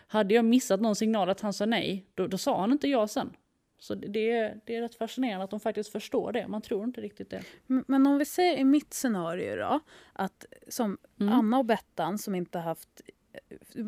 hade 0.07 0.33
jag 0.33 0.45
missat 0.45 0.81
någon 0.81 0.95
signal 0.95 1.29
att 1.29 1.41
han 1.41 1.53
sa 1.53 1.65
nej, 1.65 2.05
då, 2.15 2.27
då 2.27 2.37
sa 2.37 2.59
han 2.59 2.71
inte 2.71 2.87
ja 2.87 3.07
sen. 3.07 3.33
Så 3.79 3.95
det 3.95 4.31
är, 4.31 4.59
det 4.65 4.75
är 4.75 4.81
rätt 4.81 4.95
fascinerande 4.95 5.43
att 5.43 5.49
de 5.49 5.59
faktiskt 5.59 5.91
förstår 5.91 6.31
det. 6.31 6.47
Man 6.47 6.61
tror 6.61 6.83
inte 6.83 7.01
riktigt 7.01 7.29
det. 7.29 7.43
Men 7.67 8.07
om 8.07 8.17
vi 8.17 8.25
säger 8.25 8.57
i 8.57 8.63
mitt 8.63 8.93
scenario 8.93 9.55
då, 9.55 9.79
att 10.13 10.45
som 10.67 10.97
mm. 11.19 11.33
Anna 11.33 11.57
och 11.57 11.65
Bettan 11.65 12.17
som 12.17 12.35
inte 12.35 12.59
haft 12.59 13.01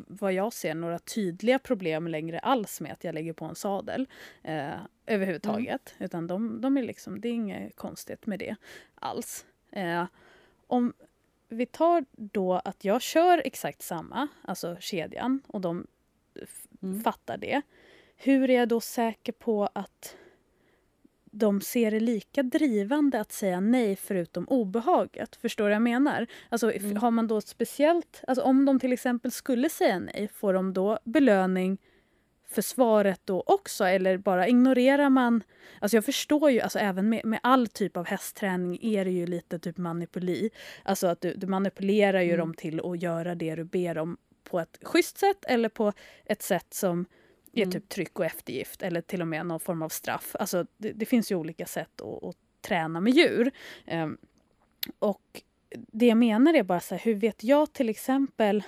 vad 0.07 0.33
jag 0.33 0.53
ser 0.53 0.75
några 0.75 0.99
tydliga 0.99 1.59
problem 1.59 2.07
längre 2.07 2.39
alls 2.39 2.81
med 2.81 2.91
att 2.91 3.03
jag 3.03 3.15
lägger 3.15 3.33
på 3.33 3.45
en 3.45 3.55
sadel 3.55 4.07
eh, 4.43 4.73
överhuvudtaget. 5.05 5.93
Mm. 5.97 6.05
Utan 6.05 6.27
de, 6.27 6.61
de 6.61 6.77
är 6.77 6.83
liksom, 6.83 7.21
det 7.21 7.27
är 7.29 7.33
inget 7.33 7.75
konstigt 7.75 8.25
med 8.25 8.39
det 8.39 8.55
alls. 8.95 9.45
Eh, 9.71 10.05
om 10.67 10.93
vi 11.49 11.65
tar 11.65 12.05
då 12.11 12.53
att 12.53 12.85
jag 12.85 13.01
kör 13.01 13.41
exakt 13.45 13.81
samma, 13.81 14.27
alltså 14.41 14.77
kedjan, 14.79 15.41
och 15.47 15.61
de 15.61 15.87
Mm. 16.83 17.01
fattar 17.01 17.37
det. 17.37 17.61
Hur 18.15 18.49
är 18.49 18.53
jag 18.59 18.67
då 18.67 18.79
säker 18.81 19.31
på 19.31 19.69
att 19.73 20.15
de 21.41 21.61
ser 21.61 21.91
det 21.91 21.99
lika 21.99 22.43
drivande 22.43 23.19
att 23.19 23.31
säga 23.31 23.59
nej 23.59 23.95
förutom 23.95 24.45
obehaget? 24.47 25.35
Förstår 25.35 25.63
du 25.63 25.69
vad 25.69 25.75
jag 25.75 25.81
menar? 25.81 26.27
Alltså, 26.49 26.71
Mm. 26.71 26.97
Har 26.97 27.11
man 27.11 27.27
då 27.27 27.41
speciellt... 27.41 28.23
Alltså, 28.27 28.43
om 28.43 28.65
de 28.65 28.79
till 28.79 28.93
exempel 28.93 29.31
skulle 29.31 29.69
säga 29.69 29.99
nej, 29.99 30.29
får 30.33 30.53
de 30.53 30.73
då 30.73 30.99
belöning 31.03 31.77
för 32.49 32.61
svaret 32.61 33.21
då 33.25 33.43
också? 33.45 33.83
Eller 33.83 34.17
bara 34.17 34.47
ignorerar 34.47 35.09
man... 35.09 35.43
Alltså 35.79 35.97
jag 35.97 36.05
förstår 36.05 36.51
ju, 36.51 36.59
alltså 36.61 36.79
även 36.79 37.09
med, 37.09 37.25
med 37.25 37.39
all 37.43 37.67
typ 37.67 37.97
av 37.97 38.05
hästträning 38.07 38.79
är 38.81 39.05
det 39.05 39.11
ju 39.11 39.27
lite 39.27 39.59
typ 39.59 39.77
manipuli. 39.77 40.49
Alltså 40.83 41.07
att 41.07 41.21
du, 41.21 41.33
du 41.33 41.47
manipulerar 41.47 42.21
ju 42.21 42.33
Mm. 42.33 42.39
dem 42.39 42.53
till 42.53 42.79
att 42.79 43.01
göra 43.01 43.35
det 43.35 43.55
du 43.55 43.63
ber 43.63 43.97
om 43.97 44.17
på 44.43 44.59
ett 44.59 44.79
schysst 44.83 45.17
sätt 45.17 45.45
eller 45.47 45.69
på 45.69 45.93
ett 46.25 46.41
sätt 46.41 46.73
som 46.73 47.05
är 47.53 47.61
Mm. 47.61 47.71
typ 47.71 47.89
tryck 47.89 48.19
och 48.19 48.25
eftergift 48.25 48.81
eller 48.81 49.01
till 49.01 49.21
och 49.21 49.27
med 49.27 49.45
någon 49.45 49.59
form 49.59 49.81
av 49.81 49.89
straff. 49.89 50.35
Alltså 50.39 50.65
det, 50.77 50.91
det 50.91 51.05
finns 51.05 51.31
ju 51.31 51.35
olika 51.35 51.65
sätt 51.65 52.01
att, 52.01 52.23
att 52.23 52.35
träna 52.61 52.99
med 53.01 53.13
djur. 53.13 53.51
Ehm, 53.85 54.17
och 54.99 55.41
det 55.69 56.05
jag 56.05 56.17
menar 56.17 56.53
är 56.53 56.63
bara 56.63 56.79
så 56.79 56.95
här, 56.95 57.01
hur 57.05 57.15
vet 57.15 57.43
jag 57.43 57.73
till 57.73 57.89
exempel 57.89 58.63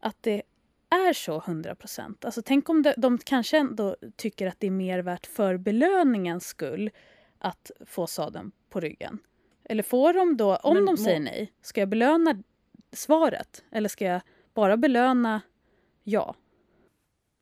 att 0.00 0.16
det 0.20 0.42
är 0.90 1.12
så 1.12 1.36
100 1.38 1.74
procent? 1.74 2.24
Alltså 2.24 2.42
tänk 2.42 2.68
om 2.68 2.82
de, 2.82 2.94
de 2.96 3.18
kanske 3.18 3.58
ändå 3.58 3.96
tycker 4.16 4.46
att 4.46 4.60
det 4.60 4.66
är 4.66 4.70
mer 4.70 4.98
värt 4.98 5.26
för 5.26 5.56
belöningens 5.56 6.46
skull 6.46 6.90
att 7.38 7.70
få 7.86 8.06
sadeln 8.06 8.52
på 8.70 8.80
ryggen. 8.80 9.18
Eller 9.64 9.82
får 9.82 10.12
de 10.12 10.36
då, 10.36 10.56
om 10.56 10.74
Men 10.74 10.86
de 10.86 10.96
säger 10.96 11.20
nej, 11.20 11.52
ska 11.62 11.80
jag 11.80 11.88
belöna 11.88 12.42
svaret? 12.92 13.64
Eller 13.70 13.88
ska 13.88 14.04
jag 14.04 14.20
bara 14.54 14.76
belöna 14.76 15.40
ja? 16.04 16.34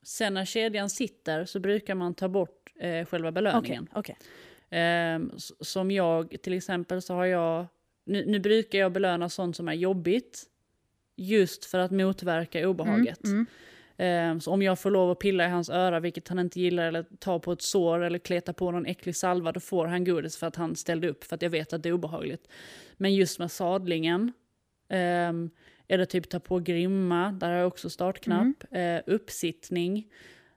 Sen 0.03 0.34
när 0.34 0.44
kedjan 0.44 0.90
sitter 0.90 1.44
så 1.44 1.61
brukar 1.61 1.94
man 1.94 2.14
ta 2.14 2.28
bort 2.28 2.70
eh, 2.80 3.05
själva 3.07 3.32
belöningen. 3.32 3.88
okej. 3.94 4.16
Ehm, 4.70 5.32
s- 5.36 5.53
som 5.68 5.90
jag, 5.90 6.36
till 6.42 6.53
exempel, 6.53 7.03
så 7.03 7.14
har 7.14 7.24
jag... 7.24 7.66
Nu, 8.05 8.24
nu 8.26 8.38
brukar 8.38 8.78
jag 8.78 8.92
belöna 8.92 9.28
sånt 9.28 9.57
som 9.57 9.68
är 9.68 9.72
jobbigt. 9.72 10.42
Just 11.16 11.64
för 11.64 11.78
att 11.78 11.90
motverka 11.90 12.68
obehaget. 12.68 13.24
Mm, 13.24 13.46
mm. 13.96 14.40
Så 14.40 14.53
om 14.53 14.62
jag 14.62 14.78
får 14.78 14.90
lov 14.90 15.11
att 15.11 15.18
pilla 15.18 15.44
i 15.46 15.49
hans 15.49 15.70
öra, 15.70 16.01
vilket 16.01 16.28
han 16.28 16.38
inte 16.38 16.61
gillar, 16.61 16.84
eller 16.88 17.05
ta 17.18 17.38
på 17.38 17.53
ett 17.53 17.62
sår 17.62 17.99
eller 18.05 18.18
kleta 18.18 18.53
på 18.53 18.70
någon 18.70 18.86
äcklig 18.86 19.16
salva, 19.16 19.53
då 19.53 19.61
får 19.61 19.86
han 19.86 20.05
godis 20.05 20.36
för 20.36 20.46
att 20.46 20.57
han 20.57 20.76
ställde 20.76 21.09
upp, 21.09 21.24
för 21.24 21.34
att 21.34 21.42
jag 21.42 21.51
vet 21.51 21.72
att 21.72 21.82
det 21.82 21.88
är 21.88 21.92
obehagligt. 21.92 22.49
Men 22.96 23.14
just 23.14 23.38
med 23.38 23.51
sadlingen, 23.51 24.32
ehm, 24.88 25.51
eller 25.89 26.05
typ 26.05 26.28
ta 26.28 26.41
på 26.41 26.59
grimma, 26.59 27.32
där 27.32 27.49
har 27.49 27.57
jag 27.57 27.66
också 27.66 27.91
startknapp. 27.91 28.64
Eh, 28.70 29.01
uppsittning, 29.07 30.07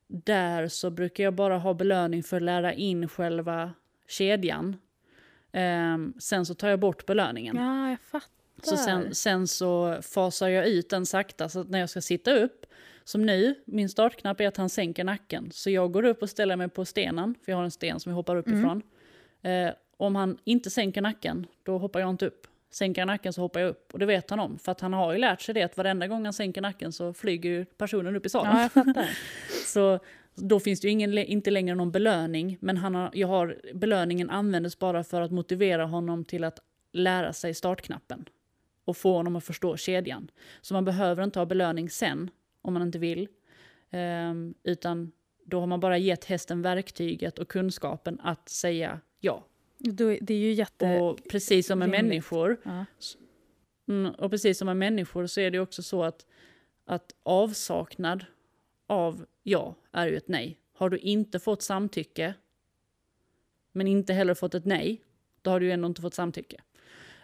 där 0.08 0.68
så 0.68 0.90
brukar 0.90 1.24
jag 1.24 1.34
bara 1.34 1.58
ha 1.58 1.74
belöning 1.74 2.24
för 2.24 2.38
att 2.38 2.44
lära 2.44 2.74
in 2.74 3.08
själva 3.10 3.74
kedjan. 4.08 4.76
Ehm, 5.52 6.14
sen 6.20 6.46
så 6.46 6.54
tar 6.54 6.70
jag 6.70 6.80
bort 6.80 7.06
belöningen. 7.06 7.56
Ja, 7.56 7.90
jag 7.90 8.00
fattar. 8.00 8.30
Så 8.64 8.78
sen, 8.78 9.16
sen 9.16 9.48
så 9.48 9.98
fasar 10.02 10.48
jag 10.48 10.68
ut 10.68 10.90
den 10.90 11.06
sakta 11.06 11.50
så 11.50 11.60
att 11.60 11.70
när 11.70 11.80
jag 11.80 11.90
ska 11.90 12.02
sitta 12.02 12.34
upp, 12.36 12.66
som 13.04 13.26
nu, 13.26 13.56
min 13.66 13.90
startknapp 13.90 14.42
är 14.42 14.48
att 14.48 14.58
han 14.58 14.70
sänker 14.70 15.04
nacken. 15.04 15.52
Så 15.52 15.70
jag 15.70 15.92
går 15.92 16.06
upp 16.06 16.22
och 16.22 16.30
ställer 16.30 16.56
mig 16.56 16.70
på 16.70 16.86
stenen, 16.86 17.36
för 17.46 17.52
jag 17.52 17.58
har 17.58 17.64
en 17.64 17.72
sten 17.72 18.00
som 18.00 18.10
jag 18.10 18.16
hoppar 18.16 18.36
upp 18.36 18.48
Mm. 18.48 18.60
ifrån. 18.60 18.82
Eh, 19.42 19.72
om 19.98 20.16
han 20.16 20.38
inte 20.44 20.70
sänker 20.70 21.02
nacken, 21.02 21.48
då 21.64 21.78
hoppar 21.78 22.00
jag 22.00 22.10
inte 22.10 22.26
upp. 22.26 22.48
Sänker 22.72 23.02
han 23.02 23.08
nacken 23.08 23.34
så 23.34 23.42
hoppar 23.42 23.60
jag 23.60 23.70
upp. 23.70 23.94
Och 23.94 24.00
det 24.00 24.06
vet 24.06 24.30
han 24.30 24.40
om, 24.40 24.60
för 24.60 24.72
att 24.72 24.82
han 24.82 24.94
har 24.94 25.14
ju 25.14 25.18
lärt 25.18 25.42
sig 25.42 25.56
det 25.56 25.64
att 25.64 25.78
varenda 25.78 26.08
gång 26.08 26.24
han 26.24 26.34
sänker 26.34 26.62
nacken 26.62 26.92
så 26.92 27.14
flyger 27.14 27.50
ju 27.50 27.66
personen 27.66 28.16
upp 28.16 28.26
i 28.26 28.30
sadeln. 28.30 28.70
Ja, 28.76 28.84
jag. 28.96 29.06
Så 29.66 30.00
då 30.36 30.60
finns 30.60 30.82
det 30.82 30.88
ju 30.88 30.92
ingen, 30.92 31.18
inte 31.18 31.52
längre 31.52 31.76
någon 31.76 31.92
belöning, 31.92 32.58
men 32.62 32.78
han 32.78 32.96
har, 32.96 33.10
jag 33.14 33.28
har, 33.28 33.58
belöningen 33.74 34.30
användes 34.30 34.80
bara 34.80 35.04
för 35.04 35.22
att 35.22 35.32
motivera 35.32 35.86
honom 35.86 36.26
till 36.26 36.44
att 36.44 36.60
lära 36.94 37.34
sig 37.34 37.54
startknappen 37.54 38.26
och 38.86 38.98
få 38.98 39.14
honom 39.14 39.36
att 39.36 39.44
förstå 39.44 39.78
kedjan. 39.78 40.32
Så 40.62 40.74
man 40.74 40.86
behöver 40.86 41.24
inte 41.24 41.40
ha 41.40 41.46
belöning 41.46 41.90
sen 41.90 42.30
om 42.62 42.74
man 42.74 42.82
inte 42.82 43.00
vill, 43.00 43.28
Ehm, 43.92 44.54
utan 44.64 45.12
då 45.46 45.60
har 45.60 45.68
man 45.68 45.80
bara 45.80 45.98
gett 45.98 46.26
hästen 46.26 46.62
verktyget 46.62 47.40
och 47.40 47.48
kunskapen 47.48 48.20
att 48.24 48.50
säga 48.50 49.00
ja. 49.20 49.46
Då, 49.84 50.18
det 50.22 50.34
är 50.34 50.38
ju 50.38 50.52
jätte... 50.52 51.00
Och 51.00 51.20
precis 51.30 51.68
som 51.68 51.80
med 51.80 51.90
människor 51.90 52.58
Ja. 52.64 52.86
Mm, 53.88 54.12
och 54.12 54.32
precis 54.32 54.58
som 54.58 54.66
med 54.66 54.78
människor 54.78 55.28
så 55.28 55.42
är 55.42 55.52
det 55.52 55.60
också 55.60 55.84
så 55.84 56.04
att, 56.04 56.26
att 56.86 57.16
avsaknad 57.24 58.26
av 58.88 59.26
ja 59.44 59.76
är 59.92 60.08
ju 60.08 60.18
ett 60.18 60.28
nej. 60.28 60.58
Har 60.74 60.90
du 60.90 60.98
inte 60.98 61.40
fått 61.40 61.62
samtycke, 61.62 62.34
men 63.72 63.88
inte 63.88 64.14
heller 64.14 64.34
fått 64.34 64.56
ett 64.56 64.66
nej, 64.66 65.02
då 65.42 65.52
har 65.52 65.60
du 65.60 65.66
ju 65.66 65.72
ändå 65.72 65.88
inte 65.88 66.02
fått 66.02 66.14
samtycke. 66.14 66.62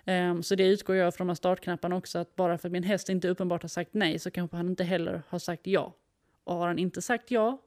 Ehm, 0.05 0.43
så 0.43 0.55
det 0.55 0.68
utgår 0.68 0.95
jag 0.95 1.16
från 1.16 1.28
med 1.28 1.38
startknapparna 1.38 1.95
också, 1.95 2.20
att 2.20 2.36
bara 2.36 2.58
för 2.58 2.68
att 2.68 2.72
min 2.72 2.84
häst 2.84 3.10
inte 3.10 3.30
uppenbart 3.30 3.62
har 3.62 3.70
sagt 3.70 3.93
nej 3.93 4.20
så 4.20 4.32
kanske 4.32 4.58
han 4.58 4.70
inte 4.70 4.84
heller 4.84 5.24
har 5.28 5.39
sagt 5.39 5.68
ja. 5.68 5.93
Och 6.43 6.55
har 6.55 6.68
han 6.68 6.80
inte 6.80 7.01
sagt 7.01 7.32
ja 7.32 7.58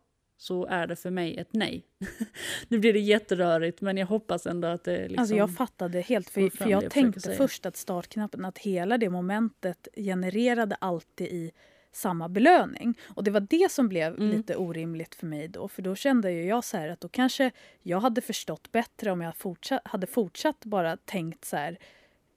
så 0.41 0.67
är 0.67 0.87
det 0.87 0.97
för 0.97 1.11
mig 1.11 1.37
ett 1.37 1.53
nej. 1.53 1.85
nu 2.69 2.79
blir 2.79 2.93
det 2.93 2.99
jätterörigt, 2.99 3.81
men 3.81 3.97
jag 3.97 4.07
hoppas 4.07 4.47
ändå 4.47 4.69
att 4.69 4.85
det 4.85 4.99
liksom... 4.99 5.19
Alltså 5.19 5.35
jag 5.35 5.55
fattade 5.57 6.01
helt, 6.01 6.31
för, 6.31 6.51
för 6.57 6.69
jag 6.71 6.83
jag 6.83 6.91
tänkte 6.91 7.35
först 7.35 7.67
att 7.67 7.77
startknappen, 7.77 8.45
att 8.45 8.59
hela 8.59 8.99
det 8.99 9.11
momentet 9.11 9.89
genererade 9.97 10.75
alltid 10.75 11.27
i 11.27 11.53
samma 11.93 12.29
belöning. 12.29 12.99
Och 13.15 13.25
det 13.25 13.31
var 13.31 13.41
det 13.41 13.73
som 13.73 13.89
blev 13.89 14.15
Mm. 14.15 14.31
lite 14.31 14.57
orimligt 14.57 15.15
för 15.15 15.27
mig 15.27 15.49
då. 15.49 15.69
För 15.69 15.83
då 15.83 15.95
kände 15.95 16.33
ju 16.33 16.45
jag 16.47 16.65
så 16.65 16.77
här 16.77 16.89
att 16.89 17.01
då 17.01 17.09
kanske 17.09 17.51
jag 17.83 18.01
hade 18.01 18.21
förstått 18.21 18.73
bättre 18.73 19.11
om 19.11 19.21
jag 19.21 19.37
fortsatt, 19.37 19.81
hade 19.85 20.07
fortsatt 20.07 20.65
bara 20.65 20.97
tänkt 20.97 21.45
så 21.45 21.57
här, 21.57 21.79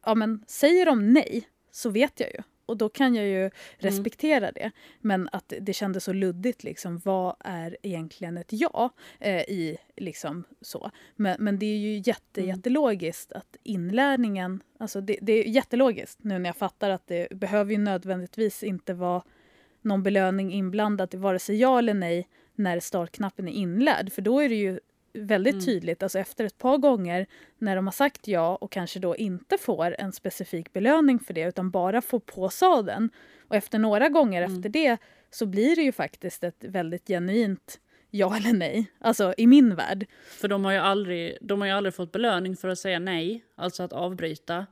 ja 0.06 0.16
men 0.16 0.44
säger 0.48 0.86
de 0.86 1.14
nej 1.14 1.48
så 1.72 1.90
vet 1.90 2.20
jag 2.20 2.30
ju. 2.30 2.42
Och 2.66 2.78
då 2.78 2.90
kan 2.90 3.16
jag 3.16 3.26
Mm. 3.26 3.36
ju 3.42 3.50
respektera 3.78 4.52
det. 4.52 4.72
Men 5.02 5.30
att 5.32 5.54
det 5.62 5.74
kändes 5.74 6.04
så 6.04 6.14
luddigt 6.14 6.64
liksom, 6.64 6.98
vad 6.98 7.36
är 7.40 7.78
egentligen 7.82 8.38
ett 8.38 8.48
ja? 8.50 8.90
Eh, 9.20 9.42
i 9.42 9.78
liksom 9.96 10.44
så. 10.62 10.92
Men, 11.16 11.36
men 11.40 11.60
det 11.60 11.66
är 11.66 11.78
ju 11.78 11.98
jätte, 12.06 12.42
Mm. 12.42 12.56
jättelogiskt 12.56 13.32
att 13.32 13.56
inlärningen... 13.64 14.60
Alltså 14.80 15.02
det, 15.02 15.18
det 15.22 15.34
är 15.34 15.44
jättelogiskt 15.44 16.24
nu 16.24 16.40
när 16.40 16.50
jag 16.50 16.56
fattar 16.58 16.90
att 16.90 17.08
det 17.08 17.28
behöver 17.32 17.72
ju 17.72 17.78
nödvändigtvis 17.78 18.64
inte 18.64 18.94
vara 18.94 19.24
någon 19.82 20.04
belöning 20.04 20.54
inblandad 20.54 21.14
i 21.14 21.18
vare 21.18 21.40
sig 21.40 21.56
ja 21.56 21.80
eller 21.80 21.94
nej 21.94 22.28
när 22.56 22.80
startknappen 22.80 23.48
är 23.48 23.52
inlärd. 23.52 24.12
För 24.12 24.22
då 24.22 24.40
är 24.40 24.50
det 24.50 24.56
ju 24.56 24.80
väldigt 25.14 25.54
Mm. 25.54 25.66
tydligt, 25.66 26.04
alltså 26.04 26.20
efter 26.20 26.46
ett 26.46 26.58
par 26.58 26.78
gånger 26.78 27.26
när 27.58 27.76
de 27.76 27.88
har 27.88 27.92
sagt 27.92 28.28
ja 28.28 28.56
och 28.56 28.72
kanske 28.72 29.00
då 29.00 29.16
inte 29.16 29.58
får 29.58 29.96
en 30.00 30.12
specifik 30.12 30.74
belöning 30.74 31.20
för 31.20 31.34
det 31.34 31.42
utan 31.48 31.72
bara 31.72 32.02
får 32.02 32.20
på 32.20 32.50
sadeln. 32.50 33.10
Och 33.48 33.56
efter 33.56 33.80
några 33.80 34.10
gånger 34.10 34.42
Mm. 34.42 34.56
efter 34.58 34.70
det 34.70 34.98
så 35.30 35.46
blir 35.46 35.76
det 35.76 35.82
ju 35.82 35.92
faktiskt 35.92 36.44
ett 36.44 36.64
väldigt 36.64 37.08
genuint 37.08 37.80
ja 38.10 38.38
eller 38.38 38.54
nej. 38.54 38.92
Alltså 39.00 39.34
i 39.38 39.48
min 39.48 39.76
värld. 39.76 40.06
För 40.28 40.48
de 40.48 40.66
har, 40.66 40.72
ju 40.72 40.78
aldrig, 40.78 41.38
de 41.42 41.62
har 41.62 41.68
ju 41.68 41.74
aldrig 41.74 41.94
fått 41.94 42.12
belöning 42.12 42.56
för 42.56 42.68
att 42.70 42.80
säga 42.80 43.00
nej, 43.00 43.44
alltså 43.56 43.84
att 43.84 43.94
avbryta. 43.94 44.66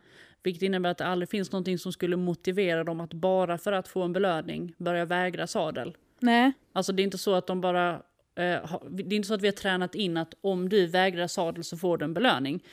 Vilket 0.44 0.62
innebär 0.64 0.90
att 0.90 0.98
det 0.98 1.06
aldrig 1.06 1.30
finns 1.30 1.52
någonting 1.52 1.78
som 1.78 1.92
skulle 1.94 2.16
motivera 2.16 2.84
dem 2.84 3.00
att 3.02 3.14
bara 3.14 3.58
för 3.58 3.72
att 3.72 3.88
få 3.88 4.02
en 4.02 4.14
belöning 4.14 4.74
börja 4.78 5.06
vägra 5.06 5.48
sadel. 5.48 5.98
Nej, 6.20 6.52
Alltså 6.74 6.94
det 6.94 7.02
är 7.02 7.04
inte 7.04 7.18
så 7.18 7.34
att 7.36 7.48
de 7.48 7.62
bara... 7.62 8.02
Eh, 8.36 8.80
det 8.90 9.04
är 9.04 9.18
inte 9.18 9.28
så 9.28 9.34
att 9.34 9.42
vi 9.42 9.48
har 9.48 9.52
tränat 9.54 9.96
in 9.96 10.18
att 10.18 10.34
om 10.42 10.70
du 10.70 10.88
vägrar 10.88 11.28
sadel 11.28 11.64
så 11.64 11.78
får 11.78 11.98
du 11.98 12.06
en 12.06 12.14
belöning. 12.14 12.64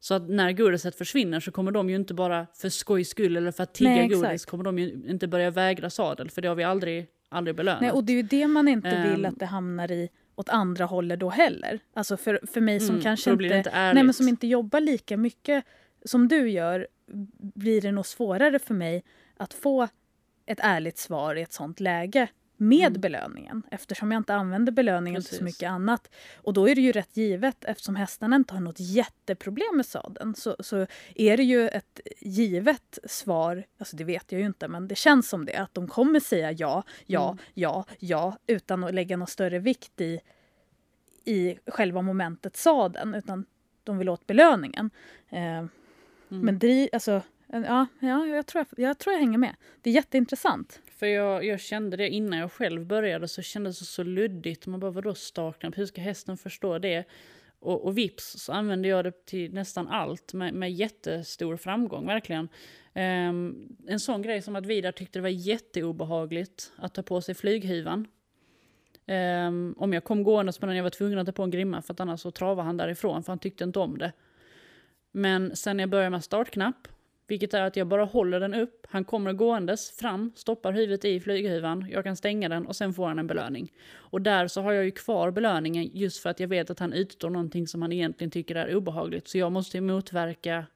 Så 0.00 0.14
att 0.14 0.28
när 0.28 0.52
godiset 0.52 0.94
försvinner 0.94 1.40
så 1.40 1.50
kommer 1.52 1.72
de 1.72 1.90
ju 1.90 1.96
inte 1.96 2.14
bara 2.14 2.46
för 2.54 2.68
skojs 2.68 3.08
skull 3.08 3.36
eller 3.36 3.50
för 3.52 3.62
att 3.62 3.74
tigga 3.74 3.90
Nej, 3.90 4.04
exakt. 4.06 4.22
godis 4.22 4.44
kommer 4.44 4.64
de 4.64 4.78
ju 4.78 5.02
inte 5.08 5.26
börja 5.28 5.50
vägra 5.50 5.90
sadel. 5.90 6.30
För 6.30 6.42
det 6.42 6.48
har 6.48 6.54
vi 6.54 6.64
aldrig, 6.64 7.06
aldrig 7.28 7.56
belönat. 7.56 7.80
nej 7.80 7.90
och 7.90 8.04
det 8.04 8.12
är 8.12 8.16
ju 8.16 8.22
det 8.22 8.46
man 8.46 8.68
inte 8.68 9.02
vill 9.10 9.24
Ehm. 9.24 9.32
att 9.32 9.38
det 9.38 9.46
hamnar 9.46 9.90
i 9.92 10.08
åt 10.36 10.48
andra 10.48 10.84
hållet 10.84 11.20
då 11.20 11.30
heller. 11.30 11.80
Alltså 11.94 12.16
för, 12.16 12.40
för 12.52 12.60
mig 12.60 12.80
som 12.80 12.90
Mm, 12.90 13.02
kanske 13.02 13.30
inte, 13.32 13.44
inte 13.44 13.70
nej, 13.94 14.04
men 14.04 14.14
som 14.14 14.28
inte 14.28 14.46
jobbar 14.46 14.80
lika 14.80 15.16
mycket 15.16 15.64
som 16.04 16.28
du 16.28 16.50
gör 16.50 16.86
blir 17.38 17.80
det 17.80 17.92
nog 17.92 18.06
svårare 18.06 18.58
för 18.58 18.74
mig 18.74 19.04
att 19.36 19.54
få 19.54 19.88
ett 20.46 20.58
ärligt 20.62 20.98
svar 20.98 21.34
i 21.36 21.42
ett 21.42 21.52
sånt 21.52 21.80
läge 21.80 22.28
med 22.56 22.86
Mm. 22.88 23.00
belöningen 23.00 23.62
eftersom 23.70 24.12
jag 24.12 24.20
inte 24.20 24.34
använder 24.34 24.72
belöningen 24.72 25.20
till 25.20 25.24
Precis. 25.28 25.38
så 25.38 25.44
mycket 25.44 25.70
annat. 25.70 26.10
Och 26.36 26.52
då 26.52 26.68
är 26.68 26.74
det 26.74 26.80
ju 26.80 26.92
rätt 26.92 27.16
givet 27.16 27.64
eftersom 27.64 27.96
hästarna 27.96 28.36
inte 28.36 28.54
har 28.54 28.60
något 28.60 28.80
jätteproblem 28.80 29.76
med 29.76 29.86
sadeln 29.86 30.34
så, 30.34 30.56
så 30.60 30.86
är 31.14 31.36
det 31.36 31.42
ju 31.42 31.68
ett 31.68 32.00
givet 32.20 32.98
svar, 33.04 33.64
alltså 33.78 33.96
det 33.96 34.04
vet 34.04 34.32
jag 34.32 34.40
ju 34.40 34.46
inte 34.46 34.68
men 34.68 34.88
det 34.88 34.94
känns 34.94 35.28
som 35.28 35.44
det, 35.44 35.56
att 35.56 35.74
de 35.74 35.88
kommer 35.88 36.20
säga 36.20 36.52
ja, 36.52 36.82
ja, 37.06 37.30
Mm. 37.30 37.38
ja, 37.54 37.84
ja 37.98 38.36
utan 38.46 38.84
att 38.84 38.94
lägga 38.94 39.16
någon 39.16 39.26
större 39.28 39.58
vikt 39.58 40.00
i, 40.00 40.20
i 41.24 41.58
själva 41.66 42.02
momentet 42.02 42.56
sadeln 42.56 43.14
utan 43.14 43.46
de 43.84 43.98
vill 43.98 44.08
åt 44.08 44.26
belöningen. 44.26 44.90
Eh, 45.30 45.64
Mm. 46.28 46.46
Men 46.46 46.58
dri, 46.58 46.88
alltså, 46.92 47.22
Ja, 47.46 47.86
ja 48.00 48.26
jag, 48.26 48.46
tror 48.46 48.64
jag, 48.70 48.88
jag 48.88 48.98
tror 48.98 49.12
jag 49.12 49.20
hänger 49.20 49.38
med. 49.38 49.54
Det 49.82 49.90
är 49.90 49.94
jätteintressant. 49.94 50.80
För 50.96 51.06
jag, 51.06 51.44
jag 51.44 51.60
kände 51.60 51.96
det 51.96 52.08
innan 52.08 52.38
jag 52.38 52.52
själv 52.52 52.86
började 52.86 53.28
så 53.28 53.42
kändes 53.42 53.78
det 53.78 53.84
så 53.84 54.02
luddigt. 54.02 54.66
Man 54.66 54.80
bara 54.80 54.90
vadå 54.90 55.14
startknapp? 55.14 55.78
Hur 55.78 55.86
ska 55.86 56.00
hästen 56.00 56.36
förstå 56.36 56.78
det? 56.78 57.04
Och, 57.58 57.84
och 57.84 57.98
vips 57.98 58.38
så 58.38 58.52
använde 58.52 58.88
jag 58.88 59.04
det 59.04 59.26
till 59.26 59.54
nästan 59.54 59.88
allt 59.88 60.32
med, 60.32 60.54
med 60.54 60.72
jättestor 60.72 61.56
framgång 61.56 62.06
verkligen. 62.06 62.48
Um, 62.94 63.76
en 63.86 64.00
sån 64.00 64.22
grej 64.22 64.42
som 64.42 64.56
att 64.56 64.66
Vidar 64.66 64.92
tyckte 64.92 65.18
det 65.18 65.22
var 65.22 65.28
jätteobehagligt 65.28 66.72
att 66.76 66.94
ta 66.94 67.02
på 67.02 67.20
sig 67.20 67.34
flyghyvan. 67.34 67.98
Um, 67.98 68.06
ehm, 69.06 69.74
om 69.78 69.92
jag 69.92 70.04
kom 70.04 70.22
gåendes 70.22 70.60
med 70.60 70.68
den 70.68 70.76
jag 70.76 70.82
var 70.82 70.90
tvungen 70.90 71.18
att 71.18 71.26
ta 71.26 71.32
på 71.32 71.42
en 71.42 71.50
grimma 71.50 71.82
för 71.82 71.94
att 71.94 72.00
annars 72.00 72.20
så 72.20 72.30
travade 72.30 72.66
han 72.66 72.76
därifrån 72.76 73.22
för 73.22 73.32
han 73.32 73.38
tyckte 73.38 73.64
inte 73.64 73.78
om 73.78 73.98
det. 73.98 74.12
Men 75.12 75.56
sen 75.56 75.76
när 75.76 75.82
jag 75.82 75.90
började 75.90 76.10
med 76.10 76.24
startknapp, 76.24 76.88
vilket 77.26 77.54
är 77.54 77.62
att 77.62 77.76
jag 77.76 77.86
bara 77.86 78.04
håller 78.04 78.40
den 78.40 78.54
upp, 78.54 78.86
han 78.90 79.04
kommer 79.04 79.32
gåendes 79.32 79.90
fram, 79.90 80.32
stoppar 80.34 80.72
huvudet 80.72 81.04
i 81.04 81.20
flyghuvan, 81.20 81.86
jag 81.90 82.04
kan 82.04 82.16
stänga 82.16 82.48
den 82.48 82.66
och 82.66 82.76
sen 82.76 82.94
får 82.94 83.06
han 83.06 83.18
en 83.18 83.26
belöning. 83.26 83.72
Och 83.92 84.22
där 84.22 84.48
så 84.48 84.60
har 84.60 84.72
jag 84.72 84.84
ju 84.84 84.90
kvar 84.90 85.30
belöningen 85.30 85.90
just 85.92 86.22
för 86.22 86.30
att 86.30 86.40
jag 86.40 86.48
vet 86.48 86.70
att 86.70 86.78
han 86.78 86.92
utstår 86.92 87.30
någonting 87.30 87.66
som 87.66 87.82
han 87.82 87.92
egentligen 87.92 88.30
tycker 88.30 88.54
är 88.54 88.76
obehagligt. 88.76 89.28
Så 89.28 89.38
jag 89.38 89.52
måste 89.52 89.80
motverka 89.80 90.66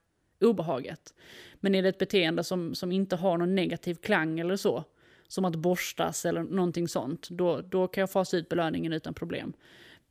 obehaget. 0.40 1.14
Men 1.54 1.74
är 1.74 1.82
det 1.82 1.88
ett 1.88 1.98
beteende 1.98 2.44
som, 2.44 2.74
som 2.74 2.92
inte 2.92 3.16
har 3.16 3.38
någon 3.38 3.54
negativ 3.54 3.94
klang 3.94 4.40
eller 4.40 4.56
så, 4.56 4.84
som 5.28 5.44
att 5.44 5.56
borstas 5.56 6.26
eller 6.26 6.42
någonting 6.42 6.88
sånt, 6.88 7.28
då, 7.30 7.60
då 7.60 7.88
kan 7.88 8.00
jag 8.00 8.10
fasa 8.10 8.36
ut 8.36 8.48
belöningen 8.48 8.92
utan 8.92 9.14
problem. 9.14 9.52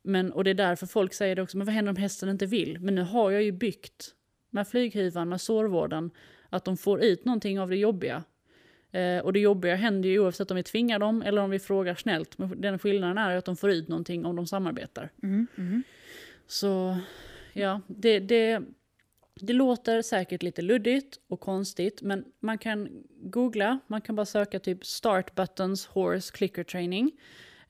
Men, 0.02 0.32
och 0.32 0.44
det 0.44 0.50
är 0.50 0.54
därför 0.54 0.86
folk 0.86 1.14
säger 1.14 1.36
det 1.36 1.42
också, 1.42 1.56
men 1.56 1.66
vad 1.66 1.74
händer 1.74 1.90
om 1.90 1.96
hästen 1.96 2.28
inte 2.28 2.46
vill? 2.46 2.78
Men 2.80 2.94
nu 2.94 3.02
har 3.02 3.30
jag 3.30 3.42
ju 3.42 3.52
byggt 3.52 4.14
med 4.50 4.68
flyghyvan, 4.68 5.28
med 5.28 5.40
sårvården, 5.40 6.10
att 6.50 6.64
de 6.64 6.76
får 6.76 7.02
ut 7.02 7.24
någonting 7.24 7.60
av 7.60 7.70
det 7.70 7.76
jobbiga. 7.76 8.24
Eh, 8.90 9.18
och 9.18 9.32
det 9.32 9.40
jobbiga 9.40 9.74
händer 9.74 10.08
ju 10.08 10.18
oavsett 10.18 10.50
om 10.50 10.56
vi 10.56 10.62
tvingar 10.62 10.98
dem 10.98 11.22
eller 11.22 11.42
om 11.42 11.50
vi 11.50 11.58
frågar 11.58 11.94
snällt. 11.94 12.38
Men 12.38 12.60
den 12.60 12.78
skillnaden 12.78 13.18
är 13.18 13.36
att 13.36 13.44
de 13.44 13.56
får 13.56 13.70
ut 13.70 13.88
någonting 13.88 14.26
om 14.26 14.36
de 14.36 14.46
samarbetar. 14.46 15.10
Mm, 15.22 15.46
mm. 15.58 15.82
Så 16.46 16.98
ja, 17.52 17.80
det, 17.86 18.18
det, 18.18 18.62
det 19.34 19.52
låter 19.52 20.02
säkert 20.02 20.42
lite 20.42 20.62
luddigt 20.62 21.18
och 21.28 21.40
konstigt, 21.40 22.02
men 22.02 22.24
man 22.40 22.58
kan 22.58 22.88
googla, 23.22 23.78
man 23.86 24.00
kan 24.00 24.14
bara 24.14 24.26
söka 24.26 24.58
typ 24.58 24.86
start 24.86 25.34
buttons 25.34 25.86
horse 25.86 26.32
clicker 26.32 26.64
training 26.64 27.12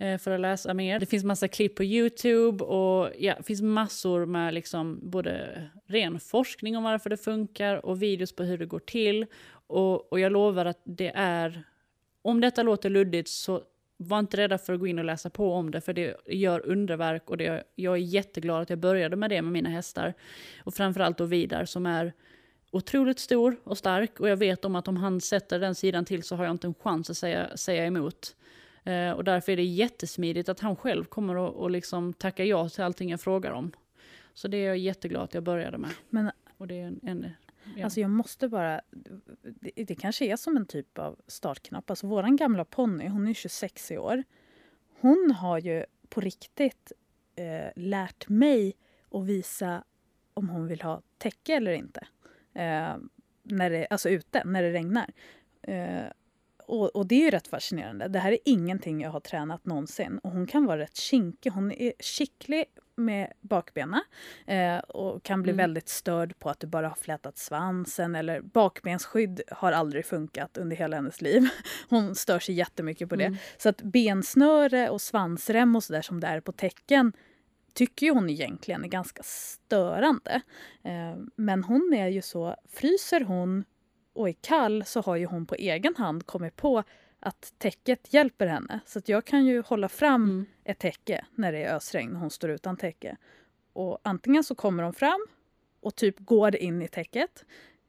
Eh, 0.00 0.18
för 0.18 0.30
att 0.30 0.40
läsa 0.40 0.74
mer. 0.74 1.00
Det 1.00 1.06
finns 1.06 1.24
massa 1.24 1.48
klipp 1.48 1.74
på 1.74 1.84
YouTube 1.84 2.64
och 2.64 3.10
ja, 3.18 3.34
det 3.38 3.42
finns 3.42 3.62
massor 3.62 4.26
med 4.26 4.54
liksom 4.54 5.00
både 5.02 5.64
ren 5.86 6.20
forskning 6.20 6.76
om 6.76 6.82
varför 6.82 7.10
det 7.10 7.16
funkar 7.16 7.86
och 7.86 8.02
videos 8.02 8.32
på 8.32 8.42
hur 8.42 8.58
det 8.58 8.66
går 8.66 8.78
till. 8.78 9.26
Och, 9.50 10.12
och 10.12 10.20
jag 10.20 10.32
lovar 10.32 10.64
att 10.64 10.80
det 10.84 11.12
är, 11.14 11.62
om 12.22 12.40
detta 12.40 12.62
låter 12.62 12.90
luddigt 12.90 13.28
så 13.28 13.62
var 13.96 14.18
inte 14.18 14.36
rädda 14.36 14.58
för 14.58 14.72
att 14.72 14.80
gå 14.80 14.86
in 14.86 14.98
och 14.98 15.04
läsa 15.04 15.30
på 15.30 15.52
om 15.52 15.70
det, 15.70 15.80
för 15.80 15.92
det 15.92 16.16
gör 16.26 16.66
underverk 16.66 17.30
och 17.30 17.36
det, 17.36 17.64
jag 17.74 17.94
är 17.94 18.00
jätteglad 18.00 18.62
att 18.62 18.70
jag 18.70 18.78
började 18.78 19.16
med 19.16 19.30
det 19.30 19.42
med 19.42 19.52
mina 19.52 19.68
hästar. 19.68 20.14
Och 20.64 20.74
framförallt 20.74 21.18
då 21.18 21.24
Vidar 21.24 21.64
som 21.64 21.86
är 21.86 22.12
otroligt 22.70 23.18
stor 23.18 23.56
och 23.64 23.78
stark 23.78 24.20
och 24.20 24.28
jag 24.28 24.36
vet 24.36 24.64
om 24.64 24.76
att 24.76 24.88
om 24.88 24.96
han 24.96 25.20
sätter 25.20 25.58
den 25.58 25.74
sidan 25.74 26.04
till 26.04 26.22
så 26.22 26.36
har 26.36 26.44
jag 26.44 26.50
inte 26.54 26.66
en 26.66 26.74
chans 26.74 27.10
att 27.10 27.16
säga, 27.16 27.56
säga 27.56 27.86
emot. 27.86 28.34
Eh, 28.84 29.10
och 29.10 29.24
därför 29.24 29.52
är 29.52 29.56
det 29.56 29.64
jättesmidigt 29.64 30.48
att 30.48 30.60
han 30.60 30.76
själv 30.76 31.04
kommer 31.04 31.48
att 31.48 31.54
och 31.54 31.70
liksom 31.70 32.12
tacka 32.12 32.44
ja 32.44 32.68
till 32.68 32.84
allting 32.84 33.10
jag 33.10 33.20
frågar 33.20 33.52
om. 33.52 33.72
Så 34.34 34.48
det 34.48 34.56
är 34.56 34.66
jag 34.66 34.78
jätteglad 34.78 35.22
att 35.22 35.34
jag 35.34 35.42
började 35.42 35.78
med. 35.78 35.90
Men, 36.10 36.30
och 36.56 36.68
det 36.68 36.80
är 36.80 36.86
en, 36.86 37.00
en 37.02 37.26
ja. 37.76 37.84
Alltså 37.84 38.00
jag 38.00 38.10
måste 38.10 38.48
bara... 38.48 38.80
Det, 39.42 39.84
det, 39.84 39.94
kanske 39.94 40.24
är 40.24 40.36
som 40.36 40.56
en 40.56 40.66
typ 40.66 40.98
av 40.98 41.16
startknapp. 41.26 41.90
Alltså 41.90 42.06
vår 42.06 42.36
gamla 42.36 42.64
ponny, 42.64 43.08
hon 43.08 43.28
är 43.28 43.34
26 43.34 43.90
i 43.90 43.98
år. 43.98 44.24
Hon 45.00 45.30
har 45.38 45.58
ju 45.58 45.84
på 46.08 46.20
riktigt 46.20 46.92
eh, 47.36 47.72
lärt 47.76 48.28
mig 48.28 48.76
att 49.10 49.24
visa 49.24 49.84
om 50.34 50.48
hon 50.48 50.66
vill 50.66 50.82
ha 50.82 51.02
täcke 51.18 51.54
eller 51.54 51.72
inte. 51.72 52.00
Eh, 52.54 52.96
när 53.42 53.70
det, 53.70 53.86
alltså 53.90 54.08
ute, 54.08 54.42
när 54.44 54.62
det 54.62 54.72
regnar. 54.72 55.10
Eh, 55.62 56.06
och, 56.68 56.96
och, 56.96 57.06
det 57.06 57.14
är 57.14 57.24
ju 57.24 57.30
rätt 57.30 57.48
fascinerande. 57.48 58.08
Det 58.08 58.18
här 58.18 58.32
är 58.32 58.38
ingenting 58.44 59.00
jag 59.00 59.10
har 59.10 59.20
tränat 59.20 59.64
någonsin. 59.64 60.18
Och 60.18 60.30
hon 60.30 60.46
kan 60.46 60.66
vara 60.66 60.78
rätt 60.78 60.96
kinkig. 60.96 61.50
Hon 61.50 61.72
är 61.72 61.92
skicklig 61.98 62.64
med 62.96 63.32
bakbenen 63.40 64.02
eh, 64.46 64.78
och 64.78 65.22
kan 65.22 65.42
bli 65.42 65.52
mm. 65.52 65.62
väldigt 65.62 65.88
störd 65.88 66.38
på 66.38 66.50
att 66.50 66.60
du 66.60 66.66
bara 66.66 66.88
har 66.88 66.94
flätat 66.94 67.38
svansen 67.38 68.14
eller 68.14 68.40
bakbensskydd 68.40 69.40
har 69.50 69.72
aldrig 69.72 70.06
funkat 70.06 70.58
under 70.58 70.76
hela 70.76 70.96
hennes 70.96 71.20
liv. 71.20 71.48
Hon 71.88 72.14
stör 72.14 72.38
sig 72.38 72.54
jättemycket 72.54 73.08
på 73.08 73.16
det. 73.16 73.24
Mm. 73.24 73.38
Så 73.58 73.68
att 73.68 73.82
bensnöre 73.82 74.90
och 74.90 75.00
svansrem 75.00 75.76
och 75.76 75.84
sådär 75.84 76.02
som 76.02 76.20
det 76.20 76.26
är 76.26 76.40
på 76.40 76.52
tecken 76.52 77.12
tycker 77.74 78.10
hon 78.10 78.30
egentligen 78.30 78.84
är 78.84 78.88
ganska 78.88 79.22
störande. 79.22 80.40
Eh, 80.84 81.16
men 81.36 81.64
hon 81.64 81.94
är 81.94 82.08
ju 82.08 82.22
så, 82.22 82.56
fryser 82.68 83.20
hon 83.20 83.64
och 84.18 84.28
är 84.28 84.32
kall 84.32 84.84
så 84.86 85.00
har 85.00 85.16
ju 85.16 85.26
hon 85.26 85.46
på 85.46 85.54
egen 85.54 85.96
hand 85.96 86.26
kommit 86.26 86.56
på 86.56 86.82
att 87.20 87.54
täcket 87.58 88.14
hjälper 88.14 88.46
henne. 88.46 88.80
Så 88.86 88.98
att 88.98 89.08
jag 89.08 89.24
kan 89.24 89.46
ju 89.46 89.62
hålla 89.62 89.88
fram 89.88 90.22
mm. 90.24 90.46
ett 90.64 90.78
täcke 90.78 91.24
när 91.34 91.52
det 91.52 91.62
är 91.62 91.76
ösregn 91.76 92.14
och 92.14 92.20
hon 92.20 92.30
står 92.30 92.50
utan 92.50 92.76
täcke. 92.76 93.16
Och 93.72 93.98
antingen 94.02 94.44
så 94.44 94.54
kommer 94.54 94.82
hon 94.82 94.92
fram 94.92 95.26
och 95.80 95.94
typ 95.94 96.18
går 96.18 96.56
in 96.56 96.82
i 96.82 96.88
täcket. 96.88 97.44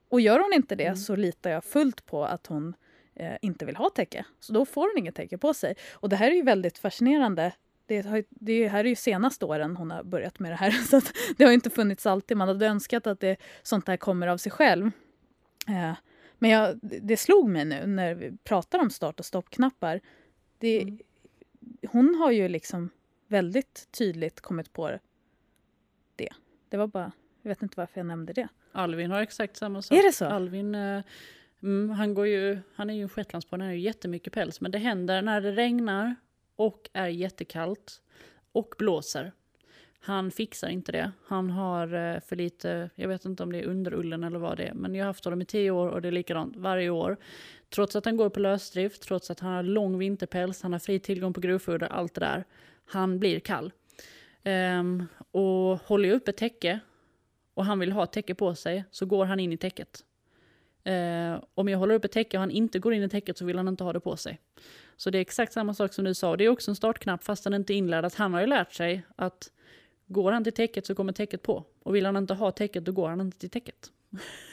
Och 0.09 0.21
gör 0.21 0.39
hon 0.39 0.53
inte 0.53 0.75
det 0.75 0.85
mm. 0.85 0.97
så 0.97 1.15
litar 1.15 1.49
jag 1.49 1.63
fullt 1.63 2.05
på 2.05 2.25
att 2.25 2.47
hon 2.47 2.73
eh, 3.15 3.35
inte 3.41 3.65
vill 3.65 3.75
ha 3.75 3.89
täcke. 3.89 4.25
Så 4.39 4.53
då 4.53 4.65
får 4.65 4.81
hon 4.81 4.97
inget 4.97 5.15
täcke 5.15 5.37
på 5.37 5.53
sig. 5.53 5.75
Och 5.91 6.09
det 6.09 6.15
här 6.15 6.31
är 6.31 6.35
ju 6.35 6.43
väldigt 6.43 6.77
fascinerande. 6.77 7.53
Det, 7.85 8.05
har, 8.05 8.23
det 8.29 8.67
här 8.67 8.79
är 8.79 8.89
ju 8.89 8.95
senaste 8.95 9.45
åren 9.45 9.75
hon 9.75 9.91
har 9.91 10.03
börjat 10.03 10.39
med 10.39 10.51
det 10.51 10.55
här. 10.55 10.71
Så 10.89 11.01
det 11.37 11.43
har 11.43 11.51
inte 11.51 11.69
funnits 11.69 12.05
alltid. 12.05 12.37
Man 12.37 12.47
hade 12.47 12.67
önskat 12.67 13.07
att 13.07 13.19
det, 13.19 13.37
sånt 13.63 13.87
här 13.87 13.97
kommer 13.97 14.27
av 14.27 14.37
sig 14.37 14.51
själv. 14.51 14.91
Eh, 15.67 15.93
men 16.39 16.49
jag, 16.49 16.79
det 16.81 17.17
slog 17.17 17.49
mig 17.49 17.65
nu 17.65 17.87
när 17.87 18.15
vi 18.15 18.37
pratar 18.37 18.79
om 18.79 18.89
start 18.89 19.19
och 19.19 19.25
stoppknappar. 19.25 20.01
Det, 20.57 20.81
mm. 20.81 20.99
Hon 21.87 22.15
har 22.15 22.31
ju 22.31 22.47
liksom 22.47 22.89
väldigt 23.27 23.87
tydligt 23.91 24.41
kommit 24.41 24.73
på 24.73 24.99
det. 26.15 26.29
Det 26.69 26.77
var 26.77 26.87
bara, 26.87 27.11
jag 27.41 27.49
vet 27.49 27.61
inte 27.61 27.73
varför 27.77 27.99
jag 27.99 28.07
nämnde 28.07 28.33
det. 28.33 28.47
Alvin 28.71 29.11
har 29.11 29.21
exakt 29.21 29.57
samma 29.57 29.81
sak. 29.81 29.97
Är 29.97 30.03
det 30.03 30.11
så? 30.11 30.25
Alvin, 30.25 30.75
eh, 30.75 31.03
mm, 31.63 31.89
han, 31.89 32.13
går 32.13 32.27
ju, 32.27 32.59
han 32.75 32.89
är 32.89 32.93
ju 32.93 33.01
en 33.01 33.09
shetlandsponny, 33.09 33.63
han 33.63 33.69
har 33.69 33.75
ju 33.75 33.81
jättemycket 33.81 34.33
päls. 34.33 34.61
Men 34.61 34.71
det 34.71 34.77
händer 34.77 35.21
när 35.21 35.41
det 35.41 35.51
regnar 35.51 36.15
och 36.55 36.89
är 36.93 37.07
jättekallt 37.07 38.01
och 38.51 38.73
blåser. 38.77 39.31
Han 40.01 40.31
fixar 40.31 40.69
inte 40.69 40.91
det. 40.91 41.11
Han 41.25 41.49
har 41.49 41.83
eh, 41.93 42.19
för 42.19 42.35
lite, 42.35 42.89
jag 42.95 43.07
vet 43.07 43.25
inte 43.25 43.43
om 43.43 43.51
det 43.51 43.59
är 43.59 43.65
underullen 43.65 44.23
eller 44.23 44.39
vad 44.39 44.57
det 44.57 44.63
är, 44.63 44.73
men 44.73 44.95
jag 44.95 45.03
har 45.03 45.07
haft 45.07 45.25
honom 45.25 45.41
i 45.41 45.45
tio 45.45 45.71
år 45.71 45.87
och 45.87 46.01
det 46.01 46.07
är 46.07 46.11
likadant 46.11 46.55
varje 46.55 46.89
år. 46.89 47.17
Trots 47.69 47.95
att 47.95 48.05
han 48.05 48.17
går 48.17 48.29
på 48.29 48.39
lösdrift, 48.39 49.01
trots 49.01 49.31
att 49.31 49.39
han 49.39 49.51
har 49.51 49.63
lång 49.63 49.97
vinterpäls, 49.97 50.61
han 50.61 50.71
har 50.71 50.79
fri 50.79 50.99
tillgång 50.99 51.33
på 51.33 51.39
grovfoder, 51.39 51.87
allt 51.87 52.13
det 52.13 52.19
där. 52.19 52.43
Han 52.85 53.19
blir 53.19 53.39
kall. 53.39 53.71
Um, 54.45 55.07
och 55.31 55.79
håller 55.85 56.09
jag 56.09 56.15
upp 56.15 56.27
ett 56.27 56.37
täcke 56.37 56.79
och 57.53 57.65
han 57.65 57.79
vill 57.79 57.91
ha 57.91 58.03
ett 58.03 58.11
täcke 58.11 58.35
på 58.35 58.55
sig 58.55 58.83
så 58.91 59.05
går 59.05 59.25
han 59.25 59.39
in 59.39 59.53
i 59.53 59.57
täcket. 59.57 60.03
Uh, 60.87 61.43
om 61.53 61.67
jag 61.69 61.79
håller 61.79 61.95
upp 61.95 62.05
ett 62.05 62.11
täcke 62.11 62.37
och 62.37 62.41
han 62.41 62.51
inte 62.51 62.79
går 62.79 62.93
in 62.93 63.03
i 63.03 63.09
täcket 63.09 63.37
så 63.37 63.45
vill 63.45 63.57
han 63.57 63.67
inte 63.67 63.83
ha 63.83 63.93
det 63.93 63.99
på 63.99 64.17
sig. 64.17 64.39
Så 64.97 65.09
det 65.09 65.17
är 65.17 65.21
exakt 65.21 65.53
samma 65.53 65.73
sak 65.73 65.93
som 65.93 66.05
du 66.05 66.13
sa. 66.13 66.37
Det 66.37 66.45
är 66.45 66.49
också 66.49 66.71
en 66.71 66.75
startknapp 66.75 67.23
fast 67.23 67.45
han 67.45 67.53
inte 67.53 67.73
är 67.73 67.75
inlärd. 67.75 68.05
Att 68.05 68.15
han 68.15 68.33
har 68.33 68.41
ju 68.41 68.47
lärt 68.47 68.73
sig 68.73 69.03
att 69.15 69.51
Går 70.11 70.31
han 70.31 70.43
till 70.43 70.53
täcket 70.53 70.85
så 70.85 70.95
kommer 70.95 71.13
täcket 71.13 71.43
på. 71.43 71.63
Och 71.83 71.95
vill 71.95 72.05
han 72.05 72.17
inte 72.17 72.33
ha 72.33 72.51
täcket 72.51 72.85
då 72.85 72.91
går 72.91 73.09
han 73.09 73.21
inte 73.21 73.39
till 73.39 73.49
täcket. 73.49 73.91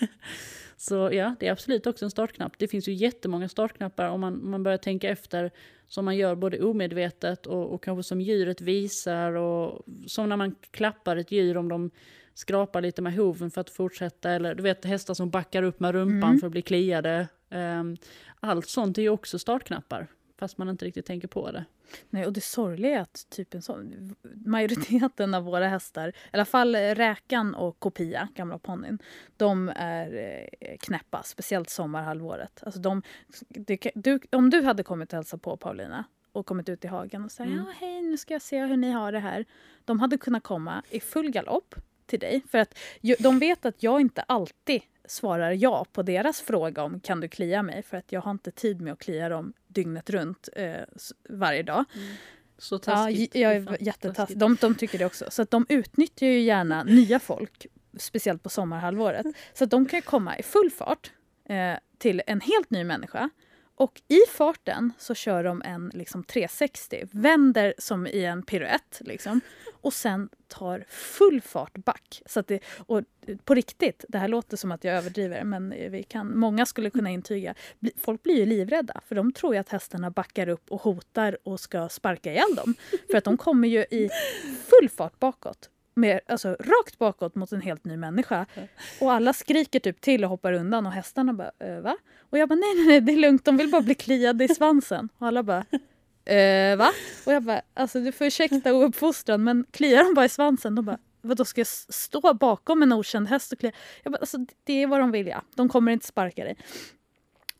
så 0.76 1.10
ja, 1.12 1.34
det 1.40 1.46
är 1.46 1.52
absolut 1.52 1.86
också 1.86 2.04
en 2.04 2.10
startknapp. 2.10 2.52
Det 2.58 2.68
finns 2.68 2.88
ju 2.88 2.92
jättemånga 2.92 3.48
startknappar 3.48 4.08
om 4.08 4.20
man, 4.20 4.50
man 4.50 4.62
börjar 4.62 4.78
tänka 4.78 5.08
efter 5.08 5.50
som 5.88 6.04
man 6.04 6.16
gör 6.16 6.34
både 6.34 6.62
omedvetet 6.62 7.46
och, 7.46 7.74
och 7.74 7.82
kanske 7.82 8.02
som 8.02 8.20
djuret 8.20 8.60
visar 8.60 9.32
och 9.32 9.82
som 10.06 10.28
när 10.28 10.36
man 10.36 10.54
klappar 10.70 11.16
ett 11.16 11.32
djur 11.32 11.56
om 11.56 11.68
de 11.68 11.90
skrapar 12.34 12.80
lite 12.80 13.02
med 13.02 13.14
hoven 13.14 13.50
för 13.50 13.60
att 13.60 13.70
fortsätta 13.70 14.30
eller 14.30 14.54
du 14.54 14.62
vet 14.62 14.84
hästar 14.84 15.14
som 15.14 15.30
backar 15.30 15.62
upp 15.62 15.80
med 15.80 15.92
rumpan 15.92 16.28
mm. 16.28 16.40
för 16.40 16.46
att 16.46 16.52
bli 16.52 16.62
kliade. 16.62 17.28
Um, 17.50 17.96
allt 18.40 18.68
sånt 18.68 18.98
är 18.98 19.02
ju 19.02 19.08
också 19.08 19.38
startknappar 19.38 20.06
fast 20.38 20.58
man 20.58 20.68
inte 20.68 20.84
riktigt 20.84 21.06
tänker 21.06 21.28
på 21.28 21.50
det. 21.50 21.64
Nej, 22.10 22.26
och 22.26 22.32
det 22.32 22.40
sorgliga 22.40 22.96
är 22.96 23.00
att 23.00 23.26
typ 23.30 23.54
en 23.54 23.62
sån, 23.62 24.14
majoriteten 24.44 25.34
av 25.34 25.44
våra 25.44 25.68
hästar, 25.68 26.08
i 26.08 26.12
alla 26.32 26.44
fall 26.44 26.76
Räkan 26.76 27.54
och 27.54 27.78
Kopia, 27.78 28.28
gamla 28.34 28.58
ponnyn, 28.58 28.98
de 29.36 29.72
är 29.76 30.14
eh, 30.60 30.76
knäppa, 30.76 31.22
speciellt 31.22 31.70
sommarhalvåret. 31.70 32.62
Alltså 32.66 32.80
de, 32.80 33.02
det, 33.48 33.90
du, 33.94 34.20
om 34.32 34.50
du 34.50 34.62
hade 34.62 34.82
kommit 34.82 35.12
och 35.12 35.16
hälsat 35.16 35.42
på 35.42 35.56
Paulina 35.56 36.04
och 36.32 36.46
kommit 36.46 36.68
ut 36.68 36.84
i 36.84 36.88
hagen 36.88 37.24
och 37.24 37.32
sagt 37.32 37.46
mm. 37.46 37.58
ja, 37.58 37.72
hej, 37.78 38.02
nu 38.02 38.16
ska 38.16 38.34
jag 38.34 38.42
se 38.42 38.64
hur 38.64 38.76
ni 38.76 38.90
har 38.90 39.12
det 39.12 39.20
här. 39.20 39.44
De 39.84 40.00
hade 40.00 40.18
kunnat 40.18 40.42
komma 40.42 40.82
i 40.90 41.00
full 41.00 41.30
galopp 41.30 41.74
till 42.06 42.20
dig. 42.20 42.42
För 42.48 42.58
att 42.58 42.78
de 43.18 43.38
vet 43.38 43.66
att 43.66 43.82
jag 43.82 44.00
inte 44.00 44.22
alltid 44.22 44.82
svarar 45.08 45.52
ja 45.52 45.86
på 45.92 46.02
deras 46.02 46.40
fråga 46.40 46.82
om 46.82 47.00
kan 47.00 47.20
du 47.20 47.28
klia 47.28 47.62
mig 47.62 47.82
för 47.82 47.96
att 47.96 48.12
jag 48.12 48.20
har 48.20 48.30
inte 48.30 48.50
tid 48.50 48.80
med 48.80 48.92
att 48.92 48.98
klia 48.98 49.28
dem 49.28 49.52
dygnet 49.66 50.10
runt 50.10 50.48
eh, 50.56 50.76
varje 51.28 51.62
dag. 51.62 51.84
Mm. 51.94 52.14
Så 52.58 52.74
Ja, 52.74 52.78
taskigt. 52.78 53.34
jag 53.34 53.52
Fy 53.52 53.56
är 53.62 53.64
fan, 53.64 53.76
jättetaskig. 53.80 54.16
taskigt. 54.16 54.38
De, 54.38 54.56
de 54.60 54.74
tycker 54.74 54.98
det 54.98 55.04
också. 55.04 55.24
Så 55.30 55.42
att 55.42 55.50
de 55.50 55.66
utnyttjar 55.68 56.26
ju 56.26 56.40
gärna 56.40 56.82
nya 56.84 57.18
folk, 57.20 57.66
speciellt 57.98 58.42
på 58.42 58.48
sommarhalvåret. 58.48 59.26
Så 59.54 59.64
att 59.64 59.70
de 59.70 59.86
kan 59.86 60.02
komma 60.02 60.38
i 60.38 60.42
full 60.42 60.70
fart 60.70 61.12
eh, 61.48 61.74
till 61.98 62.22
en 62.26 62.40
helt 62.40 62.70
ny 62.70 62.84
människa. 62.84 63.30
Och 63.78 64.02
i 64.08 64.20
farten 64.30 64.92
så 64.98 65.14
kör 65.14 65.44
de 65.44 65.62
en 65.62 65.90
liksom 65.94 66.24
360, 66.24 67.04
vänder 67.10 67.74
som 67.78 68.06
i 68.06 68.24
en 68.24 68.42
piruett 68.42 69.00
liksom, 69.00 69.40
och 69.80 69.92
sen 69.92 70.28
tar 70.48 70.84
full 70.88 71.40
fart 71.40 71.74
back. 71.74 72.22
Så 72.26 72.40
att 72.40 72.46
det, 72.46 72.60
och 72.86 73.02
på 73.44 73.54
riktigt, 73.54 74.04
det 74.08 74.18
här 74.18 74.28
låter 74.28 74.56
som 74.56 74.72
att 74.72 74.84
jag 74.84 74.96
överdriver 74.96 75.44
men 75.44 75.70
vi 75.70 76.02
kan, 76.02 76.38
många 76.38 76.66
skulle 76.66 76.90
kunna 76.90 77.10
intyga, 77.10 77.54
folk 77.96 78.22
blir 78.22 78.36
ju 78.36 78.46
livrädda 78.46 79.00
för 79.06 79.14
de 79.14 79.32
tror 79.32 79.54
ju 79.54 79.60
att 79.60 79.68
hästarna 79.68 80.10
backar 80.10 80.48
upp 80.48 80.70
och 80.70 80.82
hotar 80.82 81.38
och 81.44 81.60
ska 81.60 81.88
sparka 81.88 82.32
ihjäl 82.32 82.54
dem. 82.56 82.74
För 83.10 83.18
att 83.18 83.24
de 83.24 83.36
kommer 83.36 83.68
ju 83.68 83.80
i 83.80 84.10
full 84.64 84.88
fart 84.88 85.18
bakåt. 85.18 85.70
Med, 85.98 86.20
alltså 86.26 86.48
rakt 86.48 86.98
bakåt 86.98 87.34
mot 87.34 87.52
en 87.52 87.60
helt 87.60 87.84
ny 87.84 87.96
människa. 87.96 88.46
Och 89.00 89.12
alla 89.12 89.32
skriker 89.32 89.80
typ 89.80 90.00
till 90.00 90.24
och 90.24 90.30
hoppar 90.30 90.52
undan 90.52 90.86
och 90.86 90.92
hästarna 90.92 91.32
bara 91.32 91.50
äh, 91.58 91.80
va? 91.80 91.96
Och 92.30 92.38
jag 92.38 92.48
bara 92.48 92.54
nej 92.54 92.74
nej 92.74 92.86
nej 92.86 93.00
det 93.00 93.12
är 93.12 93.16
lugnt 93.16 93.44
de 93.44 93.56
vill 93.56 93.70
bara 93.70 93.82
bli 93.82 93.94
kliade 93.94 94.44
i 94.44 94.48
svansen. 94.48 95.08
Och 95.18 95.26
alla 95.26 95.42
bara 95.42 95.64
äh, 96.24 96.76
va? 96.76 96.92
Och 97.26 97.32
jag 97.32 97.42
bara 97.42 97.62
alltså 97.74 98.00
du 98.00 98.12
får 98.12 98.26
ursäkta 98.26 98.74
ouppfostran 98.74 99.44
men 99.44 99.64
kliar 99.70 100.04
de 100.04 100.14
bara 100.14 100.24
i 100.24 100.28
svansen? 100.28 100.74
De 100.74 100.84
bara 100.84 100.98
vadå 101.20 101.44
ska 101.44 101.60
jag 101.60 101.66
stå 101.66 102.34
bakom 102.34 102.82
en 102.82 102.92
okänd 102.92 103.28
häst 103.28 103.52
och 103.52 103.58
klia? 103.58 103.72
Jag 104.02 104.12
bara 104.12 104.18
alltså 104.18 104.38
det 104.64 104.82
är 104.82 104.86
vad 104.86 105.00
de 105.00 105.10
vill 105.10 105.26
ja. 105.26 105.42
De 105.54 105.68
kommer 105.68 105.92
inte 105.92 106.06
sparka 106.06 106.44
dig. 106.44 106.56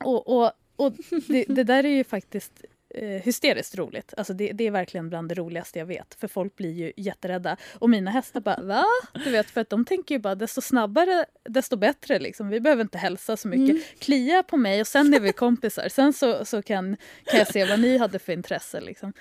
Och, 0.05 0.29
och, 0.29 0.53
och 0.77 0.93
det, 1.29 1.45
det 1.49 1.65
där 1.65 1.85
är 1.85 1.97
ju 1.97 2.05
faktiskt 2.05 2.65
eh, 2.97 3.23
hysteriskt 3.23 3.79
roligt. 3.79 4.15
Alltså 4.17 4.33
det, 4.33 4.53
det 4.53 4.67
är 4.67 4.71
verkligen 4.71 5.09
bland 5.09 5.29
det 5.29 5.35
roligaste 5.35 5.79
jag 5.79 5.87
vet. 5.87 6.15
För 6.15 6.29
folk 6.29 6.57
blir 6.57 6.73
ju 6.73 6.93
jätterädda. 6.97 7.57
Och 7.75 7.91
mina 7.91 8.11
hästar 8.11 8.41
bara 8.41 8.61
va? 8.63 8.85
Du 9.25 9.31
vet, 9.31 9.51
för 9.51 9.61
att 9.61 9.71
de 9.71 9.85
tänker 9.85 10.15
ju 10.15 10.19
bara 10.19 10.35
desto 10.35 10.61
snabbare 10.61 11.27
desto 11.45 11.77
bättre. 11.77 12.19
Liksom. 12.19 12.49
Vi 12.49 12.61
behöver 12.61 12.83
inte 12.83 12.99
hälsa 12.99 13.37
så 13.37 13.49
mycket. 13.49 13.71
Mm. 13.71 13.83
Klia 13.99 14.43
på 14.43 14.57
mig 14.57 14.81
och 14.81 14.87
sen 14.87 15.15
är 15.15 15.21
vi 15.21 15.33
kompisar. 15.33 15.89
Sen 15.89 16.13
så, 16.13 16.45
så 16.45 16.63
kan, 16.63 16.97
kan 17.25 17.39
jag 17.39 17.49
se 17.49 17.65
vad 17.65 17.81
ni 17.81 17.99
hade 17.99 18.19
för 18.19 18.33
intresse. 18.33 18.81
Liksom. 18.81 19.13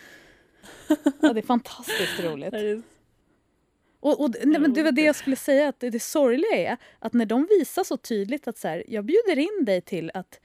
Ja, 1.22 1.34
det 1.34 1.40
är 1.40 1.46
fantastiskt 1.46 2.20
roligt. 2.24 2.54
Och, 4.06 4.22
och, 4.22 4.36
nej, 4.44 4.62
men 4.62 4.74
det 4.74 4.84
var 4.84 4.92
det 4.92 5.02
jag 5.02 5.16
skulle 5.16 5.36
säga, 5.36 5.68
att 5.68 5.80
det, 5.80 5.90
det 5.90 6.00
sorgliga 6.00 6.56
är 6.56 6.78
att 7.00 7.14
när 7.14 7.26
de 7.26 7.48
visar 7.50 7.84
så 7.84 7.98
tydligt 7.98 8.48
att 8.48 8.58
så 8.58 8.68
här, 8.68 8.84
jag 8.88 9.06
bjuder 9.06 9.38
in 9.40 9.66
dig 9.66 9.82
till 9.82 10.12
att 10.14 10.40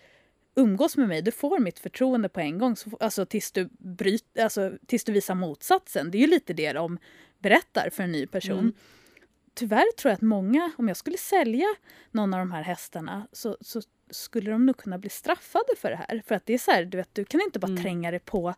umgås 0.61 0.97
med 0.97 1.09
mig, 1.09 1.23
du 1.23 1.31
får 1.31 1.59
mitt 1.59 1.79
förtroende 1.79 2.29
på 2.29 2.41
en 2.41 2.59
gång, 2.59 2.77
så, 2.77 2.91
alltså, 3.01 3.27
tills, 3.27 3.53
du 3.53 3.69
bryt, 3.79 4.39
alltså, 4.39 4.73
tills 4.87 5.05
du 5.05 5.13
visar 5.13 5.35
motsatsen. 5.35 6.11
Det 6.11 6.19
är 6.19 6.21
ju 6.21 6.27
lite 6.27 6.53
det 6.53 6.73
de 6.73 6.99
berättar 7.39 7.91
för 7.91 8.03
en 8.03 8.13
ny 8.13 8.27
person. 8.27 8.59
Mm. 8.59 8.73
Tyvärr 9.55 9.93
tror 9.97 10.11
jag 10.11 10.15
att 10.17 10.23
många, 10.23 10.73
om 10.79 10.89
jag 10.89 10.97
skulle 10.97 11.17
sälja 11.17 11.67
någon 12.11 12.35
av 12.35 12.41
de 12.41 12.53
här 12.53 12.63
hästarna 12.63 13.27
så, 13.33 13.57
så 13.61 13.83
skulle 14.11 14.51
de 14.51 14.67
nog 14.67 14.77
kunna 14.77 14.99
bli 14.99 15.11
straffade 15.11 15.77
för 15.77 15.91
det 15.91 15.97
här. 15.97 16.23
För 16.27 16.35
att 16.35 16.47
det 16.47 16.55
är 16.55 16.59
så 16.59 16.71
här, 16.71 16.85
du 16.85 16.97
vet, 16.97 17.15
du 17.15 17.25
kan 17.25 17.41
inte 17.41 17.59
bara 17.59 17.67
Mm. 17.71 17.83
tränga 17.83 18.11
dig 18.11 18.21
på 18.21 18.55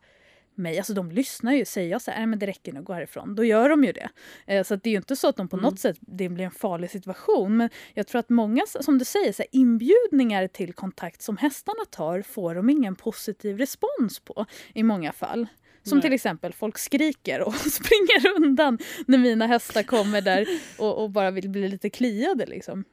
mig. 0.55 0.77
Alltså 0.77 0.93
de 0.93 1.11
lyssnar 1.11 1.53
ju. 1.53 1.65
Säger 1.65 1.91
jag 1.91 2.01
så 2.01 2.11
här, 2.11 2.17
"Nej, 2.17 2.27
men 2.27 2.39
det 2.39 2.47
räcker 2.47 2.73
nu, 2.73 2.81
gå 2.81 2.93
härifrån. 2.93 3.35
Då 3.35 3.43
gör 3.43 3.69
de 3.69 3.83
ju 3.83 3.91
det. 3.91 4.09
Eh, 4.47 4.63
så 4.63 4.75
det 4.75 4.89
är 4.89 4.91
ju 4.91 4.97
inte 4.97 5.15
så 5.15 5.27
att 5.27 5.35
de 5.35 5.47
på 5.47 5.55
Mm. 5.57 5.63
något 5.69 5.79
sätt, 5.79 5.97
det 6.01 6.29
blir 6.29 6.45
en 6.45 6.51
farlig 6.51 6.89
situation. 6.91 7.57
Men 7.57 7.69
jag 7.93 8.07
tror 8.07 8.19
att 8.19 8.29
många, 8.29 8.63
som 8.81 8.97
du 8.97 9.05
säger, 9.05 9.33
så 9.33 9.41
här, 9.41 9.47
inbjudningar 9.51 10.47
till 10.47 10.73
kontakt 10.73 11.21
som 11.21 11.37
hästarna 11.37 11.85
tar 11.89 12.21
får 12.21 12.55
de 12.55 12.69
ingen 12.69 12.95
positiv 12.95 13.57
respons 13.57 14.19
på 14.19 14.45
i 14.73 14.83
många 14.83 15.11
fall. 15.11 15.47
Som 15.85 15.97
Nej. 15.97 16.01
till 16.03 16.13
exempel 16.13 16.53
folk 16.53 16.77
skriker 16.77 17.41
och 17.41 17.55
springer 17.71 18.35
undan 18.35 18.77
när 19.07 19.17
mina 19.17 19.47
hästar 19.47 19.83
kommer 19.83 20.21
där 20.21 20.47
och, 20.77 21.03
och 21.03 21.09
bara 21.09 21.31
vill 21.31 21.49
bli 21.49 21.67
lite 21.67 21.89
kliade. 21.89 22.45
Liksom. 22.45 22.83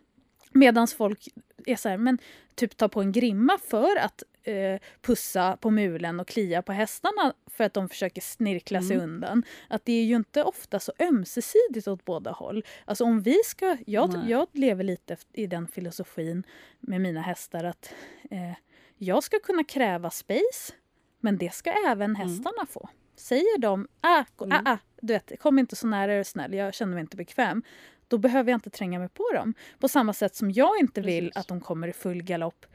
Medan 0.52 0.88
folk 0.88 1.28
är 1.66 1.76
så 1.76 1.88
här, 1.88 1.96
men 1.96 2.18
typ 2.54 2.76
tar 2.76 2.88
på 2.88 3.00
en 3.00 3.12
grimma 3.12 3.58
för 3.70 3.96
att 3.96 4.22
eh, 4.42 4.80
pussa 5.00 5.56
på 5.56 5.70
mulen 5.70 6.20
och 6.20 6.28
klia 6.28 6.62
på 6.62 6.72
hästarna 6.72 7.34
för 7.46 7.64
att 7.64 7.74
de 7.74 7.88
försöker 7.88 8.20
snirkla 8.20 8.82
sig 8.82 8.96
Mm. 8.96 9.10
undan. 9.10 9.42
Att 9.68 9.84
det 9.84 9.92
är 9.92 10.04
ju 10.04 10.16
inte 10.16 10.42
ofta 10.42 10.80
så 10.80 10.92
ömsesidigt 10.98 11.88
åt 11.88 12.04
båda 12.04 12.30
håll. 12.30 12.64
Alltså 12.84 13.04
om 13.04 13.20
vi 13.22 13.36
ska, 13.44 13.76
jag, 13.86 14.12
Nej. 14.12 14.30
jag 14.30 14.46
lever 14.52 14.84
lite 14.84 15.16
i 15.32 15.46
den 15.46 15.66
filosofin 15.68 16.42
med 16.80 17.00
mina 17.00 17.20
hästar 17.22 17.64
att 17.64 17.94
eh, 18.30 18.52
jag 18.96 19.22
ska 19.24 19.38
kunna 19.40 19.64
kräva 19.64 20.10
space 20.10 20.72
men 21.20 21.38
det 21.38 21.54
ska 21.54 21.70
även 21.88 22.16
hästarna 22.16 22.66
få. 22.68 22.88
Säger 23.16 23.58
de 23.58 23.88
ah, 24.00 24.24
gå- 24.36 24.44
Mm. 24.44 24.66
ah, 24.66 24.72
ah, 24.72 24.78
du 25.00 25.12
vet, 25.12 25.40
kom 25.40 25.58
inte 25.58 25.76
så 25.76 25.86
nära 25.86 26.12
är 26.14 26.22
snäll, 26.24 26.54
jag 26.54 26.74
känner 26.74 26.94
mig 26.94 27.00
inte 27.00 27.16
bekväm. 27.16 27.62
Då 28.08 28.18
behöver 28.18 28.50
jag 28.50 28.56
inte 28.56 28.70
tränga 28.70 28.98
mig 28.98 29.08
på 29.08 29.24
dem. 29.34 29.54
På 29.78 29.88
samma 29.88 30.12
sätt 30.12 30.34
som 30.36 30.50
jag 30.50 30.78
inte 30.80 31.00
vill 31.00 31.24
Precis. 31.24 31.36
att 31.40 31.48
de 31.48 31.60
kommer 31.60 31.88
i 31.88 31.92
full 31.92 32.22
galopp 32.22 32.66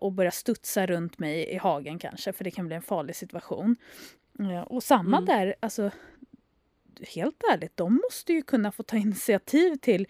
och 0.00 0.12
börjar 0.12 0.30
studsa 0.30 0.86
runt 0.86 1.18
mig 1.18 1.48
i 1.48 1.56
hagen 1.56 1.98
kanske, 1.98 2.32
för 2.32 2.44
det 2.44 2.50
kan 2.50 2.66
bli 2.66 2.76
en 2.76 2.82
farlig 2.82 3.16
situation. 3.16 3.76
Eh, 4.38 4.60
Och 4.60 4.82
samma 4.82 5.16
Mm. 5.16 5.24
där, 5.24 5.54
alltså 5.60 5.90
helt 7.14 7.42
ärligt, 7.52 7.76
de 7.76 8.00
måste 8.04 8.32
ju 8.32 8.42
kunna 8.42 8.72
få 8.72 8.82
ta 8.82 8.96
initiativ 8.96 9.76
till 9.76 10.06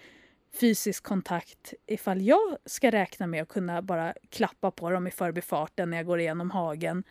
fysisk 0.61 1.05
kontakt 1.05 1.75
ifall 1.87 2.23
jag 2.23 2.57
ska 2.65 2.91
räkna 2.91 3.27
med 3.27 3.43
att 3.43 3.49
kunna 3.49 3.83
bara 3.83 4.15
klappa 4.31 4.71
på 4.71 4.91
dem 4.91 5.07
i 5.07 5.11
förbifarten 5.11 5.91
när 5.91 5.97
jag 5.97 6.07
går 6.07 6.21
igenom 6.21 6.51
hagen. 6.51 7.05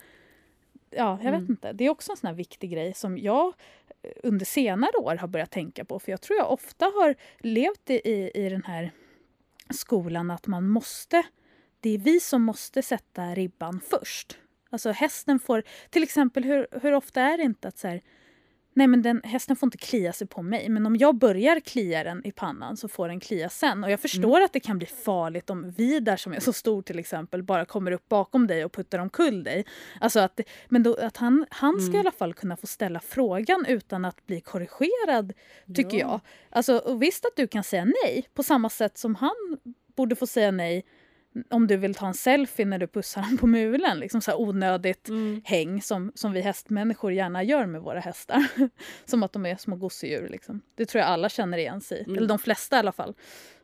Ja, 0.90 1.20
jag 1.24 1.32
vet 1.32 1.40
Mm. 1.40 1.52
inte. 1.52 1.74
Det 1.74 1.84
är 1.86 1.90
också 1.90 2.12
en 2.12 2.18
sån 2.18 2.28
här 2.28 2.34
viktig 2.36 2.72
grej 2.72 2.94
som 2.94 3.18
jag 3.18 3.54
eh, 4.02 4.12
under 4.24 4.46
senare 4.46 4.98
år 4.98 5.16
har 5.16 5.28
börjat 5.28 5.52
tänka 5.52 5.86
på. 5.86 6.00
För 6.00 6.12
jag 6.12 6.22
tror 6.22 6.38
jag 6.40 6.52
ofta 6.52 6.86
har 6.86 7.16
levt 7.40 7.90
i, 7.90 7.94
i, 7.94 8.32
i 8.46 8.50
den 8.50 8.64
här 8.64 8.92
skolan 9.70 10.32
att 10.32 10.48
man 10.48 10.68
måste, 10.70 11.24
det 11.86 11.94
är 11.94 11.98
vi 11.98 12.20
som 12.20 12.42
måste 12.44 12.82
sätta 12.82 13.36
ribban 13.36 13.82
först. 13.90 14.38
Alltså 14.70 14.92
hästen 14.92 15.40
får, 15.40 15.64
till 15.90 16.04
exempel 16.04 16.44
hur, 16.44 16.68
hur 16.82 16.94
ofta 16.94 17.22
är 17.22 17.38
det 17.38 17.44
inte 17.44 17.68
att 17.68 17.78
så 17.78 17.88
här, 17.88 18.02
nej 18.74 18.88
men 18.88 19.02
den, 19.02 19.22
hästen 19.24 19.56
får 19.56 19.68
inte 19.68 19.78
klia 19.78 20.14
sig 20.14 20.28
på 20.28 20.42
mig 20.42 20.70
men 20.70 20.86
om 20.86 20.96
jag 20.96 21.16
börjar 21.16 21.60
klia 21.60 22.04
den 22.04 22.26
i 22.26 22.32
pannan 22.32 22.78
så 22.78 22.88
får 22.88 23.08
den 23.08 23.20
klia 23.20 23.50
sen. 23.50 23.84
Och 23.84 23.92
jag 23.92 24.00
förstår 24.00 24.42
att 24.42 24.54
det 24.54 24.60
kan 24.60 24.78
bli 24.78 24.88
farligt 24.88 25.50
om 25.50 25.72
Vidar 25.72 26.18
som 26.18 26.34
är 26.34 26.40
så 26.40 26.54
stor 26.54 26.82
till 26.82 27.00
exempel 27.00 27.44
bara 27.44 27.66
kommer 27.66 27.92
upp 27.92 28.10
bakom 28.10 28.48
dig 28.48 28.66
och 28.66 28.74
puttar 28.74 29.00
omkull 29.00 29.44
dig. 29.44 29.66
Alltså 30.02 30.20
att, 30.20 30.40
men 30.70 30.84
då, 30.84 30.96
att 30.96 31.18
han, 31.18 31.46
han 31.50 31.80
ska 31.82 31.86
Mm. 31.90 31.96
i 31.96 32.00
alla 32.00 32.12
fall 32.12 32.34
kunna 32.34 32.58
få 32.58 32.68
ställa 32.68 33.00
frågan 33.00 33.66
utan 33.68 34.06
att 34.06 34.26
bli 34.26 34.42
korrigerad 34.42 35.34
tycker 35.76 35.98
Ja. 35.98 36.08
jag. 36.10 36.20
Alltså, 36.50 36.78
och 36.78 37.02
visst 37.02 37.26
att 37.26 37.36
du 37.36 37.48
kan 37.48 37.64
säga 37.64 37.86
nej 37.86 38.28
på 38.34 38.44
samma 38.44 38.70
sätt 38.70 38.98
som 38.98 39.16
han 39.16 39.58
borde 39.96 40.16
få 40.16 40.28
säga 40.28 40.52
nej 40.52 40.86
om 41.50 41.68
du 41.68 41.78
vill 41.78 41.96
ta 41.96 42.08
en 42.08 42.14
selfie 42.14 42.66
när 42.66 42.80
du 42.80 42.88
pussar 42.88 43.22
honom 43.22 43.38
på 43.38 43.48
mulen. 43.48 44.00
Liksom 44.00 44.22
så 44.22 44.38
onödigt 44.38 45.10
Mm. 45.10 45.42
häng 45.46 45.82
som, 45.82 46.12
som 46.16 46.32
vi 46.32 46.42
hästmänniskor 46.42 47.12
gärna 47.14 47.44
gör 47.44 47.66
med 47.66 47.82
våra 47.82 48.00
hästar. 48.00 48.48
som 49.06 49.24
att 49.24 49.34
de 49.34 49.46
är 49.46 49.56
små 49.56 49.76
gosedjur. 49.76 50.30
Liksom. 50.30 50.62
Det 50.76 50.86
tror 50.86 51.00
jag 51.00 51.10
alla 51.10 51.30
känner 51.30 51.58
igen 51.58 51.82
sig. 51.82 52.04
Mm. 52.04 52.18
Eller 52.18 52.28
de 52.28 52.40
flesta 52.40 52.76
i 52.76 52.80
alla 52.80 52.92
fall. 52.92 53.14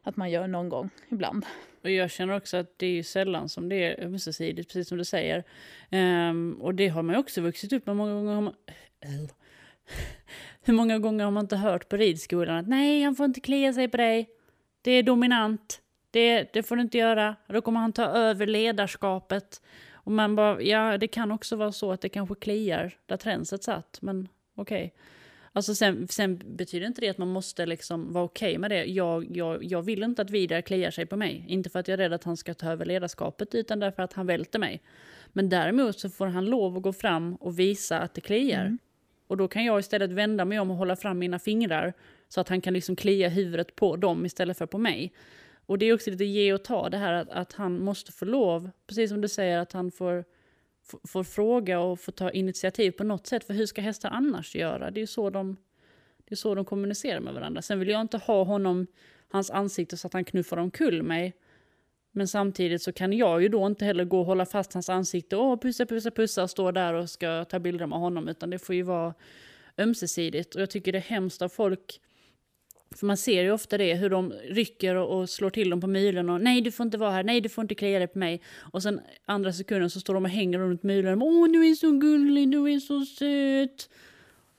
Att 0.04 0.16
man 0.18 0.32
gör 0.32 0.48
någon 0.48 0.70
gång 0.70 0.90
ibland. 1.10 1.46
Och 1.84 1.90
jag 1.90 2.12
känner 2.12 2.36
också 2.38 2.58
att 2.58 2.74
det 2.78 3.00
är 3.00 3.04
sällan 3.04 3.50
som 3.50 3.70
det 3.70 3.76
är 3.76 4.06
ömsesidigt, 4.06 4.68
precis 4.70 4.88
som 4.88 4.98
du 4.98 5.06
säger. 5.06 5.44
Ehm, 5.90 6.58
och 6.62 6.76
det 6.76 6.88
har 6.88 7.02
man 7.04 7.16
också 7.16 7.42
vuxit 7.42 7.74
upp 7.74 7.86
med. 7.86 7.96
Många 7.96 8.14
gånger 8.14 8.34
har 8.34 8.42
man... 8.42 8.54
Hur 10.64 10.74
många 10.74 11.00
gånger 11.00 11.24
har 11.24 11.32
man 11.32 11.44
inte 11.46 11.56
hört 11.56 11.90
på 11.90 11.98
ridskolan 11.98 12.58
att 12.58 12.68
nej, 12.68 13.04
han 13.04 13.16
får 13.16 13.26
inte 13.26 13.40
klia 13.40 13.74
sig 13.74 13.88
på 13.88 13.98
dig. 13.98 14.30
Det 14.82 14.92
är 14.92 15.04
dominant. 15.04 15.82
Det, 16.12 16.54
det 16.54 16.64
får 16.64 16.76
du 16.76 16.82
inte 16.82 16.98
göra. 16.98 17.36
Då 17.48 17.62
kommer 17.62 17.80
han 17.80 17.94
ta 17.94 18.04
över 18.04 18.48
ledarskapet. 18.48 19.62
Och 19.94 20.12
man 20.12 20.36
bara, 20.36 20.62
ja, 20.62 20.98
det 20.98 21.08
kan 21.08 21.32
också 21.32 21.56
vara 21.56 21.72
så 21.72 21.92
att 21.92 22.02
det 22.02 22.10
kanske 22.10 22.36
kliar 22.36 22.94
där 23.06 23.18
tränset 23.18 23.64
satt, 23.64 23.98
men 24.02 24.28
okej. 24.56 24.94
Alltså 25.54 25.76
sen, 25.76 26.08
sen 26.08 26.42
betyder 26.46 26.88
inte 26.88 27.02
det 27.02 27.10
att 27.10 27.18
man 27.18 27.28
måste 27.28 27.66
liksom 27.66 28.14
vara 28.14 28.24
okej 28.24 28.58
med 28.58 28.72
det. 28.72 28.86
Jag, 28.86 29.38
jag, 29.38 29.64
jag 29.64 29.82
vill 29.82 30.04
inte 30.04 30.22
att 30.22 30.30
Vidar 30.30 30.62
kliar 30.62 30.92
sig 30.92 31.06
på 31.06 31.18
mig. 31.18 31.46
Inte 31.48 31.70
för 31.70 31.80
att 31.80 31.88
jag 31.88 31.94
är 31.94 31.98
rädd 31.98 32.14
att 32.14 32.24
han 32.24 32.38
ska 32.38 32.54
ta 32.54 32.72
över 32.72 32.86
ledarskapet, 32.86 33.56
utan 33.56 33.80
därför 33.80 34.04
att 34.04 34.14
han 34.14 34.28
välter 34.28 34.60
mig. 34.60 34.82
Men 35.28 35.50
däremot 35.50 36.00
så 36.00 36.10
får 36.10 36.28
han 36.28 36.46
lov 36.46 36.78
att 36.78 36.84
gå 36.84 36.94
fram 36.94 37.36
och 37.36 37.60
visa 37.60 38.00
att 38.00 38.14
det 38.14 38.22
kliar. 38.22 38.62
Mm. 38.62 38.78
Och 39.28 39.38
då 39.38 39.48
kan 39.48 39.66
jag 39.66 39.80
istället 39.80 40.12
vända 40.12 40.46
mig 40.46 40.60
om 40.60 40.72
och 40.72 40.78
hålla 40.78 40.96
fram 40.96 41.20
mina 41.20 41.40
fingrar 41.40 41.94
så 42.28 42.42
att 42.42 42.50
han 42.50 42.62
kan 42.62 42.74
liksom 42.74 42.96
klia 42.96 43.30
huvudet 43.30 43.76
på 43.76 43.96
dem 43.96 44.26
istället 44.26 44.58
för 44.58 44.66
på 44.66 44.78
mig. 44.78 45.14
Och 45.72 45.78
det 45.78 45.86
är 45.86 45.94
också 45.94 46.12
lite 46.12 46.26
ge 46.26 46.54
och 46.54 46.64
ta 46.64 46.90
det 46.90 46.98
här 46.98 47.14
att, 47.14 47.30
att 47.30 47.54
han 47.54 47.80
måste 47.80 48.12
få 48.12 48.26
lov, 48.26 48.70
precis 48.88 49.10
som 49.10 49.22
du 49.22 49.28
säger, 49.28 49.58
att 49.58 49.72
han 49.72 49.92
får, 49.92 50.26
får 51.08 51.24
fråga 51.24 51.80
och 51.80 52.00
få 52.00 52.12
ta 52.12 52.32
initiativ 52.32 52.92
på 52.92 53.04
något 53.04 53.28
sätt. 53.28 53.44
För 53.44 53.54
hur 53.54 53.66
ska 53.66 53.82
hästar 53.82 54.10
annars 54.10 54.56
göra? 54.56 54.92
Det 54.92 55.00
är 55.00 55.02
ju 55.02 55.08
så 55.08 55.30
de, 55.30 55.58
det 56.18 56.34
är 56.34 56.36
så 56.36 56.56
de 56.56 56.66
kommunicerar 56.66 57.20
med 57.20 57.34
varandra. 57.34 57.62
Sen 57.62 57.80
vill 57.80 57.88
jag 57.90 58.02
inte 58.02 58.18
ha 58.18 58.44
honom, 58.44 58.88
hans 59.30 59.52
ansikte 59.52 59.98
så 59.98 60.08
att 60.08 60.14
han 60.14 60.26
knuffar 60.26 60.58
omkull 60.58 61.04
mig. 61.04 61.34
Men 62.12 62.28
samtidigt 62.28 62.82
så 62.82 62.94
kan 62.94 63.14
jag 63.14 63.42
ju 63.42 63.50
då 63.50 63.68
inte 63.68 63.86
heller 63.86 64.06
gå 64.06 64.20
och 64.20 64.26
hålla 64.26 64.46
fast 64.46 64.74
hans 64.74 64.90
ansikte 64.90 65.36
och 65.36 65.62
pussa, 65.62 65.86
pussa, 65.86 66.12
pussa 66.12 66.44
och 66.44 66.50
stå 66.50 66.72
där 66.72 66.94
och 66.94 67.10
ska 67.10 67.46
ta 67.46 67.60
bilder 67.60 67.88
med 67.88 68.00
honom. 68.00 68.28
Utan 68.28 68.50
det 68.50 68.60
får 68.60 68.76
ju 68.76 68.82
vara 68.82 69.14
ömsesidigt. 69.78 70.56
Och 70.56 70.62
jag 70.62 70.70
tycker 70.70 70.92
det 70.92 70.98
är 70.98 71.02
hemskt 71.02 71.42
av 71.42 71.50
folk 71.50 72.02
för 72.96 73.06
man 73.06 73.18
ser 73.18 73.44
ju 73.44 73.52
ofta 73.52 73.78
det, 73.78 73.94
hur 73.94 74.10
de 74.10 74.32
rycker 74.32 74.96
och, 74.96 75.20
och 75.20 75.30
slår 75.30 75.50
till 75.50 75.70
dem 75.70 75.82
på 75.82 75.88
mylen 75.88 76.30
och 76.30 76.42
nej 76.42 76.62
du 76.62 76.72
får 76.72 76.84
inte 76.84 76.98
vara 76.98 77.12
här, 77.12 77.24
nej 77.24 77.42
du 77.42 77.50
får 77.50 77.62
inte 77.62 77.76
klia 77.76 78.00
dig 78.00 78.08
på 78.08 78.20
mig. 78.20 78.42
Och 78.58 78.84
sen 78.84 79.02
andra 79.26 79.54
sekunden 79.54 79.90
så 79.90 80.00
står 80.00 80.14
de 80.14 80.26
och 80.26 80.32
hänger 80.32 80.60
runt 80.60 80.84
mylen. 80.84 81.22
Åh 81.22 81.48
du 81.48 81.70
är 81.70 81.76
så 81.76 81.92
gullig, 81.92 82.52
du 82.52 82.74
är 82.74 82.80
så 82.80 83.06
söt. 83.06 83.90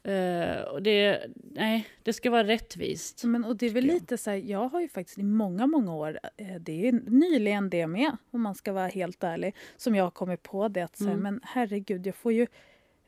Uh, 0.09 0.63
och 0.63 0.83
det, 0.83 1.27
nej, 1.53 1.89
det 2.03 2.13
ska 2.13 2.31
vara 2.31 2.45
rättvist. 2.45 3.25
Men, 3.25 3.45
och 3.45 3.57
det 3.57 3.67
är 3.67 3.71
väl 3.71 3.85
lite 3.85 4.19
så 4.19 4.31
här, 4.31 4.37
jag 4.37 4.69
har 4.69 4.81
ju 4.81 4.89
faktiskt 4.89 5.19
i 5.19 5.23
många, 5.23 5.67
många 5.67 5.95
år, 5.95 6.21
eh, 6.37 6.55
det 6.61 6.89
är 6.89 6.93
nyligen 6.93 7.71
det 7.71 7.87
med, 7.87 8.17
om 8.31 8.41
man 8.41 8.55
ska 8.55 8.73
vara 8.73 8.87
helt 8.87 9.25
ärlig, 9.25 9.55
som 9.77 9.95
jag 9.95 10.05
har 10.05 10.11
kommit 10.11 10.43
på 10.43 10.69
det 10.69 10.83
att 10.83 10.97
så 10.97 11.05
här, 11.05 11.11
mm. 11.11 11.23
men 11.23 11.41
herregud, 11.43 12.07
jag 12.07 12.15
får 12.15 12.33
ju 12.33 12.47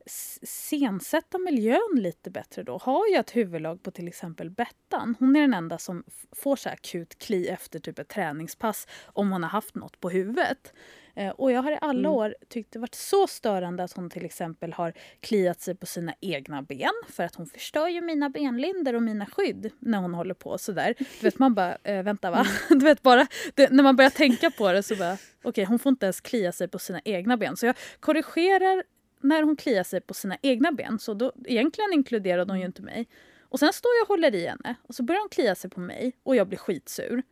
scensätta 0.07 1.39
miljön 1.39 1.91
lite 1.95 2.31
bättre 2.31 2.63
då. 2.63 2.79
Har 2.79 3.13
jag 3.13 3.21
ett 3.21 3.37
huvudlag 3.37 3.83
på 3.83 3.91
till 3.91 4.09
exempel 4.09 4.51
Bettan, 4.51 5.17
hon 5.19 5.37
är 5.37 5.41
den 5.41 5.55
enda 5.55 5.79
som 5.79 6.05
får 6.33 6.57
så 6.57 6.69
akut 6.69 7.19
kli 7.19 7.49
efter 7.49 7.79
typ 7.79 7.99
ett 7.99 8.09
träningspass 8.09 8.87
om 9.07 9.33
hon 9.33 9.43
har 9.43 9.51
haft 9.51 9.75
något 9.75 10.01
på 10.01 10.11
huvudet. 10.11 10.73
Eh, 11.17 11.29
och 11.29 11.53
jag 11.53 11.63
har 11.63 11.73
i 11.73 11.79
alla 11.81 11.99
mm. 11.99 12.11
år 12.11 12.35
tyckt 12.49 12.73
det 12.73 12.79
varit 12.79 12.95
så 12.95 13.27
störande 13.27 13.85
att 13.85 13.93
hon 13.93 14.11
till 14.11 14.25
exempel 14.25 14.73
har 14.73 14.93
kliat 15.21 15.61
sig 15.61 15.75
på 15.75 15.87
sina 15.87 16.15
egna 16.21 16.63
ben 16.63 17.03
för 17.09 17.25
att 17.25 17.35
hon 17.35 17.47
förstör 17.47 17.89
ju 17.89 18.01
mina 18.01 18.29
benlinder 18.29 18.95
och 18.95 19.03
mina 19.03 19.27
skydd 19.27 19.71
när 19.79 19.99
hon 19.99 20.15
håller 20.15 20.35
på 20.35 20.59
sådär. 20.59 20.95
Du 20.99 21.05
vet 21.21 21.39
man 21.39 21.55
bara, 21.55 21.79
äh, 21.83 22.03
vänta 22.03 22.31
va? 22.31 22.37
Mm. 22.37 22.53
Du 22.79 22.85
vet 22.85 23.03
bara, 23.03 23.27
det, 23.55 23.71
när 23.71 23.83
man 23.83 23.97
börjar 23.97 24.11
tänka 24.11 24.51
på 24.51 24.73
det 24.73 24.83
så 24.83 24.97
bara, 24.97 25.15
okej 25.15 25.49
okay, 25.49 25.65
hon 25.65 25.79
får 25.79 25.91
inte 25.91 26.07
ens 26.07 26.21
klia 26.21 26.53
sig 26.53 26.69
på 26.69 26.79
sina 26.79 27.01
egna 27.05 27.37
ben. 27.37 27.57
Så 27.57 27.67
jag 27.67 27.77
korrigerar 28.01 28.83
när 29.25 29.43
hon 29.43 29.57
kliar 29.57 29.85
sig 29.85 30.01
på 30.01 30.15
sina 30.15 30.37
egna 30.43 30.73
ben. 30.73 30.99
Så 30.99 31.15
då, 31.15 31.33
egentligen 31.45 31.93
inkluderade 31.93 32.53
hon 32.53 32.61
ju 32.61 32.67
inte 32.67 32.83
mig. 32.83 33.09
Och 33.41 33.59
sen 33.59 33.73
står 33.73 33.91
jag 33.95 34.03
och 34.03 34.09
håller 34.09 34.35
i 34.35 34.47
henne 34.47 34.75
och 34.83 34.95
så 34.95 35.03
börjar 35.03 35.21
hon 35.21 35.29
klia 35.29 35.55
sig 35.55 35.71
på 35.71 35.81
mig 35.81 36.13
och 36.23 36.37
jag 36.37 36.49
blir 36.49 36.59
skitsur. 36.59 37.23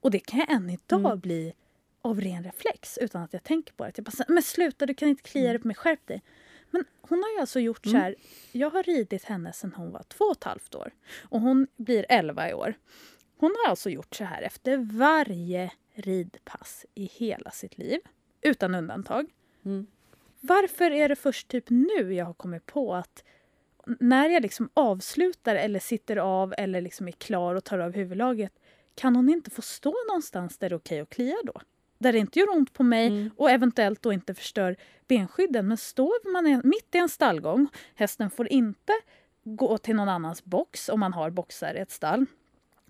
Och 0.00 0.10
det 0.10 0.18
kan 0.18 0.38
jag 0.38 0.50
än 0.50 0.70
idag 0.70 1.04
mm. 1.04 1.20
bli 1.20 1.54
av 2.02 2.20
ren 2.20 2.44
reflex 2.44 2.98
utan 2.98 3.22
att 3.22 3.32
jag 3.32 3.42
tänker 3.42 3.72
på 3.72 3.84
det. 3.84 3.92
Jag 3.96 4.04
bara, 4.04 4.24
men 4.28 4.42
sluta 4.42 4.86
du 4.86 4.94
kan 4.94 5.08
inte 5.08 5.22
klia 5.22 5.42
dig 5.42 5.50
mm. 5.50 5.62
på 5.62 5.68
mig, 5.68 5.76
skärp 5.76 6.06
dig. 6.06 6.22
Men 6.70 6.84
hon 7.00 7.22
har 7.22 7.30
ju 7.30 7.40
alltså 7.40 7.60
gjort 7.60 7.86
mm. 7.86 7.92
så 7.92 8.02
här, 8.02 8.14
jag 8.52 8.70
har 8.70 8.82
ridit 8.82 9.24
henne 9.24 9.52
sedan 9.52 9.72
hon 9.76 9.92
var 9.92 10.02
två 10.02 10.24
och 10.24 10.36
ett 10.36 10.44
halvt 10.44 10.74
år. 10.74 10.90
Och 11.22 11.40
hon 11.40 11.66
blir 11.76 12.06
elva 12.08 12.50
i 12.50 12.54
år. 12.54 12.74
Hon 13.36 13.56
har 13.64 13.70
alltså 13.70 13.90
gjort 13.90 14.14
så 14.14 14.24
här 14.24 14.42
efter 14.42 14.76
varje 14.76 15.72
ridpass 15.94 16.86
i 16.94 17.04
hela 17.04 17.50
sitt 17.50 17.78
liv. 17.78 18.00
Utan 18.40 18.74
undantag. 18.74 19.26
Mm. 19.64 19.86
Varför 20.46 20.90
är 20.90 21.08
det 21.08 21.16
först 21.16 21.48
typ 21.48 21.64
nu 21.70 22.14
jag 22.14 22.24
har 22.24 22.34
kommit 22.34 22.66
på 22.66 22.94
att 22.94 23.24
när 24.00 24.28
jag 24.28 24.42
liksom 24.42 24.68
avslutar 24.74 25.56
eller 25.56 25.80
sitter 25.80 26.16
av 26.16 26.54
eller 26.58 26.80
liksom 26.80 27.08
är 27.08 27.12
klar 27.12 27.54
och 27.54 27.64
tar 27.64 27.78
av 27.78 27.92
huvudlaget 27.92 28.52
kan 28.94 29.16
hon 29.16 29.28
inte 29.28 29.50
få 29.50 29.62
stå 29.62 29.94
någonstans 30.08 30.58
där 30.58 30.68
det 30.68 30.74
är 30.74 30.78
okej 30.78 31.00
att 31.00 31.10
klia 31.10 31.36
då? 31.44 31.60
Där 31.98 32.12
det 32.12 32.18
inte 32.18 32.38
gör 32.38 32.50
ont 32.50 32.72
på 32.72 32.82
mig 32.82 33.06
mm. 33.06 33.30
och 33.36 33.50
eventuellt 33.50 34.02
då 34.02 34.12
inte 34.12 34.34
förstör 34.34 34.76
benskydden. 35.08 35.68
Men 35.68 35.76
står 35.76 36.32
man 36.32 36.60
mitt 36.64 36.94
i 36.94 36.98
en 36.98 37.08
stallgång, 37.08 37.68
hästen 37.94 38.30
får 38.30 38.48
inte 38.48 38.92
gå 39.44 39.78
till 39.78 39.96
någon 39.96 40.08
annans 40.08 40.44
box 40.44 40.88
om 40.88 41.00
man 41.00 41.12
har 41.12 41.30
boxar 41.30 41.74
i 41.74 41.78
ett 41.78 41.90
stall. 41.90 42.26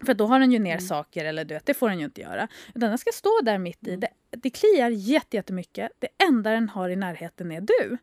För 0.07 0.15
då 0.15 0.27
har 0.27 0.41
den 0.41 0.53
ju 0.53 0.59
ner 0.59 0.71
mm. 0.71 0.81
saker, 0.81 1.25
eller 1.25 1.45
du 1.45 1.55
vet, 1.55 1.67
det 1.67 1.75
får 1.75 1.89
den 1.89 1.99
ju 1.99 2.05
inte 2.05 2.21
göra. 2.21 2.49
Utan 2.75 2.89
den 2.89 2.99
ska 2.99 3.11
stå 3.13 3.41
där 3.43 3.59
mitt 3.59 3.87
i. 3.87 3.89
Mm. 3.89 4.01
Det, 4.01 4.09
det 4.31 4.51
kliar 4.51 4.91
jättemycket. 4.91 5.93
Det 5.99 6.09
enda 6.25 6.51
den 6.51 6.69
har 6.69 6.89
i 6.89 6.97
närheten 6.97 7.53
är 7.53 7.61
du. 7.61 7.99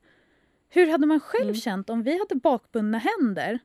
Hur 0.69 0.88
hade 0.88 1.07
man 1.07 1.19
själv 1.19 1.43
mm. 1.43 1.55
känt 1.55 1.89
om 1.89 2.03
vi 2.03 2.19
hade 2.19 2.35
bakbundna 2.35 2.97
händer 2.97 3.59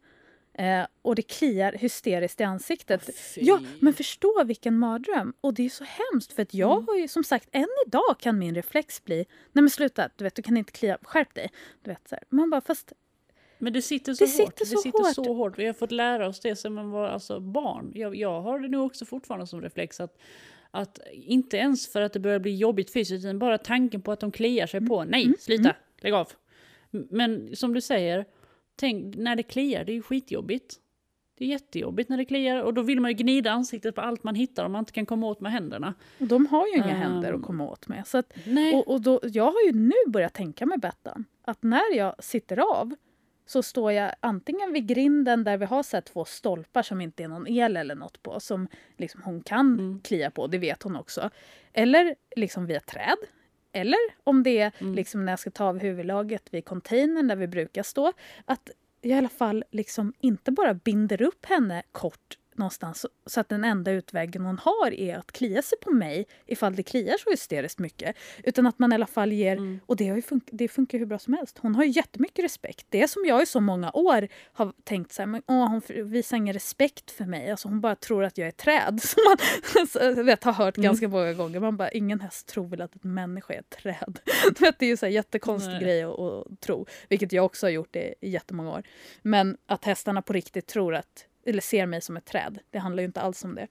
eh, 0.55 0.87
och 1.03 1.15
det 1.15 1.23
kliar 1.23 1.73
hysteriskt 1.73 2.41
i 2.41 2.45
ansiktet? 2.45 3.09
Oh, 3.09 3.15
ja, 3.37 3.61
men 3.81 3.95
förstå 3.95 4.45
vilken 4.45 4.79
mardröm. 4.79 5.35
Och 5.41 5.55
det 5.55 5.65
är 5.65 5.69
så 5.69 5.85
hemskt 5.85 6.33
för 6.33 6.43
att 6.43 6.55
jag 6.55 6.73
mm. 6.73 6.87
har 6.89 6.97
ju 6.97 7.09
som 7.09 7.25
sagt, 7.25 7.49
än 7.53 7.69
idag 7.87 8.17
kan 8.19 8.39
min 8.39 8.55
reflex 8.55 9.05
bli, 9.05 9.17
nej 9.53 9.63
men 9.63 9.71
sluta, 9.71 10.09
du 10.17 10.25
vet, 10.25 10.35
du 10.35 10.43
kan 10.43 10.57
inte 10.57 10.73
klia, 10.73 10.99
skärp 11.03 11.35
dig. 11.35 11.51
Du 11.83 11.91
vet, 11.91 12.09
så 12.09 12.15
här. 12.15 12.25
Man 12.29 12.51
bara, 12.51 12.61
fast 12.61 12.93
men 13.59 13.73
det 13.73 13.83
sitter 13.83 14.15
så 14.15 14.25
det 14.25 14.31
hårt. 14.31 14.37
Sitter 14.37 14.65
så 14.65 14.75
det 14.75 14.81
sitter 14.81 14.99
hårt. 14.99 15.15
så 15.15 15.35
hårt. 15.35 15.59
Vi 15.59 15.67
har 15.67 15.73
fått 15.73 15.91
lära 15.91 16.29
oss 16.29 16.41
det 16.41 16.57
som 16.57 16.75
man 16.75 16.91
var 16.91 17.09
alltså 17.09 17.41
barn. 17.41 17.93
Jag, 17.95 18.17
jag 18.17 18.41
har 18.41 18.61
det 18.61 18.69
nog 18.69 18.87
också 18.87 19.05
fortfarande 19.05 19.47
som 19.47 19.63
reflex 19.63 20.01
att, 20.01 20.19
att 20.71 21.01
inte 21.13 21.57
ens 21.57 21.93
för 21.93 22.03
att 22.03 22.13
det 22.13 22.21
börjar 22.21 22.39
bli 22.39 22.57
jobbigt 22.57 22.93
fysiskt, 22.93 23.25
utan 23.25 23.39
bara 23.39 23.59
tanken 23.59 24.03
på 24.03 24.13
att 24.13 24.21
de 24.21 24.33
kliar 24.33 24.67
sig 24.67 24.87
på. 24.87 25.05
Nej, 25.05 25.25
mm. 25.25 25.37
sluta, 25.41 25.63
mm. 25.63 25.77
lägg 26.01 26.13
av. 26.15 26.29
Men 26.91 27.57
som 27.57 27.75
du 27.75 27.81
säger, 27.81 28.25
tänk 28.77 29.17
när 29.17 29.37
det 29.37 29.43
kliar, 29.43 29.85
det 29.85 29.93
är 29.93 29.95
ju 29.95 30.03
skitjobbigt. 30.03 30.81
Det 31.39 31.45
är 31.45 31.49
jättejobbigt 31.49 32.09
när 32.09 32.17
det 32.17 32.25
kliar 32.25 32.63
och 32.63 32.75
då 32.75 32.83
vill 32.83 33.01
man 33.01 33.11
ju 33.11 33.17
gnida 33.17 33.51
ansiktet 33.51 33.95
på 33.95 34.01
allt 34.01 34.25
man 34.25 34.35
hittar 34.35 34.65
om 34.65 34.73
man 34.73 34.79
inte 34.79 34.93
kan 34.93 35.07
komma 35.07 35.27
åt 35.27 35.41
med 35.41 35.53
händerna. 35.53 35.95
de 36.19 36.47
har 36.47 36.67
ju 36.67 36.75
inga 36.75 36.95
um, 36.95 37.01
händer 37.01 37.33
att 37.33 37.43
komma 37.43 37.71
åt 37.71 37.89
med. 37.89 38.07
Så 38.07 38.19
att, 38.19 38.33
och, 38.75 38.89
och 38.89 39.01
då, 39.01 39.21
jag 39.23 39.45
har 39.45 39.63
ju 39.67 39.73
nu 39.73 40.11
börjat 40.11 40.35
tänka 40.35 40.67
med 40.67 40.81
Bettan 40.81 41.25
att 41.43 41.63
när 41.63 41.97
jag 41.97 42.25
sitter 42.25 42.59
av 42.59 42.95
så 43.47 43.63
står 43.63 43.93
jag 43.93 44.13
antingen 44.21 44.73
vid 44.73 44.87
grinden 44.87 45.45
där 45.45 45.57
vi 45.57 45.65
har 45.65 45.83
så 45.83 46.01
två 46.01 46.25
stolpar 46.25 46.83
som 46.83 47.01
inte 47.01 47.25
är 47.25 47.29
någon 47.29 47.47
el 47.47 47.77
eller 47.77 47.95
något 47.95 48.23
på 48.23 48.41
som 48.41 48.69
liksom 48.97 49.23
hon 49.23 49.43
kan 49.43 49.73
mm. 49.73 50.01
klia 50.01 50.31
på, 50.31 50.47
det 50.47 50.59
vet 50.59 50.83
hon 50.83 50.97
också. 50.97 51.31
Eller 51.73 52.15
liksom 52.37 52.71
ett 52.71 52.87
träd. 52.87 53.17
Eller 53.73 53.99
om 54.25 54.43
det 54.43 54.59
är 54.59 54.73
mm. 54.79 54.95
liksom 54.95 55.25
när 55.25 55.33
jag 55.33 55.39
ska 55.39 55.51
ta 55.51 55.65
av 55.65 55.79
huvudlaget 55.79 56.55
vid 56.55 56.65
containern 56.65 57.29
där 57.29 57.37
vi 57.37 57.47
brukar 57.47 57.83
stå. 57.83 58.13
Att 58.45 58.71
jag 59.01 59.11
i 59.11 59.19
alla 59.19 59.29
fall 59.29 59.65
liksom 59.71 60.13
inte 60.21 60.53
bara 60.53 60.75
binder 60.75 61.23
upp 61.23 61.47
henne 61.47 61.83
kort 61.93 62.39
någonstans 62.59 63.07
så 63.27 63.41
att 63.41 63.49
den 63.49 63.65
enda 63.65 63.91
utvägen 63.91 64.43
hon 64.43 64.59
har 64.59 64.95
är 64.95 65.17
att 65.17 65.33
klia 65.33 65.63
sig 65.63 65.79
på 65.79 65.91
mig 65.91 66.27
ifall 66.47 66.77
det 66.77 66.83
kliar 66.83 67.17
så 67.19 67.31
hysteriskt 67.31 67.79
mycket. 67.79 68.17
Utan 68.45 68.67
att 68.67 68.79
man 68.79 68.93
i 68.93 68.95
alla 68.95 69.07
fall 69.07 69.33
ger... 69.33 69.57
Mm. 69.57 69.81
Och 69.87 69.97
det, 69.97 70.09
har 70.09 70.17
fun- 70.17 70.49
det 70.51 70.69
funkar 70.69 70.99
hur 70.99 71.07
bra 71.07 71.19
som 71.19 71.35
helst. 71.35 71.59
Hon 71.59 71.75
har 71.75 71.85
ju 71.85 71.91
jättemycket 71.91 72.45
respekt. 72.45 72.87
Det 72.89 73.09
som 73.09 73.25
jag 73.27 73.43
i 73.43 73.47
så 73.47 73.61
många 73.61 73.91
år 73.91 74.29
har 74.53 74.73
tänkt 74.85 75.13
så 75.13 75.23
här, 75.23 75.27
men 75.27 75.43
åh, 75.47 75.69
hon 75.69 75.83
visar 76.11 76.37
ingen 76.37 76.55
respekt 76.55 77.11
för 77.11 77.25
mig. 77.25 77.51
Alltså 77.51 77.69
hon 77.69 77.81
bara 77.81 77.97
tror 77.97 78.25
att 78.25 78.39
jag 78.39 78.49
är 78.49 78.53
träd. 78.53 79.01
Som 79.07 79.23
man 80.15 80.27
vet, 80.27 80.45
har 80.45 80.53
hört 80.53 80.77
mm. 80.77 80.85
ganska 80.85 81.09
många 81.09 81.33
gånger. 81.33 81.61
Man 81.61 81.77
bara, 81.77 81.91
ingen 81.91 82.21
häst 82.21 82.47
tror 82.47 82.69
väl 82.69 82.81
att 82.81 83.05
en 83.05 83.15
människa 83.15 83.55
är 83.55 83.59
ett 83.59 83.71
träd. 83.71 84.19
det 84.79 84.83
är 84.83 84.87
ju 84.87 84.97
en 85.03 85.13
jättekonstig 85.13 85.73
Nej. 85.73 85.83
grej 85.83 86.03
att, 86.03 86.19
att, 86.19 86.61
tro. 86.61 86.87
Vilket 87.09 87.33
jag 87.33 87.45
också 87.45 87.67
har 87.67 87.71
gjort 87.71 87.97
i 87.97 88.15
jättemånga 88.21 88.71
år. 88.71 88.83
Men 89.23 89.57
att 89.67 89.85
hästarna 89.85 90.23
på 90.23 90.33
riktigt 90.33 90.67
tror 90.67 90.95
att 90.95 91.27
eller 91.47 91.61
ser 91.61 91.87
mig 91.87 92.01
som 92.01 92.17
ett 92.17 92.25
träd. 92.25 92.59
Det 92.71 92.79
handlar 92.79 93.01
ju 93.01 93.07
inte 93.07 93.21
alls 93.21 93.45
om 93.45 93.55
det. 93.55 93.69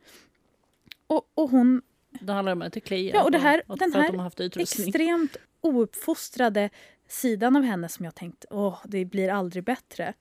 Och, 1.08 1.32
och 1.34 1.50
hon... 1.50 1.82
Det 2.10 2.34
handlar 2.34 2.52
om 2.52 2.62
att 2.62 2.74
det 2.74 2.80
kliar 2.80 3.16
ja, 3.16 3.24
och 3.24 3.32
det 3.32 3.38
här, 3.38 3.62
på, 3.68 3.76
den 3.76 3.94
här 3.94 4.12
de 4.38 4.62
extremt 4.62 5.38
ouppfostrade 5.62 6.70
sidan 7.08 7.56
av 7.56 7.64
henne 7.64 7.90
som 7.90 8.06
jag 8.06 8.16
tänkt, 8.16 8.46
åh, 8.50 8.80
det 8.86 9.06
blir 9.06 9.30
aldrig 9.30 9.64
bättre. 9.64 10.14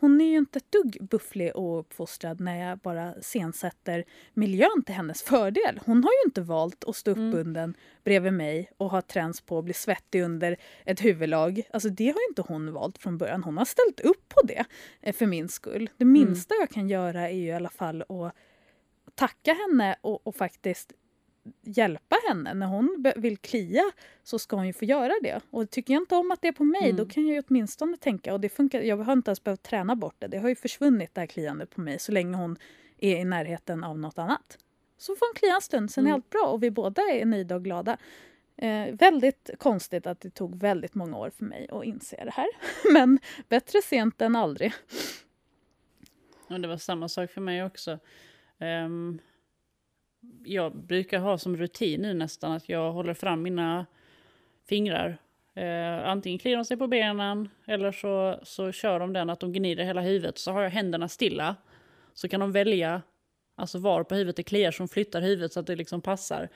Hon 0.00 0.20
är 0.20 0.24
ju 0.24 0.38
inte 0.38 0.58
ett 0.58 0.72
dugg 0.72 0.98
bufflig 1.00 1.56
och 1.56 1.80
uppfostrad 1.80 2.40
när 2.40 2.68
jag 2.68 2.78
bara 2.78 3.14
sensätter 3.22 4.04
miljön 4.34 4.82
till 4.86 4.94
hennes 4.94 5.22
fördel. 5.22 5.80
Hon 5.86 6.04
har 6.04 6.10
ju 6.10 6.28
inte 6.28 6.40
valt 6.40 6.84
att 6.84 6.96
stå 6.96 7.10
uppbunden 7.10 7.64
mm. 7.64 7.74
bredvid 8.04 8.32
mig 8.32 8.72
och 8.76 8.90
ha 8.90 9.02
träns 9.02 9.40
på 9.40 9.58
att 9.58 9.64
bli 9.64 9.74
svettig 9.74 10.22
under 10.22 10.56
ett 10.84 11.04
huvudlag. 11.04 11.62
Alltså 11.72 11.88
det 11.88 12.06
har 12.06 12.28
inte 12.30 12.42
hon 12.42 12.72
valt 12.72 12.98
från 12.98 13.18
början. 13.18 13.44
Hon 13.44 13.58
har 13.58 13.64
ställt 13.64 14.00
upp 14.00 14.28
på 14.28 14.46
det 14.46 14.64
eh, 15.00 15.14
för 15.14 15.26
min 15.26 15.48
skull. 15.48 15.90
Det 15.96 16.04
mm. 16.04 16.12
minsta 16.12 16.54
mm. 16.54 16.62
jag 16.62 16.70
kan 16.70 16.88
göra 16.88 17.28
är 17.28 17.36
ju 17.36 17.46
i 17.46 17.52
alla 17.52 17.70
fall 17.70 18.02
att 18.02 18.34
tacka 19.14 19.54
henne 19.54 19.96
och, 20.00 20.26
och 20.26 20.36
faktiskt 20.36 20.92
hjälpa 21.62 22.16
henne. 22.28 22.54
När 22.54 22.66
hon 22.66 23.12
vill 23.16 23.38
klia 23.38 23.82
så 24.22 24.38
ska 24.38 24.56
hon 24.56 24.66
ju 24.66 24.72
få 24.72 24.84
göra 24.84 25.12
det. 25.22 25.40
Och 25.50 25.70
tycker 25.70 25.94
jag 25.94 26.02
inte 26.02 26.16
om 26.16 26.30
att 26.30 26.42
det 26.42 26.48
är 26.48 26.52
på 26.52 26.64
mig, 26.64 26.84
mm. 26.84 26.96
då 26.96 27.06
kan 27.06 27.26
jag 27.26 27.34
ju 27.34 27.42
åtminstone 27.48 27.96
tänka, 27.96 28.32
och 28.32 28.40
det 28.40 28.48
funkar, 28.48 28.80
jag 28.80 28.96
har 28.96 29.12
inte 29.12 29.30
ens 29.30 29.44
behövt 29.44 29.62
träna 29.62 29.96
bort 29.96 30.14
det, 30.18 30.26
det 30.26 30.38
har 30.38 30.48
ju 30.48 30.54
försvunnit 30.54 31.14
det 31.14 31.20
här 31.20 31.26
kliandet 31.26 31.70
på 31.70 31.80
mig 31.80 31.98
så 31.98 32.12
länge 32.12 32.36
hon 32.36 32.56
är 32.98 33.16
i 33.16 33.24
närheten 33.24 33.84
av 33.84 33.98
något 33.98 34.18
annat. 34.18 34.58
Så 34.98 35.16
får 35.16 35.26
hon 35.26 35.34
klia 35.34 35.54
en 35.54 35.60
stund, 35.60 35.90
sen 35.90 36.02
mm. 36.02 36.10
är 36.10 36.14
allt 36.14 36.30
bra 36.30 36.46
och 36.46 36.62
vi 36.62 36.70
båda 36.70 37.02
är 37.02 37.24
nöjda 37.24 37.54
och 37.54 37.64
glada. 37.64 37.96
Eh, 38.56 38.94
väldigt 38.94 39.50
konstigt 39.58 40.06
att 40.06 40.20
det 40.20 40.30
tog 40.30 40.60
väldigt 40.60 40.94
många 40.94 41.16
år 41.16 41.30
för 41.30 41.44
mig 41.44 41.68
att 41.72 41.84
inse 41.84 42.24
det 42.24 42.30
här. 42.30 42.46
Men 42.92 43.18
bättre 43.48 43.82
sent 43.82 44.20
än 44.20 44.36
aldrig. 44.36 44.72
Ja, 46.48 46.58
det 46.58 46.68
var 46.68 46.76
samma 46.76 47.08
sak 47.08 47.30
för 47.30 47.40
mig 47.40 47.64
också. 47.64 47.98
Um, 48.58 49.20
jag 50.44 50.76
brukar 50.76 51.18
ha 51.18 51.38
som 51.38 51.56
rutin 51.56 52.02
nu 52.02 52.14
nästan 52.14 52.52
att 52.52 52.68
jag 52.68 52.92
håller 52.92 53.14
fram 53.14 53.42
mina 53.42 53.86
fingrar. 54.68 55.18
Eh, 55.54 56.08
antingen 56.08 56.38
kliar 56.38 56.56
de 56.56 56.64
sig 56.64 56.76
på 56.76 56.86
benen 56.86 57.48
eller 57.66 57.92
så, 57.92 58.40
så 58.42 58.72
kör 58.72 59.00
de 59.00 59.12
den 59.12 59.30
att 59.30 59.40
de 59.40 59.52
gnider 59.52 59.84
hela 59.84 60.00
huvudet. 60.00 60.38
Så 60.38 60.52
har 60.52 60.62
jag 60.62 60.70
händerna 60.70 61.08
stilla. 61.08 61.56
Så 62.14 62.28
kan 62.28 62.40
de 62.40 62.52
välja 62.52 63.02
alltså 63.54 63.78
var 63.78 64.04
på 64.04 64.14
huvudet 64.14 64.36
det 64.36 64.42
kliar 64.42 64.70
som 64.70 64.88
flyttar 64.88 65.20
huvudet 65.20 65.52
så 65.52 65.60
att 65.60 65.66
det 65.66 65.76
liksom 65.76 66.00
passar. 66.00 66.48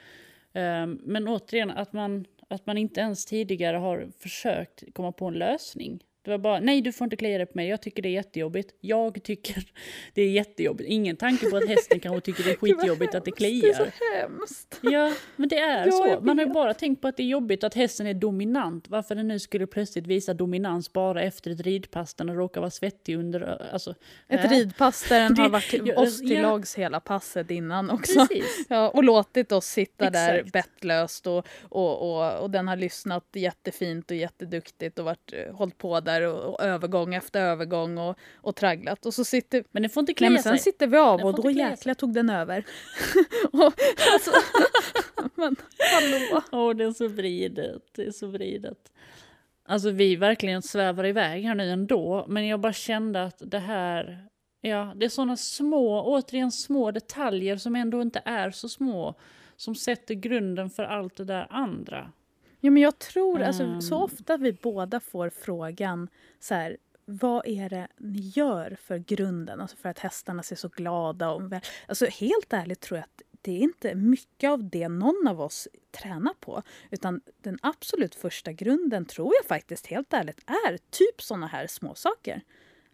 Eh, 0.53 0.87
men 0.87 1.29
återigen, 1.29 1.71
att 1.71 1.93
man, 1.93 2.25
att 2.49 2.67
man 2.67 2.79
inte 2.79 3.01
ens 3.01 3.27
tidigare 3.27 3.77
har 3.77 4.09
försökt 4.19 4.95
komma 4.95 5.13
på 5.13 5.27
en 5.27 5.35
lösning. 5.35 6.05
Det 6.25 6.31
var 6.31 6.39
bara, 6.39 6.61
nej 6.61 6.81
du 6.81 6.93
får 6.93 7.05
inte 7.05 7.17
klia 7.17 7.39
dig 7.39 7.47
på 7.47 7.53
mig, 7.55 7.69
jag 7.69 7.83
tycker 7.83 8.03
det 8.03 8.09
är 8.09 8.13
jättejobbigt. 8.13 8.75
Jag 8.81 9.23
tycker 9.23 9.65
det 10.15 10.23
är 10.23 10.31
jättejobbigt. 10.31 10.91
Ingen 10.91 11.17
tanke 11.17 11.51
på 11.51 11.57
att 11.57 11.69
hästen 11.69 12.01
kanske 12.01 12.21
tycker 12.21 12.45
det 12.45 12.51
är 12.51 12.57
skitjobbigt 12.61 13.15
att 13.15 13.25
det 13.25 13.31
kliar. 13.31 13.63
Det 13.63 13.69
är 13.69 13.75
så 13.75 14.21
hemskt. 14.21 14.81
Ja, 14.83 15.13
men 15.37 15.49
det 15.49 15.59
är 15.59 15.87
ja, 15.87 15.93
så. 15.93 16.21
Man 16.21 16.39
har 16.39 16.47
ju 16.47 16.53
bara 16.53 16.75
tänkt 16.75 17.03
på 17.03 17.09
att 17.09 17.17
det 17.17 17.23
är 17.23 17.27
jobbigt 17.27 17.65
att 17.65 17.75
hästen 17.75 18.07
är 18.07 18.15
dominant. 18.15 18.89
Varför 18.89 19.15
den 19.15 19.29
nu 19.29 19.39
skulle 19.39 19.67
plötsligt 19.67 20.07
visa 20.07 20.35
dominans 20.35 20.93
bara 20.93 21.23
efter 21.23 21.51
ett 21.51 21.61
ridpass 21.61 22.15
där 22.15 22.25
den 22.25 22.37
råkar 22.37 22.61
vara 22.61 22.71
svettig 22.71 23.17
under... 23.17 23.73
Alltså, 23.73 23.95
ett 24.29 24.45
äh. 24.45 24.51
ridpass 24.51 25.09
där 25.09 25.21
den 25.21 25.37
har 25.39 25.49
varit 25.49 25.99
oss 25.99 26.19
till 26.19 26.43
lags 26.43 26.75
hela 26.75 27.01
passet 27.01 27.51
innan 27.51 27.91
också. 27.91 28.27
Precis. 28.27 28.67
Ja, 28.69 28.89
och 28.89 29.05
låtit 29.05 29.53
oss 29.53 29.67
sitta 29.67 30.07
Exakt. 30.07 30.15
där 30.15 30.51
bettlöst 30.53 31.27
och, 31.27 31.47
och, 31.63 32.11
och, 32.11 32.43
och 32.43 32.51
den 32.51 32.69
har 32.69 32.77
lyssnat 32.77 33.25
jättefint 33.33 34.11
och 34.11 34.17
jätteduktigt 34.17 34.99
och 34.99 35.05
varit, 35.05 35.33
eh, 35.33 35.55
hållit 35.55 35.79
på 35.79 36.01
där 36.01 36.14
där 36.21 36.27
och, 36.27 36.55
och, 36.55 36.61
övergång 36.61 37.15
efter 37.15 37.41
övergång 37.41 37.99
och, 37.99 38.19
och 38.37 38.57
tragglat. 38.57 39.07
Och 39.07 39.15
så 39.15 39.25
sitter, 39.25 39.65
men 39.71 39.83
den 39.83 39.91
får 39.91 40.01
inte 40.01 40.15
klia 40.15 40.29
nej, 40.29 40.35
men 40.35 40.43
sen 40.43 40.59
sig. 40.59 40.73
sitter 40.73 40.87
vi 40.87 40.99
av 40.99 41.21
och 41.21 41.43
då 41.43 41.51
jäklar 41.51 41.95
tog 41.95 42.15
den 42.15 42.31
över. 42.31 42.65
och, 43.53 43.73
alltså, 44.13 44.31
men 45.35 45.57
hallå! 45.93 46.43
Åh, 46.53 46.61
oh, 46.61 46.75
det 46.75 46.85
är 46.85 46.93
så 46.93 47.09
vridet. 47.09 47.83
Det 47.97 48.07
är 48.07 48.13
så 48.13 48.27
vridet. 48.27 48.91
Alltså 49.67 49.91
vi 49.91 50.17
verkligen 50.17 50.63
svävar 50.63 51.07
iväg 51.07 51.45
här 51.45 51.55
nu 51.55 51.71
ändå, 51.71 52.25
men 52.29 52.47
jag 52.47 52.61
bara 52.61 52.73
kände 52.73 53.25
att 53.25 53.43
det 53.47 53.59
här, 53.59 54.27
ja, 54.61 54.93
det 54.97 55.05
är 55.05 55.09
sådana 55.09 55.37
små, 55.37 56.03
återigen 56.03 56.53
små 56.53 56.91
detaljer 56.91 57.57
som 57.57 57.77
ändå 57.77 58.03
inte 58.03 58.23
är 58.25 58.51
så 58.51 58.69
små, 58.69 59.15
som 59.57 59.75
sätter 59.75 60.15
grunden 60.15 60.71
för 60.71 60.85
allt 60.85 61.17
det 61.17 61.25
där 61.25 61.47
andra. 61.51 62.13
Ja, 62.65 62.71
men 62.71 62.83
jag 62.83 62.99
tror, 62.99 63.37
mm. 63.37 63.47
alltså, 63.49 63.81
så 63.81 63.95
ehm. 63.95 64.03
ofta 64.03 64.37
vi 64.37 64.53
båda 64.53 65.01
får 65.01 65.31
frågan 65.31 66.09
så 66.41 66.55
här, 66.55 66.77
vad 67.05 67.47
är 67.47 67.69
det 67.69 67.89
ni 67.97 68.19
gör 68.19 68.77
för 68.83 68.99
grunden, 68.99 69.61
alltså 69.61 69.77
för 69.77 69.89
att 69.89 69.99
hästarna 69.99 70.43
ser 70.43 70.57
så 70.57 70.69
glada 70.69 71.31
och 71.31 71.43
Alltså 71.89 72.07
helt 72.07 72.53
ärligt 72.53 72.81
tror 72.81 72.99
jag 72.99 73.05
att 73.05 73.23
det 73.43 73.53
är 73.53 73.59
inte 73.59 73.95
mycket 73.95 74.51
av 74.51 74.69
det 74.71 74.89
någon 74.89 75.29
av 75.29 75.41
oss 75.41 75.69
tränar 75.91 76.35
på. 76.41 76.63
Utan 76.91 77.21
den 77.43 77.59
absolut 77.63 78.15
första 78.15 78.53
grunden 78.53 79.05
tror 79.05 79.33
jag 79.41 79.47
faktiskt 79.49 79.87
helt 79.87 80.13
ärligt 80.13 80.41
är 80.47 80.79
typ 80.91 81.23
såna 81.23 81.47
här 81.47 81.67
små 81.67 81.95
saker. 81.95 82.43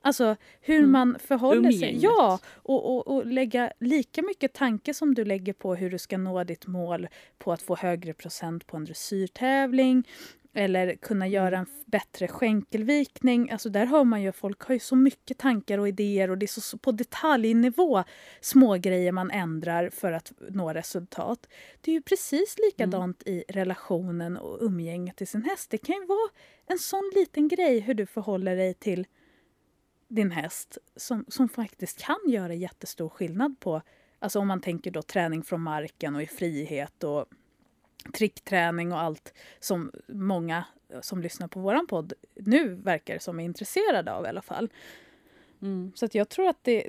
Alltså 0.02 0.36
hur 0.60 0.78
mm. 0.78 0.90
man 0.90 1.18
förhåller 1.18 1.56
Umgänget. 1.56 1.80
sig. 1.80 1.98
Ja, 2.02 2.38
och, 2.54 2.96
och, 2.96 3.16
och 3.16 3.26
lägga 3.26 3.72
lika 3.80 4.22
mycket 4.22 4.52
tanke 4.52 4.94
som 4.94 5.14
du 5.14 5.24
lägger 5.24 5.52
på 5.52 5.74
hur 5.74 5.90
du 5.90 5.98
ska 5.98 6.18
nå 6.18 6.44
ditt 6.44 6.66
mål 6.66 7.08
på 7.38 7.52
att 7.52 7.62
få 7.62 7.76
högre 7.76 8.14
procent 8.14 8.66
på 8.66 8.76
en 8.76 8.84
dressyrtävling 8.84 10.04
eller 10.52 10.94
kunna 10.94 11.24
mm. 11.24 11.34
göra 11.34 11.58
en 11.58 11.66
bättre 11.86 12.28
skänkelvikning. 12.28 13.50
Alltså 13.50 13.68
där 13.68 13.86
hör 13.86 14.04
man 14.04 14.22
ju 14.22 14.32
folk 14.32 14.60
har 14.62 14.74
ju 14.74 14.78
så 14.78 14.96
mycket 14.96 15.38
tankar 15.38 15.78
och 15.78 15.88
idéer 15.88 16.30
och 16.30 16.38
det 16.38 16.46
är 16.46 16.60
så 16.60 16.78
på 16.78 16.92
detaljnivå 16.92 18.04
små 18.40 18.74
grejer 18.74 19.12
man 19.12 19.30
ändrar 19.30 19.90
för 19.90 20.12
att 20.12 20.32
nå 20.50 20.72
resultat. 20.72 21.48
Det 21.80 21.90
är 21.90 21.94
ju 21.94 22.02
precis 22.02 22.56
likadant 22.58 23.22
mm. 23.26 23.38
i 23.38 23.44
relationen 23.48 24.36
och 24.36 24.58
umgänget 24.60 25.16
till 25.16 25.28
sin 25.28 25.42
häst. 25.42 25.70
Det 25.70 25.78
kan 25.78 25.94
ju 25.94 26.06
vara 26.06 26.30
en 26.66 26.78
sån 26.78 27.12
liten 27.14 27.48
grej 27.48 27.80
hur 27.80 27.94
du 27.94 28.06
förhåller 28.06 28.56
dig 28.56 28.74
till 28.74 29.06
din 30.10 30.30
häst 30.30 30.78
som, 30.96 31.24
som 31.28 31.48
faktiskt 31.48 32.02
kan 32.02 32.18
göra 32.26 32.54
jättestor 32.54 33.08
skillnad 33.08 33.60
på, 33.60 33.82
alltså 34.18 34.38
om 34.38 34.48
man 34.48 34.60
tänker 34.60 34.90
då 34.90 35.02
träning 35.02 35.42
från 35.42 35.60
marken 35.60 36.16
och 36.16 36.22
i 36.22 36.26
frihet 36.26 37.04
och 37.04 37.26
trickträning 38.12 38.92
och 38.92 39.00
allt 39.00 39.34
som 39.60 39.90
många 40.08 40.64
som 41.00 41.22
lyssnar 41.22 41.48
på 41.48 41.60
våran 41.60 41.86
podd 41.86 42.12
nu 42.34 42.74
verkar 42.74 43.18
som 43.18 43.40
är 43.40 43.44
intresserade 43.44 44.12
av 44.12 44.24
i 44.24 44.28
alla 44.28 44.42
fall. 44.42 44.70
Mm. 45.62 45.92
Så 45.94 46.04
att 46.04 46.14
jag 46.14 46.28
tror 46.28 46.48
att 46.48 46.64
det, 46.64 46.88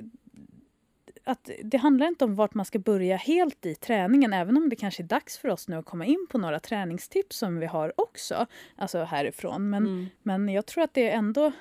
att 1.24 1.50
det 1.64 1.78
handlar 1.78 2.06
inte 2.06 2.24
om 2.24 2.34
vart 2.34 2.54
man 2.54 2.66
ska 2.66 2.78
börja 2.78 3.16
helt 3.16 3.66
i 3.66 3.74
träningen, 3.74 4.32
även 4.32 4.56
om 4.56 4.68
det 4.68 4.76
kanske 4.76 5.02
är 5.02 5.06
dags 5.06 5.38
för 5.38 5.48
oss 5.48 5.68
nu 5.68 5.76
att 5.76 5.84
komma 5.84 6.04
in 6.04 6.26
på 6.30 6.38
några 6.38 6.60
träningstips 6.60 7.36
som 7.36 7.58
vi 7.58 7.66
har 7.66 8.00
också, 8.00 8.46
alltså 8.76 9.04
härifrån. 9.04 9.70
Men, 9.70 9.86
mm. 9.86 10.06
men 10.22 10.48
jag 10.48 10.66
tror 10.66 10.84
att 10.84 10.94
det 10.94 11.10
är 11.10 11.16
ändå 11.16 11.52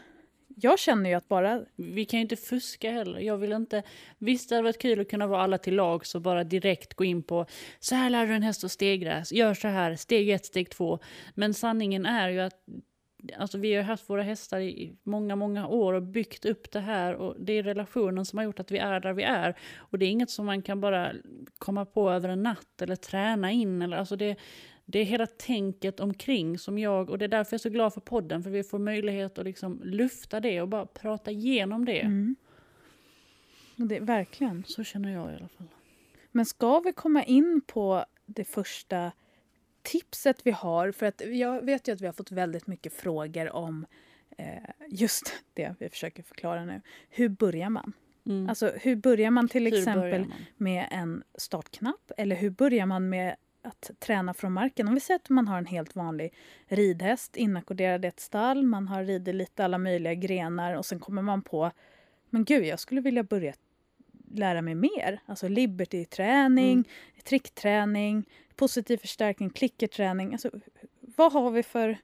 jag 0.61 0.79
känner 0.79 1.09
ju 1.09 1.15
att 1.15 1.27
bara... 1.27 1.65
Vi 1.75 2.05
kan 2.05 2.19
ju 2.19 2.21
inte 2.21 2.35
fuska 2.35 2.91
heller. 2.91 3.19
Jag 3.19 3.37
vill 3.37 3.51
inte... 3.51 3.83
Visst 4.17 4.49
det 4.49 4.55
hade 4.55 4.63
varit 4.63 4.81
kul 4.81 4.99
att 4.99 5.09
kunna 5.09 5.27
vara 5.27 5.41
alla 5.41 5.57
till 5.57 5.75
lag 5.75 6.05
så 6.05 6.19
bara 6.19 6.43
direkt 6.43 6.93
gå 6.93 7.03
in 7.03 7.23
på 7.23 7.45
så 7.79 7.95
här 7.95 8.09
lär 8.09 8.27
du 8.27 8.33
en 8.33 8.43
häst 8.43 8.63
att 8.63 8.71
stegra, 8.71 9.23
gör 9.31 9.53
så 9.53 9.67
här, 9.67 9.95
steg 9.95 10.29
ett, 10.29 10.45
steg 10.45 10.69
två. 10.69 10.99
Men 11.35 11.53
sanningen 11.53 12.05
är 12.05 12.29
ju 12.29 12.39
att 12.39 12.63
Alltså 13.37 13.57
vi 13.57 13.75
har 13.75 13.83
haft 13.83 14.09
våra 14.09 14.21
hästar 14.21 14.59
i 14.59 14.95
många, 15.03 15.35
många 15.35 15.67
år 15.67 15.93
och 15.93 16.03
byggt 16.03 16.45
upp 16.45 16.71
det 16.71 16.79
här 16.79 17.15
och 17.15 17.35
det 17.39 17.53
är 17.53 17.63
relationen 17.63 18.25
som 18.25 18.37
har 18.37 18.45
gjort 18.45 18.59
att 18.59 18.71
vi 18.71 18.77
är 18.77 18.99
där 18.99 19.13
vi 19.13 19.23
är. 19.23 19.57
Och 19.77 19.99
det 19.99 20.05
är 20.05 20.09
inget 20.09 20.29
som 20.29 20.45
man 20.45 20.61
kan 20.61 20.81
bara 20.81 21.11
komma 21.57 21.85
på 21.85 22.11
över 22.11 22.29
en 22.29 22.43
natt 22.43 22.81
eller 22.81 22.95
träna 22.95 23.51
in. 23.51 23.81
Eller, 23.81 23.97
alltså 23.97 24.15
det, 24.15 24.35
det 24.91 24.99
är 24.99 25.05
hela 25.05 25.27
tänket 25.27 25.99
omkring 25.99 26.57
som 26.57 26.79
jag, 26.79 27.09
och 27.09 27.17
det 27.17 27.25
är 27.25 27.29
därför 27.29 27.53
jag 27.53 27.57
är 27.57 27.61
så 27.61 27.69
glad 27.69 27.93
för 27.93 28.01
podden, 28.01 28.43
för 28.43 28.49
vi 28.49 28.63
får 28.63 28.79
möjlighet 28.79 29.37
att 29.37 29.45
liksom 29.45 29.81
lufta 29.83 30.39
det 30.39 30.61
och 30.61 30.67
bara 30.67 30.85
prata 30.85 31.31
igenom 31.31 31.85
det. 31.85 32.01
Mm. 32.01 32.35
det 33.75 33.99
verkligen. 33.99 34.63
Så 34.67 34.83
känner 34.83 35.11
jag 35.11 35.31
i 35.31 35.35
alla 35.35 35.47
fall. 35.47 35.67
Men 36.31 36.45
ska 36.45 36.79
vi 36.79 36.93
komma 36.93 37.23
in 37.23 37.61
på 37.67 38.05
det 38.25 38.43
första 38.43 39.11
tipset 39.81 40.41
vi 40.43 40.51
har? 40.51 40.91
För 40.91 41.05
att 41.05 41.21
jag 41.25 41.65
vet 41.65 41.87
ju 41.87 41.91
att 41.91 42.01
vi 42.01 42.05
har 42.05 42.13
fått 42.13 42.31
väldigt 42.31 42.67
mycket 42.67 42.93
frågor 42.93 43.55
om 43.55 43.85
eh, 44.37 44.45
just 44.89 45.33
det 45.53 45.75
vi 45.79 45.89
försöker 45.89 46.23
förklara 46.23 46.65
nu. 46.65 46.81
Hur 47.09 47.29
börjar 47.29 47.69
man? 47.69 47.93
Mm. 48.25 48.49
Alltså 48.49 48.71
hur 48.81 48.95
börjar 48.95 49.31
man 49.31 49.47
till 49.47 49.65
hur 49.65 49.77
exempel 49.77 50.19
man? 50.19 50.31
med 50.57 50.87
en 50.91 51.23
startknapp? 51.35 52.11
Eller 52.17 52.35
hur 52.35 52.49
börjar 52.49 52.85
man 52.85 53.09
med 53.09 53.35
att 53.61 53.91
träna 53.99 54.33
från 54.33 54.53
marken. 54.53 54.87
Om 54.87 54.93
vi 54.93 54.99
säger 54.99 55.19
att 55.19 55.29
man 55.29 55.47
har 55.47 55.57
en 55.57 55.65
helt 55.65 55.95
vanlig 55.95 56.33
ridhäst 56.67 57.35
inackorderad 57.35 58.05
i 58.05 58.07
ett 58.07 58.19
stall, 58.19 58.63
man 58.63 58.87
har 58.87 59.03
ridit 59.03 59.35
lite 59.35 59.65
alla 59.65 59.77
möjliga 59.77 60.13
grenar 60.13 60.73
och 60.73 60.85
sen 60.85 60.99
kommer 60.99 61.21
man 61.21 61.41
på 61.41 61.71
men 62.31 62.45
gud, 62.45 62.65
jag 62.65 62.79
skulle 62.79 63.01
vilja 63.01 63.23
börja 63.23 63.53
lära 64.33 64.61
mig 64.61 64.75
mer. 64.75 65.19
Alltså 65.25 65.47
liberty-träning, 65.47 66.71
mm. 66.71 66.83
trickträning, 67.23 68.29
positiv 68.55 68.97
förstärkning, 68.97 69.49
klickerträning. 69.49 70.33
Alltså, 70.33 70.49
vad 70.99 71.33
har 71.33 71.51
vi 71.51 71.63
för... 71.63 71.97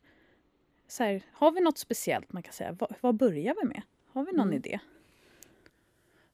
Så 0.88 1.04
här, 1.04 1.22
har 1.32 1.52
vi 1.52 1.60
något 1.60 1.78
speciellt 1.78 2.34
man 2.34 2.44
kan 2.44 2.54
säga? 2.54 2.72
Vad, 2.72 2.96
vad 3.02 3.16
börjar 3.16 3.56
vi 3.62 3.68
med? 3.68 3.82
Har 4.12 4.26
vi 4.26 4.32
någon 4.32 4.48
mm. 4.48 4.58
idé? 4.58 4.80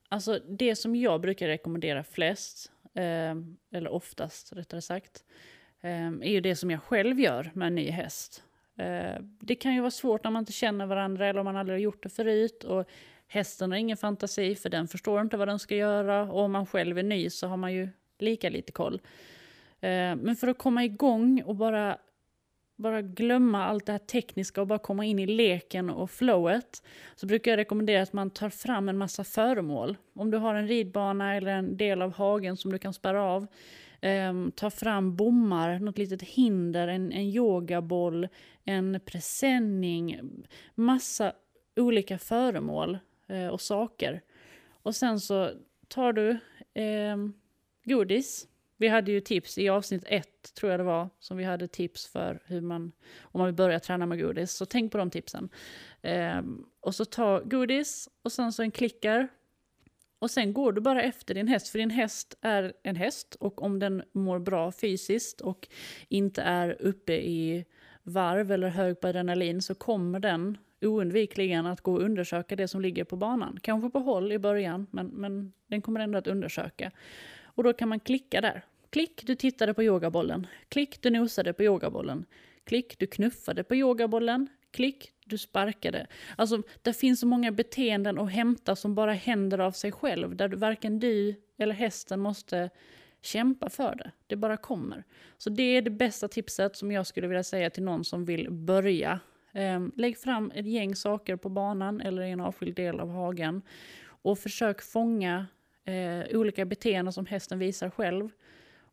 Alltså 0.09 0.39
det 0.39 0.75
som 0.75 0.95
jag 0.95 1.21
brukar 1.21 1.47
rekommendera 1.47 2.03
flest 2.03 2.71
Ehm, 2.93 3.57
eller 3.71 3.91
oftast 3.91 4.53
rättare 4.53 4.81
sagt, 4.81 5.23
ehm, 5.81 6.23
är 6.23 6.31
ju 6.31 6.41
det 6.41 6.55
som 6.55 6.71
jag 6.71 6.83
själv 6.83 7.19
gör 7.19 7.51
med 7.53 7.67
en 7.67 7.75
ny 7.75 7.89
häst. 7.89 8.43
Ehm, 8.77 9.37
det 9.39 9.55
kan 9.55 9.73
ju 9.73 9.79
vara 9.79 9.91
svårt 9.91 10.23
när 10.23 10.31
man 10.31 10.39
inte 10.39 10.51
känner 10.51 10.85
varandra 10.85 11.27
eller 11.27 11.39
om 11.39 11.45
man 11.45 11.57
aldrig 11.57 11.75
har 11.75 11.81
gjort 11.81 12.03
det 12.03 12.09
förut. 12.09 12.63
Och 12.63 12.85
hästen 13.27 13.71
har 13.71 13.77
ingen 13.77 13.97
fantasi 13.97 14.55
för 14.55 14.69
den 14.69 14.87
förstår 14.87 15.21
inte 15.21 15.37
vad 15.37 15.47
den 15.47 15.59
ska 15.59 15.75
göra. 15.75 16.21
Och 16.21 16.39
om 16.39 16.51
man 16.51 16.65
själv 16.65 16.97
är 16.97 17.03
ny 17.03 17.29
så 17.29 17.47
har 17.47 17.57
man 17.57 17.73
ju 17.73 17.89
lika 18.19 18.49
lite 18.49 18.71
koll. 18.71 19.01
Men 19.81 20.35
för 20.35 20.47
att 20.47 20.57
komma 20.57 20.83
igång 20.83 21.43
och 21.45 21.55
bara 21.55 21.97
bara 22.83 23.01
glömma 23.01 23.65
allt 23.65 23.85
det 23.85 23.91
här 23.91 23.99
tekniska 23.99 24.61
och 24.61 24.67
bara 24.67 24.79
komma 24.79 25.05
in 25.05 25.19
i 25.19 25.25
leken 25.25 25.89
och 25.89 26.11
flowet 26.11 26.83
så 27.15 27.25
brukar 27.25 27.51
jag 27.51 27.57
rekommendera 27.57 28.01
att 28.01 28.13
man 28.13 28.29
tar 28.29 28.49
fram 28.49 28.89
en 28.89 28.97
massa 28.97 29.23
föremål. 29.23 29.97
Om 30.13 30.31
du 30.31 30.37
har 30.37 30.55
en 30.55 30.67
ridbana 30.67 31.35
eller 31.35 31.51
en 31.51 31.77
del 31.77 32.01
av 32.01 32.13
hagen 32.13 32.57
som 32.57 32.71
du 32.71 32.79
kan 32.79 32.93
spärra 32.93 33.23
av. 33.23 33.47
Eh, 34.01 34.33
ta 34.55 34.69
fram 34.69 35.15
bommar, 35.15 35.79
något 35.79 35.97
litet 35.97 36.21
hinder, 36.21 36.87
en, 36.87 37.11
en 37.11 37.25
yogaboll, 37.25 38.27
en 38.63 38.99
presenning, 39.05 40.19
massa 40.75 41.33
olika 41.75 42.17
föremål 42.17 42.97
eh, 43.27 43.47
och 43.47 43.61
saker. 43.61 44.21
Och 44.83 44.95
sen 44.95 45.19
så 45.19 45.51
tar 45.87 46.13
du 46.13 46.29
eh, 46.73 47.17
godis 47.83 48.47
vi 48.77 48.87
hade 48.87 49.11
ju 49.11 49.19
tips 49.19 49.57
i 49.57 49.69
avsnitt 49.69 50.03
ett, 50.07 50.53
tror 50.53 50.71
jag 50.71 50.79
det 50.79 50.83
var, 50.83 51.09
som 51.19 51.37
vi 51.37 51.43
hade 51.43 51.67
tips 51.67 52.07
för 52.07 52.39
hur 52.45 52.61
man, 52.61 52.91
om 53.21 53.39
man 53.39 53.45
vill 53.45 53.55
börja 53.55 53.79
träna 53.79 54.05
med 54.05 54.19
godis. 54.19 54.51
Så 54.51 54.65
tänk 54.65 54.91
på 54.91 54.97
de 54.97 55.09
tipsen. 55.09 55.49
Eh, 56.01 56.41
och 56.79 56.95
så 56.95 57.05
ta 57.05 57.39
godis 57.39 58.09
och 58.21 58.31
sen 58.31 58.53
så 58.53 58.63
en 58.63 58.71
klickar. 58.71 59.27
Och 60.19 60.31
sen 60.31 60.53
går 60.53 60.71
du 60.71 60.81
bara 60.81 61.03
efter 61.03 61.33
din 61.33 61.47
häst, 61.47 61.67
för 61.67 61.79
din 61.79 61.89
häst 61.89 62.37
är 62.41 62.73
en 62.83 62.95
häst 62.95 63.35
och 63.39 63.61
om 63.61 63.79
den 63.79 64.03
mår 64.11 64.39
bra 64.39 64.71
fysiskt 64.71 65.41
och 65.41 65.67
inte 66.07 66.41
är 66.41 66.81
uppe 66.81 67.13
i 67.13 67.65
varv 68.03 68.51
eller 68.51 68.67
hög 68.67 68.99
på 68.99 69.07
adrenalin 69.07 69.61
så 69.61 69.75
kommer 69.75 70.19
den 70.19 70.57
oundvikligen 70.81 71.65
att 71.65 71.81
gå 71.81 71.93
och 71.93 72.01
undersöka 72.01 72.55
det 72.55 72.67
som 72.67 72.81
ligger 72.81 73.03
på 73.03 73.15
banan. 73.15 73.59
Kanske 73.61 73.89
på 73.89 73.99
håll 73.99 74.31
i 74.31 74.39
början, 74.39 74.87
men, 74.91 75.07
men 75.07 75.53
den 75.67 75.81
kommer 75.81 75.99
ändå 75.99 76.17
att 76.17 76.27
undersöka. 76.27 76.91
Och 77.55 77.63
då 77.63 77.73
kan 77.73 77.89
man 77.89 77.99
klicka 77.99 78.41
där 78.41 78.63
Klick, 78.93 79.23
du 79.25 79.35
tittade 79.35 79.73
på 79.73 79.83
yogabollen. 79.83 80.47
Klick, 80.69 81.01
du 81.01 81.09
nosade 81.09 81.53
på 81.53 81.63
yogabollen. 81.63 82.25
Klick, 82.63 82.99
du 82.99 83.07
knuffade 83.07 83.63
på 83.63 83.75
yogabollen. 83.75 84.47
Klick, 84.71 85.11
du 85.25 85.37
sparkade. 85.37 86.07
Alltså, 86.35 86.63
det 86.81 86.93
finns 86.93 87.19
så 87.19 87.27
många 87.27 87.51
beteenden 87.51 88.19
att 88.19 88.31
hämta 88.31 88.75
som 88.75 88.95
bara 88.95 89.13
händer 89.13 89.59
av 89.59 89.71
sig 89.71 89.91
själv, 89.91 90.35
där 90.35 90.47
du, 90.47 90.57
varken 90.57 90.99
du 90.99 91.35
eller 91.57 91.73
hästen 91.73 92.19
måste 92.19 92.69
kämpa 93.21 93.69
för 93.69 93.95
det. 93.95 94.11
Det 94.27 94.35
bara 94.35 94.57
kommer. 94.57 95.03
Så 95.37 95.49
det 95.49 95.63
är 95.63 95.81
det 95.81 95.89
bästa 95.89 96.27
tipset 96.27 96.75
som 96.75 96.91
jag 96.91 97.07
skulle 97.07 97.27
vilja 97.27 97.43
säga 97.43 97.69
till 97.69 97.83
någon 97.83 98.03
som 98.03 98.25
vill 98.25 98.51
börja. 98.51 99.19
Ehm, 99.53 99.91
lägg 99.95 100.17
fram 100.17 100.51
ett 100.55 100.67
gäng 100.67 100.95
saker 100.95 101.35
på 101.35 101.49
banan 101.49 102.01
eller 102.01 102.21
i 102.21 102.31
en 102.31 102.41
avskild 102.41 102.75
del 102.75 102.99
av 102.99 103.09
hagen 103.09 103.61
och 104.05 104.39
försök 104.39 104.81
fånga 104.81 105.47
eh, 105.85 106.37
olika 106.37 106.65
beteenden 106.65 107.13
som 107.13 107.25
hästen 107.25 107.59
visar 107.59 107.89
själv. 107.89 108.29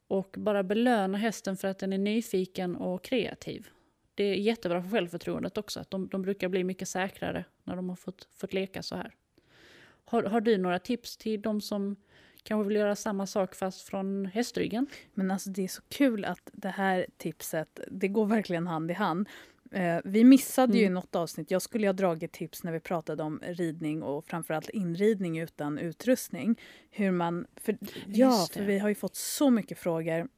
Och 0.09 0.35
bara 0.39 0.63
belöna 0.63 1.19
hästen 1.19 1.57
för 1.57 1.69
att 1.69 1.79
den 1.79 1.93
är 1.93 1.99
nyfiken 1.99 2.77
och 2.77 3.05
kreativ. 3.05 3.69
Det 4.15 4.25
är 4.25 4.35
jättebra 4.35 4.83
för 4.83 4.91
självförtroendet 4.91 5.59
också, 5.59 5.81
att 5.81 5.91
de, 5.91 6.09
de 6.09 6.23
brukar 6.23 6.49
bli 6.49 6.65
mycket 6.65 6.89
säkrare 6.89 7.45
när 7.65 7.77
de 7.77 7.89
har 7.89 7.97
fått, 7.97 8.29
fått 8.33 8.53
leka 8.53 8.83
så 8.83 8.97
här. 8.97 9.15
Har, 10.05 10.23
har 10.23 10.41
du 10.41 10.59
några 10.59 10.79
tips 10.79 11.17
till 11.17 11.43
de 11.43 11.61
som 11.61 11.97
kanske 12.43 12.69
vill 12.69 12.77
göra 12.77 12.97
samma 12.97 13.27
sak 13.27 13.55
fast 13.55 13.89
från 13.89 14.27
hästryggen? 14.27 14.87
Men 15.15 15.31
alltså 15.31 15.51
det 15.51 15.65
är 15.65 15.69
så 15.69 15.83
kul 15.89 16.25
att 16.25 16.51
det 16.53 16.69
här 16.69 17.07
tipset, 17.17 17.81
det 17.91 18.09
går 18.09 18.27
verkligen 18.27 18.67
hand 18.67 18.91
i 18.91 18.95
hand. 18.95 19.29
Eh, 19.71 19.99
vi 20.05 20.25
missade 20.25 20.73
mm. 20.73 20.83
ju 20.85 20.91
något 20.91 21.17
avsnitt. 21.17 21.51
Jag 21.51 21.63
skulle 21.63 21.89
ha 21.89 21.93
dragit 21.93 22.33
tips 22.33 22.65
när 22.65 22.73
vi 22.73 22.81
pratade 22.81 23.23
om 23.23 23.41
ridning 23.43 24.03
och 24.03 24.25
framförallt 24.25 24.69
inridning 24.69 25.39
utan 25.39 25.79
utrustning. 25.79 26.61
Hur 26.91 27.11
man, 27.11 27.47
för, 27.57 27.79
ja, 28.07 28.47
för 28.53 28.63
vi 28.63 28.79
har 28.79 28.89
ju 28.89 28.95
fått 28.95 29.17
så 29.17 29.51
mycket 29.51 29.79
frågor 29.79 30.29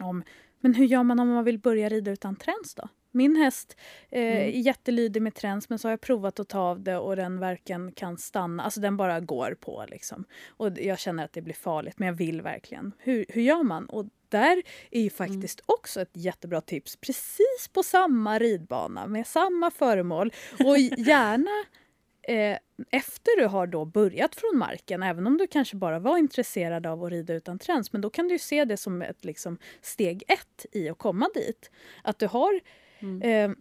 om 0.00 0.22
men 0.62 0.74
hur 0.74 0.84
gör 0.84 1.02
man 1.02 1.20
om 1.20 1.28
man 1.28 1.44
vill 1.44 1.58
börja 1.58 1.88
rida 1.88 2.10
utan 2.10 2.36
träns 2.36 2.74
då? 2.74 2.88
Min 3.10 3.36
häst 3.36 3.76
eh, 4.10 4.22
mm. 4.22 4.36
är 4.36 4.46
jättelydig 4.46 5.22
med 5.22 5.34
träns 5.34 5.68
men 5.68 5.78
så 5.78 5.88
har 5.88 5.92
jag 5.92 6.00
provat 6.00 6.40
att 6.40 6.48
ta 6.48 6.60
av 6.60 6.82
det 6.82 6.96
och 6.96 7.16
den 7.16 7.38
varken 7.38 7.92
kan 7.92 8.18
stanna, 8.18 8.62
alltså 8.62 8.80
den 8.80 8.96
bara 8.96 9.20
går 9.20 9.56
på 9.60 9.84
liksom. 9.88 10.24
Och 10.48 10.78
jag 10.78 10.98
känner 10.98 11.24
att 11.24 11.32
det 11.32 11.42
blir 11.42 11.54
farligt 11.54 11.98
men 11.98 12.06
jag 12.06 12.14
vill 12.14 12.42
verkligen. 12.42 12.92
Hur, 12.98 13.24
hur 13.28 13.42
gör 13.42 13.62
man? 13.62 13.86
Och 13.86 14.06
där 14.32 14.62
är 14.90 15.00
ju 15.00 15.10
mm. 15.10 15.10
faktiskt 15.10 15.60
mm. 15.60 15.64
också 15.66 16.00
ett 16.00 16.10
jättebra 16.12 16.60
tips. 16.60 16.96
Precis 16.96 17.68
på 17.72 17.82
samma 17.82 18.38
ridbana 18.38 19.06
med 19.06 19.26
samma 19.26 19.70
föremål 19.70 20.32
och 20.64 20.78
gärna 20.78 21.64
eh, 22.22 22.58
efter 22.90 23.40
du 23.40 23.46
har 23.46 23.66
då 23.66 23.84
börjat 23.84 24.34
från 24.34 24.58
marken, 24.58 25.02
även 25.02 25.26
om 25.26 25.38
du 25.38 25.46
kanske 25.46 25.76
bara 25.76 25.98
var 25.98 26.18
intresserad 26.18 26.86
av 26.86 27.04
att 27.04 27.10
rida 27.10 27.34
utan 27.34 27.58
träns, 27.58 27.92
men 27.92 28.00
då 28.00 28.10
kan 28.10 28.28
du 28.28 28.38
se 28.38 28.64
det 28.64 28.76
som 28.76 29.02
ett 29.02 29.24
liksom, 29.24 29.58
steg 29.80 30.22
ett 30.28 30.66
i 30.72 30.88
att 30.88 30.98
komma 30.98 31.28
dit. 31.34 31.70
Att 32.04 32.18
du 32.18 32.26
har 32.26 32.60
mm. 32.98 33.22
eh, 33.22 33.56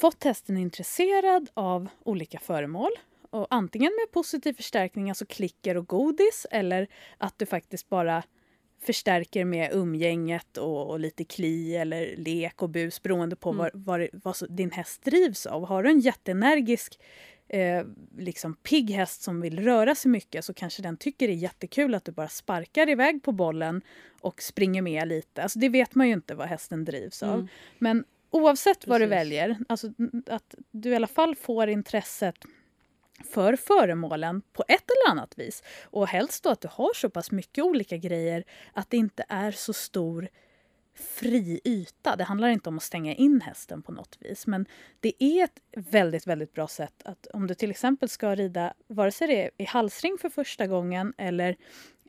fått 0.00 0.24
hästen 0.24 0.56
intresserad 0.56 1.50
av 1.54 1.88
olika 2.04 2.38
föremål 2.38 2.90
och 3.30 3.46
antingen 3.50 3.92
med 4.00 4.12
positiv 4.12 4.52
förstärkning, 4.52 5.08
alltså 5.08 5.26
klicker 5.26 5.76
och 5.76 5.86
godis, 5.86 6.46
eller 6.50 6.88
att 7.18 7.38
du 7.38 7.46
faktiskt 7.46 7.88
bara 7.88 8.22
förstärker 8.82 9.44
med 9.44 9.72
umgänget 9.72 10.56
och, 10.56 10.90
och, 10.90 11.00
lite 11.00 11.24
kli 11.24 11.76
eller 11.76 12.16
lek 12.16 12.62
och 12.62 12.70
bus 12.70 13.02
beroende 13.02 13.36
på 13.36 13.50
mm. 13.50 13.58
vad, 13.58 13.70
vad, 13.72 14.08
vad 14.12 14.50
din 14.50 14.70
häst 14.70 15.04
drivs 15.04 15.46
av. 15.46 15.66
Har 15.66 15.82
du 15.82 15.90
en 15.90 16.00
jätteenergisk 16.00 16.98
eh, 17.48 17.84
liksom 18.18 18.54
pigg 18.54 18.90
häst 18.90 19.22
som 19.22 19.40
vill 19.40 19.64
röra 19.64 19.94
sig 19.94 20.10
mycket 20.10 20.44
så 20.44 20.54
kanske 20.54 20.82
den 20.82 20.96
tycker 20.96 21.28
det 21.28 21.32
är 21.32 21.36
jättekul 21.36 21.94
att 21.94 22.04
du 22.04 22.12
bara 22.12 22.28
sparkar 22.28 22.88
iväg 22.88 23.22
på 23.22 23.32
bollen 23.32 23.82
och 24.20 24.42
springer 24.42 24.82
med 24.82 25.08
lite. 25.08 25.42
Alltså 25.42 25.58
det 25.58 25.68
vet 25.68 25.94
man 25.94 26.06
ju 26.06 26.12
inte 26.12 26.34
vad 26.34 26.48
hästen 26.48 26.84
drivs 26.84 27.22
av. 27.22 27.34
Mm. 27.34 27.48
Men 27.78 28.04
oavsett 28.30 28.78
Precis. 28.78 28.88
vad 28.88 29.00
du 29.00 29.06
väljer, 29.06 29.56
alltså 29.68 29.92
att 30.26 30.54
du 30.70 30.90
i 30.90 30.94
alla 30.94 31.06
fall 31.06 31.36
får 31.36 31.68
intresset 31.68 32.44
för 33.24 33.56
föremålen 33.56 34.42
på 34.52 34.64
ett 34.68 34.84
eller 34.90 35.10
annat 35.10 35.38
vis. 35.38 35.62
Och 35.84 36.08
helst 36.08 36.44
då 36.44 36.50
att 36.50 36.60
du 36.60 36.68
har 36.70 36.94
så 36.94 37.10
pass 37.10 37.30
mycket 37.30 37.64
olika 37.64 37.96
grejer 37.96 38.44
att 38.72 38.90
det 38.90 38.96
inte 38.96 39.24
är 39.28 39.50
så 39.50 39.72
stor 39.72 40.28
fri 40.94 41.60
yta. 41.64 42.16
Det 42.16 42.24
handlar 42.24 42.48
inte 42.48 42.68
om 42.68 42.76
att 42.76 42.82
stänga 42.82 43.14
in 43.14 43.40
hästen 43.40 43.82
på 43.82 43.92
något 43.92 44.16
vis. 44.20 44.46
Men 44.46 44.66
det 45.00 45.24
är 45.24 45.44
ett 45.44 45.60
väldigt, 45.76 46.26
väldigt 46.26 46.52
bra 46.52 46.68
sätt 46.68 47.02
att 47.04 47.26
om 47.26 47.46
du 47.46 47.54
till 47.54 47.70
exempel 47.70 48.08
ska 48.08 48.34
rida, 48.34 48.74
vare 48.86 49.12
sig 49.12 49.26
det 49.26 49.44
är 49.44 49.50
i 49.56 49.64
halsring 49.64 50.18
för 50.20 50.28
första 50.28 50.66
gången 50.66 51.14
eller 51.18 51.56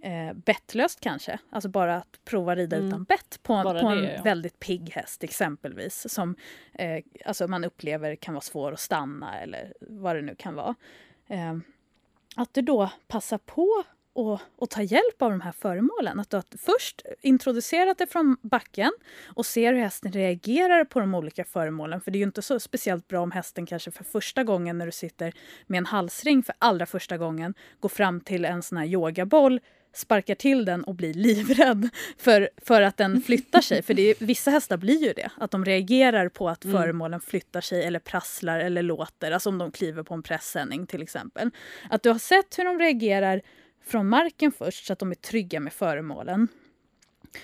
eh, 0.01 0.33
bettlöst 0.33 0.99
kanske. 0.99 1.39
Alltså 1.49 1.69
bara 1.69 1.95
att 1.95 2.19
prova 2.25 2.55
rida 2.55 2.75
mm. 2.75 2.87
utan 2.87 3.03
bett 3.03 3.39
på, 3.43 3.63
på 3.63 3.87
en 3.87 4.03
ja. 4.03 4.21
väldigt 4.23 4.59
pigg 4.59 4.89
häst 4.89 5.23
exempelvis. 5.23 6.13
Som 6.13 6.35
eh, 6.73 7.03
alltså 7.25 7.47
man 7.47 7.63
upplever 7.63 8.15
kan 8.15 8.33
vara 8.33 8.41
svår 8.41 8.71
att 8.71 8.79
stanna 8.79 9.39
eller 9.39 9.73
vad 9.79 10.15
det 10.15 10.21
nu 10.21 10.35
kan 10.35 10.55
vara. 10.55 10.75
Eh, 11.27 11.57
att 12.35 12.53
du 12.53 12.61
då 12.61 12.89
passar 13.07 13.37
på 13.37 13.83
och, 14.13 14.39
och, 14.55 14.69
ta 14.69 14.81
hjälp 14.81 15.21
av 15.21 15.31
de 15.31 15.41
här 15.41 15.51
föremålen. 15.51 16.19
Att 16.19 16.29
du 16.29 16.37
har 16.37 16.43
först 16.57 17.01
introducerat 17.21 17.97
det 17.97 18.07
från 18.07 18.37
backen 18.41 18.91
och 19.35 19.45
ser 19.45 19.73
hur 19.73 19.81
hästen 19.81 20.11
reagerar 20.11 20.85
på 20.85 20.99
de 20.99 21.15
olika 21.15 21.43
föremålen. 21.43 22.01
För 22.01 22.11
det 22.11 22.17
är 22.17 22.19
ju 22.19 22.25
inte 22.25 22.41
så 22.41 22.59
speciellt 22.59 23.07
bra 23.07 23.21
om 23.21 23.31
hästen 23.31 23.65
kanske 23.65 23.91
för 23.91 24.03
första 24.03 24.43
gången 24.43 24.77
när 24.77 24.85
du 24.85 24.91
sitter 24.91 25.33
med 25.67 25.77
en 25.77 25.85
halsring 25.85 26.43
för 26.43 26.55
allra 26.59 26.85
första 26.85 27.17
gången 27.17 27.53
går 27.79 27.89
fram 27.89 28.21
till 28.21 28.45
en 28.45 28.63
sån 28.63 28.77
här 28.77 28.85
yogaboll 28.85 29.59
sparkar 29.93 30.35
till 30.35 30.65
den 30.65 30.83
och 30.83 30.95
blir 30.95 31.13
livrädd 31.13 31.89
för, 32.17 32.49
för 32.57 32.81
att 32.81 32.97
den 32.97 33.21
flyttar 33.21 33.61
sig. 33.61 33.81
För 33.81 33.93
det 33.93 34.01
är, 34.01 34.15
vissa 34.19 34.51
hästar 34.51 34.77
blir 34.77 35.03
ju 35.03 35.13
det, 35.13 35.31
att 35.37 35.51
de 35.51 35.65
reagerar 35.65 36.29
på 36.29 36.49
att 36.49 36.65
mm. 36.65 36.77
föremålen 36.77 37.21
flyttar 37.21 37.61
sig 37.61 37.83
eller 37.83 37.99
prasslar 37.99 38.59
eller 38.59 38.83
låter, 38.83 39.31
alltså 39.31 39.49
om 39.49 39.57
de 39.57 39.71
kliver 39.71 40.03
på 40.03 40.13
en 40.13 40.23
pressändning 40.23 40.87
till 40.87 41.01
exempel. 41.01 41.51
Att 41.89 42.03
du 42.03 42.09
har 42.09 42.19
sett 42.19 42.59
hur 42.59 42.65
de 42.65 42.79
reagerar 42.79 43.41
från 43.83 44.09
marken 44.09 44.51
först 44.51 44.85
så 44.85 44.93
att 44.93 44.99
de 44.99 45.11
är 45.11 45.15
trygga 45.15 45.59
med 45.59 45.73
föremålen. 45.73 46.47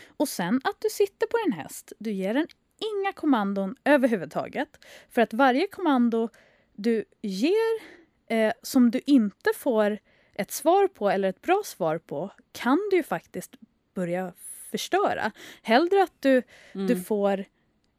Och 0.08 0.30
sen 0.30 0.62
att 0.64 0.76
du 0.80 0.90
sitter 0.90 1.28
på 1.28 1.38
din 1.46 1.54
häst. 1.54 1.94
Du 2.00 2.12
ger 2.12 2.34
den 2.34 2.48
inga 2.78 3.14
kommandon 3.14 3.76
överhuvudtaget. 3.84 4.86
För 5.10 5.22
att 5.22 5.34
varje 5.34 5.68
kommando 5.68 6.30
du 6.74 7.06
ger 7.22 7.82
eh, 8.30 8.54
som 8.62 8.92
du 8.92 9.02
inte 9.06 9.50
får 9.56 10.00
ett 10.34 10.52
svar 10.52 10.88
på 10.88 11.10
eller 11.10 11.30
ett 11.30 11.42
bra 11.42 11.62
svar 11.66 11.98
på 11.98 12.32
kan 12.52 12.88
du 12.92 12.98
ju 12.98 13.04
faktiskt 13.04 13.56
börja 13.94 14.34
förstöra. 14.72 15.32
Hellre 15.62 16.04
att 16.04 16.22
du, 16.22 16.44
mm. 16.74 16.88
du 16.88 17.02
får 17.02 17.46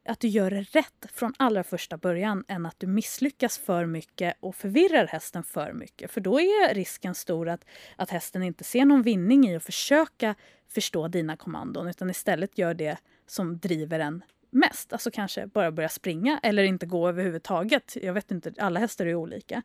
att 0.09 0.19
du 0.19 0.27
gör 0.27 0.51
det 0.51 0.61
rätt 0.61 1.05
från 1.13 1.33
allra 1.37 1.63
första 1.63 1.97
början 1.97 2.43
än 2.47 2.65
att 2.65 2.79
du 2.79 2.87
misslyckas 2.87 3.57
för 3.57 3.85
mycket 3.85 4.37
och 4.39 4.55
förvirrar 4.55 5.07
hästen 5.07 5.43
för 5.43 5.73
mycket. 5.73 6.11
För 6.11 6.21
då 6.21 6.39
är 6.39 6.73
risken 6.73 7.15
stor 7.15 7.49
att, 7.49 7.65
att 7.95 8.09
hästen 8.09 8.43
inte 8.43 8.63
ser 8.63 8.85
någon 8.85 9.01
vinning 9.01 9.49
i 9.49 9.55
att 9.55 9.63
försöka 9.63 10.35
förstå 10.67 11.07
dina 11.07 11.37
kommandon 11.37 11.87
utan 11.87 12.09
istället 12.09 12.57
gör 12.57 12.73
det 12.73 12.97
som 13.27 13.57
driver 13.57 13.99
en 13.99 14.23
mest. 14.49 14.93
Alltså 14.93 15.11
kanske 15.11 15.47
bara 15.47 15.71
börja 15.71 15.89
springa 15.89 16.39
eller 16.43 16.63
inte 16.63 16.85
gå 16.85 17.09
överhuvudtaget. 17.09 17.97
Jag 18.01 18.13
vet 18.13 18.31
inte, 18.31 18.53
alla 18.57 18.79
hästar 18.79 19.05
är 19.05 19.15
olika. 19.15 19.63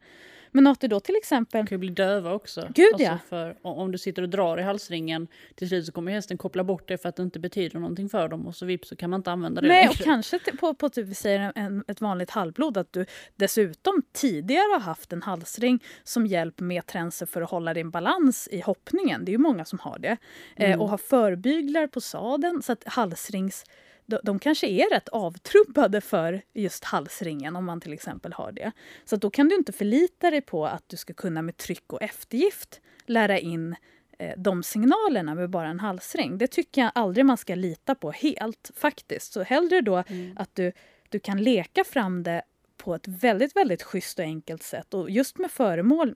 Men 0.56 0.66
att 0.66 0.80
du 0.80 0.88
då 0.88 1.00
till 1.00 1.16
exempel... 1.16 1.58
De 1.58 1.66
kan 1.66 1.76
ju 1.76 1.80
bli 1.80 1.88
döva 1.88 2.32
också. 2.32 2.68
Gud 2.74 2.92
alltså 2.92 3.04
ja. 3.04 3.18
För, 3.28 3.56
om 3.62 3.92
du 3.92 3.98
sitter 3.98 4.22
och 4.22 4.28
drar 4.28 4.58
i 4.58 4.62
halsringen 4.62 5.28
till 5.54 5.68
slut 5.68 5.86
så 5.86 5.92
kommer 5.92 6.12
hästen 6.12 6.38
koppla 6.38 6.64
bort 6.64 6.88
det 6.88 6.98
för 6.98 7.08
att 7.08 7.16
det 7.16 7.22
inte 7.22 7.38
betyder 7.38 7.78
någonting 7.78 8.08
för 8.08 8.28
dem 8.28 8.46
och 8.46 8.56
så 8.56 8.66
vips 8.66 8.88
så 8.88 8.96
kan 8.96 9.10
man 9.10 9.20
inte 9.20 9.30
använda 9.30 9.60
det 9.60 9.68
Nej, 9.68 9.88
och 9.88 9.96
kanske 9.96 10.38
på, 10.38 10.74
på 10.74 10.88
typ, 10.88 11.06
vi 11.06 11.14
säger 11.14 11.52
en, 11.54 11.84
ett 11.88 12.00
vanligt 12.00 12.30
halvblod 12.30 12.76
att 12.76 12.92
du 12.92 13.06
dessutom 13.36 14.02
tidigare 14.12 14.72
har 14.72 14.80
haft 14.80 15.12
en 15.12 15.22
halsring 15.22 15.82
som 16.04 16.26
hjälp 16.26 16.60
med 16.60 16.86
tränser 16.86 17.26
för 17.26 17.42
att 17.42 17.50
hålla 17.50 17.74
din 17.74 17.90
balans 17.90 18.48
i 18.52 18.60
hoppningen. 18.60 19.24
Det 19.24 19.30
är 19.30 19.32
ju 19.32 19.38
många 19.38 19.64
som 19.64 19.78
har 19.78 19.98
det. 19.98 20.08
Eh, 20.08 20.16
mm. 20.56 20.72
Eh, 20.72 20.80
och 20.80 20.88
har 20.88 20.98
förbyglar 20.98 21.86
på 21.86 22.00
sadeln 22.00 22.62
så 22.62 22.72
att 22.72 22.84
halsrings 22.86 23.64
de, 24.06 24.18
de 24.22 24.38
kanske 24.38 24.66
är 24.66 24.90
rätt 24.90 25.08
avtrubbade 25.08 26.00
för 26.00 26.42
just 26.52 26.84
halsringen 26.84 27.56
om 27.56 27.64
man 27.64 27.80
till 27.80 27.92
exempel 27.92 28.32
har 28.32 28.52
det. 28.52 28.72
Så 29.04 29.16
då 29.16 29.30
kan 29.30 29.48
du 29.48 29.54
inte 29.54 29.72
förlita 29.72 30.30
dig 30.30 30.40
på 30.40 30.66
att 30.66 30.84
du 30.86 30.96
ska 30.96 31.14
kunna 31.14 31.42
med 31.42 31.56
tryck 31.56 31.92
och 31.92 32.02
eftergift 32.02 32.80
lära 33.06 33.38
in 33.38 33.76
eh, 34.18 34.32
de 34.36 34.62
signalerna 34.62 35.34
med 35.34 35.50
bara 35.50 35.68
en 35.68 35.80
halsring. 35.80 36.38
Det 36.38 36.46
tycker 36.46 36.80
jag 36.80 36.92
aldrig 36.94 37.26
man 37.26 37.36
ska 37.36 37.54
lita 37.54 37.94
på 37.94 38.10
helt 38.10 38.70
faktiskt. 38.76 39.32
Så 39.32 39.42
hellre 39.42 39.80
då 39.80 40.04
mm. 40.06 40.36
att 40.36 40.54
du, 40.54 40.72
du 41.08 41.18
kan 41.18 41.42
leka 41.42 41.84
fram 41.84 42.22
det 42.22 42.42
på 42.76 42.94
ett 42.94 43.08
väldigt, 43.08 43.56
väldigt 43.56 43.82
schysst 43.82 44.18
och 44.18 44.24
enkelt 44.24 44.62
sätt. 44.62 44.94
Och 44.94 45.10
just 45.10 45.38
med 45.38 45.50
föremål 45.50 46.14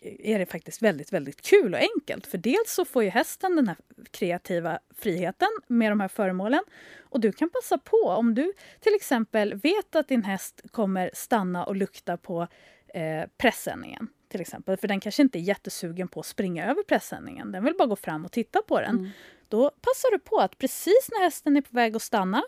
är 0.00 0.38
det 0.38 0.46
faktiskt 0.46 0.82
väldigt, 0.82 1.12
väldigt 1.12 1.42
kul 1.42 1.74
och 1.74 1.80
enkelt. 1.80 2.26
För 2.26 2.38
dels 2.38 2.72
så 2.72 2.84
får 2.84 3.04
ju 3.04 3.10
hästen 3.10 3.56
den 3.56 3.68
här 3.68 3.76
kreativa 4.10 4.78
friheten 4.98 5.48
med 5.66 5.92
de 5.92 6.00
här 6.00 6.08
föremålen. 6.08 6.62
Och 7.00 7.20
du 7.20 7.32
kan 7.32 7.50
passa 7.50 7.78
på 7.78 7.96
om 7.96 8.34
du 8.34 8.52
till 8.80 8.94
exempel 8.94 9.54
vet 9.54 9.96
att 9.96 10.08
din 10.08 10.24
häst 10.24 10.62
kommer 10.70 11.10
stanna 11.14 11.64
och 11.64 11.76
lukta 11.76 12.16
på 12.16 12.48
eh, 12.94 13.28
pressändningen 13.38 14.08
till 14.28 14.40
exempel, 14.40 14.76
för 14.76 14.88
den 14.88 15.00
kanske 15.00 15.22
inte 15.22 15.38
är 15.38 15.40
jättesugen 15.40 16.08
på 16.08 16.20
att 16.20 16.26
springa 16.26 16.70
över 16.70 16.82
pressändningen. 16.82 17.52
Den 17.52 17.64
vill 17.64 17.74
bara 17.78 17.88
gå 17.88 17.96
fram 17.96 18.24
och 18.24 18.32
titta 18.32 18.62
på 18.62 18.80
den. 18.80 18.98
Mm. 18.98 19.10
Då 19.48 19.70
passar 19.70 20.10
du 20.10 20.18
på 20.18 20.38
att 20.38 20.58
precis 20.58 21.08
när 21.12 21.22
hästen 21.22 21.56
är 21.56 21.60
på 21.60 21.68
väg 21.70 21.96
att 21.96 22.02
stanna 22.02 22.42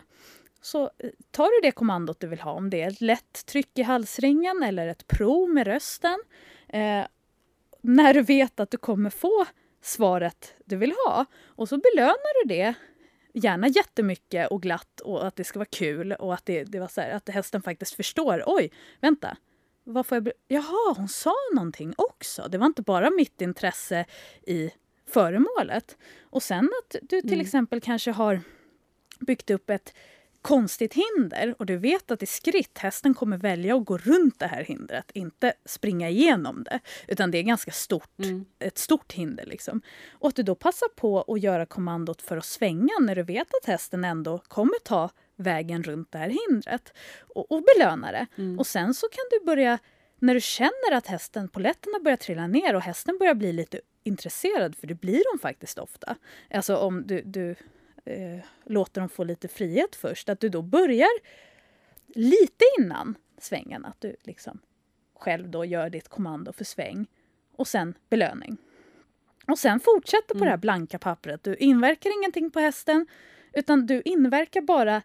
så 0.61 0.83
eh, 0.83 1.09
tar 1.31 1.61
du 1.61 1.67
det 1.67 1.71
kommandot 1.71 2.19
du 2.19 2.27
vill 2.27 2.41
ha. 2.41 2.51
Om 2.51 2.69
det 2.69 2.81
är 2.81 2.87
ett 2.87 3.01
lätt 3.01 3.45
tryck 3.45 3.79
i 3.79 3.81
halsringen 3.81 4.63
eller 4.63 4.87
ett 4.87 5.07
prov 5.07 5.49
med 5.49 5.67
rösten. 5.67 6.19
Eh, 6.67 7.05
när 7.81 8.13
du 8.13 8.21
vet 8.21 8.59
att 8.59 8.71
du 8.71 8.77
kommer 8.77 9.09
få 9.09 9.45
svaret 9.81 10.55
du 10.65 10.75
vill 10.75 10.93
ha. 11.05 11.25
Och 11.45 11.69
så 11.69 11.77
belönar 11.77 12.43
du 12.43 12.55
det 12.55 12.73
gärna 13.33 13.67
jättemycket 13.67 14.51
och 14.51 14.61
glatt 14.61 14.99
och 14.99 15.27
att 15.27 15.35
det 15.35 15.43
ska 15.43 15.59
vara 15.59 15.69
kul 15.71 16.11
och 16.11 16.33
att, 16.33 16.45
det, 16.45 16.63
det 16.63 16.79
var 16.79 16.87
så 16.87 17.01
här, 17.01 17.11
att 17.11 17.29
hästen 17.29 17.61
faktiskt 17.61 17.93
förstår. 17.93 18.43
Oj, 18.45 18.71
vänta. 19.01 19.37
Vad 19.83 20.05
får 20.05 20.15
jag 20.15 20.31
Jaha, 20.47 20.93
hon 20.97 21.07
sa 21.07 21.33
någonting 21.53 21.93
också. 21.97 22.47
Det 22.51 22.57
var 22.57 22.65
inte 22.65 22.81
bara 22.81 23.09
mitt 23.09 23.41
intresse 23.41 24.05
i 24.47 24.71
föremålet. 25.07 25.97
Och 26.21 26.43
sen 26.43 26.69
att 26.83 26.95
du 27.01 27.21
till 27.21 27.33
mm. 27.33 27.41
exempel 27.41 27.81
kanske 27.81 28.11
har 28.11 28.41
byggt 29.19 29.49
upp 29.49 29.69
ett 29.69 29.93
konstigt 30.41 30.93
hinder 30.93 31.55
och 31.59 31.65
du 31.65 31.77
vet 31.77 32.11
att 32.11 32.23
i 32.23 32.25
skritt 32.25 32.77
hästen 32.77 33.13
kommer 33.13 33.37
välja 33.37 33.75
att 33.75 33.85
gå 33.85 33.97
runt 33.97 34.39
det 34.39 34.47
här 34.47 34.63
hindret, 34.63 35.11
inte 35.13 35.53
springa 35.65 36.09
igenom 36.09 36.63
det. 36.63 36.79
Utan 37.07 37.31
det 37.31 37.37
är 37.37 37.43
ganska 37.43 37.71
stort, 37.71 38.19
mm. 38.19 38.45
ett 38.59 38.77
stort 38.77 39.13
hinder. 39.13 39.45
Liksom. 39.45 39.81
Och 40.11 40.29
att 40.29 40.35
du 40.35 40.43
då 40.43 40.55
passar 40.55 40.87
på 40.95 41.21
att 41.21 41.41
göra 41.41 41.65
kommandot 41.65 42.21
för 42.21 42.37
att 42.37 42.45
svänga 42.45 42.93
när 43.01 43.15
du 43.15 43.23
vet 43.23 43.47
att 43.61 43.67
hästen 43.67 44.03
ändå 44.03 44.37
kommer 44.47 44.79
ta 44.83 45.09
vägen 45.35 45.83
runt 45.83 46.11
det 46.11 46.17
här 46.17 46.35
hindret. 46.49 46.93
Och, 47.35 47.51
och 47.51 47.63
belöna 47.63 48.11
det. 48.11 48.27
Mm. 48.37 48.59
Och 48.59 48.67
sen 48.67 48.93
så 48.93 49.07
kan 49.07 49.25
du 49.31 49.45
börja, 49.45 49.79
när 50.19 50.33
du 50.33 50.41
känner 50.41 50.91
att 50.91 51.07
hästen, 51.07 51.49
poletterna 51.49 51.99
börjar 51.99 52.17
trilla 52.17 52.47
ner 52.47 52.75
och 52.75 52.81
hästen 52.81 53.17
börjar 53.17 53.35
bli 53.35 53.53
lite 53.53 53.81
intresserad, 54.03 54.75
för 54.75 54.87
det 54.87 54.95
blir 54.95 55.23
de 55.33 55.39
faktiskt 55.39 55.79
ofta. 55.79 56.15
Alltså 56.49 56.75
om 56.75 57.07
du, 57.07 57.21
du 57.21 57.55
eh, 58.05 58.39
låter 58.65 59.01
dem 59.01 59.09
få 59.09 59.23
lite 59.23 59.47
frihet 59.47 59.95
först. 59.95 60.29
Att 60.29 60.39
du 60.39 60.49
då 60.49 60.61
börjar 60.61 61.09
lite 62.07 62.65
innan 62.79 63.17
svängen. 63.37 63.85
Att 63.85 64.01
du 64.01 64.15
liksom 64.23 64.59
själv 65.15 65.49
då 65.49 65.65
gör 65.65 65.89
ditt 65.89 66.09
kommando 66.09 66.53
för 66.53 66.63
sväng. 66.63 67.05
Och 67.55 67.67
sen 67.67 67.93
belöning. 68.09 68.57
Och 69.47 69.59
sen 69.59 69.79
fortsätter 69.79 70.27
på 70.27 70.37
mm. 70.37 70.45
det 70.45 70.49
här 70.49 70.53
mm. 70.53 70.61
blanka 70.61 70.99
pappret. 70.99 71.43
Du 71.43 71.55
inverkar 71.55 72.19
ingenting 72.19 72.51
på 72.51 72.59
hästen. 72.59 73.07
Utan 73.53 73.85
du 73.85 74.01
inverkar 74.05 74.61
bara 74.61 75.01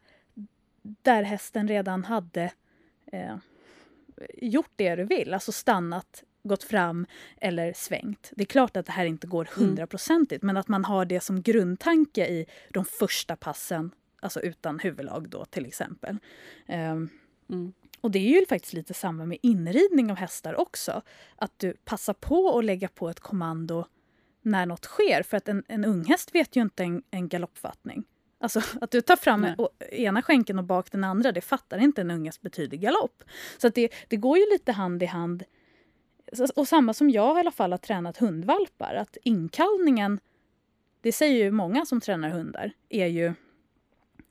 där 0.82 1.22
hästen 1.22 1.68
redan 1.68 2.04
hade 2.04 2.52
eh, 3.12 3.36
gjort 4.34 4.72
det 4.76 4.96
du 4.96 5.04
vill. 5.04 5.34
Alltså 5.34 5.52
stannat 5.52 6.24
gått 6.46 6.62
fram 6.62 7.06
eller 7.40 7.72
svängt. 7.72 8.32
Det 8.36 8.42
är 8.42 8.46
klart 8.46 8.76
att 8.76 8.86
det 8.86 8.92
här 8.92 9.04
inte 9.04 9.26
går 9.26 9.48
mm. 9.56 9.68
hundraprocentigt 9.68 10.42
mm. 10.42 10.46
men 10.46 10.60
att 10.60 10.68
man 10.68 10.84
har 10.84 11.04
det 11.04 11.20
som 11.20 11.42
grundtanke 11.42 12.26
i 12.26 12.46
de 12.70 12.84
första 12.84 13.36
passen, 13.36 13.90
alltså 14.20 14.40
utan 14.40 14.78
huvudlag 14.78 15.28
då 15.28 15.44
till 15.44 15.66
exempel. 15.66 16.18
Um, 16.68 17.08
mm. 17.50 17.72
Och 18.00 18.10
det 18.10 18.18
är 18.18 18.40
ju 18.40 18.46
faktiskt 18.46 18.72
lite 18.72 18.94
samma 18.94 19.26
med 19.26 19.38
inridning 19.42 20.10
av 20.10 20.16
hästar 20.16 20.60
också. 20.60 21.02
Att 21.36 21.58
du 21.58 21.72
passar 21.72 22.12
på 22.12 22.58
att 22.58 22.64
lägga 22.64 22.88
på 22.88 23.08
ett 23.08 23.20
kommando 23.20 23.86
när 24.42 24.66
något 24.66 24.84
sker. 24.84 25.22
För 25.22 25.36
att 25.36 25.48
en, 25.48 25.64
en 25.68 25.84
unghäst 25.84 26.34
vet 26.34 26.56
ju 26.56 26.62
inte 26.62 26.84
en, 26.84 27.02
en 27.10 27.28
galoppfattning. 27.28 28.04
Alltså 28.38 28.62
att 28.80 28.90
du 28.90 29.00
tar 29.00 29.16
fram 29.16 29.40
Nej. 29.40 29.56
ena 29.90 30.22
skänken 30.22 30.58
och 30.58 30.64
bak 30.64 30.92
den 30.92 31.04
andra, 31.04 31.32
det 31.32 31.40
fattar 31.40 31.78
inte 31.78 32.00
en 32.00 32.10
unghäst 32.10 32.42
betyder 32.42 32.76
galopp. 32.76 33.24
Så 33.58 33.66
att 33.66 33.74
det, 33.74 33.92
det 34.08 34.16
går 34.16 34.38
ju 34.38 34.44
lite 34.52 34.72
hand 34.72 35.02
i 35.02 35.06
hand 35.06 35.44
och 36.56 36.68
samma 36.68 36.94
som 36.94 37.10
jag 37.10 37.36
i 37.36 37.40
alla 37.40 37.50
fall 37.50 37.72
har 37.72 37.78
tränat 37.78 38.16
hundvalpar, 38.16 38.94
att 38.94 39.16
inkallningen, 39.22 40.20
det 41.00 41.12
säger 41.12 41.44
ju 41.44 41.50
många 41.50 41.86
som 41.86 42.00
tränar 42.00 42.30
hundar, 42.30 42.72
är 42.88 43.06
ju 43.06 43.34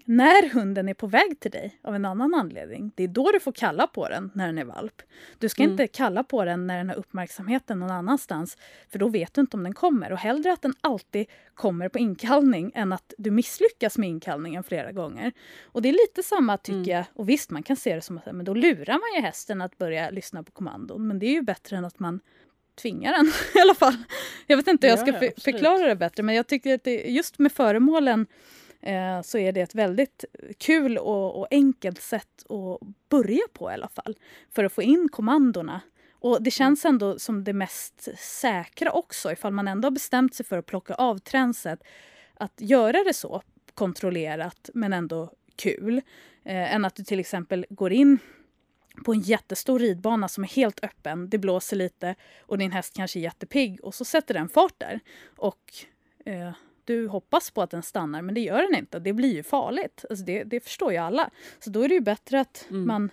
när 0.08 0.50
hunden 0.50 0.90
är 0.90 0.94
på 0.94 1.08
väg 1.08 1.40
till 1.40 1.52
dig 1.52 1.80
av 1.84 1.96
en 1.96 2.06
annan 2.06 2.34
anledning, 2.34 2.92
det 2.96 3.04
är 3.04 3.08
då 3.08 3.32
du 3.32 3.40
får 3.40 3.52
kalla 3.52 3.88
på 3.88 4.10
den 4.10 4.32
när 4.34 4.48
den 4.48 4.58
är 4.58 4.66
valp. 4.66 5.02
Du 5.40 5.50
ska 5.50 5.64
mm. 5.64 5.72
inte 5.72 5.88
kalla 5.88 6.24
på 6.24 6.46
den 6.46 6.68
när 6.68 6.78
den 6.78 6.90
har 6.90 6.96
uppmärksamheten 6.96 7.80
någon 7.80 7.92
annanstans, 7.92 8.58
för 8.90 9.00
då 9.00 9.08
vet 9.08 9.34
du 9.34 9.42
inte 9.42 9.58
om 9.58 9.64
den 9.64 9.74
kommer. 9.74 10.12
Och 10.12 10.18
hellre 10.18 10.54
att 10.54 10.62
den 10.62 10.74
alltid 10.82 11.26
kommer 11.54 11.90
på 11.90 12.00
inkallning 12.00 12.72
än 12.76 12.94
att 12.94 13.14
du 13.18 13.32
misslyckas 13.32 13.98
med 13.98 14.10
inkallningen 14.10 14.64
flera 14.64 14.92
gånger. 14.92 15.32
Och 15.64 15.82
det 15.82 15.90
är 15.90 15.94
lite 15.94 16.24
samma 16.24 16.58
tycker 16.58 16.78
mm. 16.78 16.90
jag, 16.90 17.06
och 17.14 17.30
visst 17.30 17.50
man 17.50 17.64
kan 17.64 17.76
se 17.76 17.96
det 17.96 18.02
som 18.02 18.18
att 18.18 18.26
men 18.26 18.46
då 18.46 18.54
lurar 18.54 18.94
man 18.94 19.16
ju 19.16 19.22
hästen 19.22 19.62
att 19.62 19.78
börja 19.78 20.10
lyssna 20.10 20.44
på 20.44 20.52
kommandon, 20.52 21.08
men 21.08 21.20
det 21.20 21.26
är 21.26 21.34
ju 21.34 21.42
bättre 21.42 21.78
än 21.78 21.86
att 21.86 22.00
man 22.00 22.20
tvingar 22.76 23.12
den 23.12 23.26
i 23.56 23.60
alla 23.60 23.76
fall. 23.76 23.96
Jag 24.48 24.58
vet 24.58 24.68
inte 24.68 24.88
hur 24.88 24.92
jag 24.92 25.00
ska 25.00 25.20
för, 25.20 25.42
förklara 25.42 25.88
det 25.88 25.96
bättre, 25.96 26.24
men 26.24 26.36
jag 26.36 26.48
tycker 26.48 26.76
att 26.76 26.84
det, 26.84 26.96
just 26.96 27.40
med 27.40 27.52
föremålen 27.52 28.28
eh, 28.86 29.22
så 29.22 29.38
är 29.38 29.52
det 29.52 29.62
ett 29.62 29.76
väldigt 29.76 30.26
kul 30.58 30.98
och, 30.98 31.40
och, 31.40 31.48
enkelt 31.52 32.02
sätt 32.02 32.46
att 32.50 32.88
börja 33.10 33.44
på 33.54 33.72
i 33.72 33.74
alla 33.74 33.88
fall. 33.88 34.18
För 34.52 34.64
att 34.64 34.74
få 34.74 34.82
in 34.82 35.10
kommandona. 35.12 35.82
Och 36.12 36.44
det 36.44 36.52
känns 36.52 36.86
ändå 36.86 37.20
som 37.20 37.44
det 37.44 37.54
mest 37.54 38.08
säkra 38.18 38.92
också 38.92 39.32
ifall 39.32 39.54
man 39.54 39.68
ändå 39.68 39.86
har 39.86 39.92
bestämt 39.92 40.36
sig 40.36 40.46
för 40.46 40.58
att 40.58 40.66
plocka 40.66 40.94
av 40.94 41.18
tränset. 41.18 41.84
Att 42.34 42.54
göra 42.62 43.04
det 43.04 43.14
så 43.14 43.42
kontrollerat 43.74 44.70
men 44.74 44.94
ändå 44.94 45.32
kul. 45.56 46.02
Eh, 46.44 46.76
än 46.76 46.86
att 46.86 46.96
du 46.96 47.04
till 47.04 47.20
exempel 47.20 47.66
går 47.70 47.92
in 47.92 48.20
på 49.06 49.14
en 49.14 49.20
jättestor 49.20 49.80
ridbana 49.80 50.28
som 50.28 50.44
är 50.44 50.48
helt 50.48 50.84
öppen, 50.84 51.30
det 51.30 51.38
blåser 51.38 51.78
lite 51.78 52.16
och 52.40 52.58
din 52.58 52.72
häst 52.72 52.96
kanske 52.96 53.20
är 53.20 53.22
jättepigg 53.22 53.84
och 53.84 53.96
så 53.96 54.06
sätter 54.06 54.34
den 54.34 54.50
fart 54.50 54.74
där. 54.78 55.00
Och 55.38 55.74
eh, 56.26 56.52
du 56.86 57.08
hoppas 57.08 57.52
på 57.52 57.62
att 57.62 57.70
den 57.70 57.84
stannar 57.84 58.22
men 58.22 58.36
det 58.36 58.42
gör 58.42 58.62
den 58.62 58.76
inte. 58.76 59.00
Det 59.00 59.14
blir 59.14 59.34
ju 59.34 59.44
farligt. 59.44 60.06
Alltså 60.10 60.26
det, 60.26 60.44
det 60.44 60.60
förstår 60.60 60.92
ju 60.92 60.98
alla. 60.98 61.30
Så 61.60 61.70
då 61.70 61.82
är 61.82 61.90
det 61.90 61.96
ju 61.96 62.02
bättre 62.02 62.40
att 62.40 62.68
mm. 62.70 62.88
man 62.88 63.10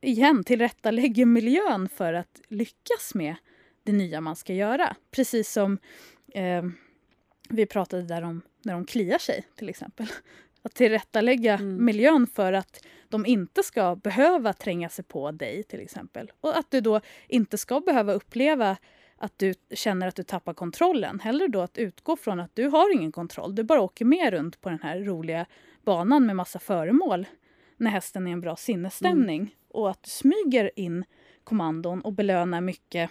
igen 0.00 0.44
tillrättalägger 0.44 1.26
miljön 1.26 1.88
för 1.88 2.14
att 2.14 2.40
lyckas 2.48 3.14
med 3.14 3.34
det 3.82 3.92
nya 3.92 4.20
man 4.20 4.36
ska 4.36 4.54
göra. 4.54 4.96
Precis 5.10 5.52
som 5.52 5.78
eh, 6.34 6.64
vi 7.48 7.66
pratade 7.66 8.02
där 8.02 8.22
om 8.22 8.42
när 8.62 8.72
de 8.72 8.84
kliar 8.84 9.18
sig 9.18 9.44
till 9.54 9.68
exempel. 9.68 10.06
Att 10.62 10.74
tillrättalägga 10.74 11.54
mm. 11.54 11.84
miljön 11.84 12.26
för 12.26 12.52
att 12.52 12.86
de 13.08 13.26
inte 13.26 13.62
ska 13.62 13.96
behöva 13.96 14.52
tränga 14.52 14.88
sig 14.88 15.04
på 15.04 15.30
dig 15.30 15.62
till 15.62 15.80
exempel. 15.80 16.32
Och 16.40 16.58
att 16.58 16.70
du 16.70 16.80
då 16.80 17.00
inte 17.28 17.58
ska 17.58 17.80
behöva 17.80 18.12
uppleva 18.12 18.76
att 19.22 19.38
du 19.38 19.54
känner 19.70 20.06
att 20.06 20.16
du 20.16 20.22
tappar 20.22 20.54
kontrollen. 20.54 21.20
Hellre 21.20 21.48
då 21.48 21.60
att 21.60 21.78
utgå 21.78 22.16
från 22.16 22.40
att 22.40 22.50
du 22.54 22.66
har 22.66 22.94
ingen 22.94 23.12
kontroll. 23.12 23.54
Du 23.54 23.62
bara 23.62 23.80
åker 23.80 24.04
med 24.04 24.32
runt 24.32 24.60
på 24.60 24.68
den 24.70 24.82
här 24.82 24.98
roliga 24.98 25.46
banan 25.84 26.26
med 26.26 26.36
massa 26.36 26.58
föremål 26.58 27.26
när 27.76 27.90
hästen 27.90 28.26
är 28.26 28.30
i 28.30 28.32
en 28.32 28.40
bra 28.40 28.56
sinnesstämning. 28.56 29.40
Mm. 29.40 29.52
Och 29.68 29.90
att 29.90 30.02
du 30.02 30.10
smyger 30.10 30.70
in 30.76 31.04
kommandon 31.44 32.00
och 32.00 32.12
belönar 32.12 32.60
mycket 32.60 33.10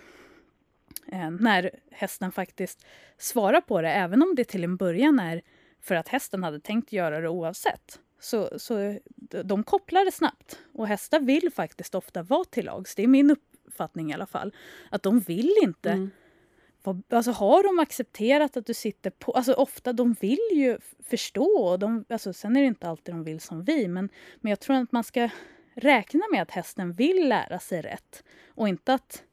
eh, 1.11 1.31
när 1.31 1.71
hästen 1.91 2.31
faktiskt 2.31 2.85
svarar 3.17 3.61
på 3.61 3.81
det. 3.81 3.91
Även 3.91 4.23
om 4.23 4.35
det 4.35 4.43
till 4.43 4.63
en 4.63 4.77
början 4.77 5.19
är 5.19 5.41
för 5.81 5.95
att 5.95 6.07
hästen 6.07 6.43
hade 6.43 6.59
tänkt 6.59 6.93
göra 6.93 7.21
det 7.21 7.29
oavsett. 7.29 7.99
Så, 8.19 8.59
så 8.59 8.99
de 9.43 9.63
kopplar 9.63 10.05
det 10.05 10.11
snabbt. 10.11 10.59
Och 10.73 10.87
hästar 10.87 11.19
vill 11.19 11.51
faktiskt 11.55 11.95
ofta 11.95 12.23
vara 12.23 12.45
till 12.45 12.65
lags. 12.65 12.95
Det 12.95 13.03
är 13.03 13.07
min 13.07 13.31
upp 13.31 13.48
uppfattning 13.69 14.11
i 14.11 14.13
alla 14.13 14.25
fall. 14.25 14.53
Att 14.89 15.03
de 15.03 15.19
vill 15.19 15.55
inte. 15.61 15.91
Mm. 15.91 16.11
Alltså 17.09 17.31
har 17.31 17.63
de 17.63 17.79
accepterat 17.79 18.57
att 18.57 18.65
du 18.65 18.73
sitter 18.73 19.09
på... 19.09 19.31
Alltså 19.31 19.53
ofta, 19.53 19.93
de 19.93 20.13
vill 20.13 20.49
ju 20.53 20.77
förstå. 21.09 21.77
De, 21.77 22.05
alltså, 22.09 22.33
sen 22.33 22.55
är 22.55 22.61
det 22.61 22.67
inte 22.67 22.89
alltid 22.89 23.13
de 23.15 23.23
vill 23.23 23.39
som 23.39 23.63
vi, 23.63 23.87
men, 23.87 24.09
men 24.41 24.49
jag 24.49 24.59
tror 24.59 24.75
att 24.75 24.91
man 24.91 25.03
ska 25.03 25.29
räkna 25.75 26.21
med 26.31 26.41
att 26.41 26.51
hästen 26.51 26.93
vill 26.93 27.29
lära 27.29 27.59
sig 27.59 27.81
rätt. 27.81 28.23
Och 28.47 28.67
inte 28.67 28.93
att 28.93 29.23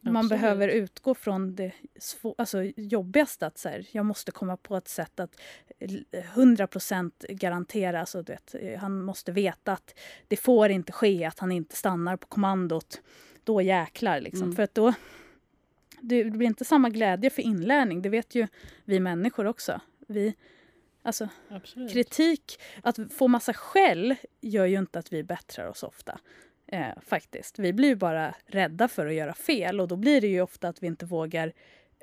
Absolut. 0.00 0.12
man 0.12 0.28
behöver 0.28 0.68
utgå 0.68 1.14
från 1.14 1.54
det 1.54 1.72
svå, 2.00 2.34
alltså, 2.38 2.62
jobbigaste. 2.62 3.46
Att 3.46 3.58
så 3.58 3.68
här, 3.68 3.86
jag 3.90 4.06
måste 4.06 4.32
komma 4.32 4.56
på 4.56 4.76
ett 4.76 4.88
sätt 4.88 5.20
att 5.20 5.40
100% 5.78 7.12
garantera. 7.28 8.00
Alltså, 8.00 8.22
vet, 8.22 8.54
han 8.78 9.04
måste 9.04 9.32
veta 9.32 9.72
att 9.72 9.94
det 10.28 10.36
får 10.36 10.68
inte 10.70 10.92
ske 10.92 11.24
att 11.24 11.38
han 11.38 11.52
inte 11.52 11.76
stannar 11.76 12.16
på 12.16 12.26
kommandot 12.26 13.00
då 13.44 13.62
jäklar. 13.62 14.20
Liksom. 14.20 14.42
Mm. 14.42 14.56
För 14.56 14.62
att 14.62 14.74
då 14.74 14.94
det 16.00 16.24
blir 16.24 16.46
inte 16.46 16.64
samma 16.64 16.90
glädje 16.90 17.30
för 17.30 17.42
inlärning. 17.42 18.02
Det 18.02 18.08
vet 18.08 18.34
ju 18.34 18.46
vi 18.84 19.00
människor 19.00 19.46
också. 19.46 19.80
Vi, 20.06 20.34
alltså, 21.02 21.28
kritik, 21.92 22.60
att 22.82 22.98
få 23.12 23.28
massa 23.28 23.52
skäll 23.52 24.14
gör 24.40 24.66
ju 24.66 24.78
inte 24.78 24.98
att 24.98 25.12
vi 25.12 25.22
bättrar 25.22 25.66
oss 25.66 25.82
ofta. 25.82 26.20
Eh, 26.66 26.88
faktiskt. 27.06 27.58
Vi 27.58 27.72
blir 27.72 27.88
ju 27.88 27.96
bara 27.96 28.34
rädda 28.46 28.88
för 28.88 29.06
att 29.06 29.14
göra 29.14 29.34
fel 29.34 29.80
och 29.80 29.88
då 29.88 29.96
blir 29.96 30.20
det 30.20 30.26
ju 30.26 30.40
ofta 30.42 30.68
att 30.68 30.82
vi 30.82 30.86
inte 30.86 31.06
vågar 31.06 31.52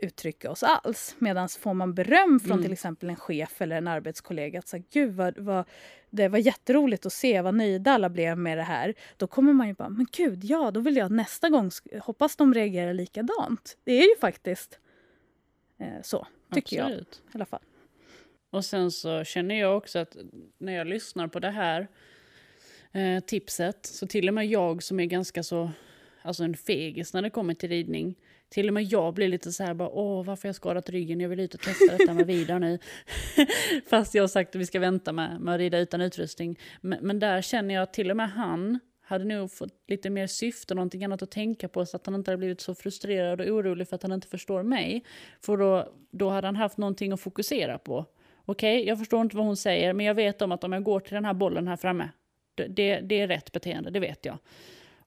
uttrycka 0.02 0.52
oss 0.52 0.64
alls. 0.64 1.16
Medan 1.20 1.50
får 1.50 1.74
man 1.74 1.94
beröm 1.94 2.40
från 2.40 2.52
Mm. 2.52 2.64
till 2.64 2.74
exempel 2.74 3.10
en 3.10 3.16
chef 3.16 3.62
eller 3.62 3.76
en 3.78 3.88
arbetskollega 3.88 4.60
att 4.60 4.68
säga 4.68 4.84
gud 4.92 5.14
vad, 5.16 5.38
vad, 5.38 5.66
det 6.10 6.28
var 6.28 6.38
jätteroligt 6.38 7.06
att 7.06 7.14
se 7.14 7.42
vad 7.42 7.56
nöjda 7.56 7.92
alla 7.92 8.10
blev 8.10 8.38
med 8.38 8.58
det 8.58 8.64
här. 8.64 8.94
Då 9.18 9.28
kommer 9.28 9.54
man 9.54 9.68
ju 9.68 9.74
bara, 9.74 9.90
men 9.90 10.08
gud 10.12 10.44
ja, 10.44 10.72
då 10.72 10.80
vill 10.80 10.96
jag 10.98 11.12
nästa 11.12 11.50
gång, 11.50 11.72
hoppas 12.02 12.36
de 12.36 12.54
reagerar 12.54 12.94
likadant. 12.94 13.78
Det 13.84 13.92
är 13.92 14.04
ju 14.10 14.16
faktiskt 14.22 14.80
eh, 15.80 16.02
så, 16.04 16.28
tycker 16.54 16.78
jag 16.78 16.86
Absolut. 16.86 17.22
i 17.26 17.30
alla 17.34 17.46
fall. 17.46 17.62
Och 18.50 18.66
sen 18.66 18.92
så 18.92 19.24
känner 19.24 19.56
jag 19.60 19.78
också 19.78 20.00
att 20.00 20.18
när 20.58 20.74
jag 20.74 20.88
lyssnar 20.88 21.28
på 21.28 21.40
det 21.40 21.50
här 21.50 21.88
eh, 22.92 23.20
tipset, 23.20 23.86
så 23.86 24.08
till 24.08 24.28
och 24.28 24.34
med 24.34 24.48
jag 24.48 24.84
som 24.84 25.00
är 25.00 25.06
ganska 25.06 25.44
så, 25.44 25.72
alltså 26.22 26.44
en 26.44 26.58
fegis 26.58 27.14
när 27.14 27.22
det 27.22 27.30
kommer 27.30 27.54
till 27.54 27.70
ridning, 27.70 28.16
till 28.50 28.68
och 28.68 28.74
med 28.74 28.84
jag 28.84 29.14
blir 29.14 29.28
lite 29.28 29.52
så 29.52 29.64
här 29.64 29.74
bara, 29.74 29.90
åh 29.90 30.26
varför 30.26 30.44
har 30.44 30.50
jag 30.50 30.56
skadat 30.56 30.90
ryggen, 30.90 31.20
jag 31.20 31.30
vill 31.30 31.40
ut 31.40 31.54
och 31.54 31.60
testa 31.60 31.98
detta 31.98 32.14
med 32.14 32.28
Vidar 32.28 32.60
nu. 32.60 32.80
Fast 33.90 34.16
jag 34.16 34.24
har 34.24 34.28
sagt 34.28 34.56
att 34.56 34.62
vi 34.62 34.66
ska 34.66 34.80
vänta 34.80 35.12
med, 35.12 35.42
med 35.42 35.54
att 35.54 35.60
rida 35.60 35.80
utan 35.80 36.02
utrustning. 36.02 36.60
Men, 36.82 37.00
men 37.02 37.20
där 37.20 37.42
känner 37.42 37.76
jag 37.76 37.84
att 37.84 37.94
till 37.94 38.12
och 38.12 38.18
med 38.18 38.30
han 38.30 38.80
hade 39.02 39.26
nog 39.26 39.52
fått 39.52 39.74
lite 39.88 40.10
mer 40.10 40.28
syfte, 40.28 40.76
någonting 40.76 41.04
annat 41.04 41.22
att 41.22 41.32
tänka 41.32 41.68
på 41.68 41.86
så 41.86 41.98
att 41.98 42.06
han 42.06 42.16
inte 42.16 42.32
hade 42.32 42.38
blivit 42.38 42.62
så 42.62 42.76
frustrerad 42.76 43.42
och 43.42 43.48
orolig 43.48 43.88
för 43.88 43.96
att 43.96 44.04
han 44.04 44.12
inte 44.12 44.28
förstår 44.28 44.64
mig. 44.64 45.04
För 45.42 45.58
då, 45.58 45.94
då 46.12 46.30
hade 46.30 46.48
han 46.48 46.56
haft 46.56 46.78
någonting 46.78 47.12
att 47.12 47.22
fokusera 47.22 47.78
på. 47.78 48.06
Okej, 48.46 48.88
jag 48.88 49.00
förstår 49.00 49.22
inte 49.22 49.36
vad 49.36 49.46
hon 49.46 49.58
säger, 49.58 49.94
men 49.94 50.06
jag 50.06 50.16
vet 50.16 50.42
om 50.42 50.52
att 50.52 50.64
om 50.64 50.74
jag 50.74 50.84
går 50.84 51.00
till 51.00 51.14
den 51.14 51.26
här 51.26 51.34
bollen 51.34 51.68
här 51.68 51.78
framme, 51.78 52.10
det, 52.56 52.68
det, 52.68 53.00
det 53.00 53.20
är 53.20 53.28
rätt 53.28 53.52
beteende, 53.52 53.90
det 53.90 54.00
vet 54.00 54.26
jag. 54.26 54.38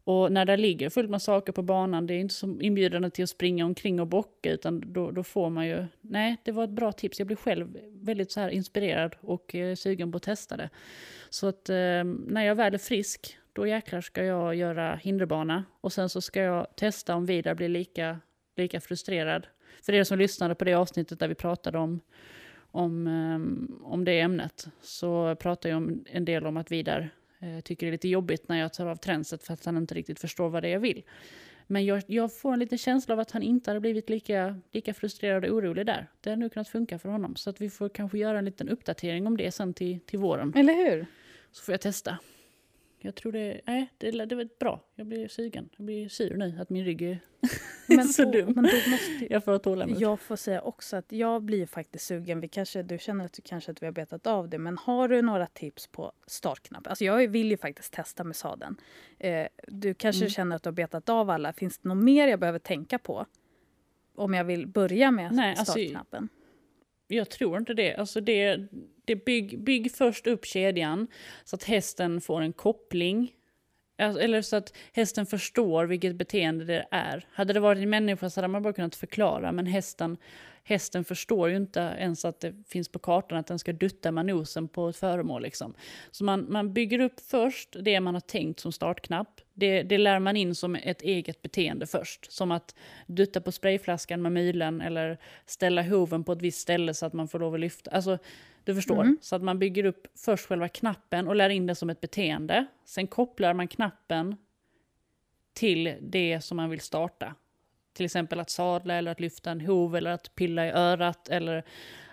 Och 0.04 0.32
när 0.32 0.44
det 0.44 0.56
ligger 0.56 0.90
fullt 0.90 1.10
med 1.10 1.22
saker 1.22 1.52
på 1.52 1.62
banan, 1.62 2.06
det 2.06 2.14
är 2.14 2.18
inte 2.18 2.34
så 2.34 2.60
inbjudande 2.60 3.10
till 3.10 3.24
att 3.24 3.30
springa 3.30 3.64
omkring 3.64 4.00
och 4.00 4.06
bocka, 4.06 4.52
utan 4.52 4.92
då, 4.92 5.10
då 5.10 5.22
får 5.22 5.50
man 5.50 5.66
ju... 5.66 5.86
Nej, 6.00 6.36
det 6.44 6.52
var 6.52 6.64
ett 6.64 6.70
bra 6.70 6.92
tips. 6.92 7.18
Jag 7.18 7.26
blev 7.26 7.36
själv 7.36 7.78
väldigt 7.92 8.32
så 8.32 8.40
här 8.40 8.48
inspirerad 8.48 9.16
och 9.20 9.54
eh, 9.54 9.74
sugen 9.74 10.12
på 10.12 10.16
att 10.16 10.22
testa 10.22 10.56
det. 10.56 10.70
Så 11.30 11.46
att 11.46 11.68
eh, 11.68 12.04
när 12.26 12.44
jag 12.44 12.54
väl 12.54 12.74
är 12.74 12.78
frisk, 12.78 13.36
då 13.52 13.66
jäklar 13.66 14.00
ska 14.00 14.24
jag 14.24 14.54
göra 14.54 14.96
hinderbana. 14.96 15.64
Och 15.80 15.92
sen 15.92 16.08
så 16.08 16.20
ska 16.20 16.42
jag 16.42 16.66
testa 16.76 17.14
om 17.14 17.26
Vidar 17.26 17.54
blir 17.54 17.68
lika, 17.68 18.20
lika 18.56 18.80
frustrerad. 18.80 19.46
För 19.82 19.92
er 19.92 20.04
som 20.04 20.18
lyssnade 20.18 20.54
på 20.54 20.64
det 20.64 20.74
avsnittet 20.74 21.18
där 21.18 21.28
vi 21.28 21.34
pratade 21.34 21.78
om 21.78 22.00
om, 22.72 23.06
eh, 23.06 23.86
om 23.92 24.04
det 24.04 24.20
ämnet 24.20 24.68
så 24.82 25.36
pratar 25.36 25.68
jag 25.68 25.76
om 25.76 26.04
en 26.06 26.24
del 26.24 26.46
om 26.46 26.56
att 26.56 26.70
Vidar 26.70 27.10
eh, 27.40 27.60
tycker 27.60 27.86
det 27.86 27.90
är 27.90 27.92
lite 27.92 28.08
jobbigt 28.08 28.48
när 28.48 28.58
jag 28.58 28.72
tar 28.72 28.86
av 28.86 28.96
tränset 28.96 29.42
för 29.42 29.54
att 29.54 29.64
han 29.64 29.76
inte 29.76 29.94
riktigt 29.94 30.20
förstår 30.20 30.48
vad 30.48 30.62
det 30.62 30.68
är 30.68 30.72
jag 30.72 30.80
vill. 30.80 31.02
Men 31.66 31.84
jag, 31.84 32.02
jag 32.06 32.36
får 32.36 32.52
en 32.52 32.58
liten 32.58 32.78
känsla 32.78 33.14
av 33.14 33.20
att 33.20 33.30
han 33.30 33.42
inte 33.42 33.70
hade 33.70 33.80
blivit 33.80 34.10
lika, 34.10 34.60
lika 34.72 34.94
frustrerad 34.94 35.44
och 35.44 35.56
orolig 35.56 35.86
där. 35.86 36.06
Det 36.20 36.30
hade 36.30 36.40
nog 36.40 36.52
kunnat 36.52 36.68
funka 36.68 36.98
för 36.98 37.08
honom. 37.08 37.36
Så 37.36 37.50
att 37.50 37.60
vi 37.60 37.70
får 37.70 37.88
kanske 37.88 38.18
göra 38.18 38.38
en 38.38 38.44
liten 38.44 38.68
uppdatering 38.68 39.26
om 39.26 39.36
det 39.36 39.52
sen 39.52 39.74
till, 39.74 40.00
till 40.00 40.18
våren. 40.18 40.52
Eller 40.56 40.74
hur? 40.74 41.06
Så 41.52 41.64
får 41.64 41.72
jag 41.72 41.80
testa. 41.80 42.18
Jag 43.02 43.14
tror 43.14 43.32
det, 43.32 43.60
nej, 43.66 43.88
det, 43.98 44.10
det 44.10 44.34
var 44.34 44.48
bra. 44.60 44.80
Jag 44.94 45.06
blir 45.06 45.28
sugen. 45.28 45.68
Jag 45.76 45.86
blir 45.86 46.08
sur 46.08 46.36
nu 46.36 46.58
att 46.60 46.70
min 46.70 46.84
rygg 46.84 47.02
är 47.02 47.18
Men, 47.88 48.04
så 48.08 48.26
och- 48.26 48.32
dum. 48.32 48.46
men 48.46 48.64
då 48.64 48.90
måste 48.90 49.26
Jag 49.30 49.44
får 49.44 49.58
tålamod. 49.58 50.00
Jag 50.00 50.20
får 50.20 50.36
säga 50.36 50.60
också 50.62 50.96
att 50.96 51.12
jag 51.12 51.42
blir 51.42 51.66
faktiskt 51.66 52.06
sugen. 52.06 52.40
Vi 52.40 52.48
kanske, 52.48 52.82
du 52.82 52.98
känner 52.98 53.24
att, 53.24 53.32
du, 53.32 53.42
kanske 53.42 53.70
att 53.70 53.82
vi 53.82 53.86
har 53.86 53.92
betat 53.92 54.26
av 54.26 54.48
det, 54.48 54.58
men 54.58 54.78
har 54.78 55.08
du 55.08 55.22
några 55.22 55.46
tips 55.46 55.86
på 55.86 56.12
startknapp? 56.26 56.86
Alltså 56.86 57.04
jag 57.04 57.28
vill 57.28 57.50
ju 57.50 57.56
faktiskt 57.56 57.92
testa 57.92 58.24
med 58.24 58.36
sadeln. 58.36 58.76
Eh, 59.18 59.46
du 59.68 59.94
kanske 59.94 60.22
Mm. 60.24 60.30
känner 60.30 60.56
att 60.56 60.62
du 60.62 60.68
har 60.68 60.72
betat 60.74 61.08
av 61.08 61.30
alla. 61.30 61.52
Finns 61.52 61.78
det 61.78 61.88
något 61.88 62.04
mer 62.04 62.28
jag 62.28 62.40
behöver 62.40 62.58
tänka 62.58 62.98
på? 62.98 63.26
Om 64.14 64.34
jag 64.34 64.44
vill 64.44 64.66
börja 64.66 65.10
med 65.10 65.32
Nej, 65.32 65.50
alltså- 65.58 65.72
startknappen. 65.72 66.28
Jag 67.08 67.30
tror 67.30 67.58
inte 67.58 67.74
det. 67.74 67.94
Alltså 67.96 68.20
det, 68.20 68.66
det 69.10 69.24
bygg, 69.24 69.64
bygg 69.64 69.92
först 69.92 70.26
upp 70.26 70.44
kedjan 70.44 71.06
så 71.44 71.56
att 71.56 71.64
hästen 71.64 72.20
får 72.20 72.40
en 72.40 72.52
koppling. 72.52 73.32
Alltså, 73.98 74.22
eller 74.22 74.42
så 74.42 74.56
att 74.56 74.76
hästen 74.92 75.26
förstår 75.26 75.84
vilket 75.84 76.16
beteende 76.16 76.64
det 76.64 76.86
är. 76.90 77.26
Hade 77.32 77.52
det 77.52 77.60
varit 77.60 77.82
en 77.82 77.90
människa 77.90 78.30
så 78.30 78.40
hade 78.40 78.48
man 78.48 78.62
bara 78.62 78.72
kunnat 78.72 78.94
förklara. 78.94 79.52
Men 79.52 79.66
hästen, 79.66 80.16
hästen 80.64 81.04
förstår 81.04 81.50
ju 81.50 81.56
inte 81.56 81.80
ens 81.80 82.24
att 82.24 82.40
det 82.40 82.54
finns 82.68 82.88
på 82.88 82.98
kartan 82.98 83.38
att 83.38 83.46
den 83.46 83.58
ska 83.58 83.72
dutta 83.72 84.12
med 84.12 84.26
nosen 84.26 84.68
på 84.68 84.88
ett 84.88 84.96
föremål. 84.96 85.42
Liksom. 85.42 85.74
Så 86.10 86.24
man, 86.24 86.46
man 86.52 86.72
bygger 86.72 87.00
upp 87.00 87.20
först 87.20 87.76
det 87.80 88.00
man 88.00 88.14
har 88.14 88.20
tänkt 88.20 88.60
som 88.60 88.72
startknapp. 88.72 89.40
Det, 89.54 89.82
det 89.82 89.98
lär 89.98 90.18
man 90.18 90.36
in 90.36 90.54
som 90.54 90.74
ett 90.74 91.02
eget 91.02 91.42
beteende 91.42 91.86
först. 91.86 92.32
Som 92.32 92.50
att 92.50 92.74
dutta 93.06 93.40
på 93.40 93.52
sprayflaskan 93.52 94.22
med 94.22 94.32
mylen 94.32 94.80
eller 94.80 95.18
ställa 95.46 95.82
hoven 95.82 96.24
på 96.24 96.32
ett 96.32 96.42
visst 96.42 96.60
ställe 96.60 96.94
så 96.94 97.06
att 97.06 97.12
man 97.12 97.28
får 97.28 97.38
lov 97.38 97.54
att 97.54 97.60
lyfta. 97.60 97.90
Alltså, 97.90 98.18
du 98.64 98.74
förstår. 98.74 99.02
Mm. 99.02 99.18
Så 99.20 99.36
att 99.36 99.42
man 99.42 99.58
bygger 99.58 99.84
upp 99.84 100.06
först 100.14 100.46
själva 100.46 100.68
knappen 100.68 101.28
och 101.28 101.36
lär 101.36 101.50
in 101.50 101.66
det 101.66 101.74
som 101.74 101.90
ett 101.90 102.00
beteende. 102.00 102.66
Sen 102.84 103.06
kopplar 103.06 103.54
man 103.54 103.68
knappen 103.68 104.36
till 105.52 105.96
det 106.00 106.40
som 106.40 106.56
man 106.56 106.70
vill 106.70 106.80
starta. 106.80 107.34
Till 107.92 108.04
exempel 108.04 108.40
att 108.40 108.50
sadla 108.50 108.94
eller 108.94 109.10
att 109.10 109.20
lyfta 109.20 109.50
en 109.50 109.60
hov 109.60 109.96
eller 109.96 110.10
att 110.10 110.34
pilla 110.34 110.66
i 110.66 110.70
örat 110.70 111.28
eller 111.28 111.64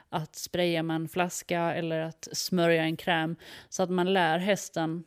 att 0.10 0.36
spraya 0.36 0.84
med 0.84 0.95
en 0.95 1.10
flaska 1.10 1.60
eller 1.76 1.99
att 1.99 2.28
smörja 2.32 2.84
en 2.84 2.98
kräm. 2.98 3.36
Så 3.69 3.84
att 3.84 3.90
man 3.90 4.14
lär 4.14 4.38
hästen 4.38 5.03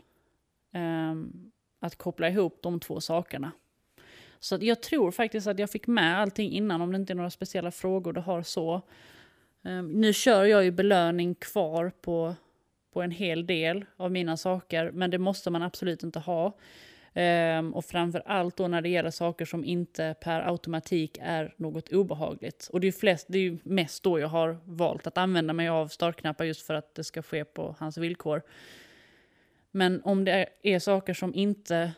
ehm, 0.73 1.51
att 1.81 1.97
koppla 1.97 2.29
ihop 2.29 2.59
de 2.63 2.81
två 2.81 3.01
sakerna. 3.01 3.53
Så 4.41 4.55
att 4.55 4.63
jag 4.63 4.83
tror 4.83 5.11
faktiskt 5.11 5.47
att 5.47 5.59
jag 5.59 5.71
fick 5.71 5.87
med 5.87 6.21
allting 6.21 6.53
innan 6.53 6.81
om 6.81 6.93
det 6.93 6.97
inte 6.97 7.13
är 7.13 7.15
några 7.15 7.31
speciella 7.31 7.71
frågor 7.71 8.13
du 8.13 8.21
har 8.21 8.43
så. 8.43 8.83
Ehm, 9.65 10.01
nu 10.01 10.13
kör 10.13 10.45
jag 10.45 10.65
ju 10.65 10.71
belöning 10.71 11.35
kvar 11.35 11.93
på, 12.01 12.35
på 12.93 13.03
en 13.03 13.11
hel 13.11 13.47
del 13.47 13.85
av 13.97 14.13
mina 14.13 14.37
saker, 14.37 14.91
men 14.91 15.11
det 15.11 15.19
måste 15.19 15.51
man 15.51 15.63
absolut 15.63 16.03
inte 16.03 16.19
ha. 16.19 16.57
Um, 17.15 17.75
och 17.75 17.85
framför 17.85 18.23
allt 18.27 18.57
då 18.57 18.69
när 18.69 18.81
det 18.81 18.89
gäller 18.89 19.11
saker 19.11 19.45
som 19.45 19.65
inte 19.65 20.15
per 20.21 20.49
automatik 20.49 21.19
är 21.23 21.55
något 21.57 21.93
obehagligt. 21.93 22.69
Och 22.73 22.81
det 22.81 22.89
är, 22.89 22.93
flest, 22.93 23.27
det 23.29 23.39
är 23.39 23.43
ju 23.43 23.59
mest 23.63 24.03
då 24.03 24.19
jag 24.19 24.29
har 24.29 24.59
valt 24.65 25.07
att 25.07 25.19
använda 25.19 25.53
mig 25.53 25.69
av 25.69 25.89
startknappar 25.89 26.45
just 26.45 26.67
för 26.67 26.75
att 26.75 26.95
det 26.95 27.05
ska 27.05 27.23
ske 27.23 27.45
på 27.45 27.77
hans 27.79 27.99
villkor. 27.99 28.43
Men 29.71 30.03
om 30.03 30.25
det 30.25 30.49
är, 30.63 30.79
saker 30.79 31.15
som 31.15 31.35
inte 31.35 31.93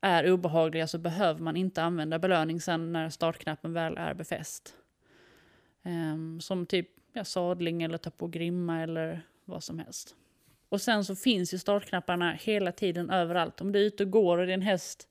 är 0.00 0.32
obehagliga 0.32 0.86
så 0.86 0.98
behöver 0.98 1.40
man 1.40 1.56
inte 1.56 1.82
använda 1.82 2.18
belöning 2.18 2.60
sen 2.60 2.92
när 2.92 3.08
startknappen 3.08 3.72
väl 3.72 3.96
är 3.96 4.14
befäst. 4.14 4.74
Um, 5.84 6.40
som 6.40 6.66
typ 6.66 6.88
ja, 7.12 7.24
sadling 7.24 7.82
eller 7.82 7.98
ta 7.98 8.10
på 8.10 8.26
grimma 8.26 8.82
eller 8.82 9.22
vad 9.44 9.64
som 9.64 9.78
helst. 9.78 10.16
Och 10.68 10.80
sen 10.80 11.04
så 11.04 11.16
finns 11.16 11.54
ju 11.54 11.58
startknapparna 11.58 12.32
hela 12.32 12.72
tiden 12.72 13.10
överallt. 13.10 13.60
Om 13.60 13.72
du 13.72 13.78
är 13.78 13.84
ute 13.84 14.02
och 14.02 14.10
går 14.10 14.38
och 14.38 14.46
din 14.46 14.62
häst 14.62 15.08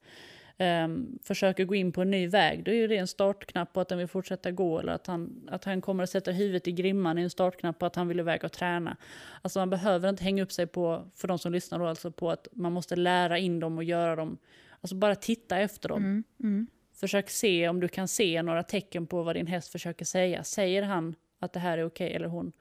ehm, 0.57 1.19
försöker 1.23 1.65
gå 1.65 1.75
in 1.75 1.91
på 1.91 2.01
en 2.01 2.11
ny 2.11 2.27
väg, 2.27 2.63
då 2.63 2.71
är 2.71 2.87
det 2.87 2.97
en 2.97 3.07
startknapp 3.07 3.73
på 3.73 3.81
att 3.81 3.87
den 3.87 3.97
vill 3.97 4.07
fortsätta 4.07 4.51
gå. 4.51 4.79
Eller 4.79 4.93
att 4.93 5.07
han, 5.07 5.49
att 5.51 5.63
han 5.63 5.81
kommer 5.81 6.03
att 6.03 6.09
sätta 6.09 6.31
huvudet 6.31 6.67
i 6.67 6.71
grimman 6.71 7.17
är 7.17 7.21
en 7.21 7.29
startknapp 7.29 7.79
på 7.79 7.85
att 7.85 7.95
han 7.95 8.07
vill 8.07 8.19
iväg 8.19 8.43
och 8.43 8.51
träna. 8.51 8.97
Alltså 9.41 9.59
man 9.59 9.69
behöver 9.69 10.09
inte 10.09 10.23
hänga 10.23 10.43
upp 10.43 10.51
sig 10.51 10.67
på, 10.67 11.11
för 11.15 11.27
de 11.27 11.39
som 11.39 11.51
lyssnar 11.51 11.79
då, 11.79 11.85
alltså 11.85 12.11
på 12.11 12.31
att 12.31 12.47
man 12.51 12.71
måste 12.71 12.95
lära 12.95 13.37
in 13.37 13.59
dem 13.59 13.77
och 13.77 13.83
göra 13.83 14.15
dem. 14.15 14.37
Alltså 14.81 14.95
bara 14.95 15.15
titta 15.15 15.57
efter 15.57 15.89
dem. 15.89 15.97
Mm, 15.97 16.23
mm. 16.39 16.67
Försök 16.93 17.29
se 17.29 17.69
om 17.69 17.79
du 17.79 17.87
kan 17.87 18.07
se 18.07 18.41
några 18.41 18.63
tecken 18.63 19.07
på 19.07 19.23
vad 19.23 19.35
din 19.35 19.47
häst 19.47 19.71
försöker 19.71 20.05
säga. 20.05 20.43
Säger 20.43 20.83
han 20.83 21.15
att 21.41 21.53
det 21.53 21.59
här 21.59 21.77
är 21.77 21.83
okej 21.83 22.13
eller 22.13 22.27
hon? 22.27 22.51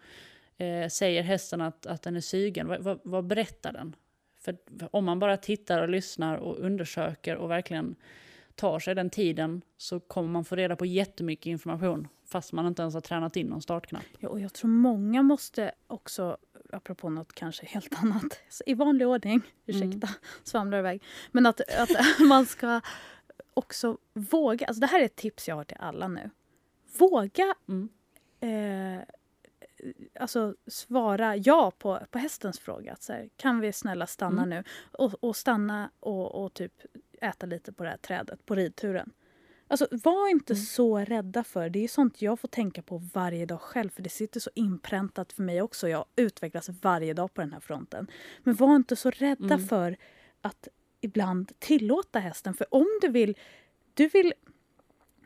Eh, 0.56 0.88
säger 0.88 1.22
hästen 1.22 1.60
att, 1.60 1.86
att 1.86 2.02
den 2.02 2.16
är 2.16 2.20
sugen? 2.20 2.68
Vad, 2.68 2.82
vad, 2.82 3.00
vad 3.02 3.24
berättar 3.24 3.72
den? 3.72 3.96
För 4.40 4.56
om 4.90 5.04
man 5.04 5.18
bara 5.18 5.36
tittar 5.36 5.82
och 5.82 5.88
lyssnar 5.88 6.36
och 6.36 6.58
undersöker 6.58 7.36
och 7.36 7.50
verkligen 7.50 7.96
tar 8.54 8.78
sig 8.78 8.94
den 8.94 9.10
tiden 9.10 9.62
så 9.76 10.00
kommer 10.00 10.28
man 10.28 10.44
få 10.44 10.56
reda 10.56 10.76
på 10.76 10.86
jättemycket 10.86 11.46
information 11.46 12.08
fast 12.24 12.52
man 12.52 12.66
inte 12.66 12.82
ens 12.82 12.94
har 12.94 13.00
tränat 13.00 13.36
in 13.36 13.46
någon 13.46 13.62
startknapp. 13.62 14.04
Ja, 14.18 14.28
och 14.28 14.40
jag 14.40 14.52
tror 14.52 14.70
många 14.70 15.22
måste 15.22 15.72
också, 15.86 16.36
apropå 16.72 17.10
något 17.10 17.32
kanske 17.32 17.66
helt 17.66 18.02
annat, 18.02 18.42
i 18.66 18.74
vanlig 18.74 19.08
ordning, 19.08 19.42
ursäkta, 19.66 20.08
svamlar 20.44 20.78
iväg, 20.78 21.02
men 21.32 21.46
att, 21.46 21.60
att 21.60 21.90
man 22.28 22.46
ska 22.46 22.80
också 23.54 23.98
våga, 24.12 24.66
alltså 24.66 24.80
det 24.80 24.86
här 24.86 25.00
är 25.00 25.04
ett 25.04 25.16
tips 25.16 25.48
jag 25.48 25.56
har 25.56 25.64
till 25.64 25.76
alla 25.80 26.08
nu. 26.08 26.30
Våga 26.98 27.54
Mm. 27.68 27.88
Eh, 28.40 28.98
alltså 30.20 30.54
svara 30.66 31.36
ja 31.36 31.72
på, 31.78 32.00
på 32.10 32.18
hästens 32.18 32.58
fråga. 32.58 32.92
Att 32.92 33.02
så 33.02 33.12
här, 33.12 33.28
kan 33.36 33.60
vi 33.60 33.72
snälla 33.72 34.06
stanna 34.06 34.42
Mm. 34.42 34.48
nu? 34.48 34.64
Och, 34.92 35.14
och 35.24 35.36
stanna 35.36 35.90
och, 36.00 36.44
och 36.44 36.54
typ 36.54 36.72
äta 37.20 37.46
lite 37.46 37.72
på 37.72 37.84
det 37.84 37.90
här 37.90 37.96
trädet 37.96 38.46
på 38.46 38.54
ridturen. 38.54 39.12
Alltså 39.68 39.88
var 39.90 40.28
inte 40.30 40.52
Mm. 40.52 40.64
så 40.64 40.98
rädda 40.98 41.44
för 41.44 41.68
det. 41.70 41.84
är 41.84 41.88
sånt 41.88 42.22
jag 42.22 42.40
får 42.40 42.48
tänka 42.48 42.82
på 42.82 42.98
varje 43.14 43.46
dag 43.46 43.60
själv 43.60 43.90
för 43.90 44.02
det 44.02 44.08
sitter 44.08 44.40
så 44.40 44.50
inpräntat 44.54 45.32
för 45.32 45.42
mig 45.42 45.62
också. 45.62 45.88
Jag 45.88 46.04
utvecklas 46.16 46.68
varje 46.82 47.14
dag 47.14 47.34
på 47.34 47.40
den 47.40 47.52
här 47.52 47.60
fronten. 47.60 48.06
Men 48.42 48.54
var 48.54 48.76
inte 48.76 48.96
så 48.96 49.10
rädda 49.10 49.54
Mm. 49.54 49.66
för 49.66 49.96
att 50.40 50.68
ibland 51.00 51.52
tillåta 51.58 52.18
hästen. 52.18 52.54
För 52.54 52.74
om 52.74 52.86
du 53.00 53.08
vill, 53.08 53.38
du 53.94 54.08
vill 54.08 54.32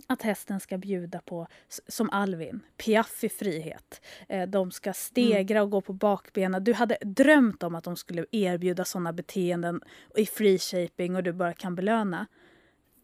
att 0.07 0.23
hästen 0.23 0.61
ska 0.61 0.79
bjuda 0.79 1.21
på, 1.21 1.47
som 1.89 2.11
Alvin, 2.11 2.61
piaff 2.77 3.25
i 3.25 3.29
frihet. 3.29 4.01
Eh, 4.29 4.49
de 4.49 4.71
ska 4.71 4.93
stegra 4.93 5.63
och 5.63 5.71
gå 5.71 5.81
på 5.81 5.93
bakbenen. 5.93 6.65
Du 6.65 6.73
hade 6.73 6.97
drömt 7.03 7.63
om 7.63 7.75
att 7.75 7.85
de 7.85 7.97
skulle 7.97 8.27
erbjuda 8.31 8.85
såna 8.85 9.13
beteenden 9.13 9.81
i 10.17 10.27
free 10.27 10.59
shaping 10.59 11.17
och 11.17 11.23
du 11.23 11.33
bara 11.33 11.53
kan 11.53 11.75
belöna. 11.75 12.27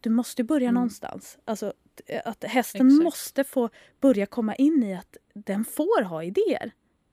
Du 0.01 0.09
måste 0.09 0.43
börja 0.43 0.67
mm. 0.67 0.73
någonstans. 0.73 1.37
Alltså, 1.45 1.73
att 2.25 2.43
hästen 2.43 2.87
Exakt. 2.87 3.03
måste 3.03 3.43
få 3.43 3.69
börja 3.99 4.25
komma 4.25 4.55
in 4.55 4.83
i 4.83 4.95
att 4.95 5.17
den 5.33 5.65
får 5.65 6.03
ha 6.03 6.23
idéer. 6.23 6.71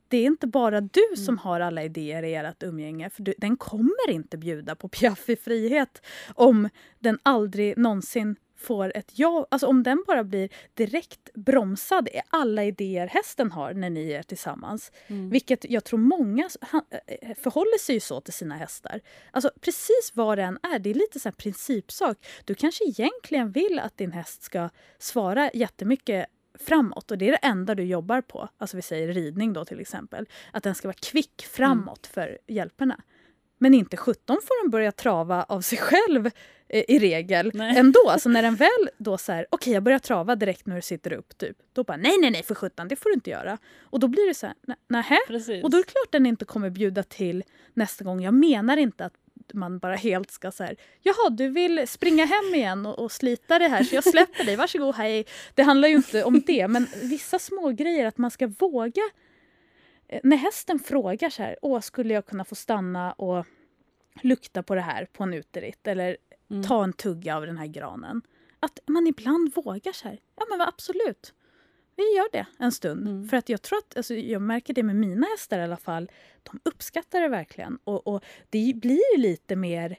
Det 0.08 0.18
är 0.18 0.26
inte 0.26 0.46
bara 0.46 0.80
du 0.80 1.06
mm. 1.06 1.16
som 1.16 1.38
har 1.38 1.60
alla 1.60 1.82
idéer 1.82 2.22
i 2.22 2.34
ert 2.34 2.62
umgänge. 2.62 3.10
För 3.10 3.22
du, 3.22 3.34
den 3.38 3.56
kommer 3.56 4.10
inte 4.10 4.38
bjuda 4.38 4.74
på 4.74 4.88
piaff 4.88 5.28
i 5.28 5.36
frihet 5.36 6.02
om 6.34 6.68
den 6.98 7.18
aldrig 7.22 7.78
någonsin 7.78 8.36
får 8.58 8.92
ett 8.96 9.12
ja. 9.14 9.46
Alltså 9.50 9.66
om 9.66 9.82
den 9.82 10.04
bara 10.06 10.24
blir 10.24 10.48
direkt 10.74 11.34
bromsad 11.34 12.08
i 12.08 12.20
alla 12.30 12.64
idéer 12.64 13.06
hästen 13.06 13.52
har 13.52 13.74
när 13.74 13.90
ni 13.90 14.10
är 14.10 14.22
tillsammans. 14.22 14.92
Mm. 15.06 15.30
Vilket 15.30 15.70
jag 15.70 15.84
tror 15.84 15.98
många 15.98 16.48
eh, 17.06 17.34
förhåller 17.36 17.78
sig 17.78 18.00
så 18.00 18.20
till 18.20 18.32
sina 18.32 18.56
hästar. 18.56 19.00
Alltså 19.30 19.50
precis 19.60 20.12
vad 20.14 20.38
det 20.38 20.42
än 20.42 20.58
är, 20.62 20.78
det 20.78 20.90
är 20.90 20.94
lite 20.94 21.20
så 21.20 21.32
principsak. 21.32 22.26
Du 22.44 22.54
kanske 22.54 22.84
egentligen 22.84 23.52
vill 23.52 23.78
att 23.78 23.96
din 23.96 24.12
häst 24.12 24.42
ska 24.42 24.68
svara 24.98 25.50
jättemycket 25.54 26.26
framåt 26.58 27.10
och 27.10 27.18
det 27.18 27.28
är 27.28 27.32
det 27.32 27.36
enda 27.36 27.74
du 27.74 27.82
jobbar 27.82 28.20
på. 28.20 28.48
Alltså 28.58 28.76
vi 28.76 28.82
säger 28.82 29.12
ridning 29.12 29.52
då 29.52 29.64
till 29.64 29.80
exempel. 29.80 30.28
Att 30.52 30.62
den 30.62 30.74
ska 30.74 30.88
vara 30.88 30.96
kvick 31.02 31.46
framåt 31.50 32.10
mm. 32.14 32.14
för 32.14 32.38
hjälperna. 32.46 33.00
Men 33.58 33.74
inte 33.74 33.96
17 33.96 34.36
får 34.42 34.62
den 34.62 34.70
börja 34.70 34.92
trava 34.92 35.42
av 35.42 35.60
sig 35.60 35.78
själv 35.78 36.26
eh, 36.68 36.84
i 36.88 36.98
regel 36.98 37.50
nej. 37.54 37.78
ändå. 37.78 38.10
Alltså 38.10 38.28
när 38.28 38.42
den 38.42 38.56
väl 38.56 38.88
då 38.98 39.18
så 39.18 39.32
okej 39.32 39.46
okay, 39.50 39.72
jag 39.72 39.82
börjar 39.82 39.98
trava 39.98 40.36
direkt 40.36 40.66
när 40.66 40.76
du 40.76 40.82
sitter 40.82 41.12
upp, 41.12 41.38
typ. 41.38 41.56
Då 41.72 41.84
bara 41.84 41.96
nej, 41.96 42.18
nej, 42.20 42.30
nej 42.30 42.42
för 42.42 42.54
17 42.54 42.88
det 42.88 42.96
får 42.96 43.10
du 43.10 43.14
inte 43.14 43.30
göra. 43.30 43.58
Och 43.80 44.00
då 44.00 44.08
blir 44.08 44.28
det 44.28 44.34
så 44.34 44.46
här, 44.46 44.56
nähä? 44.88 45.18
Och 45.64 45.70
då 45.70 45.76
är 45.76 45.82
det 45.82 45.90
klart 45.90 46.12
den 46.12 46.26
inte 46.26 46.44
kommer 46.44 46.70
bjuda 46.70 47.02
till 47.02 47.44
nästa 47.74 48.04
gång. 48.04 48.22
Jag 48.22 48.34
menar 48.34 48.76
inte 48.76 49.04
att 49.04 49.14
man 49.54 49.78
bara 49.78 49.96
helt 49.96 50.30
ska 50.30 50.50
så 50.50 50.64
här, 50.64 50.76
jaha 51.02 51.30
du 51.30 51.48
vill 51.48 51.88
springa 51.88 52.24
hem 52.24 52.54
igen 52.54 52.86
och, 52.86 52.98
och 52.98 53.12
slita 53.12 53.58
det 53.58 53.68
här 53.68 53.84
så 53.84 53.94
jag 53.94 54.04
släpper 54.04 54.44
dig, 54.44 54.56
varsågod 54.56 54.94
hej. 54.94 55.26
Det 55.54 55.62
handlar 55.62 55.88
ju 55.88 55.94
inte 55.94 56.24
om 56.24 56.42
det 56.46 56.68
men 56.68 56.86
vissa 57.02 57.38
små 57.38 57.70
grejer 57.70 58.06
att 58.06 58.18
man 58.18 58.30
ska 58.30 58.46
våga 58.46 59.02
när 60.22 60.36
hästen 60.36 60.78
frågar 60.78 61.30
så 61.30 61.42
här, 61.42 61.56
Åh, 61.62 61.80
skulle 61.80 62.14
jag 62.14 62.26
kunna 62.26 62.44
få 62.44 62.54
stanna 62.54 63.12
och 63.12 63.46
lukta 64.22 64.62
på 64.62 64.74
det 64.74 64.80
här 64.80 65.04
på 65.12 65.22
en 65.22 65.34
uteritt 65.34 65.86
eller 65.86 66.16
mm. 66.50 66.62
ta 66.62 66.84
en 66.84 66.92
tugga 66.92 67.36
av 67.36 67.46
den 67.46 67.58
här 67.58 67.66
granen. 67.66 68.22
Att 68.60 68.78
man 68.86 69.06
ibland 69.06 69.54
vågar 69.54 69.92
så 69.92 70.08
här, 70.08 70.20
ja 70.36 70.46
men 70.50 70.60
absolut, 70.60 71.34
vi 71.96 72.16
gör 72.16 72.28
det 72.32 72.46
en 72.58 72.72
stund. 72.72 73.08
Mm. 73.08 73.28
För 73.28 73.36
att 73.36 73.48
jag 73.48 73.62
tror 73.62 73.78
att, 73.78 73.96
alltså, 73.96 74.14
jag 74.14 74.42
märker 74.42 74.74
det 74.74 74.82
med 74.82 74.96
mina 74.96 75.26
hästar 75.26 75.58
i 75.58 75.62
alla 75.62 75.76
fall, 75.76 76.10
de 76.42 76.60
uppskattar 76.64 77.20
det 77.20 77.28
verkligen. 77.28 77.78
Och, 77.84 78.06
och 78.06 78.24
det 78.50 78.74
blir 78.76 79.18
lite 79.18 79.56
mer 79.56 79.98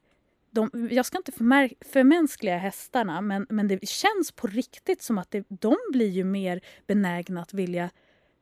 de, 0.52 0.88
jag 0.92 1.06
ska 1.06 1.18
inte 1.18 1.32
förmär, 1.32 1.74
förmänskliga 1.82 2.58
hästarna 2.58 3.22
men, 3.22 3.46
men 3.50 3.68
det 3.68 3.88
känns 3.88 4.32
på 4.32 4.48
riktigt 4.48 5.02
som 5.02 5.18
att 5.18 5.32
det, 5.32 5.46
de 5.50 5.76
blir 5.92 6.10
ju 6.10 6.24
mer 6.24 6.62
benägna 6.88 7.42
att 7.42 7.54
vilja 7.54 7.90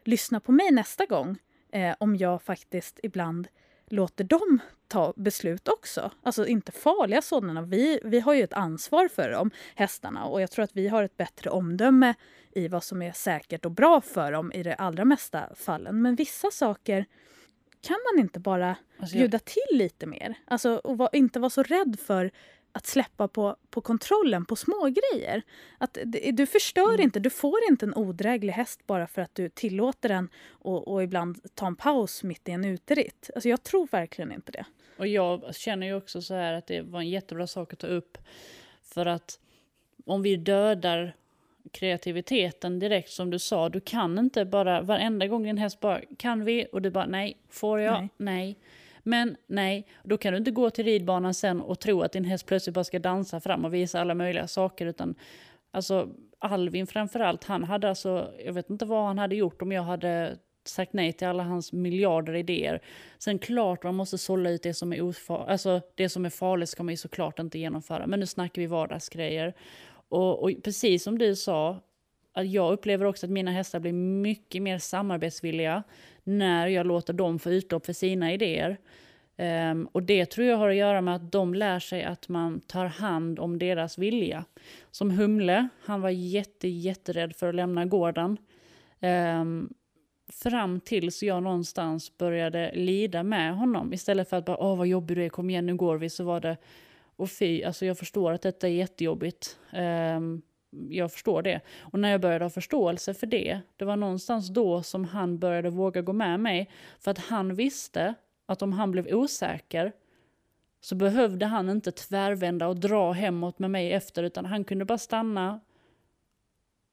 lyssna 0.03 0.39
på 0.39 0.51
mig 0.51 0.71
nästa 0.71 1.05
gång 1.05 1.37
eh, 1.71 1.95
om 1.99 2.15
jag 2.15 2.41
faktiskt 2.41 2.99
ibland 3.03 3.47
låter 3.89 4.23
dem 4.23 4.59
ta 4.87 5.13
beslut 5.15 5.67
också. 5.67 6.11
Alltså 6.23 6.47
inte 6.47 6.71
farliga 6.71 7.21
sådana. 7.21 7.61
Vi, 7.61 7.99
vi 8.03 8.19
har 8.19 8.33
ju 8.33 8.43
ett 8.43 8.53
ansvar 8.53 9.07
för 9.07 9.29
dem, 9.29 9.51
hästarna, 9.75 10.25
och 10.25 10.41
jag 10.41 10.51
tror 10.51 10.63
att 10.63 10.75
vi 10.75 10.87
har 10.87 11.03
ett 11.03 11.17
bättre 11.17 11.49
omdöme 11.49 12.13
i 12.51 12.67
vad 12.67 12.83
som 12.83 13.01
är 13.01 13.11
säkert 13.11 13.65
och 13.65 13.71
bra 13.71 14.01
för 14.01 14.31
dem 14.31 14.51
i 14.51 14.63
de 14.63 14.75
allra 14.77 15.05
mesta 15.05 15.49
fallen. 15.55 16.01
Men 16.01 16.15
vissa 16.15 16.51
saker 16.51 17.05
kan 17.81 17.97
man 18.13 18.23
inte 18.23 18.39
bara 18.39 18.75
alltså 18.99 19.17
bjuda 19.17 19.39
till 19.39 19.77
lite 19.77 20.05
mer. 20.05 20.35
Alltså, 20.45 20.75
och 20.75 20.97
var, 20.97 21.09
inte 21.13 21.39
vara 21.39 21.49
så 21.49 21.63
rädd 21.63 21.99
för 21.99 22.31
att 22.77 22.85
släppa 22.85 23.27
på, 23.27 23.55
på 23.69 23.81
kontrollen 23.81 24.45
på 24.45 24.55
små 24.55 24.89
grejer. 24.89 25.41
Att 25.77 25.97
du 26.33 26.45
förstör 26.45 26.89
mm. 26.93 27.01
inte, 27.01 27.19
du 27.19 27.29
får 27.29 27.59
inte 27.69 27.85
en 27.85 27.95
odräglig 27.95 28.53
häst 28.53 28.87
bara 28.87 29.07
för 29.07 29.21
att 29.21 29.35
du 29.35 29.49
tillåter 29.49 30.09
den 30.09 30.29
och, 30.49 30.87
och 30.87 31.03
ibland 31.03 31.55
ta 31.55 31.67
en 31.67 31.75
paus 31.75 32.23
mitt 32.23 32.49
i 32.49 32.51
en 32.51 32.65
uteritt. 32.65 33.29
Alltså 33.35 33.49
jag 33.49 33.63
tror 33.63 33.87
verkligen 33.91 34.31
inte 34.31 34.51
det. 34.51 34.65
Och 34.97 35.07
jag 35.07 35.55
känner 35.55 35.87
ju 35.87 35.93
också 35.93 36.21
så 36.21 36.33
här 36.33 36.53
att 36.53 36.67
det 36.67 36.81
var 36.81 36.99
en 36.99 37.09
jättebra 37.09 37.47
sak 37.47 37.73
att 37.73 37.79
ta 37.79 37.87
upp. 37.87 38.17
För 38.83 39.05
att 39.05 39.39
om 40.05 40.21
vi 40.21 40.35
dödar 40.35 41.15
kreativiteten 41.71 42.79
direkt 42.79 43.09
som 43.09 43.29
du 43.29 43.39
sa, 43.39 43.69
du 43.69 43.79
kan 43.79 44.19
inte 44.19 44.45
bara 44.45 44.81
varenda 44.81 45.27
gång 45.27 45.43
din 45.43 45.57
häst 45.57 45.79
bara 45.79 46.01
kan 46.17 46.45
vi 46.45 46.67
och 46.71 46.81
du 46.81 46.89
bara 46.89 47.05
nej, 47.05 47.37
får 47.49 47.79
jag, 47.79 47.93
nej. 47.93 48.09
nej. 48.17 48.57
Men 49.07 49.37
nej, 49.47 49.87
då 50.03 50.17
kan 50.17 50.33
du 50.33 50.37
inte 50.37 50.51
gå 50.51 50.69
till 50.69 50.85
ridbanan 50.85 51.33
sen 51.33 51.61
och 51.61 51.79
tro 51.79 52.01
att 52.01 52.11
din 52.11 52.25
häst 52.25 52.45
plötsligt 52.45 52.73
bara 52.73 52.83
ska 52.83 52.99
dansa 52.99 53.39
fram 53.39 53.65
och 53.65 53.73
visa 53.73 54.01
alla 54.01 54.15
möjliga 54.15 54.47
saker. 54.47 54.85
Utan 54.85 55.15
alltså 55.71 56.09
Alvin 56.39 56.87
framförallt, 56.87 57.43
han 57.43 57.63
hade 57.63 57.89
alltså, 57.89 58.33
jag 58.45 58.53
vet 58.53 58.69
inte 58.69 58.85
vad 58.85 59.05
han 59.05 59.17
hade 59.17 59.35
gjort 59.35 59.61
om 59.61 59.71
jag 59.71 59.83
hade 59.83 60.37
sagt 60.65 60.93
nej 60.93 61.13
till 61.13 61.27
alla 61.27 61.43
hans 61.43 61.73
miljarder 61.73 62.35
idéer. 62.35 62.81
Sen 63.17 63.39
klart 63.39 63.83
man 63.83 63.95
måste 63.95 64.17
sålla 64.17 64.49
ut 64.49 64.63
det 64.63 64.73
som 64.73 64.93
är 64.93 65.01
ofar 65.01 65.45
alltså 65.47 65.81
det 65.95 66.09
som 66.09 66.25
är 66.25 66.29
farligt 66.29 66.69
ska 66.69 66.83
man 66.83 66.93
ju 66.93 66.97
såklart 66.97 67.39
inte 67.39 67.59
genomföra. 67.59 68.07
Men 68.07 68.19
nu 68.19 68.25
snackar 68.25 68.61
vi 68.61 68.67
vardagsgrejer. 68.67 69.53
Och, 70.09 70.43
och 70.43 70.51
precis 70.63 71.03
som 71.03 71.17
du 71.17 71.35
sa, 71.35 71.79
jag 72.43 72.73
upplever 72.73 73.05
också 73.05 73.25
att 73.25 73.31
mina 73.31 73.51
hästar 73.51 73.79
blir 73.79 73.93
mycket 73.93 74.61
mer 74.61 74.77
samarbetsvilliga 74.77 75.83
när 76.23 76.67
jag 76.67 76.85
låter 76.85 77.13
dem 77.13 77.39
få 77.39 77.51
utlopp 77.51 77.85
för 77.85 77.93
sina 77.93 78.33
idéer. 78.33 78.77
Um, 79.37 79.87
och 79.91 80.03
det 80.03 80.25
tror 80.25 80.47
jag 80.47 80.57
har 80.57 80.69
att 80.69 80.75
göra 80.75 81.01
med 81.01 81.15
att 81.15 81.31
de 81.31 81.53
lär 81.53 81.79
sig 81.79 82.03
att 82.03 82.29
man 82.29 82.59
tar 82.59 82.85
hand 82.85 83.39
om 83.39 83.59
deras 83.59 83.97
vilja. 83.97 84.45
Som 84.91 85.11
Humle, 85.11 85.67
han 85.83 86.01
var 86.01 86.09
jätte, 86.09 86.67
jätterädd 86.67 87.35
för 87.35 87.49
att 87.49 87.55
lämna 87.55 87.85
gården. 87.85 88.37
Um, 89.01 89.73
fram 90.29 90.79
tills 90.79 91.23
jag 91.23 91.43
någonstans 91.43 92.17
började 92.17 92.71
lida 92.75 93.23
med 93.23 93.55
honom. 93.55 93.93
Istället 93.93 94.29
för 94.29 94.37
att 94.37 94.45
bara, 94.45 94.57
åh 94.57 94.77
vad 94.77 94.87
jobbig 94.87 95.17
du 95.17 95.25
är, 95.25 95.29
kom 95.29 95.49
igen 95.49 95.65
nu 95.65 95.75
går 95.75 95.97
vi, 95.97 96.09
så 96.09 96.23
var 96.23 96.39
det, 96.39 96.57
och 97.15 97.29
fy, 97.29 97.63
alltså 97.63 97.85
jag 97.85 97.97
förstår 97.97 98.31
att 98.31 98.41
detta 98.41 98.67
är 98.67 98.71
jättejobbigt. 98.71 99.57
Um, 99.73 100.41
jag 100.69 101.11
förstår 101.11 101.41
det. 101.41 101.61
Och 101.79 101.99
när 101.99 102.11
jag 102.11 102.21
började 102.21 102.45
ha 102.45 102.49
förståelse 102.49 103.13
för 103.13 103.27
det, 103.27 103.59
det 103.75 103.85
var 103.85 103.95
någonstans 103.95 104.47
då 104.49 104.83
som 104.83 105.05
han 105.05 105.39
började 105.39 105.69
våga 105.69 106.01
gå 106.01 106.13
med 106.13 106.39
mig. 106.39 106.69
För 106.99 107.11
att 107.11 107.17
han 107.17 107.55
visste 107.55 108.13
att 108.45 108.61
om 108.61 108.73
han 108.73 108.91
blev 108.91 109.07
osäker 109.07 109.91
så 110.81 110.95
behövde 110.95 111.45
han 111.45 111.69
inte 111.69 111.91
tvärvända 111.91 112.67
och 112.67 112.79
dra 112.79 113.11
hemåt 113.11 113.59
med 113.59 113.71
mig 113.71 113.93
efter, 113.93 114.23
utan 114.23 114.45
han 114.45 114.63
kunde 114.63 114.85
bara 114.85 114.97
stanna. 114.97 115.59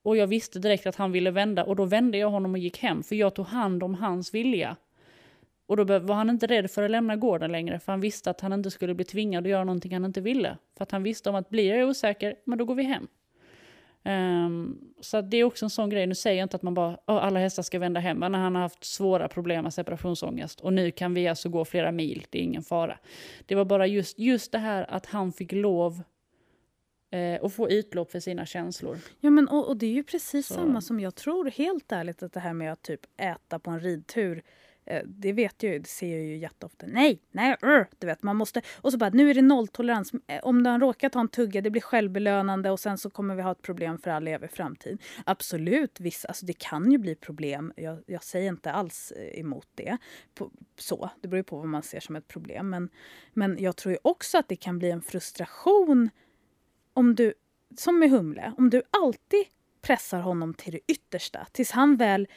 Och 0.03 0.17
jag 0.17 0.27
visste 0.27 0.59
direkt 0.59 0.87
att 0.87 0.97
han 0.97 1.13
ville 1.13 1.31
vända 1.31 1.65
och 1.65 1.77
då 1.77 1.85
vände 1.85 2.19
jag 2.19 2.31
honom 2.31 2.53
och 2.53 2.59
gick 2.59 2.79
hem, 2.79 3.03
för 3.03 3.17
jag 3.17 3.35
tog 3.35 3.47
hand 3.47 3.83
om 3.83 3.95
hans 3.95 4.35
vilja. 4.35 4.77
Och 5.67 5.77
då 5.77 5.99
var 5.99 6.15
han 6.15 6.31
inte 6.31 6.47
rädd 6.47 6.71
för 6.71 6.83
att 6.83 6.91
lämna 6.91 7.17
gården 7.17 7.53
längre, 7.53 7.79
för 7.79 7.93
han 7.93 8.01
visste 8.01 8.31
att 8.31 8.41
han 8.41 8.53
inte 8.53 8.71
skulle 8.71 8.95
bli 8.95 9.05
tvingad 9.05 9.45
att 9.45 9.51
göra 9.51 9.65
någonting 9.65 9.93
han 9.93 10.05
inte 10.05 10.21
ville. 10.21 10.59
För 10.77 10.83
att 10.83 10.91
han 10.91 11.03
visste 11.03 11.31
om 11.31 11.35
att 11.35 11.51
blir 11.51 11.75
jag 11.75 11.89
osäker, 11.89 12.37
men 12.45 12.59
då 12.59 12.65
går 12.65 12.75
vi 12.75 12.83
hem. 12.83 13.09
Um, 14.07 14.79
så 15.01 15.21
det 15.21 15.37
är 15.37 15.45
också 15.45 15.67
en 15.67 15.71
sån 15.71 15.91
grej, 15.91 16.07
nu 16.07 16.15
säger 16.15 16.39
jag 16.39 16.45
inte 16.45 16.57
att 16.57 16.63
man 16.63 16.75
bara, 16.75 16.91
oh, 16.91 17.25
alla 17.25 17.41
hästar 17.41 17.63
ska 17.63 17.79
vända 17.79 18.01
hem, 18.01 18.19
men 18.19 18.35
han 18.35 18.55
har 18.55 18.63
haft 18.63 18.85
svåra 18.85 19.29
problem 19.29 19.63
med 19.63 19.75
separationsångest 19.75 20.61
och 20.61 20.73
nu 20.73 20.91
kan 20.91 21.15
vi 21.15 21.29
alltså 21.29 21.49
gå 21.49 21.65
flera 21.65 21.93
mil, 21.93 22.27
det 22.31 22.39
är 22.39 22.43
ingen 22.43 22.63
fara. 22.63 22.99
Det 23.47 23.55
var 23.55 23.65
bara 23.65 23.87
just, 23.87 24.19
just 24.19 24.53
det 24.53 24.59
här 24.59 24.87
att 24.91 25.07
han 25.07 25.33
fick 25.33 25.53
lov 25.53 26.03
eh, 27.11 27.45
att 27.45 27.53
få 27.53 27.71
utlopp 27.71 28.11
för 28.11 28.21
sina 28.21 28.47
känslor. 28.47 28.99
Ja 29.21 29.31
men 29.31 29.49
och, 29.49 29.69
och 29.69 29.77
det 29.77 29.87
är 29.87 29.93
ju 29.93 30.05
precis 30.05 30.47
så. 30.47 30.55
samma 30.55 30.81
som 30.81 31.01
jag 31.01 31.15
tror 31.15 31.51
helt 31.51 31.93
ärligt 31.93 32.23
att 32.23 32.33
det 32.33 32.41
här 32.41 32.53
med 32.53 32.73
att 32.73 32.83
typ 32.83 33.01
äta 33.17 33.59
på 33.59 33.71
en 33.71 33.81
ridtur 33.81 34.43
Eh, 34.87 35.03
det 35.07 35.33
vet 35.33 35.63
jag 35.63 35.73
ju, 35.73 35.79
det 35.79 35.89
ser 35.89 36.17
jag 36.17 36.27
ju 36.27 36.37
jätteofta. 36.37 36.87
Nej, 36.87 37.21
nej, 37.31 37.57
ur, 37.63 37.87
du 37.99 38.07
vet, 38.07 38.23
man 38.23 38.37
måste... 38.37 38.63
Och 38.81 38.93
så 38.93 38.99
bara, 38.99 39.11
nu 39.11 39.31
är 39.31 39.35
det 39.35 39.43
nolltolerans. 39.43 40.13
Eh, 40.27 40.41
om 40.43 40.63
den 40.63 40.81
råkar 40.81 41.09
ta 41.09 41.21
en 41.21 41.29
tugga, 41.29 41.61
det 41.61 41.71
blir 41.71 41.83
självbelönande 41.83 42.71
och 42.71 42.81
sen 42.81 42.99
så 42.99 43.11
kommer 43.11 43.35
vi 43.35 43.43
ha 43.43 43.53
ett 43.53 43.63
problem 43.63 43.99
för 43.99 44.11
all 44.11 44.29
evig 44.29 44.51
framtid. 44.51 45.03
Absolut, 45.27 46.01
vissa, 46.01 46.29
alltså 46.29 46.47
det 46.47 46.53
kan 46.53 46.93
ju 46.93 46.99
bli 46.99 47.15
problem. 47.15 47.73
Jag, 47.77 48.03
jag 48.07 48.25
säger 48.25 48.49
inte 48.49 48.73
alls 48.73 49.13
eh, 49.17 49.41
emot 49.41 49.69
det. 49.75 49.99
På, 50.35 50.51
så, 50.79 51.11
det 51.21 51.29
beror 51.29 51.39
ju 51.39 51.45
på 51.45 51.59
vad 51.59 51.69
man 51.69 51.83
ser 51.83 52.01
som 52.01 52.17
ett 52.17 52.29
problem. 52.29 52.71
Men, 52.71 52.89
men 53.33 53.59
jag 53.59 53.77
tror 53.77 53.93
ju 53.93 53.99
också 54.03 54.39
att 54.39 54.49
det 54.49 54.57
kan 54.57 54.79
bli 54.79 54.91
en 54.91 55.03
frustration 55.03 56.11
om 56.93 57.15
du, 57.15 57.35
som 57.77 57.99
med 57.99 58.11
Humle, 58.11 58.53
om 58.59 58.71
du 58.71 58.83
alltid 58.91 59.45
pressar 59.83 60.21
honom 60.21 60.55
till 60.55 60.73
det 60.73 60.81
yttersta 60.87 61.47
tills 61.53 61.71
han 61.71 61.97
väl 61.97 62.29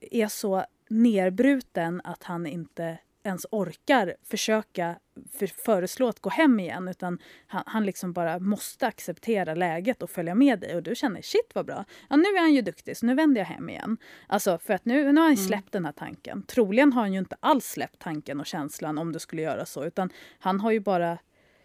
är 0.00 0.28
så 0.28 0.64
nerbruten 0.90 2.00
att 2.04 2.22
han 2.22 2.46
inte 2.46 2.98
ens 3.22 3.46
orkar 3.50 4.16
försöka 4.22 4.98
för, 5.32 5.46
föreslå 5.46 6.08
att 6.08 6.20
gå 6.20 6.30
hem 6.30 6.60
igen 6.60 6.88
utan 6.88 7.18
han, 7.46 7.62
han 7.66 7.86
liksom 7.86 8.12
bara 8.12 8.38
måste 8.38 8.86
acceptera 8.86 9.54
läget 9.54 10.02
och 10.02 10.10
följa 10.10 10.34
med 10.34 10.60
dig 10.60 10.76
och 10.76 10.82
du 10.82 10.94
känner 10.94 11.22
shit 11.22 11.50
vad 11.54 11.66
bra. 11.66 11.84
Ja, 12.08 12.16
nu 12.16 12.24
är 12.24 12.40
han 12.40 12.54
ju 12.54 12.62
duktig 12.62 12.96
så 12.96 13.06
nu 13.06 13.14
vänder 13.14 13.40
jag 13.40 13.46
hem 13.46 13.68
igen. 13.68 13.96
Alltså 14.26 14.58
för 14.58 14.74
att 14.74 14.84
nu, 14.84 15.12
nu 15.12 15.20
har 15.20 15.28
han 15.28 15.34
mm. 15.34 15.36
släppt 15.36 15.74
mm. 15.74 15.82
den 15.82 15.84
här 15.84 15.92
tanken. 15.92 16.42
Troligen 16.42 16.92
har 16.92 17.02
han 17.02 17.12
ju 17.12 17.18
inte 17.18 17.36
alls 17.40 17.66
släppt 17.66 17.98
tanken 17.98 18.40
och 18.40 18.46
känslan 18.46 18.98
om 18.98 19.12
du 19.12 19.18
skulle 19.18 19.42
göra 19.42 19.66
så 19.66 19.84
utan 19.84 20.10
han 20.38 20.60
har 20.60 20.70
ju 20.70 20.80
bara, 20.80 21.18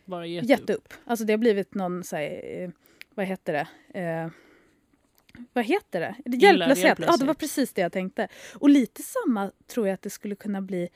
bara 0.06 0.26
gett, 0.26 0.49
gett 0.49 0.69
upp. 0.69 0.69
upp. 0.69 0.93
Alltså 1.06 1.26
det 1.26 1.34
har 1.34 1.38
blivit 1.38 1.76
någon 1.76 2.03
så 2.03 2.15
här, 2.15 2.61
eh, 2.61 2.69
vad 3.15 3.26
heter 3.26 3.53
det? 3.53 3.99
Eh, 3.99 4.30
vad 5.53 5.66
heter 5.66 5.99
det? 5.99 6.16
Hjälplöshet. 6.26 6.78
hjälplöshet. 6.78 6.99
Ja, 7.12 7.18
det 7.18 7.26
var 7.26 7.34
precis 7.34 7.74
det 7.74 7.82
jag 7.82 7.91
tänkte. 7.91 8.28
Och 8.53 8.70
lite 8.70 9.02
samma 9.03 9.52
tror 9.68 9.88
jag 9.88 9.94
att 9.94 10.02
det 10.02 10.10
skulle 10.10 10.36
kunna 10.36 10.62
bli 10.62 10.90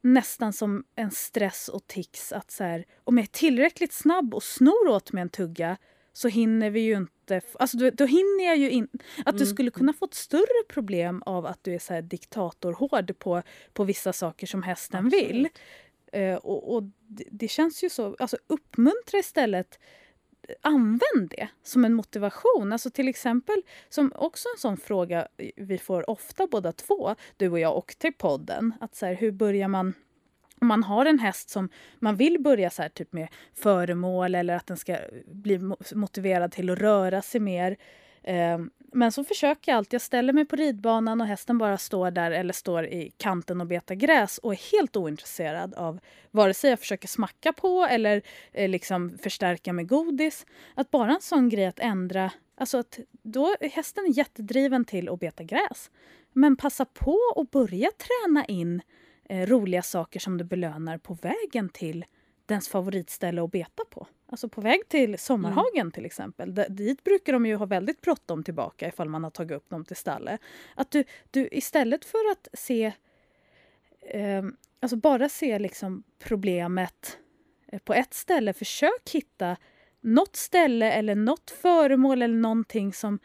nästan 0.00 0.52
som 0.52 0.84
en 0.94 1.10
stress 1.10 1.68
och 1.68 1.86
tics 1.86 2.32
att 2.32 2.50
så 2.50 2.64
här, 2.64 2.84
om 3.04 3.18
jag 3.18 3.22
är 3.22 3.32
tillräckligt 3.32 3.92
snabb 3.92 4.34
och 4.34 4.42
snor 4.42 4.88
åt 4.88 5.12
mig 5.12 5.22
en 5.22 5.28
tugga 5.28 5.76
så 6.12 6.28
hinner 6.28 6.70
vi 6.70 6.80
ju 6.80 6.96
inte... 6.96 7.40
Alltså 7.58 7.76
då, 7.76 7.90
då 7.90 8.04
hinner 8.04 8.44
jag 8.44 8.56
ju 8.56 8.70
inte... 8.70 8.98
Att 9.18 9.28
mm. 9.28 9.38
du 9.38 9.46
skulle 9.46 9.70
kunna 9.70 9.92
få 9.92 10.04
ett 10.04 10.14
större 10.14 10.64
problem 10.68 11.22
av 11.26 11.46
att 11.46 11.64
du 11.64 11.74
är 11.74 11.78
så 11.78 11.94
här 11.94 12.02
diktatorhård 12.02 13.18
på, 13.18 13.42
på 13.72 13.84
vissa 13.84 14.12
saker 14.12 14.46
som 14.46 14.62
hästen 14.62 15.06
Absolut. 15.06 15.30
vill. 15.30 15.48
Uh, 16.16 16.34
och, 16.34 16.74
och 16.74 16.82
det, 17.06 17.24
det, 17.30 17.48
känns 17.48 17.84
ju 17.84 17.90
så... 17.90 18.16
Alltså 18.18 18.36
uppmuntra 18.46 19.18
istället 19.18 19.78
använd 20.60 21.30
det 21.30 21.48
som 21.62 21.84
en 21.84 21.94
motivation. 21.94 22.72
Alltså 22.72 22.90
till 22.90 23.08
exempel, 23.08 23.62
som 23.88 24.12
också 24.14 24.48
en 24.54 24.60
sån 24.60 24.76
fråga 24.76 25.28
vi 25.56 25.78
får 25.78 26.10
ofta 26.10 26.46
båda 26.46 26.72
två, 26.72 27.14
du 27.36 27.48
och 27.48 27.58
jag 27.58 27.76
och 27.76 27.94
till 27.98 28.12
podden. 28.12 28.72
Att 28.80 28.94
så 28.94 29.06
här, 29.06 29.14
hur 29.14 29.32
börjar 29.32 29.68
man 29.68 29.94
om 30.60 30.66
man 30.66 30.82
har 30.82 31.06
en 31.06 31.18
häst 31.18 31.50
som 31.50 31.68
man 31.98 32.16
vill 32.16 32.42
börja 32.42 32.70
så 32.70 32.82
här, 32.82 32.88
typ 32.88 33.12
med 33.12 33.28
föremål 33.54 34.34
eller 34.34 34.56
att 34.56 34.66
den 34.66 34.76
ska 34.76 34.96
bli 35.26 35.60
motiverad 35.94 36.52
till 36.52 36.70
att 36.70 36.78
röra 36.78 37.22
sig 37.22 37.40
mer. 37.40 37.76
Eh, 38.22 38.58
men 38.92 39.12
så 39.12 39.24
försöker 39.24 39.72
jag 39.72 39.76
alltid. 39.76 39.94
Jag 39.94 40.02
ställer 40.02 40.32
mig 40.32 40.44
på 40.44 40.56
ridbanan 40.56 41.20
och 41.20 41.26
hästen 41.26 41.58
bara 41.58 41.78
står 41.78 42.10
där 42.10 42.30
eller 42.30 42.52
står 42.52 42.86
i 42.86 43.12
kanten 43.16 43.60
och 43.60 43.66
betar 43.66 43.94
gräs 43.94 44.38
och 44.38 44.52
är 44.52 44.72
helt 44.72 44.96
ointresserad 44.96 45.74
av 45.74 46.00
vare 46.30 46.54
sig 46.54 46.70
jag 46.70 46.78
försöker 46.78 47.08
smacka 47.08 47.52
på 47.52 47.86
eller 47.90 48.22
eh, 48.52 48.68
liksom 48.68 49.18
förstärka 49.18 49.72
med 49.72 49.88
godis. 49.88 50.46
Att 50.74 50.90
bara 50.90 51.14
en 51.14 51.20
sån 51.20 51.48
grej 51.48 51.66
att 51.66 51.78
ändra, 51.78 52.32
alltså 52.56 52.78
att 52.78 52.98
då 53.10 53.56
är 53.60 53.68
hästen 53.68 54.12
jättedriven 54.12 54.84
till 54.84 55.08
att 55.08 55.20
beta 55.20 55.42
gräs. 55.42 55.90
Men 56.32 56.56
passa 56.56 56.84
på 56.84 57.18
att 57.36 57.50
börja 57.50 57.90
träna 57.90 58.44
in 58.44 58.82
eh, 59.28 59.46
roliga 59.46 59.82
saker 59.82 60.20
som 60.20 60.38
du 60.38 60.44
belönar 60.44 60.98
på 60.98 61.14
vägen 61.14 61.68
till 61.68 62.04
dens 62.46 62.68
favoritställe 62.68 63.42
att 63.42 63.50
beta 63.50 63.84
på. 63.90 64.06
Alltså 64.30 64.48
på 64.48 64.60
väg 64.60 64.88
till 64.88 65.18
Sommarhagen 65.18 65.80
mm. 65.80 65.92
till 65.92 66.06
exempel. 66.06 66.54
D 66.54 66.66
dit 66.68 67.04
brukar 67.04 67.32
de 67.32 67.46
ju 67.46 67.54
ha 67.54 67.66
väldigt 67.66 68.00
bråttom 68.00 68.42
tillbaka 68.44 68.88
ifall 68.88 69.08
man 69.08 69.24
har 69.24 69.30
tagit 69.30 69.56
upp 69.56 69.70
dem 69.70 69.84
till 69.84 69.96
stallet. 69.96 70.40
Att 70.74 70.90
du, 70.90 71.04
du 71.30 71.48
istället 71.52 72.04
för 72.04 72.30
att 72.32 72.48
se... 72.52 72.92
Eh, 74.00 74.42
alltså 74.80 74.96
bara 74.96 75.28
se 75.28 75.58
liksom 75.58 76.02
problemet 76.18 77.18
eh, 77.66 77.78
på 77.78 77.94
ett 77.94 78.14
ställe, 78.14 78.52
försök 78.52 79.10
hitta 79.12 79.56
något 80.00 80.36
ställe 80.36 80.92
eller 80.92 81.14
något 81.14 81.50
föremål 81.50 82.22
eller 82.22 82.38
någonting 82.38 82.92
som 82.92 83.18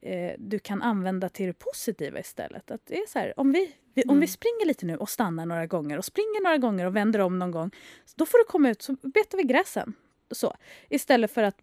eh, 0.00 0.32
du 0.38 0.58
kan 0.58 0.82
använda 0.82 1.28
till 1.28 1.46
det 1.46 1.52
positiva 1.52 2.20
istället. 2.20 2.70
Att 2.70 2.86
det 2.86 2.98
är 2.98 3.06
så 3.06 3.18
här, 3.18 3.40
om 3.40 3.52
vi, 3.52 3.74
vi 3.94 4.02
mm. 4.02 4.12
om 4.12 4.16
vi 4.20 4.26
mm. 4.26 4.28
springer 4.28 4.66
lite 4.66 4.86
nu 4.86 4.96
och 4.96 5.10
stannar 5.10 5.46
några 5.46 5.66
gånger 5.66 5.98
och 5.98 6.04
springer 6.04 6.42
några 6.42 6.58
gånger 6.58 6.86
och 6.86 6.96
vänder 6.96 7.20
om 7.20 7.38
någon 7.38 7.50
gång, 7.50 7.70
då 8.16 8.26
får 8.26 8.38
du 8.38 8.44
komma 8.44 8.70
ut 8.70 8.82
så 8.82 8.92
betar 8.92 9.38
vi 9.38 9.44
gräsen. 9.44 9.94
Så. 10.30 10.54
Istället 10.88 11.30
för 11.30 11.42
att 11.42 11.60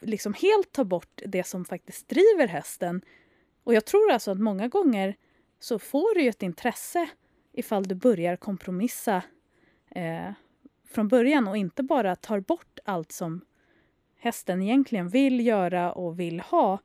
liksom 0.00 0.34
helt 0.34 0.72
ta 0.72 0.84
bort 0.84 1.22
det 1.26 1.46
som 1.46 1.64
faktiskt 1.64 2.08
driver 2.08 2.46
hästen. 2.46 3.02
Och 3.64 3.74
jag 3.74 3.84
tror 3.84 4.10
alltså 4.10 4.30
att 4.30 4.40
många 4.40 4.68
gånger 4.68 5.16
så 5.60 5.78
får 5.78 6.14
du 6.14 6.28
ett 6.28 6.42
intresse 6.42 7.08
ifall 7.52 7.82
du 7.82 7.94
börjar 7.94 8.36
kompromissa 8.36 9.22
eh, 9.90 10.32
från 10.84 11.08
början 11.08 11.48
och 11.48 11.56
inte 11.56 11.82
bara 11.82 12.16
tar 12.16 12.40
bort 12.40 12.78
allt 12.84 13.12
som 13.12 13.40
hästen 14.16 14.62
egentligen 14.62 15.08
vill 15.08 15.46
göra 15.46 15.92
och 15.92 16.20
vill 16.20 16.40
ha 16.40 16.78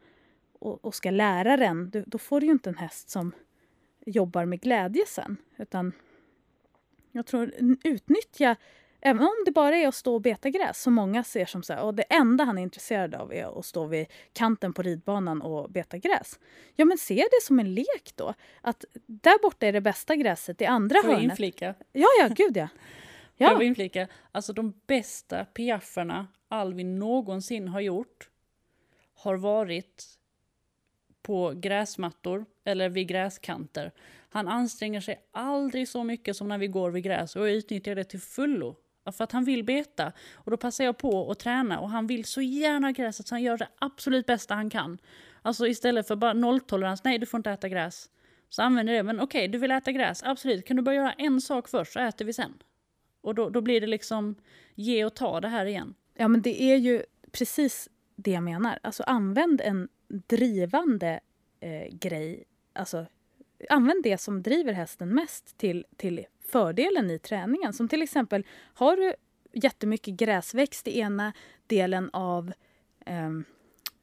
och, 0.60 0.86
och 0.86 0.96
ska 0.96 1.12
lära 1.12 1.58
den. 1.58 1.90
Du, 1.90 2.04
då 2.08 2.18
får 2.18 2.40
du 2.40 2.46
ju 2.46 2.52
inte 2.52 2.70
en 2.70 2.78
häst 2.78 3.10
som 3.10 3.32
jobbar 4.06 4.46
med 4.46 4.62
glädje 4.62 5.04
sen. 5.08 5.38
Utan 5.58 5.92
jag 7.12 7.26
tror 7.26 7.54
utnyttja 7.84 8.56
Även 9.02 9.22
om 9.22 9.44
det 9.46 9.52
bara 9.52 9.78
är 9.78 9.88
att 9.88 9.96
stå 9.96 10.14
och 10.14 10.22
beta 10.22 10.50
gräs, 10.50 10.82
som 10.82 10.94
många 10.94 11.24
ser 11.24 11.46
som 11.46 11.64
så 11.64 11.74
här, 11.74 11.84
och 11.84 11.94
det 11.94 12.04
enda 12.04 12.44
han 12.44 12.58
är 12.58 12.62
intresserad 12.62 13.16
av 13.16 13.34
är 13.34 13.60
att 13.60 13.66
stå 13.66 13.86
vid 13.86 14.08
kanten 14.34 14.74
på 14.74 14.82
ridbanan 14.82 15.42
och 15.42 15.72
beta 15.72 15.98
gräs. 15.98 16.40
Ja, 16.76 16.86
men 16.86 16.98
se 16.98 17.16
det 17.16 17.44
som 17.44 17.60
en 17.60 17.74
lek 17.74 18.12
då. 18.16 18.34
Att 18.62 18.86
där 19.06 19.42
borta 19.42 19.68
är 19.68 19.74
det 19.74 19.82
bästa 19.82 20.16
gräset, 20.16 20.62
i 20.62 20.66
andra 20.66 20.96
Får 21.02 21.08
hörnet... 21.08 21.22
Får 21.22 21.32
inflika? 21.32 21.76
Ja, 21.92 22.08
ja, 22.22 22.28
gud 22.28 22.58
ja. 22.58 22.68
ja. 23.38 23.48
Får 23.48 23.58
jag 23.58 23.68
inflika? 23.68 24.08
Alltså 24.32 24.54
de 24.54 24.74
bästa 24.88 25.46
piafferna 25.46 26.28
Alvin 26.48 27.00
någonsin 27.00 27.68
har 27.68 27.82
gjort 27.82 28.30
har 29.14 29.36
varit 29.36 30.06
på 31.22 31.54
gräsmattor 31.56 32.46
eller 32.64 32.90
vid 32.90 33.08
gräskanter. 33.08 33.92
Han 34.30 34.48
anstränger 34.48 35.02
sig 35.02 35.28
aldrig 35.32 35.88
så 35.88 36.04
mycket 36.04 36.36
som 36.36 36.48
när 36.48 36.58
vi 36.58 36.68
går 36.68 36.92
vid 36.92 37.04
gräs 37.04 37.36
och 37.36 37.42
jag 37.42 37.56
utnyttjar 37.56 37.96
det 37.96 38.04
till 38.04 38.20
fullo. 38.20 38.76
För 39.12 39.24
att 39.24 39.32
han 39.32 39.44
vill 39.44 39.64
beta. 39.64 40.12
Och 40.34 40.52
då 40.52 40.58
passar 40.58 40.84
jag 40.84 40.98
på 40.98 41.32
att 41.32 41.40
träna 41.40 41.80
och 41.80 41.90
han 41.90 42.08
vill 42.08 42.26
så 42.26 42.42
gärna 42.42 42.88
ha 42.88 42.92
gräset 42.92 43.28
så 43.28 43.36
han 43.36 43.44
gör 43.44 43.58
det 43.58 43.68
absolut 43.80 44.26
bästa 44.26 44.56
han 44.56 44.70
kan. 44.70 44.98
Alltså 45.42 45.68
istället 45.68 46.08
för 46.08 46.16
bara 46.16 46.34
nolltolerans, 46.34 47.04
nej 47.04 47.18
du 47.18 47.26
får 47.26 47.38
inte 47.38 47.52
äta 47.52 47.70
gräs. 47.70 48.10
Så 48.50 48.62
använder 48.62 48.94
det, 48.94 49.04
men 49.04 49.20
okej 49.20 49.40
okay, 49.40 49.48
du 49.48 49.58
vill 49.58 49.72
äta 49.72 49.92
gräs, 49.92 50.24
absolut. 50.24 50.66
Kan 50.66 50.78
du 50.78 50.84
bara 50.84 50.96
göra 50.96 51.14
en 51.14 51.42
sak 51.42 51.70
först 51.70 51.94
så 51.94 52.00
äter 52.00 52.26
vi 52.26 52.34
sen. 52.34 52.54
Och 53.22 53.36
då, 53.36 53.50
då 53.50 53.62
blir 53.62 53.82
det 53.82 53.88
liksom 53.88 54.36
ge 54.76 55.06
och 55.06 55.14
ta 55.14 55.42
det 55.42 55.48
här 55.48 55.66
igen. 55.66 55.94
Ja 56.14 56.28
men 56.28 56.42
det 56.42 56.62
är 56.62 56.76
ju 56.76 57.04
precis 57.32 57.90
det 58.16 58.32
jag 58.32 58.44
menar. 58.44 58.80
Alltså 58.84 59.04
använd 59.04 59.62
en 59.62 59.88
drivande 60.08 61.20
eh, 61.60 61.88
grej. 61.92 62.44
Alltså 62.74 63.06
använd 63.70 64.04
det 64.04 64.18
som 64.18 64.42
driver 64.42 64.74
hästen 64.74 65.16
mest 65.16 65.58
till, 65.58 65.86
till 65.96 66.26
fördelen 66.48 67.12
i 67.12 67.20
träningen. 67.20 67.74
Som 67.74 67.88
till 67.88 68.02
exempel, 68.02 68.46
har 68.74 68.98
du 68.98 69.14
jättemycket 69.54 70.14
gräsväxt 70.14 70.88
i 70.88 71.00
ena 71.00 71.34
delen 71.68 72.10
av 72.14 72.54
eh, 73.06 73.30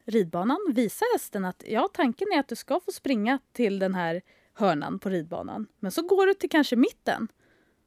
ridbanan, 0.05 0.57
visa 0.75 1.05
hästen 1.13 1.45
att 1.45 1.63
ja, 1.67 1.89
tanken 1.93 2.27
är 2.33 2.39
att 2.39 2.47
du 2.47 2.55
ska 2.55 2.79
få 2.79 2.91
springa 2.91 3.39
till 3.53 3.79
den 3.79 3.95
här 3.95 4.21
hörnan 4.53 4.99
på 4.99 5.09
ridbanan. 5.09 5.67
Men 5.79 5.91
så 5.91 6.01
går 6.01 6.27
du 6.27 6.33
till 6.33 6.49
kanske 6.49 6.75
mitten 6.75 7.27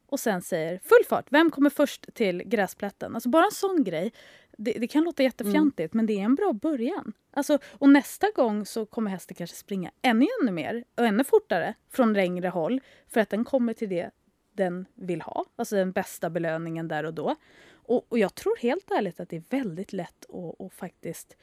och 0.07 0.21
sen 0.21 0.43
säger 0.43 0.81
full 0.85 1.05
fart, 1.09 1.27
vem 1.29 1.51
kommer 1.51 1.71
först 1.71 2.15
till 2.15 2.43
gräsplätten? 2.47 3.15
Alltså 3.15 3.29
bara 3.29 3.45
en 3.45 3.53
sån 3.53 3.85
grej. 3.85 4.13
Det, 4.57 4.73
det 4.73 4.87
kan 4.87 5.05
låta 5.05 5.23
jättefjantigt, 5.23 5.95
mm. 5.95 5.99
men 5.99 6.07
det 6.07 6.21
är 6.21 6.25
en 6.25 6.35
bra 6.35 6.53
början. 6.53 7.13
Alltså, 7.31 7.59
och 7.65 7.89
nästa 7.89 8.27
gång 8.35 8.67
så 8.67 8.87
kommer 8.87 9.11
hästen 9.11 9.35
kanske 9.35 9.57
springa 9.57 9.91
ännu, 10.03 10.27
ännu 10.43 10.53
mer 10.53 10.85
och 10.97 11.07
ännu 11.07 11.25
fortare 11.25 11.75
från 11.91 12.13
längre 12.13 12.49
håll 12.49 12.81
för 13.09 13.21
att 13.21 13.31
den 13.31 13.45
kommer 13.45 13.73
till 13.73 13.89
det 13.89 14.11
den 14.59 14.87
vill 14.95 15.23
ha, 15.23 15.45
alltså 15.57 15.77
den 15.77 15.93
bästa 15.93 16.31
belöningen 16.31 16.89
där 16.89 17.05
och 17.05 17.15
då. 17.15 17.37
Och, 17.73 18.07
och 18.09 18.19
jag 18.19 18.35
tror 18.35 18.57
helt 18.57 18.91
ärligt 18.91 19.21
att 19.21 19.29
det 19.29 19.37
är 19.37 19.45
väldigt 19.51 19.93
lätt 19.93 20.27
att, 20.29 20.61
att, 20.61 20.73
faktiskt 20.73 21.37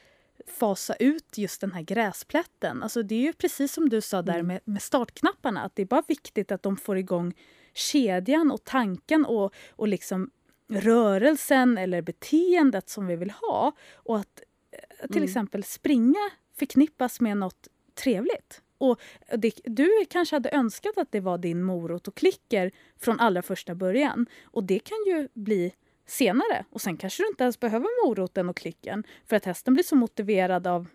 fasa 0.47 0.95
ut 0.95 1.37
just 1.37 1.61
den 1.61 1.71
här 1.71 1.81
gräsplätten. 1.81 2.83
Alltså 2.83 3.03
det 3.03 3.15
är 3.15 3.19
ju 3.19 3.33
precis 3.33 3.73
som 3.73 3.89
du 3.89 4.01
sa 4.01 4.21
där 4.21 4.33
mm. 4.33 4.47
med, 4.47 4.59
med 4.65 4.81
startknapparna, 4.81 5.63
att 5.63 5.75
det 5.75 5.81
är 5.81 5.85
bara 5.85 6.03
viktigt 6.07 6.51
att 6.51 6.63
de 6.63 6.77
får 6.77 6.97
igång 6.97 7.33
kedjan 7.73 8.51
och 8.51 8.63
tanken 8.63 9.25
och, 9.25 9.53
och 9.69 9.87
liksom 9.87 10.31
rörelsen 10.67 11.77
eller 11.77 12.01
beteendet 12.01 12.89
som 12.89 13.07
vi 13.07 13.15
vill 13.15 13.31
ha. 13.31 13.71
Och 13.93 14.17
att 14.17 14.43
eh, 14.71 15.07
till 15.07 15.17
mm. 15.17 15.23
exempel 15.23 15.63
springa 15.63 16.29
förknippas 16.57 17.21
med 17.21 17.37
något 17.37 17.67
trevligt. 17.93 18.61
Och 18.77 19.02
det, 19.38 19.60
du 19.64 19.89
kanske 20.10 20.35
hade 20.35 20.49
önskat 20.49 20.97
att 20.97 21.11
det 21.11 21.19
var 21.19 21.38
din 21.38 21.64
morot 21.64 22.07
och 22.07 22.15
klicker 22.15 22.72
från 22.99 23.19
allra 23.19 23.41
första 23.41 23.76
början. 23.76 24.26
Och 24.43 24.64
det 24.64 24.80
kan 24.80 24.97
ju 25.07 25.27
bli 25.34 25.73
senare. 26.06 26.65
Och 26.69 26.81
sen 26.81 26.97
kanske 26.97 27.23
du 27.23 27.27
inte 27.27 27.43
ens 27.43 27.60
behöver 27.60 28.07
moroten 28.07 28.49
och 28.49 28.57
klicken 28.57 29.03
för 29.26 29.35
att 29.35 29.45
hästen 29.45 29.73
blir 29.73 29.84
så 29.84 29.95
motiverad 29.95 30.68
av 30.68 30.88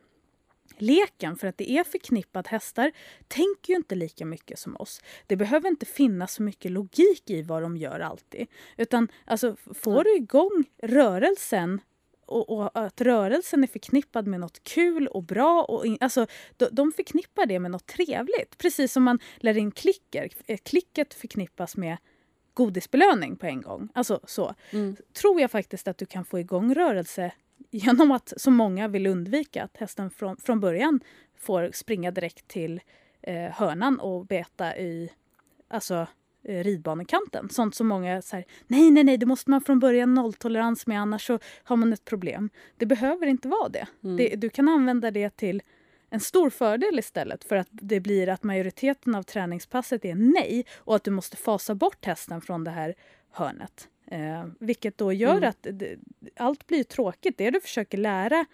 leken 0.79 1.37
för 1.37 1.47
att 1.47 1.59
det 1.59 1.71
är 1.71 1.85
förknippat. 1.85 2.47
Hästar 2.47 2.93
tänker 3.29 3.73
ju 3.73 3.77
inte 3.77 3.95
lika 3.95 4.27
mycket 4.27 4.59
som 4.59 4.77
oss. 4.77 5.03
Det 5.27 5.37
behöver 5.37 5.69
inte 5.69 5.87
finnas 5.87 6.35
så 6.35 6.43
mycket 6.43 6.71
logik 6.71 7.31
i 7.31 7.43
vad 7.43 7.63
de 7.63 7.77
gör 7.77 8.01
alltid. 8.01 8.47
Utan 8.77 9.09
alltså, 9.25 9.57
får 9.75 10.05
du 10.05 10.17
igång 10.17 10.65
rörelsen 10.83 11.81
och, 12.31 12.51
och, 12.51 12.71
att 12.75 13.01
rörelsen 13.01 13.63
är 13.63 13.67
förknippad 13.69 14.27
med 14.27 14.41
något 14.41 14.65
kul 14.65 15.07
och 15.07 15.23
bra. 15.23 15.63
Och 15.63 15.87
in, 15.87 15.99
alltså, 16.01 16.27
de, 16.57 16.69
de 16.73 16.93
förknippar 16.93 17.47
det 17.47 17.59
med 17.59 17.71
något 17.71 17.87
trevligt. 17.87 18.59
Precis 18.59 18.93
som 18.93 19.03
man 19.03 19.19
lär 19.37 19.57
in 19.57 19.71
klicker. 19.71 20.29
Klicket 20.63 21.15
förknippas 21.15 21.77
med 21.77 21.97
godisbelöning 22.55 23.37
på 23.37 23.47
en 23.47 23.61
gång. 23.61 23.89
Alltså 23.95 24.21
så. 24.25 24.55
Mm. 24.71 24.97
Tror 25.13 25.41
jag 25.41 25.51
faktiskt 25.51 25.89
att 25.89 25.99
du 25.99 26.07
kan 26.07 26.25
få 26.25 26.39
igång 26.39 26.75
rörelse 26.75 27.33
genom 27.71 28.11
att, 28.11 28.33
som 28.37 28.55
många 28.55 28.89
vill 28.89 29.07
undvika, 29.07 29.65
att 29.65 29.77
hästen 29.77 30.11
från, 30.11 30.37
från 30.37 30.61
början 30.61 31.01
får 31.39 31.71
springa 31.73 32.11
direkt 32.11 32.49
till 32.49 32.81
eh, 33.23 33.51
hörnan 33.51 34.01
och 34.01 34.27
beta 34.27 34.77
i 34.77 35.11
alltså, 35.69 35.95
eh, 35.95 36.09
ridbanekanten. 36.43 37.49
Sånt 37.49 37.75
som 37.75 37.89
många 37.89 38.23
säger, 38.23 38.47
nej, 38.67 38.91
nej, 38.91 39.05
nej, 39.05 39.17
det 39.17 39.27
måste 39.27 39.51
man 39.51 39.61
från 39.61 39.79
början 39.79 40.15
nolltolerans 40.15 40.87
med 40.87 41.01
annars 41.01 41.27
så 41.27 41.39
har 41.65 41.77
man 41.77 41.93
ett 41.93 42.05
problem. 42.05 42.51
Det 42.77 42.87
behöver 42.87 43.27
inte 43.27 43.49
vara 43.49 43.69
det. 43.69 43.87
Mm. 44.05 44.17
det. 44.17 44.37
Du 44.37 44.49
kan 44.51 44.69
använda 44.69 45.11
det 45.11 45.37
till 45.37 45.63
en 46.11 46.21
stor 46.21 46.51
fördel 46.51 46.99
istället 46.99 47.45
för 47.45 47.57
att 47.57 47.69
det 47.71 48.01
blir 48.01 48.29
att 48.29 48.43
majoriteten 48.43 49.15
av 49.15 49.23
träningspasset 49.23 50.05
är 50.05 50.15
nej 50.15 50.67
och 50.77 50.97
att 50.97 51.05
du 51.05 51.11
måste 51.11 51.37
fasa 51.37 51.75
bort 51.75 52.05
hästen 52.05 52.41
från 52.41 52.65
det 52.65 52.71
här 52.71 52.95
hörnet. 53.31 53.89
Eh, 54.07 54.47
vilket 54.61 54.99
då 54.99 55.13
gör 55.13 55.37
Mm. 55.37 55.49
att 55.49 55.67
det, 55.71 55.97
allt 56.37 56.67
blir 56.67 56.85
tråkigt. 56.85 57.39
Det 57.39 57.51
du 57.51 57.61
försöker 57.61 57.99
lära. 57.99 58.45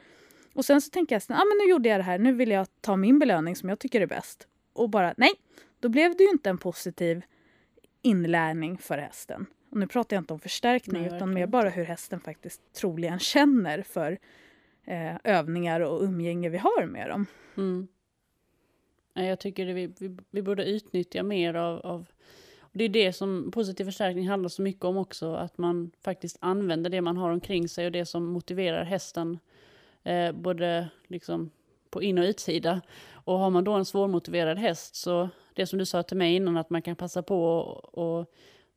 Och 0.55 0.65
sen 0.65 0.81
så 0.81 0.91
tänker 0.91 1.15
jag, 1.15 1.23
ah, 1.29 1.45
men 1.45 1.59
nu 1.65 1.71
gjorde 1.71 1.89
jag 1.89 2.01
det 2.01 2.05
här, 2.05 2.19
nu 2.19 2.33
vill 2.33 2.51
jag 2.51 2.67
ta 2.81 2.97
min 2.97 3.19
belöning 3.19 3.57
som 3.57 3.69
jag 3.69 3.79
tycker 3.79 4.01
är 4.01 4.07
bäst. 4.07 4.47
Och 4.73 4.91
bara, 4.91 5.15
nej, 5.17 5.33
då 5.81 5.89
blev 5.89 6.17
det 6.17 6.25
ju 6.25 6.31
inte 6.31 6.51
en 6.51 6.59
positiv 6.59 7.23
inlärning 8.03 8.79
för 8.79 8.99
hästen. 8.99 9.47
Och 9.71 9.77
nu 9.79 9.87
pratar 9.87 10.17
jag 10.17 10.21
inte 10.21 10.33
om 10.33 10.41
förstärkning 10.41 11.03
Nej, 11.03 11.17
utan 11.17 11.35
mer 11.35 11.47
bara 11.47 11.69
hur 11.69 11.85
hästen 11.85 12.21
faktiskt 12.21 12.73
troligen 12.73 13.19
känner 13.19 13.83
för 13.83 14.19
eh, 14.85 15.17
övningar 15.25 15.81
och 15.81 16.03
umgänge 16.03 16.49
vi 16.49 16.59
har 16.59 16.87
med 16.87 17.09
dem. 17.09 17.27
Mm. 17.57 17.89
Jag 19.15 19.39
tycker 19.39 19.67
vi, 19.67 19.87
vi, 19.99 20.17
vi 20.31 20.43
borde 20.43 20.65
utnyttja 20.65 21.23
mer 21.23 21.55
av, 21.55 21.81
av 21.81 22.07
det 22.73 22.85
är 22.85 22.89
det 22.89 23.13
som 23.13 23.51
positiv 23.51 23.85
förstärkning 23.85 24.29
handlar 24.29 24.49
så 24.49 24.63
mycket 24.63 24.85
om 24.85 24.97
också, 24.97 25.35
att 25.35 25.59
man 25.59 25.91
faktiskt 26.05 26.39
använder 26.41 26.91
det 26.91 27.01
man 27.01 27.17
har 27.17 27.31
omkring 27.31 27.69
sig 27.69 27.87
och 27.87 27.93
det 27.93 28.07
som 28.07 28.27
motiverar 28.27 28.85
hästen, 28.85 29.39
eh, 30.03 30.33
både 30.33 30.89
liksom 31.07 31.51
på 31.91 32.03
in 32.03 32.19
och 32.19 32.25
utsida. 32.25 32.81
Och 33.13 33.39
har 33.39 33.51
man 33.51 33.65
då 33.65 33.73
en 33.73 33.85
svårmotiverad 33.85 34.59
häst 34.59 34.97
så, 34.97 35.29
det 35.57 35.67
som 35.67 35.79
du 35.79 35.87
sa 35.87 36.03
till 36.03 36.17
mig 36.17 36.35
innan, 36.35 36.57
att 36.57 36.71
man 36.71 36.83
kan 36.83 36.97
passa 36.97 37.23
på 37.23 37.45
och, 37.45 38.19
och 38.19 38.33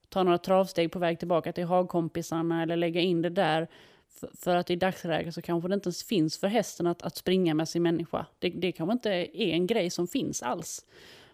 ta 0.10 0.24
några 0.24 0.38
travsteg 0.38 0.92
på 0.92 1.00
väg 1.00 1.20
tillbaka 1.20 1.54
till 1.54 1.64
hagkompisarna 1.64 2.64
eller 2.64 2.76
lägga 2.76 3.02
in 3.02 3.22
det 3.22 3.30
där. 3.30 3.68
För, 4.10 4.30
för 4.38 4.56
att 4.56 4.70
i 4.70 4.76
dagsläget 4.76 5.34
så 5.34 5.42
kanske 5.42 5.70
det 5.70 5.74
inte 5.74 5.88
ens 5.88 6.04
finns 6.04 6.38
för 6.38 6.48
hästen 6.48 6.88
att, 6.88 7.02
att 7.02 7.18
springa 7.18 7.54
med 7.54 7.70
sin 7.70 7.84
människa. 7.84 8.26
Det, 8.40 8.50
det 8.50 8.72
kanske 8.72 8.94
inte 8.94 9.10
är 9.12 9.54
en 9.54 9.68
grej 9.68 9.90
som 9.90 10.08
finns 10.08 10.44
alls. 10.44 10.86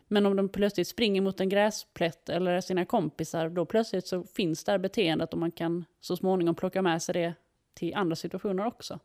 Men 0.08 0.26
om 0.26 0.36
de 0.36 0.50
plötsligt 0.50 0.88
springer 0.88 1.22
mot 1.22 1.40
en 1.40 1.50
gräsplätt 1.50 2.30
eller 2.30 2.62
sina 2.62 2.86
kompisar, 2.86 3.50
då 3.50 3.66
plötsligt 3.66 4.08
så 4.08 4.24
finns 4.24 4.64
där 4.64 4.78
beteendet 4.78 5.34
och 5.34 5.40
man 5.40 5.52
kan 5.52 5.86
så 6.02 6.18
småningom 6.18 6.56
plocka 6.56 6.82
med 6.82 7.02
sig 7.02 7.14
det 7.14 7.34
till 7.74 7.96
andra 7.96 8.16
situationer 8.16 8.66
också. 8.66 9.00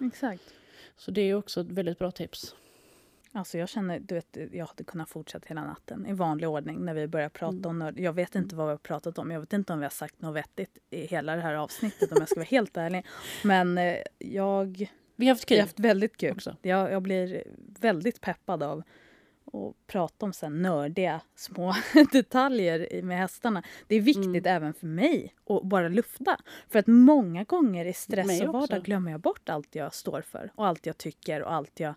Exakt. 0.00 0.42
Så 0.96 1.10
det 1.10 1.20
är 1.20 1.34
också 1.34 1.60
ett 1.60 1.70
väldigt 1.70 1.98
bra 1.98 2.10
tips. 2.10 2.54
Alltså 3.36 3.58
jag 3.58 3.68
känner, 3.68 4.00
du 4.00 4.14
vet, 4.14 4.38
jag 4.52 4.66
hade 4.66 4.84
kunnat 4.84 5.08
fortsätta 5.08 5.46
hela 5.48 5.64
natten 5.64 6.06
i 6.06 6.12
vanlig 6.12 6.48
ordning 6.48 6.84
när 6.84 6.94
vi 6.94 7.06
börjar 7.06 7.28
prata 7.28 7.68
om 7.68 7.78
nörd. 7.78 7.98
Jag 8.00 8.12
vet 8.12 8.34
inte 8.34 8.56
vad 8.56 8.66
vi 8.66 8.70
har 8.70 8.78
pratat 8.78 9.18
om. 9.18 9.30
Jag 9.30 9.40
vet 9.40 9.52
inte 9.52 9.72
om 9.72 9.78
vi 9.78 9.84
har 9.84 9.90
sagt 9.90 10.22
något 10.22 10.36
vettigt 10.36 10.78
i 10.90 11.06
hela 11.06 11.36
det 11.36 11.42
här 11.42 11.54
avsnittet 11.54 12.12
om 12.12 12.16
jag 12.20 12.28
ska 12.28 12.40
vara 12.40 12.46
helt 12.46 12.76
ärlig. 12.76 13.06
Men 13.44 13.78
eh, 13.78 13.96
jag 14.18 14.90
Vi 15.16 15.26
har 15.26 15.34
haft 15.34 15.44
vi 15.44 15.46
kul 15.46 15.56
har 15.58 15.62
haft 15.62 15.80
väldigt 15.80 16.16
kul. 16.16 16.32
också. 16.32 16.56
Jag, 16.62 16.92
jag 16.92 17.02
blir 17.02 17.44
väldigt 17.80 18.20
peppad 18.20 18.62
av 18.62 18.82
att 19.52 19.86
prata 19.86 20.26
om 20.26 20.32
så 20.32 20.48
nördiga 20.48 21.20
små 21.34 21.74
detaljer 22.12 23.02
med 23.02 23.18
hästarna. 23.18 23.62
Det 23.86 23.96
är 23.96 24.00
viktigt 24.00 24.46
även 24.46 24.74
för 24.74 24.86
mig 24.86 25.34
att 25.46 25.62
bara 25.62 25.88
lufta. 25.88 26.38
För 26.68 26.78
att 26.78 26.86
många 26.86 27.44
gånger 27.44 27.84
i 27.84 27.92
stress 27.92 28.40
och 28.40 28.52
vardag 28.52 28.82
glömmer 28.82 29.10
jag 29.10 29.20
bort 29.20 29.48
allt 29.48 29.74
jag 29.74 29.94
står 29.94 30.20
för 30.20 30.52
och 30.54 30.66
allt 30.66 30.86
jag 30.86 30.98
tycker 30.98 31.42
och 31.42 31.52
allt 31.52 31.80
jag 31.80 31.94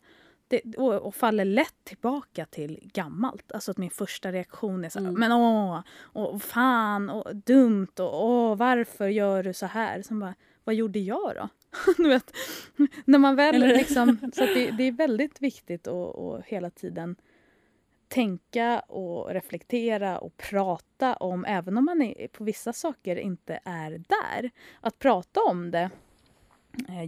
det, 0.50 0.62
och, 0.78 0.94
och 0.94 1.16
faller 1.16 1.46
lätt 1.46 1.76
tillbaka 1.84 2.46
till 2.46 2.90
gammalt. 2.94 3.52
Alltså 3.52 3.72
att 3.72 3.78
min 3.78 3.90
första 3.90 4.32
reaktion 4.32 4.86
är 4.86 4.90
så 4.90 5.00
här, 5.00 5.08
Mm. 5.08 5.20
men 5.20 5.32
åh, 5.32 5.82
och 6.00 6.42
fan, 6.42 7.10
och 7.10 7.36
dumt, 7.36 7.88
och 8.00 8.26
åh, 8.26 8.56
varför 8.56 9.08
gör 9.08 9.44
du 9.44 9.54
så 9.54 9.66
här? 9.66 10.02
Som 10.02 10.20
bara, 10.20 10.36
vad 10.64 10.76
gjorde 10.76 11.00
jag 11.00 11.36
då? 11.36 11.50
du 11.98 12.10
vet, 12.10 12.32
när 13.06 13.18
man 13.20 13.36
väl 13.36 13.56
Eller- 13.56 13.68
liksom, 13.78 14.18
så 14.34 14.46
det, 14.46 14.72
det 14.72 14.84
är 14.84 14.92
väldigt 14.92 15.42
viktigt 15.42 15.88
att, 15.88 16.18
att 16.18 16.46
hela 16.46 16.70
tiden 16.70 17.16
tänka 18.08 18.80
och 18.80 19.30
reflektera 19.30 20.20
och 20.20 20.38
prata 20.38 21.16
om, 21.16 21.46
även 21.46 21.78
om 21.78 21.86
man 21.86 22.02
är, 22.02 22.28
på 22.28 22.44
vissa 22.44 22.74
saker 22.74 23.16
inte 23.16 23.60
är 23.66 23.92
där. 23.92 24.52
Att 24.82 25.00
prata 25.00 25.42
om 25.44 25.72
det 25.72 25.90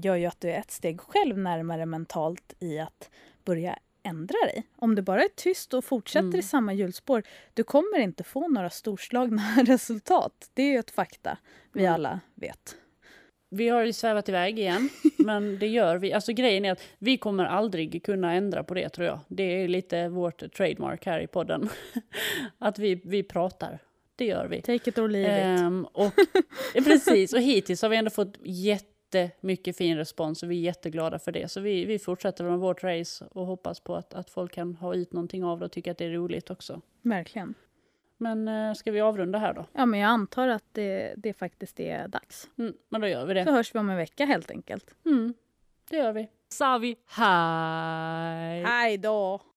gör 0.03 0.15
ju 0.15 0.26
att 0.26 0.41
du 0.41 0.49
är 0.52 0.60
ett 0.60 0.72
steg 0.72 1.02
själv 1.02 1.38
närmare 1.38 1.85
mentalt 1.85 2.53
i 2.60 2.80
att 2.80 3.10
börja 3.45 3.80
ändra 4.03 4.38
dig. 4.45 4.64
Om 4.77 4.95
du 4.95 5.02
bara 5.02 5.23
är 5.23 5.30
tyst 5.35 5.73
och 5.73 5.85
fortsätter 5.85 6.27
Mm. 6.27 6.39
i 6.39 6.43
samma 6.43 6.73
hjulspår, 6.73 7.23
du 7.53 7.64
kommer 7.64 7.99
inte 7.99 8.23
få 8.23 8.48
några 8.48 8.69
storslagna 8.69 9.43
resultat. 9.65 10.49
Det 10.53 10.64
är 10.64 10.72
ju 10.72 10.77
ett 10.80 10.91
fakta 10.91 11.38
vi 11.73 11.81
Mm. 11.81 11.93
alla 11.93 12.19
vet. 12.35 12.76
Vi 13.53 13.69
har 13.69 13.84
ju 13.85 13.93
svävat 13.93 14.30
iväg 14.30 14.60
igen, 14.60 14.89
men 15.18 15.60
det 15.60 15.68
gör 15.68 15.98
vi. 15.98 16.14
Alltså 16.14 16.34
grejen 16.34 16.65
är 16.65 16.72
att 16.72 16.81
vi 16.99 17.18
kommer 17.18 17.45
aldrig 17.45 18.03
kunna 18.03 18.34
ändra 18.34 18.64
på 18.64 18.73
det 18.73 18.89
tror 18.89 19.07
jag. 19.07 19.19
Det 19.27 19.43
är 19.43 19.68
lite 19.68 20.10
vårt 20.10 20.53
trademark 20.53 21.06
här 21.06 21.19
i 21.19 21.27
podden. 21.27 21.69
Att 22.57 22.80
vi, 22.80 23.02
vi 23.06 23.23
pratar. 23.23 23.80
Det 24.15 24.26
gör 24.26 24.48
vi. 24.48 24.61
Take 24.61 24.89
it 24.89 24.98
or 24.98 25.07
leave 25.10 25.53
it. 25.56 25.60
Ehm, 25.61 25.85
och, 25.85 26.14
precis, 26.73 27.34
och 27.34 27.39
hittills 27.41 27.81
har 27.81 27.89
vi 27.89 27.95
ändå 27.98 28.11
fått 28.11 28.34
jättemycket 29.19 29.77
fin 29.77 29.97
respons 29.97 30.43
och 30.43 30.51
vi 30.51 30.57
är 30.57 30.61
jätteglada 30.61 31.19
för 31.19 31.31
det. 31.31 31.51
Så 31.51 31.61
vi, 31.61 31.85
vi 31.85 31.99
fortsätter 31.99 32.43
med 32.43 32.59
vårt 32.59 32.83
race 32.83 33.25
och 33.31 33.45
hoppas 33.45 33.79
på 33.79 33.95
att, 33.95 34.13
att 34.13 34.29
folk 34.29 34.51
kan 34.53 34.75
ha 34.75 34.95
ut 34.95 35.13
någonting 35.13 35.43
av 35.43 35.59
det 35.59 35.65
och 35.65 35.71
tycka 35.71 35.91
att 35.91 35.97
det 35.97 36.05
är 36.05 36.11
roligt 36.11 36.49
också. 36.49 36.81
Verkligen. 37.01 37.53
Men 38.17 38.47
eh, 38.47 38.73
ska 38.73 38.91
vi 38.91 39.01
avrunda 39.01 39.39
här 39.39 39.53
då? 39.53 39.65
Ja, 39.73 39.85
men 39.85 39.99
jag 39.99 40.07
antar 40.07 40.47
att 40.47 40.63
det, 40.71 41.13
det 41.17 41.33
faktiskt 41.33 41.79
är 41.79 42.07
dags. 42.07 42.49
Mm, 42.57 42.73
men 42.89 43.01
då 43.01 43.07
gör 43.07 43.25
vi 43.25 43.33
Så 43.33 43.45
det. 43.45 43.51
hörs 43.51 43.75
vi 43.75 43.79
om 43.79 43.89
en 43.89 43.97
vecka 43.97 44.25
helt 44.25 44.51
enkelt. 44.51 44.95
Mm, 45.05 45.33
det 45.89 45.97
gör 45.97 46.11
vi. 46.13 46.27
Sa 46.49 46.77
vi 46.77 46.95
hej! 47.07 48.63
Hej 48.63 48.97
då! 48.97 49.41